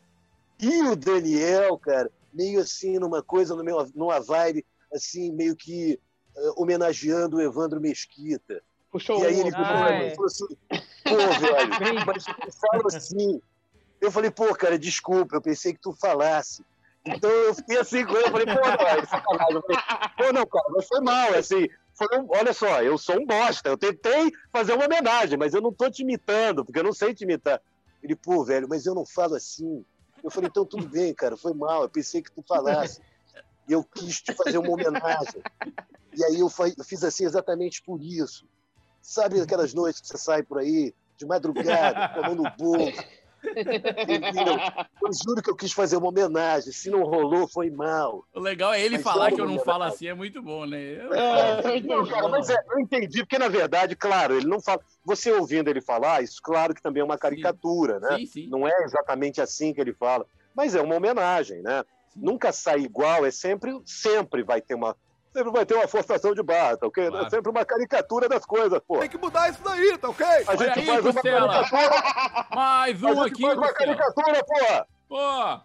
e 0.60 0.82
o 0.82 0.94
Daniel, 0.94 1.76
cara, 1.78 2.08
meio 2.32 2.60
assim, 2.60 2.96
numa 3.00 3.24
coisa, 3.24 3.56
numa, 3.56 4.20
vibe, 4.20 4.64
assim, 4.94 5.32
meio 5.32 5.56
que 5.56 5.98
eh, 6.36 6.50
homenageando 6.56 7.38
o 7.38 7.40
Evandro 7.40 7.80
Mesquita. 7.80 8.62
Puxou 8.92 9.20
E 9.20 9.26
aí 9.26 9.40
ele 9.40 9.50
falou, 9.50 9.66
ah, 9.66 10.00
ele 10.00 10.14
falou 10.14 10.26
assim, 10.26 10.46
pô, 11.02 11.16
velho, 11.16 12.06
mas 12.06 12.24
tu 12.24 12.60
fala 12.60 12.82
assim. 12.86 13.40
Eu 14.00 14.12
falei, 14.12 14.30
pô, 14.30 14.54
cara, 14.54 14.78
desculpa, 14.78 15.34
eu 15.34 15.42
pensei 15.42 15.72
que 15.72 15.80
tu 15.80 15.92
falasse. 15.92 16.62
Então 17.16 17.30
eu 17.30 17.54
fiquei 17.54 17.78
assim 17.78 18.04
com 18.04 18.16
ele, 18.16 18.26
eu 18.26 18.30
falei, 18.30 18.46
pô, 18.46 18.52
não, 18.54 18.86
é. 18.86 18.98
Eu 18.98 19.06
falei, 19.06 19.78
pô, 20.16 20.32
não, 20.32 20.46
cara, 20.46 20.64
mas 20.74 20.86
foi 20.86 21.00
mal, 21.00 21.34
assim. 21.34 21.68
Foi 21.94 22.06
um- 22.18 22.26
olha 22.30 22.52
só, 22.52 22.82
eu 22.82 22.96
sou 22.96 23.16
um 23.20 23.26
bosta. 23.26 23.68
Eu 23.68 23.76
tentei 23.76 24.30
fazer 24.52 24.72
uma 24.74 24.84
homenagem, 24.86 25.36
mas 25.38 25.52
eu 25.54 25.60
não 25.60 25.72
tô 25.72 25.90
te 25.90 26.02
imitando, 26.02 26.64
porque 26.64 26.78
eu 26.78 26.84
não 26.84 26.92
sei 26.92 27.12
te 27.14 27.24
imitar. 27.24 27.60
Ele, 28.02 28.14
pô, 28.14 28.44
velho, 28.44 28.68
mas 28.68 28.86
eu 28.86 28.94
não 28.94 29.04
falo 29.04 29.34
assim. 29.34 29.84
Eu 30.22 30.30
falei, 30.30 30.48
então 30.48 30.64
tudo 30.64 30.88
bem, 30.88 31.12
cara, 31.14 31.36
foi 31.36 31.52
mal. 31.54 31.82
Eu 31.82 31.88
pensei 31.88 32.22
que 32.22 32.30
tu 32.30 32.42
falasse. 32.46 33.00
E 33.68 33.72
eu 33.72 33.82
quis 33.84 34.20
te 34.22 34.32
fazer 34.32 34.58
uma 34.58 34.70
homenagem. 34.70 35.42
E 36.14 36.24
aí 36.24 36.40
eu, 36.40 36.48
eu 36.76 36.84
fiz 36.84 37.04
assim 37.04 37.24
exatamente 37.24 37.82
por 37.82 38.00
isso. 38.00 38.46
Sabe 39.02 39.40
aquelas 39.40 39.74
noites 39.74 40.00
que 40.00 40.06
você 40.08 40.18
sai 40.18 40.42
por 40.42 40.58
aí, 40.58 40.94
de 41.16 41.26
madrugada, 41.26 42.08
com 42.08 42.20
a 42.20 42.28
Eu 45.02 45.10
juro 45.24 45.42
que 45.42 45.50
eu 45.50 45.56
quis 45.56 45.72
fazer 45.72 45.96
uma 45.96 46.08
homenagem. 46.08 46.72
Se 46.72 46.90
não 46.90 47.02
rolou, 47.02 47.48
foi 47.48 47.70
mal. 47.70 48.24
O 48.34 48.40
legal 48.40 48.72
é 48.72 48.80
ele 48.80 48.96
Mas 48.96 49.02
falar 49.04 49.28
é 49.28 49.32
que 49.32 49.40
eu 49.40 49.46
não 49.46 49.58
falo 49.58 49.84
assim, 49.84 50.06
é 50.06 50.14
muito 50.14 50.42
bom, 50.42 50.66
né? 50.66 50.78
Eu- 50.78 51.82
Não, 51.82 52.06
cara, 52.06 52.28
mas 52.28 52.48
é, 52.50 52.56
eu 52.70 52.80
entendi, 52.80 53.20
porque 53.20 53.38
na 53.38 53.48
verdade, 53.48 53.94
claro, 53.96 54.36
ele 54.36 54.46
não 54.46 54.60
fala. 54.60 54.80
Você 55.04 55.32
ouvindo 55.32 55.68
ele 55.68 55.80
falar, 55.80 56.22
isso 56.22 56.40
claro 56.42 56.74
que 56.74 56.82
também 56.82 57.00
é 57.00 57.04
uma 57.04 57.18
caricatura, 57.18 57.98
né? 58.00 58.18
Sim, 58.18 58.26
sim. 58.26 58.48
Não 58.48 58.66
é 58.66 58.72
exatamente 58.82 59.40
assim 59.40 59.72
que 59.72 59.80
ele 59.80 59.92
fala, 59.94 60.26
mas 60.54 60.74
é 60.74 60.80
uma 60.80 60.96
homenagem, 60.96 61.62
né? 61.62 61.82
Nunca 62.16 62.52
sai 62.52 62.80
igual, 62.80 63.24
é 63.24 63.30
sempre, 63.30 63.80
sempre 63.86 64.42
vai 64.42 64.60
ter 64.60 64.74
uma. 64.74 64.96
Sempre 65.32 65.50
vai 65.52 65.66
ter 65.66 65.74
uma 65.74 65.86
forçação 65.86 66.34
de 66.34 66.42
barra, 66.42 66.76
tá 66.76 66.86
ok? 66.86 67.06
É 67.06 67.30
sempre 67.30 67.50
uma 67.50 67.64
caricatura 67.64 68.28
das 68.28 68.44
coisas, 68.44 68.80
pô. 68.86 68.98
Tem 68.98 69.08
que 69.08 69.18
mudar 69.18 69.50
isso 69.50 69.62
daí, 69.62 69.98
tá 69.98 70.08
ok? 70.08 70.26
A 70.26 70.30
Olha 70.48 70.58
gente 70.58 70.78
aí, 70.80 70.86
faz 70.86 71.04
uma 71.04 71.12
Costela. 71.12 71.48
caricatura. 71.68 72.46
Mais 72.54 73.02
um 73.02 73.22
aqui, 73.22 73.42
faz 73.42 73.56
uma 73.58 73.68
Costela. 73.68 73.96
caricatura, 73.96 74.44
pô. 74.44 74.97
Pô! 75.08 75.16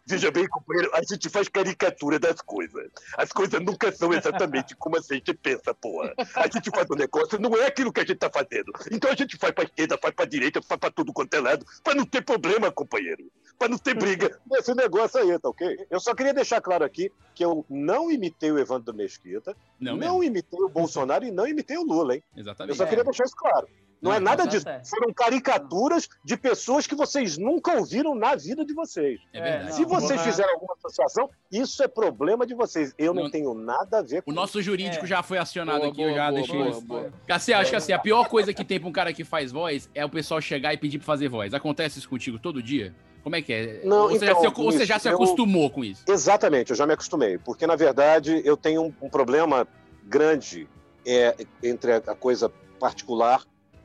Veja 0.07 0.31
bem, 0.31 0.47
companheiro, 0.47 0.89
a 0.93 1.01
gente 1.03 1.27
faz 1.29 1.49
caricatura 1.49 2.17
das 2.17 2.39
coisas. 2.41 2.89
As 3.17 3.29
coisas 3.31 3.59
nunca 3.61 3.91
são 3.91 4.13
exatamente 4.13 4.75
como 4.75 4.97
a 4.97 5.01
gente 5.01 5.33
pensa, 5.33 5.73
porra. 5.73 6.13
A 6.35 6.47
gente 6.47 6.69
faz 6.69 6.87
um 6.89 6.95
negócio, 6.95 7.37
não 7.39 7.53
é 7.57 7.65
aquilo 7.67 7.91
que 7.91 7.99
a 7.99 8.05
gente 8.05 8.17
tá 8.19 8.29
fazendo. 8.29 8.71
Então 8.91 9.11
a 9.11 9.15
gente 9.15 9.35
faz 9.37 9.53
pra 9.53 9.65
esquerda, 9.65 9.97
faz 10.01 10.13
pra 10.15 10.25
direita, 10.25 10.61
faz 10.61 10.79
pra 10.79 10.89
tudo 10.91 11.11
quanto 11.11 11.33
é 11.33 11.41
lado, 11.41 11.65
pra 11.83 11.93
não 11.93 12.05
ter 12.05 12.21
problema, 12.23 12.71
companheiro. 12.71 13.29
Pra 13.59 13.67
não 13.67 13.77
ter 13.77 13.93
briga. 13.93 14.39
Esse 14.53 14.73
negócio 14.73 15.19
aí, 15.19 15.37
tá 15.37 15.49
ok? 15.49 15.87
Eu 15.89 15.99
só 15.99 16.15
queria 16.15 16.33
deixar 16.33 16.61
claro 16.61 16.85
aqui 16.85 17.11
que 17.35 17.43
eu 17.43 17.65
não 17.69 18.09
imitei 18.09 18.51
o 18.51 18.57
Evandro 18.59 18.93
Mesquita, 18.95 19.55
Não 19.79 19.93
não, 19.93 19.99
mesmo. 20.19 20.23
imitei 20.23 20.59
o 20.61 20.69
Bolsonaro 20.69 21.25
e 21.25 21.31
não 21.31 21.47
imitei 21.47 21.77
o 21.77 21.83
Lula, 21.83 22.15
hein? 22.15 22.23
Exatamente. 22.37 22.71
Eu 22.71 22.75
só 22.77 22.85
queria 22.89 23.03
deixar 23.03 23.25
isso 23.25 23.35
claro. 23.35 23.67
Não, 24.01 24.11
Não, 24.11 24.17
é 24.17 24.19
nada 24.19 24.43
tá 24.43 24.49
disso. 24.49 24.63
certo. 24.63 24.89
Foram 24.89 25.13
caricaturas 25.13 26.09
de 26.25 26.35
pessoas 26.35 26.85
que 26.85 26.93
vocês 26.93 27.37
nunca 27.37 27.73
ouviram 27.77 28.13
na 28.13 28.35
vida 28.35 28.65
de 28.65 28.73
vocês. 28.73 29.21
É 29.33 29.41
verdade. 29.41 29.75
Se 29.75 29.83
vocês 29.83 30.11
Porra. 30.11 30.23
fizeram 30.31 30.53
alguma 30.53 30.75
associação, 30.75 31.29
isso 31.51 31.81
é 31.81 31.87
problema 31.87 32.45
de 32.45 32.53
vocês. 32.53 32.93
Eu 32.99 33.15
não, 33.15 33.31
tenho 33.31 33.53
nada 33.55 33.97
a 33.97 34.01
ver 34.03 34.21
com 34.21 34.29
O 34.29 34.33
nosso 34.33 34.61
jurídico 34.61 35.07
já 35.07 35.23
foi 35.23 35.39
acionado 35.39 35.79
Boa, 35.79 35.91
aqui, 35.91 36.01
eu 36.03 36.09
boa, 36.09 36.15
já 36.17 36.29
boa, 36.29 36.33
deixei 36.39 36.57
boa, 36.57 36.69
isso. 36.69 36.81
boa. 36.81 37.13
Cassia, 37.27 37.57
acho 37.57 37.71
que 37.71 37.75
assim, 37.75 37.91
a 37.93 37.99
pior 37.99 38.29
coisa 38.29 38.53
que 38.53 38.63
tem 38.63 38.79
pra 38.79 38.87
um 38.87 38.91
cara 38.91 39.11
que 39.11 39.23
faz 39.23 39.51
voz 39.51 39.89
é 39.95 40.05
o 40.05 40.09
pessoal 40.09 40.39
chegar 40.39 40.71
e 40.71 40.77
pedir 40.77 40.99
pra 40.99 41.05
fazer 41.07 41.27
voz. 41.29 41.51
Acontece 41.53 41.97
isso 41.97 42.07
contigo 42.07 42.37
todo 42.37 42.61
dia? 42.61 42.93
Como 43.23 43.35
é 43.35 43.41
que 43.41 43.51
é? 43.53 43.81
Não, 43.83 44.03
ou, 44.03 44.09
você 44.09 44.25
já 44.25 44.31
então, 44.33 44.41
se, 44.41 44.47
ou 44.61 44.71
você 44.71 44.85
já 44.85 44.95
isso, 44.97 45.03
se 45.03 45.09
eu- 45.09 45.15
acostumou 45.15 45.69
com 45.69 45.83
isso? 45.83 46.03
Exatamente, 46.07 46.69
eu 46.69 46.75
já 46.75 46.85
me 46.85 46.93
acostumei. 46.93 47.37
Porque, 47.39 47.65
na 47.65 47.75
verdade, 47.75 48.39
eu 48.45 48.55
tenho 48.55 48.83
um, 48.83 48.93
um 49.01 49.09
problema 49.09 49.67
grande 50.03 50.67
é, 51.05 51.35
entre 51.63 51.93
a, 51.93 51.97
a 51.97 52.15
coisa 52.15 52.51
particular 52.79 53.41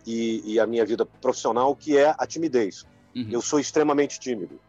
e, 0.07 0.43
e 0.45 0.61
a 0.61 0.67
minha 0.67 0.85
vida 0.85 1.07
profissional, 1.07 1.75
que 1.75 1.97
é 1.97 2.15
a 2.19 2.27
timidez. 2.27 2.85
Uhum. 3.15 3.29
Eu 3.31 3.41
sou 3.41 3.59
extremamente 3.59 4.19
tímido. 4.21 4.61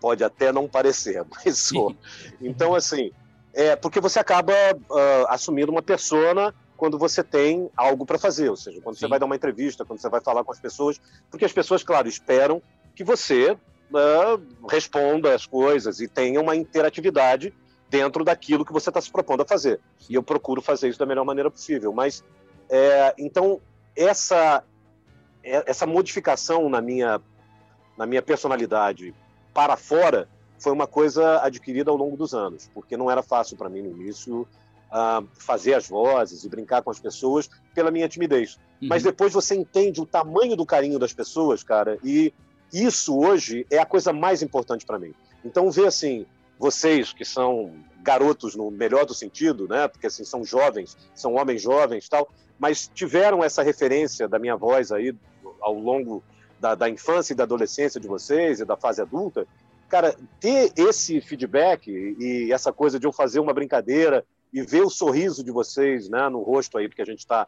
Pode 0.00 0.22
até 0.22 0.52
não 0.52 0.68
parecer, 0.68 1.24
mas 1.44 1.58
sou. 1.58 1.94
Então, 2.40 2.74
assim, 2.74 3.10
é 3.52 3.76
porque 3.76 4.00
você 4.00 4.18
acaba 4.18 4.52
ah, 4.90 5.26
assumindo 5.28 5.72
uma 5.72 5.82
persona 5.82 6.54
quando 6.76 6.96
você 6.96 7.24
tem 7.24 7.68
algo 7.76 8.06
para 8.06 8.18
fazer, 8.18 8.48
ou 8.48 8.56
seja, 8.56 8.80
quando 8.80 8.96
você 8.96 9.08
vai 9.08 9.18
dar 9.18 9.26
uma 9.26 9.34
entrevista, 9.34 9.84
quando 9.84 10.00
você 10.00 10.08
vai 10.08 10.20
falar 10.20 10.44
com 10.44 10.52
as 10.52 10.60
pessoas, 10.60 11.00
porque 11.28 11.44
as 11.44 11.52
pessoas, 11.52 11.82
claro, 11.82 12.08
esperam 12.08 12.62
que 12.94 13.02
você 13.02 13.58
ah, 13.94 14.38
responda 14.70 15.34
as 15.34 15.44
coisas 15.44 16.00
e 16.00 16.06
tenha 16.06 16.40
uma 16.40 16.54
interatividade 16.54 17.52
dentro 17.88 18.24
daquilo 18.24 18.64
que 18.64 18.72
você 18.72 18.90
está 18.90 19.00
se 19.00 19.10
propondo 19.10 19.42
a 19.42 19.46
fazer. 19.46 19.80
E 20.08 20.14
eu 20.14 20.22
procuro 20.22 20.60
fazer 20.60 20.88
isso 20.88 20.98
da 20.98 21.06
melhor 21.06 21.24
maneira 21.24 21.50
possível. 21.50 21.92
Mas, 21.92 22.22
é, 22.68 23.14
então, 23.18 23.60
essa, 23.96 24.62
é- 25.42 25.70
essa 25.70 25.86
modificação 25.86 26.68
na 26.68 26.80
minha, 26.80 27.20
na 27.96 28.06
minha 28.06 28.22
personalidade 28.22 29.14
para 29.58 29.76
fora 29.76 30.28
foi 30.56 30.70
uma 30.70 30.86
coisa 30.86 31.42
adquirida 31.42 31.90
ao 31.90 31.96
longo 31.96 32.16
dos 32.16 32.32
anos, 32.32 32.70
porque 32.72 32.96
não 32.96 33.10
era 33.10 33.24
fácil 33.24 33.56
para 33.56 33.68
mim 33.68 33.82
no 33.82 33.90
início 33.90 34.46
ah, 34.88 35.20
fazer 35.36 35.74
as 35.74 35.88
vozes 35.88 36.44
e 36.44 36.48
brincar 36.48 36.80
com 36.80 36.92
as 36.92 37.00
pessoas 37.00 37.50
pela 37.74 37.90
minha 37.90 38.08
timidez. 38.08 38.56
Mas 38.80 39.02
depois 39.02 39.32
você 39.32 39.56
entende 39.56 40.00
o 40.00 40.06
tamanho 40.06 40.54
do 40.54 40.64
carinho 40.64 40.96
das 40.96 41.12
pessoas, 41.12 41.64
cara, 41.64 41.98
e 42.04 42.32
isso 42.72 43.18
hoje 43.18 43.66
é 43.68 43.78
a 43.78 43.84
coisa 43.84 44.12
mais 44.12 44.42
importante 44.42 44.86
para 44.86 44.96
mim. 44.96 45.12
Então, 45.44 45.68
ver 45.72 45.88
assim, 45.88 46.24
vocês 46.56 47.12
que 47.12 47.24
são 47.24 47.72
garotos 48.00 48.54
no 48.54 48.70
melhor 48.70 49.04
do 49.04 49.12
sentido, 49.12 49.66
né? 49.66 49.88
Porque 49.88 50.06
assim 50.06 50.24
são 50.24 50.44
jovens, 50.44 50.96
são 51.16 51.34
homens 51.34 51.60
jovens, 51.60 52.08
tal, 52.08 52.28
mas 52.60 52.88
tiveram 52.94 53.42
essa 53.42 53.64
referência 53.64 54.28
da 54.28 54.38
minha 54.38 54.54
voz 54.54 54.92
aí 54.92 55.12
ao 55.60 55.74
longo 55.74 56.22
da, 56.60 56.74
da 56.74 56.88
infância 56.88 57.32
e 57.32 57.36
da 57.36 57.44
adolescência 57.44 58.00
de 58.00 58.08
vocês 58.08 58.60
e 58.60 58.64
da 58.64 58.76
fase 58.76 59.00
adulta. 59.00 59.46
Cara, 59.88 60.14
ter 60.38 60.72
esse 60.76 61.20
feedback 61.20 61.88
e 61.88 62.52
essa 62.52 62.72
coisa 62.72 62.98
de 62.98 63.06
eu 63.06 63.12
fazer 63.12 63.40
uma 63.40 63.54
brincadeira 63.54 64.24
e 64.52 64.62
ver 64.62 64.82
o 64.82 64.90
sorriso 64.90 65.42
de 65.42 65.50
vocês, 65.50 66.08
né, 66.08 66.28
no 66.28 66.42
rosto 66.42 66.76
aí, 66.76 66.88
porque 66.88 67.02
a 67.02 67.06
gente 67.06 67.20
está 67.20 67.46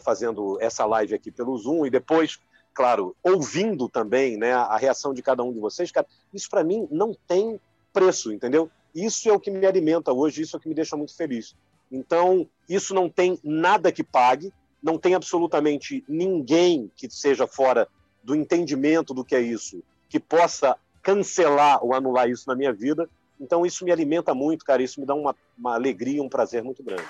fazendo 0.00 0.56
essa 0.60 0.86
live 0.86 1.14
aqui 1.14 1.30
pelo 1.30 1.56
Zoom 1.58 1.84
e 1.84 1.90
depois 1.90 2.38
claro, 2.74 3.16
ouvindo 3.22 3.88
também 3.88 4.36
né, 4.36 4.52
a 4.52 4.76
reação 4.76 5.14
de 5.14 5.22
cada 5.22 5.42
um 5.42 5.52
de 5.52 5.60
vocês, 5.60 5.92
cara, 5.92 6.06
isso 6.32 6.50
para 6.50 6.64
mim 6.64 6.88
não 6.90 7.16
tem 7.26 7.58
preço, 7.92 8.32
entendeu? 8.32 8.68
Isso 8.92 9.28
é 9.28 9.32
o 9.32 9.40
que 9.40 9.50
me 9.50 9.64
alimenta 9.64 10.12
hoje, 10.12 10.42
isso 10.42 10.56
é 10.56 10.58
o 10.58 10.60
que 10.60 10.68
me 10.68 10.74
deixa 10.74 10.96
muito 10.96 11.16
feliz. 11.16 11.54
Então, 11.90 12.48
isso 12.68 12.92
não 12.92 13.08
tem 13.08 13.38
nada 13.44 13.92
que 13.92 14.02
pague, 14.02 14.52
não 14.82 14.98
tem 14.98 15.14
absolutamente 15.14 16.04
ninguém 16.08 16.90
que 16.96 17.08
seja 17.08 17.46
fora 17.46 17.88
do 18.24 18.34
entendimento 18.34 19.12
do 19.14 19.24
que 19.24 19.36
é 19.36 19.40
isso, 19.40 19.82
que 20.08 20.18
possa 20.18 20.76
cancelar 21.02 21.84
ou 21.84 21.94
anular 21.94 22.28
isso 22.28 22.48
na 22.48 22.56
minha 22.56 22.72
vida. 22.72 23.08
Então, 23.38 23.66
isso 23.66 23.84
me 23.84 23.92
alimenta 23.92 24.34
muito, 24.34 24.64
cara, 24.64 24.82
isso 24.82 24.98
me 24.98 25.06
dá 25.06 25.14
uma, 25.14 25.36
uma 25.58 25.74
alegria, 25.74 26.22
um 26.22 26.28
prazer 26.28 26.62
muito 26.64 26.82
grande. 26.82 27.04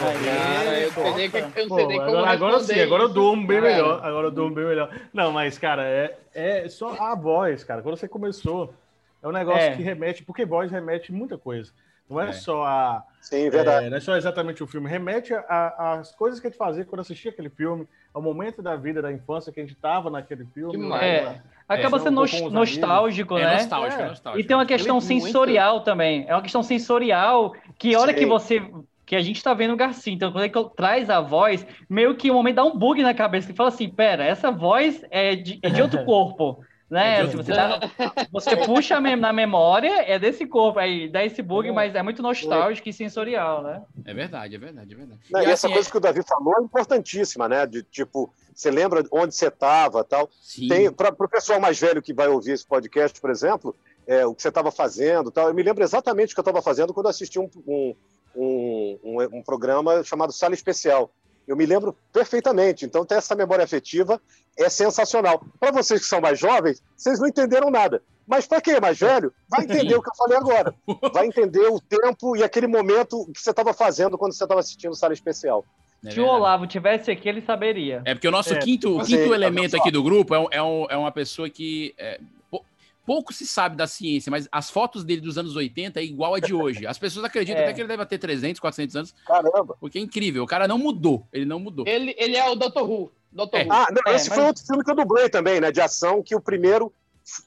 É, 0.00 0.86
eu 0.86 1.14
sei 1.14 1.28
que- 1.28 1.68
Pô, 1.68 1.76
agora, 2.00 2.30
agora 2.30 2.60
sim, 2.60 2.80
agora 2.80 3.02
eu 3.04 3.08
durmo 3.08 3.46
bem 3.46 3.60
Cara, 3.60 3.72
melhor. 3.72 4.04
Agora 4.04 4.26
eu 4.28 4.30
durmo 4.30 4.54
bem 4.54 4.64
melhor. 4.64 4.90
Não, 5.12 5.32
mas, 5.32 5.58
cara, 5.58 5.82
é, 5.84 6.18
é 6.34 6.68
só 6.68 6.94
a 7.02 7.14
voz, 7.14 7.64
cara. 7.64 7.82
Quando 7.82 7.96
você 7.98 8.06
começou, 8.08 8.72
é 9.22 9.26
um 9.28 9.32
negócio 9.32 9.60
É. 9.60 9.76
que 9.76 9.82
remete, 9.82 10.24
porque 10.24 10.44
voz 10.46 10.70
remete 10.70 11.12
muita 11.12 11.36
coisa. 11.36 11.72
Não 12.08 12.20
é, 12.20 12.30
É. 12.30 12.32
só 12.32 12.64
a. 12.64 13.02
Sim, 13.20 13.50
verdade. 13.50 13.86
é, 13.86 13.90
não 13.90 13.96
é 13.96 14.00
só 14.00 14.16
exatamente 14.16 14.62
o 14.62 14.66
filme, 14.66 14.88
remete 14.88 15.34
às 15.48 16.14
coisas 16.14 16.38
que 16.40 16.46
a 16.46 16.50
gente 16.50 16.58
fazia 16.58 16.84
quando 16.84 17.00
assistia 17.00 17.30
aquele 17.30 17.50
filme, 17.50 17.86
ao 18.18 18.22
momento 18.22 18.60
da 18.60 18.74
vida, 18.74 19.00
da 19.00 19.12
infância 19.12 19.52
que 19.52 19.60
a 19.60 19.62
gente 19.62 19.76
tava 19.76 20.10
naquele 20.10 20.44
filme. 20.52 20.76
É, 20.96 21.24
né? 21.24 21.42
acaba 21.68 21.96
É, 21.96 22.00
sendo 22.00 22.20
um 22.20 22.24
nostálgico, 22.50 23.34
amigos. 23.34 23.48
né? 23.48 23.54
É 23.54 23.62
nostálgico, 23.62 24.02
é 24.02 24.08
nostálgico. 24.08 24.44
E 24.44 24.46
tem 24.46 24.56
uma 24.56 24.66
questão 24.66 24.96
Ele 24.98 25.06
muito- 25.06 25.24
sensorial 25.24 25.80
também. 25.82 26.24
É 26.28 26.34
uma 26.34 26.42
questão 26.42 26.62
sensorial 26.62 27.54
que 27.78 27.94
a 27.94 28.00
hora 28.00 28.12
Sim. 28.12 28.18
que 28.18 28.26
você. 28.26 28.62
Que 29.06 29.16
a 29.16 29.22
gente 29.22 29.42
tá 29.42 29.54
vendo 29.54 29.72
o 29.72 29.76
Garcia, 29.76 30.12
então 30.12 30.30
quando 30.30 30.44
ele 30.44 30.52
traz 30.76 31.08
a 31.08 31.18
voz, 31.18 31.66
meio 31.88 32.14
que 32.14 32.30
o 32.30 32.34
momento 32.34 32.56
dá 32.56 32.64
um 32.64 32.76
bug 32.76 33.02
na 33.02 33.14
cabeça, 33.14 33.46
que 33.48 33.54
fala 33.56 33.70
assim: 33.70 33.88
pera, 33.88 34.22
essa 34.22 34.50
voz 34.50 35.02
é 35.10 35.34
de, 35.34 35.58
é 35.62 35.70
de 35.70 35.80
outro 35.80 36.04
corpo. 36.04 36.58
Né? 36.90 37.18
É 37.18 37.22
outro 37.24 37.42
você, 37.42 37.52
dá- 37.52 37.80
você 38.32 38.56
puxa 38.56 38.98
na 38.98 39.30
memória, 39.32 40.02
é 40.10 40.18
desse 40.18 40.46
corpo, 40.46 40.78
aí 40.78 41.08
dá 41.08 41.22
esse 41.24 41.42
bug, 41.42 41.70
mas 41.70 41.94
é 41.94 42.02
muito 42.02 42.22
nostálgico 42.22 42.88
e 42.88 42.92
sensorial, 42.94 43.62
né? 43.62 43.82
É 44.06 44.14
verdade, 44.14 44.54
é 44.54 44.58
verdade, 44.58 44.92
é 44.94 44.96
verdade. 44.96 45.20
Não, 45.30 45.40
e 45.40 45.44
E 45.44 45.50
essa 45.50 45.66
assim, 45.66 45.74
coisa 45.74 45.90
que 45.90 45.96
o 45.96 46.00
Davi 46.00 46.22
falou 46.26 46.54
é 46.58 46.62
importantíssima, 46.62 47.46
né? 47.46 47.66
De 47.66 47.82
tipo, 47.82 48.32
você 48.54 48.70
lembra 48.70 49.04
onde 49.12 49.34
você 49.34 49.48
estava 49.48 50.02
tal. 50.02 50.30
Tem 50.68 50.90
para 50.90 51.14
o 51.18 51.28
pessoal 51.28 51.60
mais 51.60 51.78
velho 51.78 52.00
que 52.00 52.14
vai 52.14 52.28
ouvir 52.28 52.52
esse 52.52 52.66
podcast, 52.66 53.20
por 53.20 53.28
exemplo, 53.30 53.76
é, 54.06 54.24
o 54.24 54.34
que 54.34 54.40
você 54.40 54.48
estava 54.48 54.70
fazendo 54.70 55.30
tal. 55.30 55.48
Eu 55.48 55.54
me 55.54 55.62
lembro 55.62 55.84
exatamente 55.84 56.32
o 56.32 56.34
que 56.34 56.40
eu 56.40 56.42
estava 56.42 56.62
fazendo 56.62 56.94
quando 56.94 57.06
eu 57.06 57.10
assisti 57.10 57.38
um, 57.38 57.50
um, 57.66 57.94
um, 58.34 58.98
um- 59.04 59.38
um 59.38 59.42
programa 59.42 60.02
chamado 60.02 60.32
Sala 60.32 60.54
Especial. 60.54 61.10
Eu 61.48 61.56
me 61.56 61.64
lembro 61.66 61.96
perfeitamente. 62.12 62.84
Então, 62.84 63.04
ter 63.04 63.14
essa 63.16 63.34
memória 63.34 63.64
afetiva 63.64 64.20
é 64.56 64.68
sensacional. 64.68 65.42
Para 65.58 65.72
vocês 65.72 66.00
que 66.02 66.06
são 66.06 66.20
mais 66.20 66.38
jovens, 66.38 66.82
vocês 66.96 67.18
não 67.18 67.26
entenderam 67.26 67.70
nada. 67.70 68.02
Mas 68.26 68.46
para 68.46 68.60
quem 68.60 68.74
é 68.74 68.80
mais 68.80 68.98
velho, 68.98 69.32
vai 69.48 69.64
entender 69.64 69.94
o 69.96 70.02
que 70.02 70.10
eu 70.10 70.14
falei 70.14 70.36
agora. 70.36 70.74
Vai 71.14 71.26
entender 71.26 71.66
o 71.68 71.80
tempo 71.80 72.36
e 72.36 72.42
aquele 72.42 72.66
momento 72.66 73.24
que 73.32 73.40
você 73.40 73.50
estava 73.50 73.72
fazendo 73.72 74.18
quando 74.18 74.32
você 74.34 74.44
estava 74.44 74.60
assistindo 74.60 74.94
Sala 74.94 75.14
Especial. 75.14 75.64
Se 76.10 76.20
o 76.20 76.26
Olavo 76.26 76.66
tivesse 76.66 77.10
aqui, 77.10 77.28
ele 77.28 77.40
saberia. 77.40 78.02
É 78.04 78.14
porque 78.14 78.28
o 78.28 78.30
nosso 78.30 78.52
É. 78.54 78.58
quinto, 78.58 78.98
quinto 79.04 79.34
elemento 79.34 79.76
aqui 79.76 79.90
do 79.90 80.02
grupo 80.02 80.34
é, 80.34 80.38
um- 80.38 80.48
é, 80.50 80.62
um- 80.62 80.86
é 80.90 80.96
uma 80.96 81.10
pessoa 81.10 81.48
que 81.50 81.92
é, 81.98 82.20
pouco 83.08 83.32
se 83.32 83.46
sabe 83.46 83.74
da 83.74 83.86
ciência, 83.86 84.30
mas 84.30 84.46
as 84.52 84.68
fotos 84.70 85.02
dele 85.02 85.22
dos 85.22 85.38
anos 85.38 85.56
80 85.56 85.98
é 85.98 86.04
igual 86.04 86.34
a 86.34 86.38
de 86.40 86.52
hoje. 86.54 86.86
As 86.86 86.98
pessoas 86.98 87.24
acreditam 87.24 87.60
É. 87.62 87.64
até 87.64 87.72
que 87.72 87.80
ele 87.80 87.88
deve 87.88 88.04
ter 88.04 88.18
300, 88.18 88.60
400 88.60 88.96
anos. 88.96 89.14
Caramba! 89.26 89.76
Porque 89.80 89.98
é 89.98 90.02
incrível. 90.02 90.42
O 90.44 90.46
cara 90.46 90.68
não 90.68 90.76
mudou. 90.76 91.26
Ele 91.32 91.46
não 91.46 91.58
mudou. 91.58 91.86
Ele, 91.88 92.14
ele 92.18 92.36
é 92.36 92.46
o 92.50 92.54
Dr. 92.54 92.82
Who. 92.82 93.10
Dr. 93.32 93.40
Who. 93.40 93.72
Ah, 93.72 93.86
não, 93.90 94.12
É, 94.12 94.16
esse 94.16 94.28
mas- 94.28 94.38
foi 94.38 94.46
outro 94.46 94.62
filme 94.66 94.84
que 94.84 94.90
eu 94.90 94.94
dublei 94.96 95.28
também, 95.30 95.60
né? 95.60 95.72
De 95.72 95.80
ação, 95.80 96.22
que 96.22 96.34
o 96.36 96.40
primeiro 96.40 96.92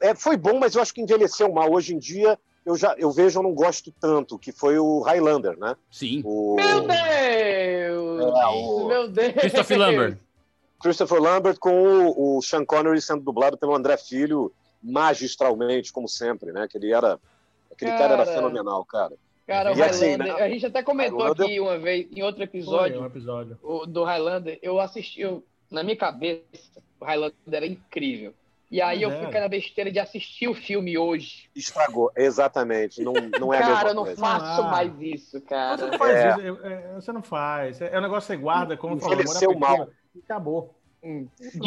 é, 0.01 0.15
foi 0.15 0.35
bom, 0.35 0.57
mas 0.59 0.73
eu 0.75 0.81
acho 0.81 0.93
que 0.93 1.01
envelheceu 1.01 1.51
mal. 1.51 1.71
Hoje 1.71 1.93
em 1.93 1.99
dia, 1.99 2.37
eu 2.65 2.75
já 2.75 2.95
eu 2.97 3.11
vejo, 3.11 3.39
eu 3.39 3.43
não 3.43 3.53
gosto 3.53 3.91
tanto, 3.99 4.37
que 4.39 4.51
foi 4.51 4.77
o 4.79 5.01
Highlander, 5.01 5.57
né? 5.59 5.75
Sim. 5.91 6.21
O... 6.25 6.55
Meu 6.55 6.81
Deus! 6.81 6.91
É, 6.99 7.91
o- 7.93 8.87
Meu 8.87 9.07
Deus! 9.07 9.33
Christopher 9.33 9.77
Lambert. 9.77 10.17
Christopher 10.81 11.21
Lambert 11.21 11.57
com 11.59 11.71
o, 12.09 12.37
o 12.37 12.41
Sean 12.41 12.65
Connery 12.65 12.99
sendo 13.01 13.21
dublado 13.23 13.55
pelo 13.57 13.75
André 13.75 13.97
Filho 13.97 14.51
magistralmente, 14.81 15.91
como 15.91 16.07
sempre, 16.07 16.51
né? 16.51 16.67
Que 16.69 16.77
ele 16.77 16.91
era. 16.93 17.19
Aquele 17.71 17.91
cara, 17.91 18.13
era 18.13 18.25
Cara. 18.25 18.35
fenomenal, 18.37 18.83
cara. 18.85 19.13
Cara, 19.47 19.73
o 19.73 19.77
E 19.77 19.81
assim, 19.81 20.05
Highlander, 20.11 20.35
né? 20.37 20.41
a 20.43 20.49
gente 20.49 20.65
até 20.65 20.83
comentou 20.83 21.19
Highlander- 21.19 21.45
aqui 21.45 21.59
uma 21.59 21.77
vez, 21.79 22.07
em 22.15 22.21
outro 22.21 22.37
Foi 22.37 22.43
episódio, 22.45 23.01
um 23.01 23.05
episódio. 23.05 23.57
o- 23.63 23.85
do 23.85 24.03
Highlander, 24.03 24.59
eu 24.61 24.79
assisti, 24.79 25.21
eu, 25.21 25.43
na 25.69 25.83
minha 25.83 25.95
cabeça, 25.97 26.43
o 26.99 27.05
Highlander 27.05 27.35
era 27.51 27.65
incrível. 27.65 28.33
E 28.69 28.81
aí 28.81 29.03
Mas 29.03 29.13
eu 29.13 29.19
é. 29.19 29.25
fiquei 29.25 29.39
na 29.41 29.47
besteira 29.49 29.91
de 29.91 29.99
assistir 29.99 30.47
o 30.47 30.53
filme 30.53 30.97
hoje. 30.97 31.49
Estragou, 31.53 32.09
exatamente. 32.15 33.01
Não, 33.03 33.11
não 33.39 33.53
é 33.53 33.57
a 33.57 33.61
cara, 33.61 33.73
mesma 33.73 33.89
eu 33.89 33.93
não 33.95 34.03
coisa. 34.03 34.21
faço 34.21 34.61
Ah. 34.61 34.71
mais 34.71 34.93
isso, 35.01 35.41
cara. 35.41 35.77
Você 35.77 35.85
não 35.87 35.97
faz 35.97 36.15
É. 36.15 36.29
isso, 36.29 36.39
é, 36.41 36.73
é, 36.73 36.93
você 36.95 37.11
não 37.11 37.21
faz. 37.23 37.81
É, 37.81 37.93
é 37.95 37.97
um 37.97 38.01
negócio 38.01 38.27
que 38.27 38.37
você 38.37 38.41
guarda, 38.41 38.77
como 38.77 38.95
Envelheceu 38.95 39.49
afetiva, 39.51 39.59
mal. 39.59 39.89
e 40.15 40.19
acabou. 40.19 40.73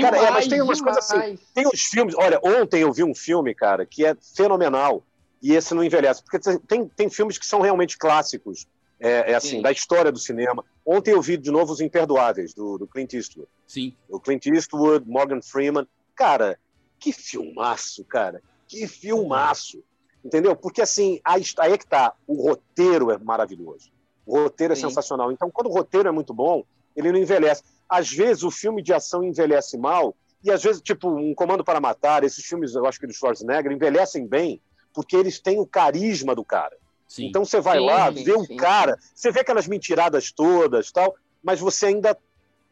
Cara, 0.01 0.17
é, 0.17 0.31
mas 0.31 0.47
tem 0.47 0.59
Demais, 0.59 0.69
umas 0.69 0.81
coisas 0.81 1.05
assim. 1.05 1.21
demais. 1.21 1.41
Tem 1.53 1.67
uns 1.67 1.83
filmes. 1.83 2.15
Olha, 2.17 2.39
ontem 2.43 2.83
eu 2.83 2.93
vi 2.93 3.03
um 3.03 3.15
filme, 3.15 3.55
cara, 3.55 3.85
que 3.85 4.05
é 4.05 4.17
fenomenal. 4.37 5.03
E 5.43 5.53
esse 5.53 5.75
não 5.75 5.83
envelhece. 5.83 6.23
Porque 6.23 6.39
tem, 6.67 6.89
tem 6.89 7.11
filmes 7.11 7.37
que 7.37 7.45
são 7.45 7.61
realmente 7.61 7.99
clássicos, 7.99 8.67
é, 8.99 9.33
é 9.33 9.35
assim, 9.35 9.57
Sim. 9.57 9.63
da 9.63 9.73
história 9.73 10.11
do 10.13 10.19
cinema. 10.19 10.65
Ontem 10.87 11.13
eu 11.13 11.21
vi 11.21 11.37
de 11.37 11.51
novo 11.51 11.73
Os 11.73 11.81
Imperdoáveis, 11.81 12.55
do, 12.55 12.79
do 12.79 12.87
Clint 12.87 13.13
Eastwood. 13.13 13.49
Sim. 13.67 13.95
O 14.09 14.21
Clint 14.21 14.47
Eastwood, 14.47 15.07
Morgan 15.09 15.43
Freeman. 15.43 15.87
Cara, 16.15 16.59
que 16.99 17.13
filmaço, 17.13 18.05
cara. 18.05 18.41
Que 18.69 18.87
filmaço. 18.87 19.83
Entendeu? 20.25 20.57
Porque 20.57 20.81
assim, 20.81 21.21
aí, 21.23 21.45
aí 21.59 21.73
é 21.73 21.79
que 21.79 21.87
tá. 21.87 22.15
O 22.27 22.49
roteiro 22.49 23.11
é 23.11 23.19
maravilhoso. 23.19 23.91
O 24.25 24.39
roteiro 24.39 24.73
é 24.73 24.77
Sim. 24.77 24.89
sensacional. 24.89 25.31
Então, 25.31 25.51
quando 25.51 25.67
o 25.67 25.73
roteiro 25.73 26.09
é 26.09 26.13
muito 26.13 26.33
bom, 26.33 26.65
ele 26.97 27.13
não 27.13 27.19
envelhece. 27.19 27.63
Às 27.89 28.11
vezes, 28.11 28.43
o 28.43 28.51
filme 28.51 28.83
de 28.83 28.93
ação 28.93 29.23
envelhece 29.23 29.77
mal, 29.77 30.15
e 30.43 30.51
às 30.51 30.63
vezes, 30.63 30.81
tipo, 30.83 31.09
Um 31.09 31.35
Comando 31.35 31.65
para 31.65 31.81
Matar, 31.81 32.25
esses 32.25 32.45
filmes, 32.45 32.75
eu 32.75 32.87
acho 32.87 33.01
que 33.01 33.07
do 33.07 33.13
Schwarzenegger, 33.13 33.73
envelhecem 33.73 34.27
bem, 34.27 34.61
porque 34.93 35.17
eles 35.17 35.39
têm 35.39 35.59
o 35.59 35.67
carisma 35.67 36.35
do 36.35 36.45
cara. 36.45 36.77
Sim. 37.09 37.27
Então, 37.27 37.45
você 37.45 37.61
vai 37.61 37.79
Sim, 37.79 37.85
lá, 37.87 38.13
sim, 38.13 38.25
vê 38.25 38.33
o 38.33 38.45
sim, 38.45 38.57
cara, 38.57 38.99
você 39.15 39.31
vê 39.31 39.41
aquelas 39.41 39.67
mentiradas 39.69 40.33
todas 40.33 40.91
tal, 40.91 41.15
mas 41.43 41.61
você 41.61 41.87
ainda 41.87 42.17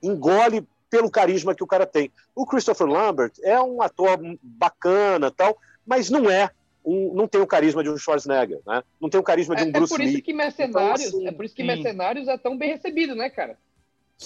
engole 0.03 0.67
pelo 0.91 1.11
carisma 1.11 1.55
que 1.55 1.63
o 1.65 1.67
cara 1.67 1.87
tem. 1.87 2.11
O 2.35 2.45
Christopher 2.47 2.87
Lambert 2.87 3.33
é 3.43 3.61
um 3.61 3.81
ator 3.83 4.19
bacana 4.43 5.31
tal, 5.31 5.57
mas 5.87 6.11
não 6.11 6.31
é 6.31 6.51
um, 6.85 7.15
não 7.15 7.29
tem 7.29 7.41
o 7.41 7.47
carisma 7.47 7.83
de 7.83 7.89
um 7.91 7.97
Schwarzenegger, 7.97 8.61
né? 8.67 8.83
Não 9.01 9.09
tem 9.09 9.21
o 9.21 9.23
carisma 9.23 9.55
de 9.55 9.63
um 9.63 9.67
É, 9.67 9.69
é 9.69 9.73
Bruce 9.73 9.89
por 9.95 10.01
Lee. 10.01 10.15
isso 10.15 10.23
que 10.23 10.33
Mercenários, 10.33 11.07
Então, 11.07 11.19
assim, 11.21 11.29
é 11.29 11.33
por 11.33 11.45
isso 11.45 11.55
que 11.55 11.63
sim. 11.63 11.67
Mercenários 11.67 12.29
é 12.29 12.37
tão 12.37 12.59
bem 12.59 12.71
recebido, 12.71 13.15
né, 13.15 13.31
cara? 13.31 13.57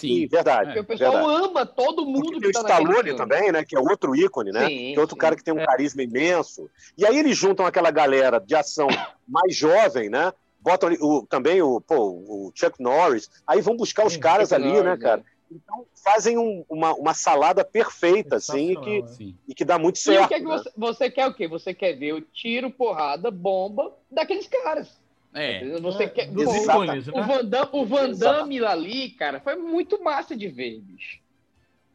Sim, 0.00 0.26
verdade. 0.26 0.66
Porque 0.66 0.80
o 0.80 0.84
pessoal 0.84 1.12
verdade. 1.12 1.44
ama 1.44 1.66
todo 1.66 2.04
mundo 2.06 2.30
Tem 2.30 2.40
que 2.40 2.46
o 2.48 2.52
tá 2.52 2.62
naquele 2.62 2.90
Stallone 2.90 3.16
também, 3.16 3.52
né? 3.52 3.64
Que 3.64 3.76
é 3.76 3.80
outro 3.80 4.14
ícone, 4.14 4.52
né? 4.52 4.68
Sim, 4.68 4.92
que 4.92 4.94
é 4.96 5.00
outro 5.00 5.16
sim. 5.16 5.20
cara 5.20 5.36
que 5.36 5.44
tem 5.44 5.54
um 5.54 5.64
carisma 5.64 6.02
imenso. 6.02 6.70
E 6.96 7.06
aí 7.06 7.18
eles 7.18 7.36
juntam 7.36 7.64
aquela 7.66 7.90
galera 7.90 8.38
de 8.38 8.54
ação 8.54 8.88
mais 9.26 9.54
jovem, 9.56 10.08
né? 10.08 10.32
Botam 10.60 10.88
ali 10.88 10.98
o, 11.00 11.24
também 11.26 11.62
o, 11.62 11.80
pô, 11.80 11.96
o 11.96 12.52
Chuck 12.54 12.80
Norris. 12.82 13.28
Aí 13.46 13.60
vão 13.60 13.76
buscar 13.76 14.06
os 14.06 14.16
caras 14.16 14.48
Chuck 14.48 14.60
ali, 14.60 14.68
Norris, 14.68 14.84
né, 14.84 14.96
cara? 14.96 15.24
Então 15.50 15.86
fazem 16.02 16.36
um- 16.36 16.64
uma, 16.68 16.92
uma 16.94 17.14
salada 17.14 17.64
perfeita, 17.64 18.36
assim, 18.36 18.72
e 18.72 18.76
que, 18.76 19.04
e 19.48 19.54
que 19.54 19.64
dá 19.64 19.78
muito 19.78 19.96
E 19.96 20.00
certo. 20.00 20.24
o 20.24 20.28
que 20.28 20.34
é 20.34 20.38
que 20.40 20.44
né? 20.44 20.58
você, 20.58 20.70
você 20.76 21.10
quer 21.10 21.26
o 21.28 21.34
quê? 21.34 21.46
Você 21.46 21.72
quer 21.72 21.92
ver 21.92 22.14
o 22.14 22.20
tiro, 22.20 22.68
porrada, 22.70 23.30
bomba 23.30 23.92
daqueles 24.10 24.48
caras. 24.48 25.00
É. 25.36 25.78
Você 25.80 26.04
É, 26.04 26.08
quer. 26.08 26.30
dos 26.30 26.44
Pô, 26.46 26.84
ícones, 26.84 27.08
o 27.08 27.12
né? 27.12 27.22
Van 27.22 27.44
Damme, 27.44 27.68
o 27.72 27.84
Van. 27.84 28.10
Damme 28.12 28.64
ali, 28.64 29.10
cara, 29.10 29.38
foi 29.40 29.54
muito 29.56 30.02
massa 30.02 30.34
de 30.36 30.48
ver, 30.48 30.80
bicho. 30.80 31.18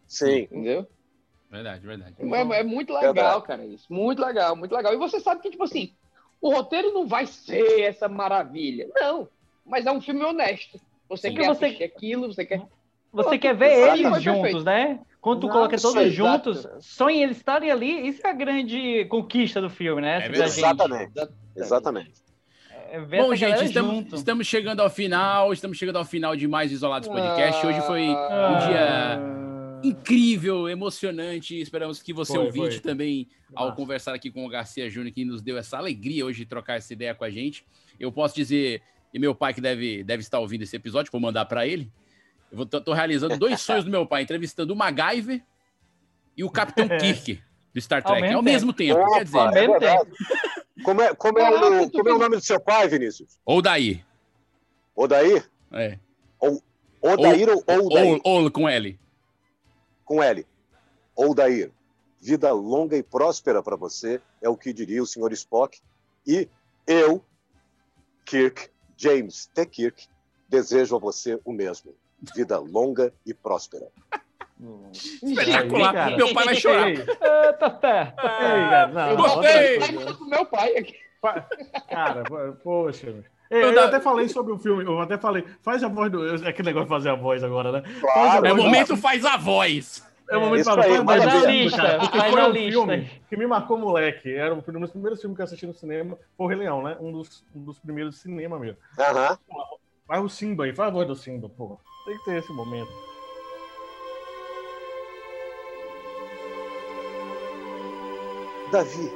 Sim. 0.08 0.42
Entendeu? 0.44 0.88
Verdade, 1.50 1.86
verdade. 1.86 2.16
É, 2.20 2.60
é 2.60 2.64
muito 2.64 2.94
legal, 2.94 3.14
Verdade. 3.14 3.46
cara, 3.46 3.66
isso. 3.66 3.92
Muito 3.92 4.22
legal, 4.24 4.56
muito 4.56 4.74
legal. 4.76 4.94
E 4.94 4.98
você 4.98 5.20
sabe 5.20 5.42
que, 5.42 5.50
tipo 5.50 5.64
assim, 5.64 5.92
o 6.40 6.54
roteiro 6.54 6.94
não 6.94 7.08
vai 7.08 7.26
ser 7.26 7.82
essa 7.82 8.08
maravilha. 8.08 8.88
Não. 8.96 9.28
Mas 9.66 9.86
é 9.86 9.92
um 9.92 10.00
filme 10.02 10.24
honesto. 10.24 10.80
Você 11.10 11.30
Sim. 11.30 11.36
quer 11.36 11.48
Você- 11.48 11.66
assistir 11.66 11.84
aquilo, 11.84 12.28
você 12.32 12.46
quer. 12.46 12.60
Você 13.12 13.28
Pronto, 13.30 13.42
quer 13.42 13.56
ver 13.56 13.90
eles 13.90 14.22
juntos, 14.22 14.42
perfeito. 14.42 14.64
né? 14.64 15.00
Quando 15.20 15.42
tu 15.42 15.48
Exato, 15.48 15.58
coloca 15.60 15.78
todos 15.82 16.02
exato. 16.02 16.54
juntos, 16.54 16.68
só 16.86 17.10
em 17.10 17.22
eles 17.24 17.38
estarem 17.38 17.70
ali, 17.70 18.08
isso 18.08 18.26
é 18.26 18.30
a 18.30 18.34
grande 18.34 19.06
conquista 19.06 19.60
do 19.60 19.70
filme, 19.70 20.02
né? 20.02 20.20
da 20.30 20.48
gente. 20.48 20.58
Exatamente. 20.60 21.12
Exatamente. 21.56 22.14
É 22.94 23.00
ver 23.00 23.22
Bom, 23.22 23.34
gente, 23.34 23.64
estamos, 23.64 24.12
estamos 24.12 24.46
chegando 24.46 24.82
ao 24.82 24.90
final. 24.90 25.54
Estamos 25.54 25.78
chegando 25.78 25.96
ao 25.96 26.04
final 26.04 26.36
de 26.36 26.46
mais 26.46 26.74
Isolados 26.74 27.08
Podcast. 27.08 27.66
Hoje 27.66 27.80
foi 27.88 28.02
um 28.02 28.14
Ah. 28.18 28.68
dia 29.80 29.90
incrível, 29.90 30.68
emocionante. 30.68 31.58
Esperamos 31.58 32.02
que 32.02 32.12
você, 32.12 32.34
Foi, 32.34 32.46
ouvinte, 32.48 32.72
foi. 32.76 32.80
também, 32.82 33.30
ao 33.56 33.68
Massa. 33.68 33.78
conversar 33.78 34.14
aqui 34.14 34.30
com 34.30 34.46
o 34.46 34.50
Garcia 34.50 34.90
Júnior, 34.90 35.14
que 35.14 35.24
nos 35.24 35.42
deu 35.42 35.58
essa 35.58 35.78
alegria 35.78 36.26
hoje 36.26 36.40
de 36.40 36.46
trocar 36.46 36.76
essa 36.76 36.92
ideia 36.92 37.16
com 37.16 37.24
a 37.24 37.30
gente. 37.30 37.66
Eu 37.98 38.12
posso 38.12 38.36
dizer, 38.36 38.82
e 39.14 39.18
meu 39.18 39.34
pai 39.34 39.54
que 39.54 39.62
deve, 39.62 40.04
deve 40.04 40.20
estar 40.22 40.40
ouvindo 40.40 40.64
esse 40.64 40.76
episódio, 40.76 41.10
vou 41.14 41.22
mandar 41.22 41.46
para 41.46 41.66
ele. 41.66 41.90
Eu 42.52 42.58
vou, 42.58 42.66
tô, 42.66 42.82
tô 42.82 42.92
realizando 42.92 43.38
dois 43.38 43.62
sonhos 43.62 43.86
do 43.86 43.90
meu 43.90 44.06
pai, 44.06 44.24
entrevistando 44.24 44.74
o 44.74 44.76
MacGyver 44.76 45.42
e 46.36 46.44
o 46.44 46.50
Capitão 46.50 46.90
Kirk 47.00 47.40
do 47.74 47.82
Star 47.82 48.02
Ao 48.04 48.12
Trek. 48.12 48.22
mesmo 48.22 48.38
Ao 48.38 48.44
mesmo 48.44 48.74
tempo, 48.74 49.00
Opa, 49.00 49.18
quer 49.18 49.24
dizer. 49.24 49.38
é 49.40 49.68
verdade. 49.68 50.12
Como 50.84 51.02
é, 51.02 51.14
como, 51.14 51.40
é 51.40 51.50
o, 51.50 51.90
como 51.92 52.10
é 52.10 52.14
o 52.14 52.18
nome 52.18 52.36
do 52.38 52.42
seu 52.42 52.60
pai, 52.60 52.88
Vinícius? 52.88 53.38
Ou 53.46 53.62
daí. 53.62 54.04
Odair? 54.96 55.50
É. 55.72 55.98
Ou, 56.40 56.62
Odair 57.02 57.50
ou 57.50 57.64
Odair? 57.86 58.22
Ou, 58.24 58.44
ou 58.44 58.52
com 58.52 58.68
L. 58.68 59.00
Com 60.04 60.22
L. 60.22 60.46
Odair. 61.16 61.72
Vida 62.20 62.52
longa 62.52 62.96
e 62.96 63.02
próspera 63.02 63.64
para 63.64 63.76
você, 63.76 64.22
é 64.42 64.50
o 64.50 64.56
que 64.56 64.72
diria 64.74 65.02
o 65.02 65.08
senhor 65.08 65.32
Spock. 65.34 65.80
E 66.26 66.48
eu, 66.86 67.24
Kirk, 68.26 68.70
James 68.96 69.50
T. 69.54 69.66
Kirk, 69.66 70.08
desejo 70.48 70.96
a 70.96 71.00
você 71.00 71.40
o 71.44 71.52
mesmo. 71.52 71.96
Vida 72.36 72.60
longa 72.60 73.12
e 73.26 73.34
próspera. 73.34 73.88
Espetacular. 74.94 75.94
cara. 75.94 76.18
Meu 76.18 76.34
pai 76.34 76.46
vai 76.46 76.56
chorar. 76.56 76.90
Ei, 76.90 76.98
Ah, 77.22 77.54
tá 77.54 77.78
certo. 77.80 78.22
ei, 78.26 78.94
não, 78.94 79.16
Gostei! 79.16 79.80
tô 80.06 80.18
com 80.18 80.26
meu 80.26 80.46
pai 80.46 80.78
aqui. 80.78 80.96
Cara, 81.90 82.24
po- 82.24 82.58
poxa. 82.64 83.08
Ei, 83.50 83.64
Eu 83.64 83.68
Eu, 83.70 83.76
da- 83.76 83.86
até 83.86 84.00
falei 84.00 84.30
sobre 84.30 84.54
o 84.54 84.58
filme, 84.58 84.84
eu 84.86 85.00
até 85.02 85.18
falei, 85.18 85.44
faz 85.62 85.84
a 85.84 85.88
voz 85.90 86.10
do. 86.12 86.46
É 86.46 86.50
aquele 86.50 86.68
negócio 86.70 86.86
de 86.86 86.90
fazer 86.90 87.10
a 87.10 87.16
voz 87.16 87.44
agora, 87.44 87.72
né? 87.72 87.82
Claro, 88.00 88.14
Faz 88.32 88.44
a 88.44 88.48
É 88.48 88.54
o 88.54 88.58
momento 88.58 88.96
faz 88.98 89.26
a 89.26 89.36
voz. 89.38 90.10
É 90.30 90.38
o 90.38 90.40
momento 90.42 90.64
pra 90.64 90.84
aí, 90.86 91.04
faz 91.06 91.28
a 91.28 91.46
lista, 91.52 91.98
porque 92.00 92.18
faz 92.18 92.32
foi 92.32 92.42
a 92.42 92.48
um 92.48 92.52
lista. 92.52 92.72
filme 92.72 93.12
que 93.30 93.36
me 93.36 93.46
marcou 93.46 93.78
moleque. 93.78 94.34
Era 94.34 94.54
um 94.54 94.60
dos 94.62 94.90
primeiros 94.92 95.20
filmes 95.20 95.36
que 95.36 95.42
eu 95.42 95.44
assisti 95.44 95.68
no 95.68 95.74
cinema, 95.74 96.18
foi 96.38 96.46
o 96.46 96.50
Rei 96.50 96.58
Leão, 96.60 96.82
né? 96.82 96.96
Um 97.02 97.12
dos, 97.12 97.44
um 97.54 97.62
dos 97.66 97.78
primeiros 97.80 98.16
de 98.16 98.22
cinema 98.22 98.58
mesmo. 98.58 98.78
Aham. 98.98 99.38
Faz 100.08 100.24
o 100.24 100.30
Simba 100.30 100.64
aí, 100.64 100.74
faz 100.74 100.88
a 100.88 100.92
voz 100.94 101.06
do 101.08 101.16
Simba, 101.18 101.50
pô. 101.50 101.78
Tem 102.06 102.18
que 102.18 102.24
ter 102.24 102.38
esse 102.38 102.54
momento. 102.54 102.90
Davi, 108.72 109.12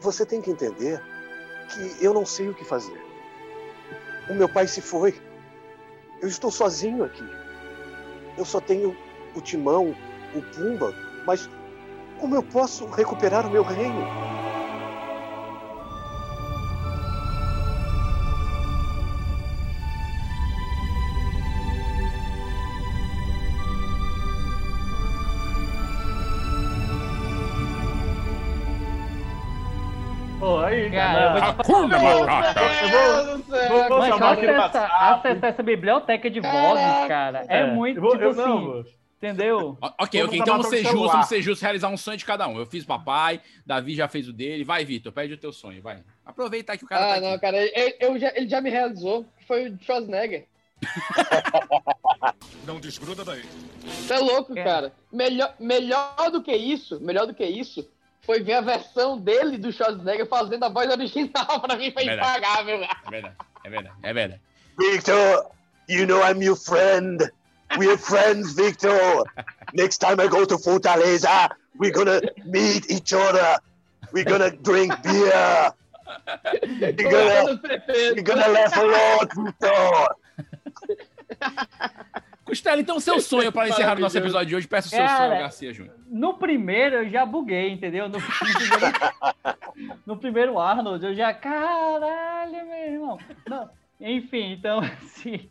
você 0.00 0.26
tem 0.26 0.40
que 0.40 0.50
entender 0.50 1.00
que 1.68 2.04
eu 2.04 2.12
não 2.12 2.26
sei 2.26 2.48
o 2.48 2.54
que 2.54 2.64
fazer. 2.64 3.00
O 4.28 4.34
meu 4.34 4.48
pai 4.48 4.66
se 4.66 4.80
foi. 4.80 5.14
Eu 6.20 6.28
estou 6.28 6.50
sozinho 6.50 7.04
aqui. 7.04 7.24
Eu 8.36 8.44
só 8.44 8.60
tenho 8.60 8.96
o 9.34 9.40
Timão, 9.40 9.94
o 10.34 10.42
Pumba, 10.54 10.94
mas 11.26 11.48
como 12.18 12.34
eu 12.34 12.42
posso 12.42 12.86
recuperar 12.86 13.46
o 13.46 13.50
meu 13.50 13.62
reino? 13.62 14.31
Aí, 30.72 30.90
Cara, 30.90 31.24
eu 31.24 31.32
vou 31.32 31.42
Hakuna 31.42 31.98
Matata. 31.98 32.60
Mas 34.58 34.76
acessar 34.76 35.50
essa 35.50 35.62
biblioteca 35.62 36.30
de 36.30 36.40
vozes, 36.40 37.08
cara, 37.08 37.44
é, 37.48 37.66
muito, 37.70 37.98
eu 37.98 38.02
vou, 38.02 38.12
tipo 38.12 38.24
eu, 38.24 38.30
assim, 38.30 38.40
não, 38.40 38.84
entendeu? 39.18 39.78
Ok, 39.80 40.20
Vamos 40.20 40.28
ok. 40.28 40.38
Então 40.40 40.54
vamos 40.56 40.68
ser 40.68 40.82
justos, 40.82 41.12
vamos 41.12 41.26
ser 41.26 41.42
justos, 41.42 41.62
realizar 41.62 41.88
um 41.88 41.96
sonho 41.96 42.16
de 42.16 42.24
cada 42.24 42.48
um. 42.48 42.58
Eu 42.58 42.66
fiz 42.66 42.84
papai, 42.84 43.40
Davi 43.66 43.94
já 43.94 44.08
fez 44.08 44.28
o 44.28 44.32
dele. 44.32 44.64
Vai, 44.64 44.84
Vitor, 44.84 45.12
pede 45.12 45.34
o 45.34 45.38
teu 45.38 45.52
sonho, 45.52 45.82
vai. 45.82 46.02
Aproveita 46.24 46.76
que 46.76 46.84
o 46.84 46.88
cara 46.88 47.04
Ah, 47.10 47.14
tá 47.14 47.20
não, 47.20 47.30
aqui. 47.32 47.40
cara, 47.40 47.56
ele, 47.58 47.96
eu 48.00 48.18
já, 48.18 48.32
ele 48.34 48.48
já 48.48 48.60
me 48.60 48.70
realizou, 48.70 49.26
foi 49.46 49.68
o 49.68 49.78
Schwarzenegger. 49.82 50.46
Não 52.66 52.80
desgruda 52.80 53.24
daí. 53.24 53.42
Você 53.84 54.14
é 54.14 54.18
louco, 54.18 54.54
cara. 54.54 54.92
Melhor, 55.12 55.54
melhor 55.58 56.30
do 56.30 56.42
que 56.42 56.54
isso, 56.54 57.00
melhor 57.00 57.26
do 57.26 57.34
que 57.34 57.44
isso, 57.44 57.88
foi 58.24 58.42
ver 58.42 58.54
a 58.54 58.60
versão 58.60 59.18
dele 59.18 59.58
do 59.58 59.72
Schwarzenegger 59.72 60.26
fazendo 60.26 60.64
a 60.64 60.68
voz 60.68 60.88
original. 60.90 61.60
pra 61.60 61.76
mim 61.76 61.90
foi 61.92 62.04
Verdade. 62.04 62.38
impagável. 62.38 62.74
É 62.76 63.10
verdade, 63.10 63.36
é 63.64 63.70
verdade, 63.70 63.96
é 64.02 64.12
verdade. 64.12 64.40
Victor, 64.78 65.46
you 65.88 66.06
know 66.06 66.22
I'm 66.22 66.42
your 66.42 66.56
friend. 66.56 67.30
We're 67.78 67.98
friends, 67.98 68.52
Victor. 68.54 69.24
Next 69.74 69.98
time 69.98 70.20
I 70.20 70.28
go 70.28 70.44
to 70.44 70.58
Fortaleza, 70.58 71.48
we're 71.78 71.90
gonna 71.92 72.20
meet 72.44 72.90
each 72.90 73.12
other. 73.14 73.58
We're 74.12 74.24
gonna 74.24 74.50
drink 74.50 74.92
beer. 75.02 75.72
We're 76.62 76.92
gonna, 76.92 77.60
we're 77.88 78.22
gonna 78.22 78.48
laugh 78.48 78.76
a 78.76 78.84
lot, 78.84 79.32
Victor. 79.34 80.08
Costela, 82.52 82.82
então 82.82 83.00
seu 83.00 83.18
sonho 83.18 83.50
para 83.50 83.70
encerrar 83.70 83.96
o 83.96 84.00
nosso 84.00 84.18
episódio 84.18 84.48
de 84.48 84.56
hoje. 84.56 84.68
Peço 84.68 84.88
o 84.88 84.90
seu 84.90 84.98
Cara, 84.98 85.28
sonho, 85.28 85.40
Garcia 85.40 85.72
Júnior. 85.72 85.94
No 86.06 86.34
primeiro 86.34 86.96
eu 86.96 87.08
já 87.08 87.24
buguei, 87.24 87.70
entendeu? 87.70 88.10
No, 88.10 88.18
no 88.18 88.20
primeiro, 88.20 89.96
no 90.04 90.16
primeiro 90.18 90.58
Arnold 90.58 91.02
eu 91.02 91.14
já, 91.14 91.32
caralho, 91.32 92.66
meu 92.66 92.92
irmão. 92.92 93.18
Não, 93.48 93.70
enfim, 93.98 94.52
então, 94.52 94.80
assim, 94.84 95.50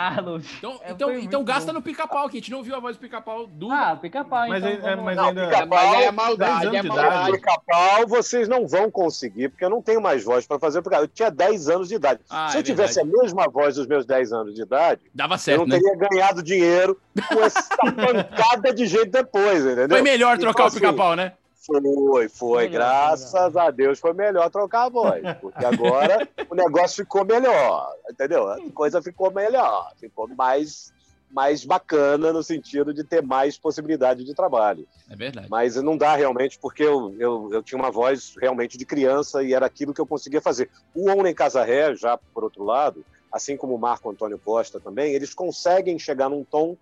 Ah, 0.00 0.20
Lúcio. 0.20 0.56
Então, 0.58 0.80
É, 0.84 0.92
então, 0.92 1.12
então 1.18 1.42
gasta 1.44 1.72
bom. 1.72 1.78
no 1.78 1.82
pica-pau, 1.82 2.28
que 2.28 2.36
a 2.36 2.40
gente 2.40 2.52
não 2.52 2.62
viu 2.62 2.76
a 2.76 2.78
voz 2.78 2.96
do 2.96 3.00
pica-pau 3.00 3.48
do. 3.48 3.68
Ah, 3.72 3.98
pica-pau, 4.00 4.46
Mas, 4.48 4.62
então. 4.64 4.88
é- 4.88 4.92
é- 4.92 4.96
mas. 4.96 5.16
Não, 5.16 5.24
ainda. 5.24 5.44
pica-pau, 5.48 5.68
Mas 5.68 5.92
é 5.92 5.98
10 6.02 6.14
maldade, 6.14 6.76
é 6.76 6.80
de 6.82 6.88
maldade. 6.88 7.32
Pica-pau 7.32 8.06
vocês 8.06 8.46
não 8.46 8.64
vão 8.64 8.90
conseguir, 8.92 9.48
porque 9.48 9.64
eu 9.64 9.70
não 9.70 9.82
tenho 9.82 10.00
mais 10.00 10.22
voz 10.22 10.46
para 10.46 10.56
fazer. 10.60 10.82
Porque 10.82 10.96
eu 10.96 11.08
tinha 11.08 11.32
10 11.32 11.68
anos 11.68 11.88
de 11.88 11.96
idade. 11.96 12.20
Ah, 12.30 12.48
Se 12.48 12.56
é 12.56 12.60
eu 12.60 12.62
tivesse 12.62 12.94
verdade. 12.94 13.16
a 13.18 13.22
mesma 13.22 13.48
voz 13.48 13.74
dos 13.74 13.88
meus 13.88 14.06
10 14.06 14.32
anos 14.32 14.54
de 14.54 14.62
idade, 14.62 15.00
Dava 15.12 15.34
eu 15.34 15.38
certo, 15.38 15.58
não 15.60 15.66
né? 15.66 15.80
teria 15.80 15.96
ganhado 16.08 16.42
dinheiro 16.44 17.00
com 17.28 17.40
essa 17.40 17.68
pancada 17.76 18.72
de 18.72 18.86
gente 18.86 19.06
depois, 19.10 19.64
entendeu? 19.64 19.88
Foi 19.88 20.02
melhor 20.02 20.36
Então, 20.36 20.42
trocar 20.42 20.62
o 20.62 20.66
assim, 20.68 20.76
pica-pau, 20.78 21.16
né? 21.16 21.32
Foi, 21.68 22.28
foi. 22.30 22.68
Melhor, 22.68 22.72
Graças 22.72 23.56
a 23.56 23.70
Deus 23.70 23.98
foi 23.98 24.14
melhor 24.14 24.48
trocar 24.48 24.86
a 24.86 24.88
voz. 24.88 25.22
Porque 25.38 25.64
agora 25.64 26.26
o 26.50 26.54
negócio 26.54 27.04
ficou 27.04 27.26
melhor, 27.26 27.94
entendeu? 28.10 28.48
A 28.48 28.58
coisa 28.72 29.02
ficou 29.02 29.30
melhor, 29.30 29.92
ficou 30.00 30.26
mais, 30.28 30.94
mais 31.30 31.66
bacana 31.66 32.32
no 32.32 32.42
sentido 32.42 32.94
de 32.94 33.04
ter 33.04 33.22
mais 33.22 33.58
possibilidade 33.58 34.24
de 34.24 34.34
trabalho. 34.34 34.88
É 35.10 35.14
verdade. 35.14 35.46
Mas 35.50 35.76
não 35.76 35.94
dá 35.94 36.16
realmente, 36.16 36.58
porque 36.58 36.82
eu, 36.82 37.14
eu, 37.18 37.50
eu 37.52 37.62
tinha 37.62 37.78
uma 37.78 37.90
voz 37.90 38.34
realmente 38.40 38.78
de 38.78 38.86
criança 38.86 39.42
e 39.42 39.52
era 39.52 39.66
aquilo 39.66 39.92
que 39.92 40.00
eu 40.00 40.06
conseguia 40.06 40.40
fazer. 40.40 40.70
O 40.94 41.10
Homem 41.10 41.32
em 41.32 41.34
Casa 41.34 41.62
Ré, 41.62 41.94
já 41.94 42.16
por 42.16 42.44
outro 42.44 42.64
lado, 42.64 43.04
assim 43.30 43.58
como 43.58 43.74
o 43.74 43.78
Marco 43.78 44.10
Antônio 44.10 44.40
Costa 44.42 44.80
também, 44.80 45.12
eles 45.12 45.34
conseguem 45.34 45.98
chegar 45.98 46.30
num 46.30 46.44
tom 46.44 46.78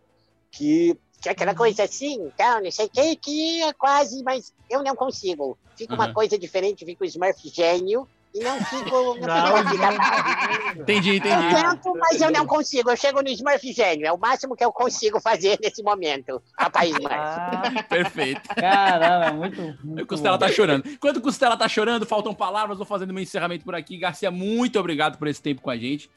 que 0.48 0.96
Tinha 1.20 1.32
aquela 1.32 1.54
coisa 1.54 1.84
assim, 1.84 2.30
tal, 2.36 2.62
não 2.62 2.70
sei 2.70 2.86
o 2.86 2.90
que, 2.90 3.16
que 3.16 3.62
é 3.62 3.72
quase, 3.72 4.22
mas 4.22 4.52
eu 4.70 4.82
não 4.82 4.94
consigo. 4.94 5.58
Fica 5.76 5.94
uma 5.94 6.06
Uhum. 6.06 6.12
coisa 6.14 6.38
diferente, 6.38 6.84
fica 6.84 7.04
o 7.04 7.06
Smurf 7.06 7.48
gênio 7.48 8.08
e 8.34 8.40
não 8.40 8.58
fico. 8.64 8.90
Não, 8.90 9.26
Não, 9.26 9.70
fico 9.70 9.76
na 9.82 10.82
Entendi, 10.82 11.10
Eu 11.10 11.14
entendi. 11.16 11.54
tento, 11.54 11.94
mas 11.98 12.20
eu 12.20 12.30
não 12.30 12.46
consigo. 12.46 12.90
Eu 12.90 12.96
chego 12.96 13.22
no 13.22 13.28
Smurf 13.28 13.72
gênio. 13.72 14.06
É 14.06 14.12
o 14.12 14.18
máximo 14.18 14.54
que 14.54 14.64
eu 14.64 14.72
consigo 14.72 15.20
fazer 15.20 15.58
nesse 15.62 15.82
momento. 15.82 16.40
Papai 16.56 16.88
Smurf. 16.88 17.10
Ah, 17.12 17.82
Perfeito. 17.88 18.40
caramba, 18.54 19.32
muito. 19.32 19.62
O 19.62 19.78
muito 19.82 20.06
Costela 20.06 20.36
bom. 20.38 20.46
tá 20.46 20.52
chorando. 20.52 20.86
Enquanto 20.86 21.16
o 21.16 21.22
Costela 21.22 21.56
tá 21.56 21.68
chorando, 21.68 22.06
faltam 22.06 22.34
palavras, 22.34 22.76
vou 22.78 22.86
fazendo 22.86 23.12
meu 23.12 23.22
encerramento 23.22 23.64
por 23.64 23.74
aqui. 23.74 23.96
Garcia, 23.98 24.30
muito 24.30 24.78
obrigado 24.78 25.18
por 25.18 25.28
esse 25.28 25.42
tempo 25.42 25.62
com 25.62 25.70
a 25.70 25.76
gente. 25.76 26.10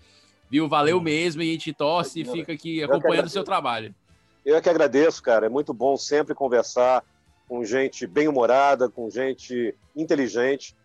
Viu? 0.50 0.68
Valeu 0.68 1.00
mesmo 1.00 1.42
e 1.42 1.50
a 1.50 1.52
gente 1.54 1.74
torce 1.74 2.22
e 2.22 2.26
fica 2.26 2.54
aqui 2.54 2.76
que 2.76 2.84
acompanhando 2.84 3.28
o 3.28 3.30
seu 3.30 3.44
trabalho. 3.44 3.94
Eu 4.46 4.56
é 4.56 4.62
que 4.62 4.70
agradeço, 4.70 5.22
cara. 5.22 5.46
É 5.46 5.50
muito 5.50 5.74
bom 5.74 5.98
sempre 5.98 6.34
conversar 6.34 7.04
com 7.48 7.64
gente 7.64 8.06
bem-humorada, 8.06 8.90
com 8.90 9.10
gente 9.10 9.76
inteligente 9.96 10.76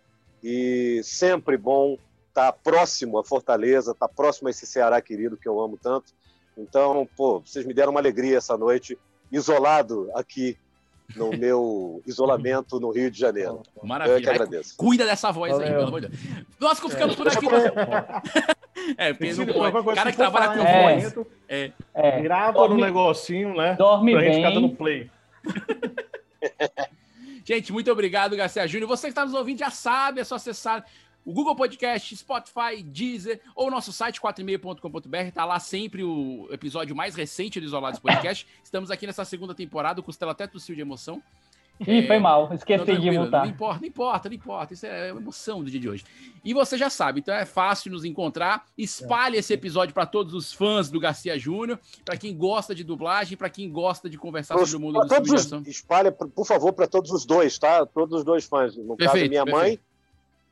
e 0.42 1.00
sempre 1.05 1.57
bom 1.57 1.96
estar 2.28 2.52
próximo 2.52 3.18
a 3.18 3.24
Fortaleza, 3.24 3.92
estar 3.92 4.09
próximo 4.09 4.48
a 4.48 4.50
esse 4.50 4.66
Ceará 4.66 5.00
querido 5.00 5.36
que 5.36 5.48
eu 5.48 5.61
amo 5.61 5.78
tanto. 5.80 6.12
Então, 6.57 7.09
pô, 7.16 7.40
vocês 7.40 7.64
me 7.64 7.74
deram 7.74 7.90
uma 7.90 8.00
alegria 8.00 8.38
essa 8.38 8.57
noite, 8.57 8.98
isolado 9.30 10.11
aqui 10.14 10.59
no 11.14 11.30
meu 11.36 12.02
isolamento 12.07 12.80
no 12.80 12.90
Rio 12.90 13.11
de 13.11 13.18
Janeiro. 13.18 13.50
Eu 13.52 13.61
é 13.61 13.80
que 13.80 13.86
Maravilha. 13.86 14.30
Agradeço. 14.30 14.74
cuida 14.76 15.05
dessa 15.05 15.30
voz 15.30 15.52
aí, 15.52 15.59
Valeu. 15.59 15.74
pelo 15.74 15.88
amor 15.88 16.00
de 16.00 16.09
Deus. 16.09 16.46
Nós 16.61 16.80
ficamos 16.80 17.14
por 17.14 17.28
aqui. 17.28 17.46
É, 18.97 19.12
porque 19.12 19.32
não 19.32 19.47
pode. 19.47 19.59
qualquer 19.59 19.82
coisa, 19.82 19.95
cara 20.01 20.11
se 20.11 20.16
que 20.16 20.22
trabalha 20.22 20.47
com 20.49 20.61
em 20.61 20.82
voz. 20.82 21.14
momento, 21.14 21.26
É. 21.49 21.70
É, 21.95 22.20
Grava 22.22 22.53
Dorme- 22.53 22.74
no 22.80 22.80
negocinho, 22.87 23.55
né? 23.57 23.74
dorme 23.74 24.12
pra 24.12 24.20
gente 24.22 24.30
bem. 24.32 24.43
ficar 24.43 24.55
dando 24.55 24.68
play. 24.70 25.11
Gente, 27.45 27.72
muito 27.72 27.91
obrigado, 27.93 28.35
Garcia 28.37 28.66
Júnior. 28.66 28.89
Você 28.89 29.09
que 29.09 29.11
está 29.11 29.24
nos 29.24 29.35
ouvindo 29.35 29.59
já 29.59 29.70
sabe, 29.70 30.20
é 30.20 30.24
só 30.24 30.37
acessar 30.37 30.85
o 31.26 31.32
Google 31.32 31.55
Podcast, 31.55 32.16
Spotify, 32.16 32.82
Deezer 32.82 33.41
ou 33.55 33.70
nosso 33.70 33.93
site 33.93 34.18
4e5.com.br. 34.20 35.30
Tá 35.35 35.45
lá 35.45 35.59
sempre 35.59 36.03
o 36.03 36.49
episódio 36.51 36.97
mais 36.97 37.14
recente 37.14 37.61
do 37.61 37.66
Isolados 37.66 38.01
Podcast. 38.01 38.47
Estamos 38.62 38.91
aqui 38.91 39.07
nessa 39.07 39.24
segunda 39.26 39.55
temporada, 39.55 40.01
o 40.01 40.03
Costela 40.03 40.32
até 40.32 40.47
tossiu 40.47 40.74
de 40.74 40.80
emoção. 40.80 41.22
Ih, 41.80 42.06
foi 42.06 42.18
mal. 42.18 42.48
Não, 42.48 42.54
Esqueci 42.54 42.84
de 42.84 42.92
tranquilo, 42.92 43.28
Não 43.30 43.46
importa, 43.46 43.80
não 43.80 43.86
importa, 43.88 44.28
não 44.28 44.36
importa. 44.36 44.74
Isso 44.74 44.86
é 44.86 45.06
a 45.06 45.08
emoção 45.08 45.62
do 45.62 45.70
dia 45.70 45.80
de 45.80 45.88
hoje. 45.88 46.04
E 46.44 46.54
você 46.54 46.78
já 46.78 46.88
sabe, 46.88 47.20
então 47.20 47.34
é 47.34 47.44
fácil 47.44 47.90
nos 47.90 48.04
encontrar. 48.04 48.64
Espalhe 48.78 49.36
esse 49.38 49.52
episódio 49.52 49.92
para 49.92 50.06
todos 50.06 50.34
os 50.34 50.52
fãs 50.52 50.88
do 50.88 51.00
Garcia 51.00 51.36
Júnior, 51.38 51.80
para 52.04 52.16
quem 52.16 52.36
gosta 52.36 52.74
de 52.74 52.84
dublagem, 52.84 53.36
para 53.36 53.50
quem 53.50 53.70
gosta 53.70 54.08
de 54.08 54.16
conversar 54.16 54.56
sobre 54.58 54.76
o 54.76 54.80
mundo 54.80 54.94
Pra 54.94 55.02
do 55.02 55.08
filme 55.08 55.26
todos 55.26 55.30
de 55.30 55.34
os, 55.36 55.46
ação. 55.52 55.62
espalha, 55.66 56.12
por 56.12 56.46
favor, 56.46 56.72
para 56.72 56.86
todos 56.86 57.10
os 57.10 57.24
dois, 57.24 57.58
tá? 57.58 57.84
Todos 57.84 58.18
os 58.18 58.24
dois 58.24 58.44
fãs. 58.44 58.76
No 58.76 58.96
caso, 58.96 59.10
Perfeito, 59.12 59.30
minha 59.30 59.44
mãe 59.44 59.78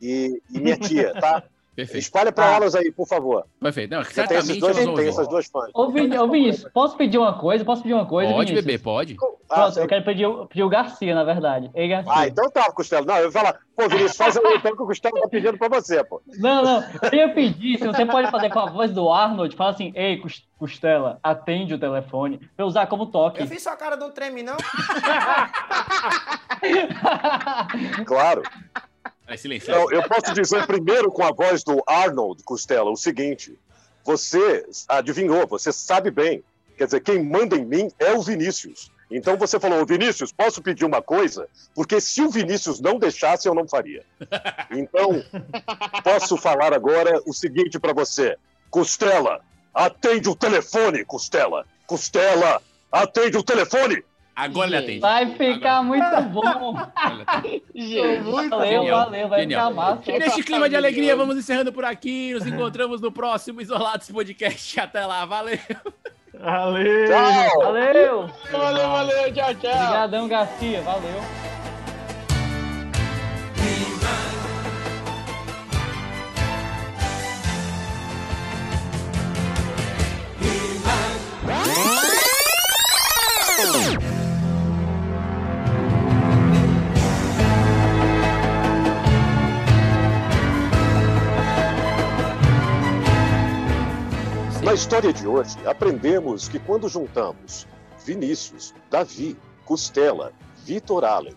e, 0.00 0.42
e 0.52 0.58
minha 0.60 0.76
tia, 0.76 1.12
tá? 1.14 1.44
Perfeito. 1.74 1.98
Espalha 2.02 2.30
para 2.30 2.46
Ah. 2.50 2.56
elas 2.56 2.74
aí, 2.74 2.92
por 2.92 3.06
favor. 3.08 3.46
Perfeito. 3.60 3.90
Não, 3.92 4.02
Você 4.04 4.08
tem 4.08 4.14
certamente 4.14 4.42
esses 4.50 4.60
dois, 4.60 4.76
elas 4.76 4.86
vão 4.86 4.94
tem 4.94 5.08
essas 5.08 5.26
duas 5.28 5.46
fãs. 5.46 5.70
Ô, 5.72 5.90
Vini, 5.90 6.18
ô, 6.18 6.28
Vinícius, 6.28 6.70
posso 6.70 6.96
pedir 6.98 7.16
uma 7.16 7.38
coisa? 7.38 7.64
Posso 7.64 7.82
pedir 7.82 7.94
uma 7.94 8.04
coisa, 8.04 8.30
Pode, 8.30 8.46
Vinícius? 8.50 8.66
bebê, 8.66 8.78
pode. 8.78 9.16
Ah, 9.48 9.54
Pronto, 9.54 9.78
eu 9.80 9.86
quero 9.86 10.04
pedir, 10.04 10.26
o- 10.26 10.46
pedir 10.46 10.62
o 10.64 10.68
Garcia, 10.68 11.14
na 11.14 11.24
verdade. 11.24 11.70
Ei, 11.74 11.88
Garcia. 11.88 12.12
Ah, 12.14 12.28
então 12.28 12.50
tá, 12.50 12.70
Costela. 12.72 13.06
Não, 13.06 13.16
eu 13.16 13.24
ia 13.26 13.32
falar, 13.32 13.58
pô, 13.74 13.88
Vinícius, 13.88 14.16
faz 14.16 14.36
aí 14.36 14.54
então 14.56 14.76
que 14.76 14.82
o 14.82 14.86
Costela 14.86 15.18
tá 15.22 15.28
pedindo 15.28 15.56
pra 15.56 15.68
você, 15.68 16.04
pô. 16.04 16.20
Não, 16.38 16.62
não. 16.62 16.84
Eu 17.10 17.14
ia 17.18 17.28
pedir 17.32 17.78
se 17.78 17.86
você 17.86 18.04
pode 18.04 18.30
fazer 18.30 18.50
com 18.50 18.58
a 18.58 18.66
voz 18.66 18.90
do 18.92 19.08
Arnold. 19.10 19.56
Fala 19.56 19.70
assim, 19.70 19.92
ei, 19.94 20.18
Cos- 20.18 20.46
Costela, 20.58 21.18
atende 21.22 21.72
o 21.74 21.78
telefone. 21.78 22.36
Pra 22.54 22.64
eu 22.64 22.66
usar 22.66 22.86
como 22.86 23.06
toque. 23.06 23.40
Eu 23.40 23.46
fiz 23.46 23.62
sua 23.62 23.76
cara 23.76 23.96
não 23.96 24.10
treme, 24.10 24.42
não? 24.42 24.56
Claro. 28.04 28.42
É 29.33 29.37
silêncio. 29.39 29.70
Então, 29.70 29.91
eu 29.91 30.03
posso 30.03 30.35
dizer 30.35 30.64
primeiro 30.68 31.11
com 31.11 31.24
a 31.24 31.33
voz 31.33 31.64
do 31.64 31.83
Arnold 31.87 32.43
Costela 32.43 32.91
o 32.91 32.97
seguinte: 32.97 33.59
você 34.05 34.66
adivinhou, 34.87 35.47
você 35.47 35.72
sabe 35.72 36.11
bem. 36.11 36.45
Quer 36.76 36.85
dizer, 36.85 37.01
quem 37.01 37.22
manda 37.22 37.57
em 37.57 37.64
mim 37.64 37.91
é 37.99 38.12
o 38.12 38.22
Vinícius. 38.22 38.91
Então 39.11 39.37
você 39.37 39.61
falou, 39.61 39.85
Vinícius, 39.87 40.33
posso 40.33 40.62
pedir 40.62 40.85
uma 40.85 41.03
coisa? 41.03 41.47
Porque 41.74 42.01
se 42.01 42.22
o 42.22 42.30
Vinícius 42.30 42.80
não 42.80 42.99
deixasse, 42.99 43.47
eu 43.47 43.55
não 43.55 43.68
faria. 43.68 44.05
Então, 44.70 45.22
posso 46.05 46.37
falar 46.37 46.72
agora 46.74 47.22
o 47.26 47.33
seguinte 47.33 47.78
para 47.78 47.93
você: 47.93 48.37
Costela, 48.70 49.41
atende 49.72 50.28
o 50.28 50.37
telefone, 50.37 51.05
Costela. 51.05 51.66
Costela, 51.87 52.61
atende 52.91 53.37
o 53.39 53.43
telefone. 53.43 54.03
Agora 54.35 54.66
ele 54.68 54.76
atende. 54.76 55.01
Vai 55.01 55.26
ficar 55.35 55.83
muito 55.83 56.05
bom. 56.33 56.74
Gente, 57.74 58.49
Valeu, 58.49 58.66
Genial, 58.66 59.05
valeu. 59.05 59.28
Vai 59.28 59.41
genial. 59.41 59.70
ficar 59.70 59.74
massa. 59.74 60.12
Neste 60.18 60.43
clima 60.43 60.68
de 60.68 60.76
alegria, 60.76 61.14
vamos 61.14 61.37
encerrando 61.37 61.72
por 61.72 61.85
aqui. 61.85 62.33
Nos 62.33 62.47
encontramos 62.47 63.01
no 63.01 63.12
próximo 63.12 63.61
Isolados 63.61 64.11
Podcast. 64.11 64.78
Até 64.80 65.05
lá, 65.05 65.24
valeu. 65.26 65.59
Valeu! 66.41 67.07
Tchau. 67.07 67.61
Valeu. 67.62 68.30
Valeu, 68.51 68.89
valeu, 68.89 69.33
tchau, 69.35 69.55
tchau. 69.55 69.70
Obrigadão, 69.70 70.28
Garcia. 70.28 70.80
Valeu. 70.83 71.51
Na 94.72 94.76
história 94.76 95.12
de 95.12 95.26
hoje, 95.26 95.58
aprendemos 95.66 96.48
que 96.48 96.58
quando 96.58 96.88
juntamos 96.88 97.66
Vinícius, 98.06 98.72
Davi, 98.90 99.36
Costela, 99.66 100.32
Vitor 100.64 101.04
Allen 101.04 101.36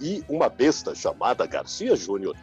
e 0.00 0.24
uma 0.28 0.48
besta 0.48 0.92
chamada 0.92 1.46
Garcia 1.46 1.94
Júnior, 1.94 2.36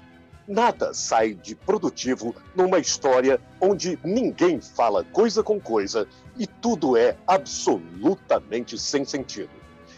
nada 0.48 0.94
sai 0.94 1.34
de 1.34 1.56
produtivo 1.56 2.34
numa 2.56 2.80
história 2.80 3.38
onde 3.60 4.00
ninguém 4.02 4.62
fala 4.62 5.04
coisa 5.04 5.44
com 5.44 5.60
coisa 5.60 6.08
e 6.38 6.48
tudo 6.48 6.96
é 6.96 7.18
absolutamente 7.28 8.78
sem 8.78 9.04
sentido. 9.04 9.52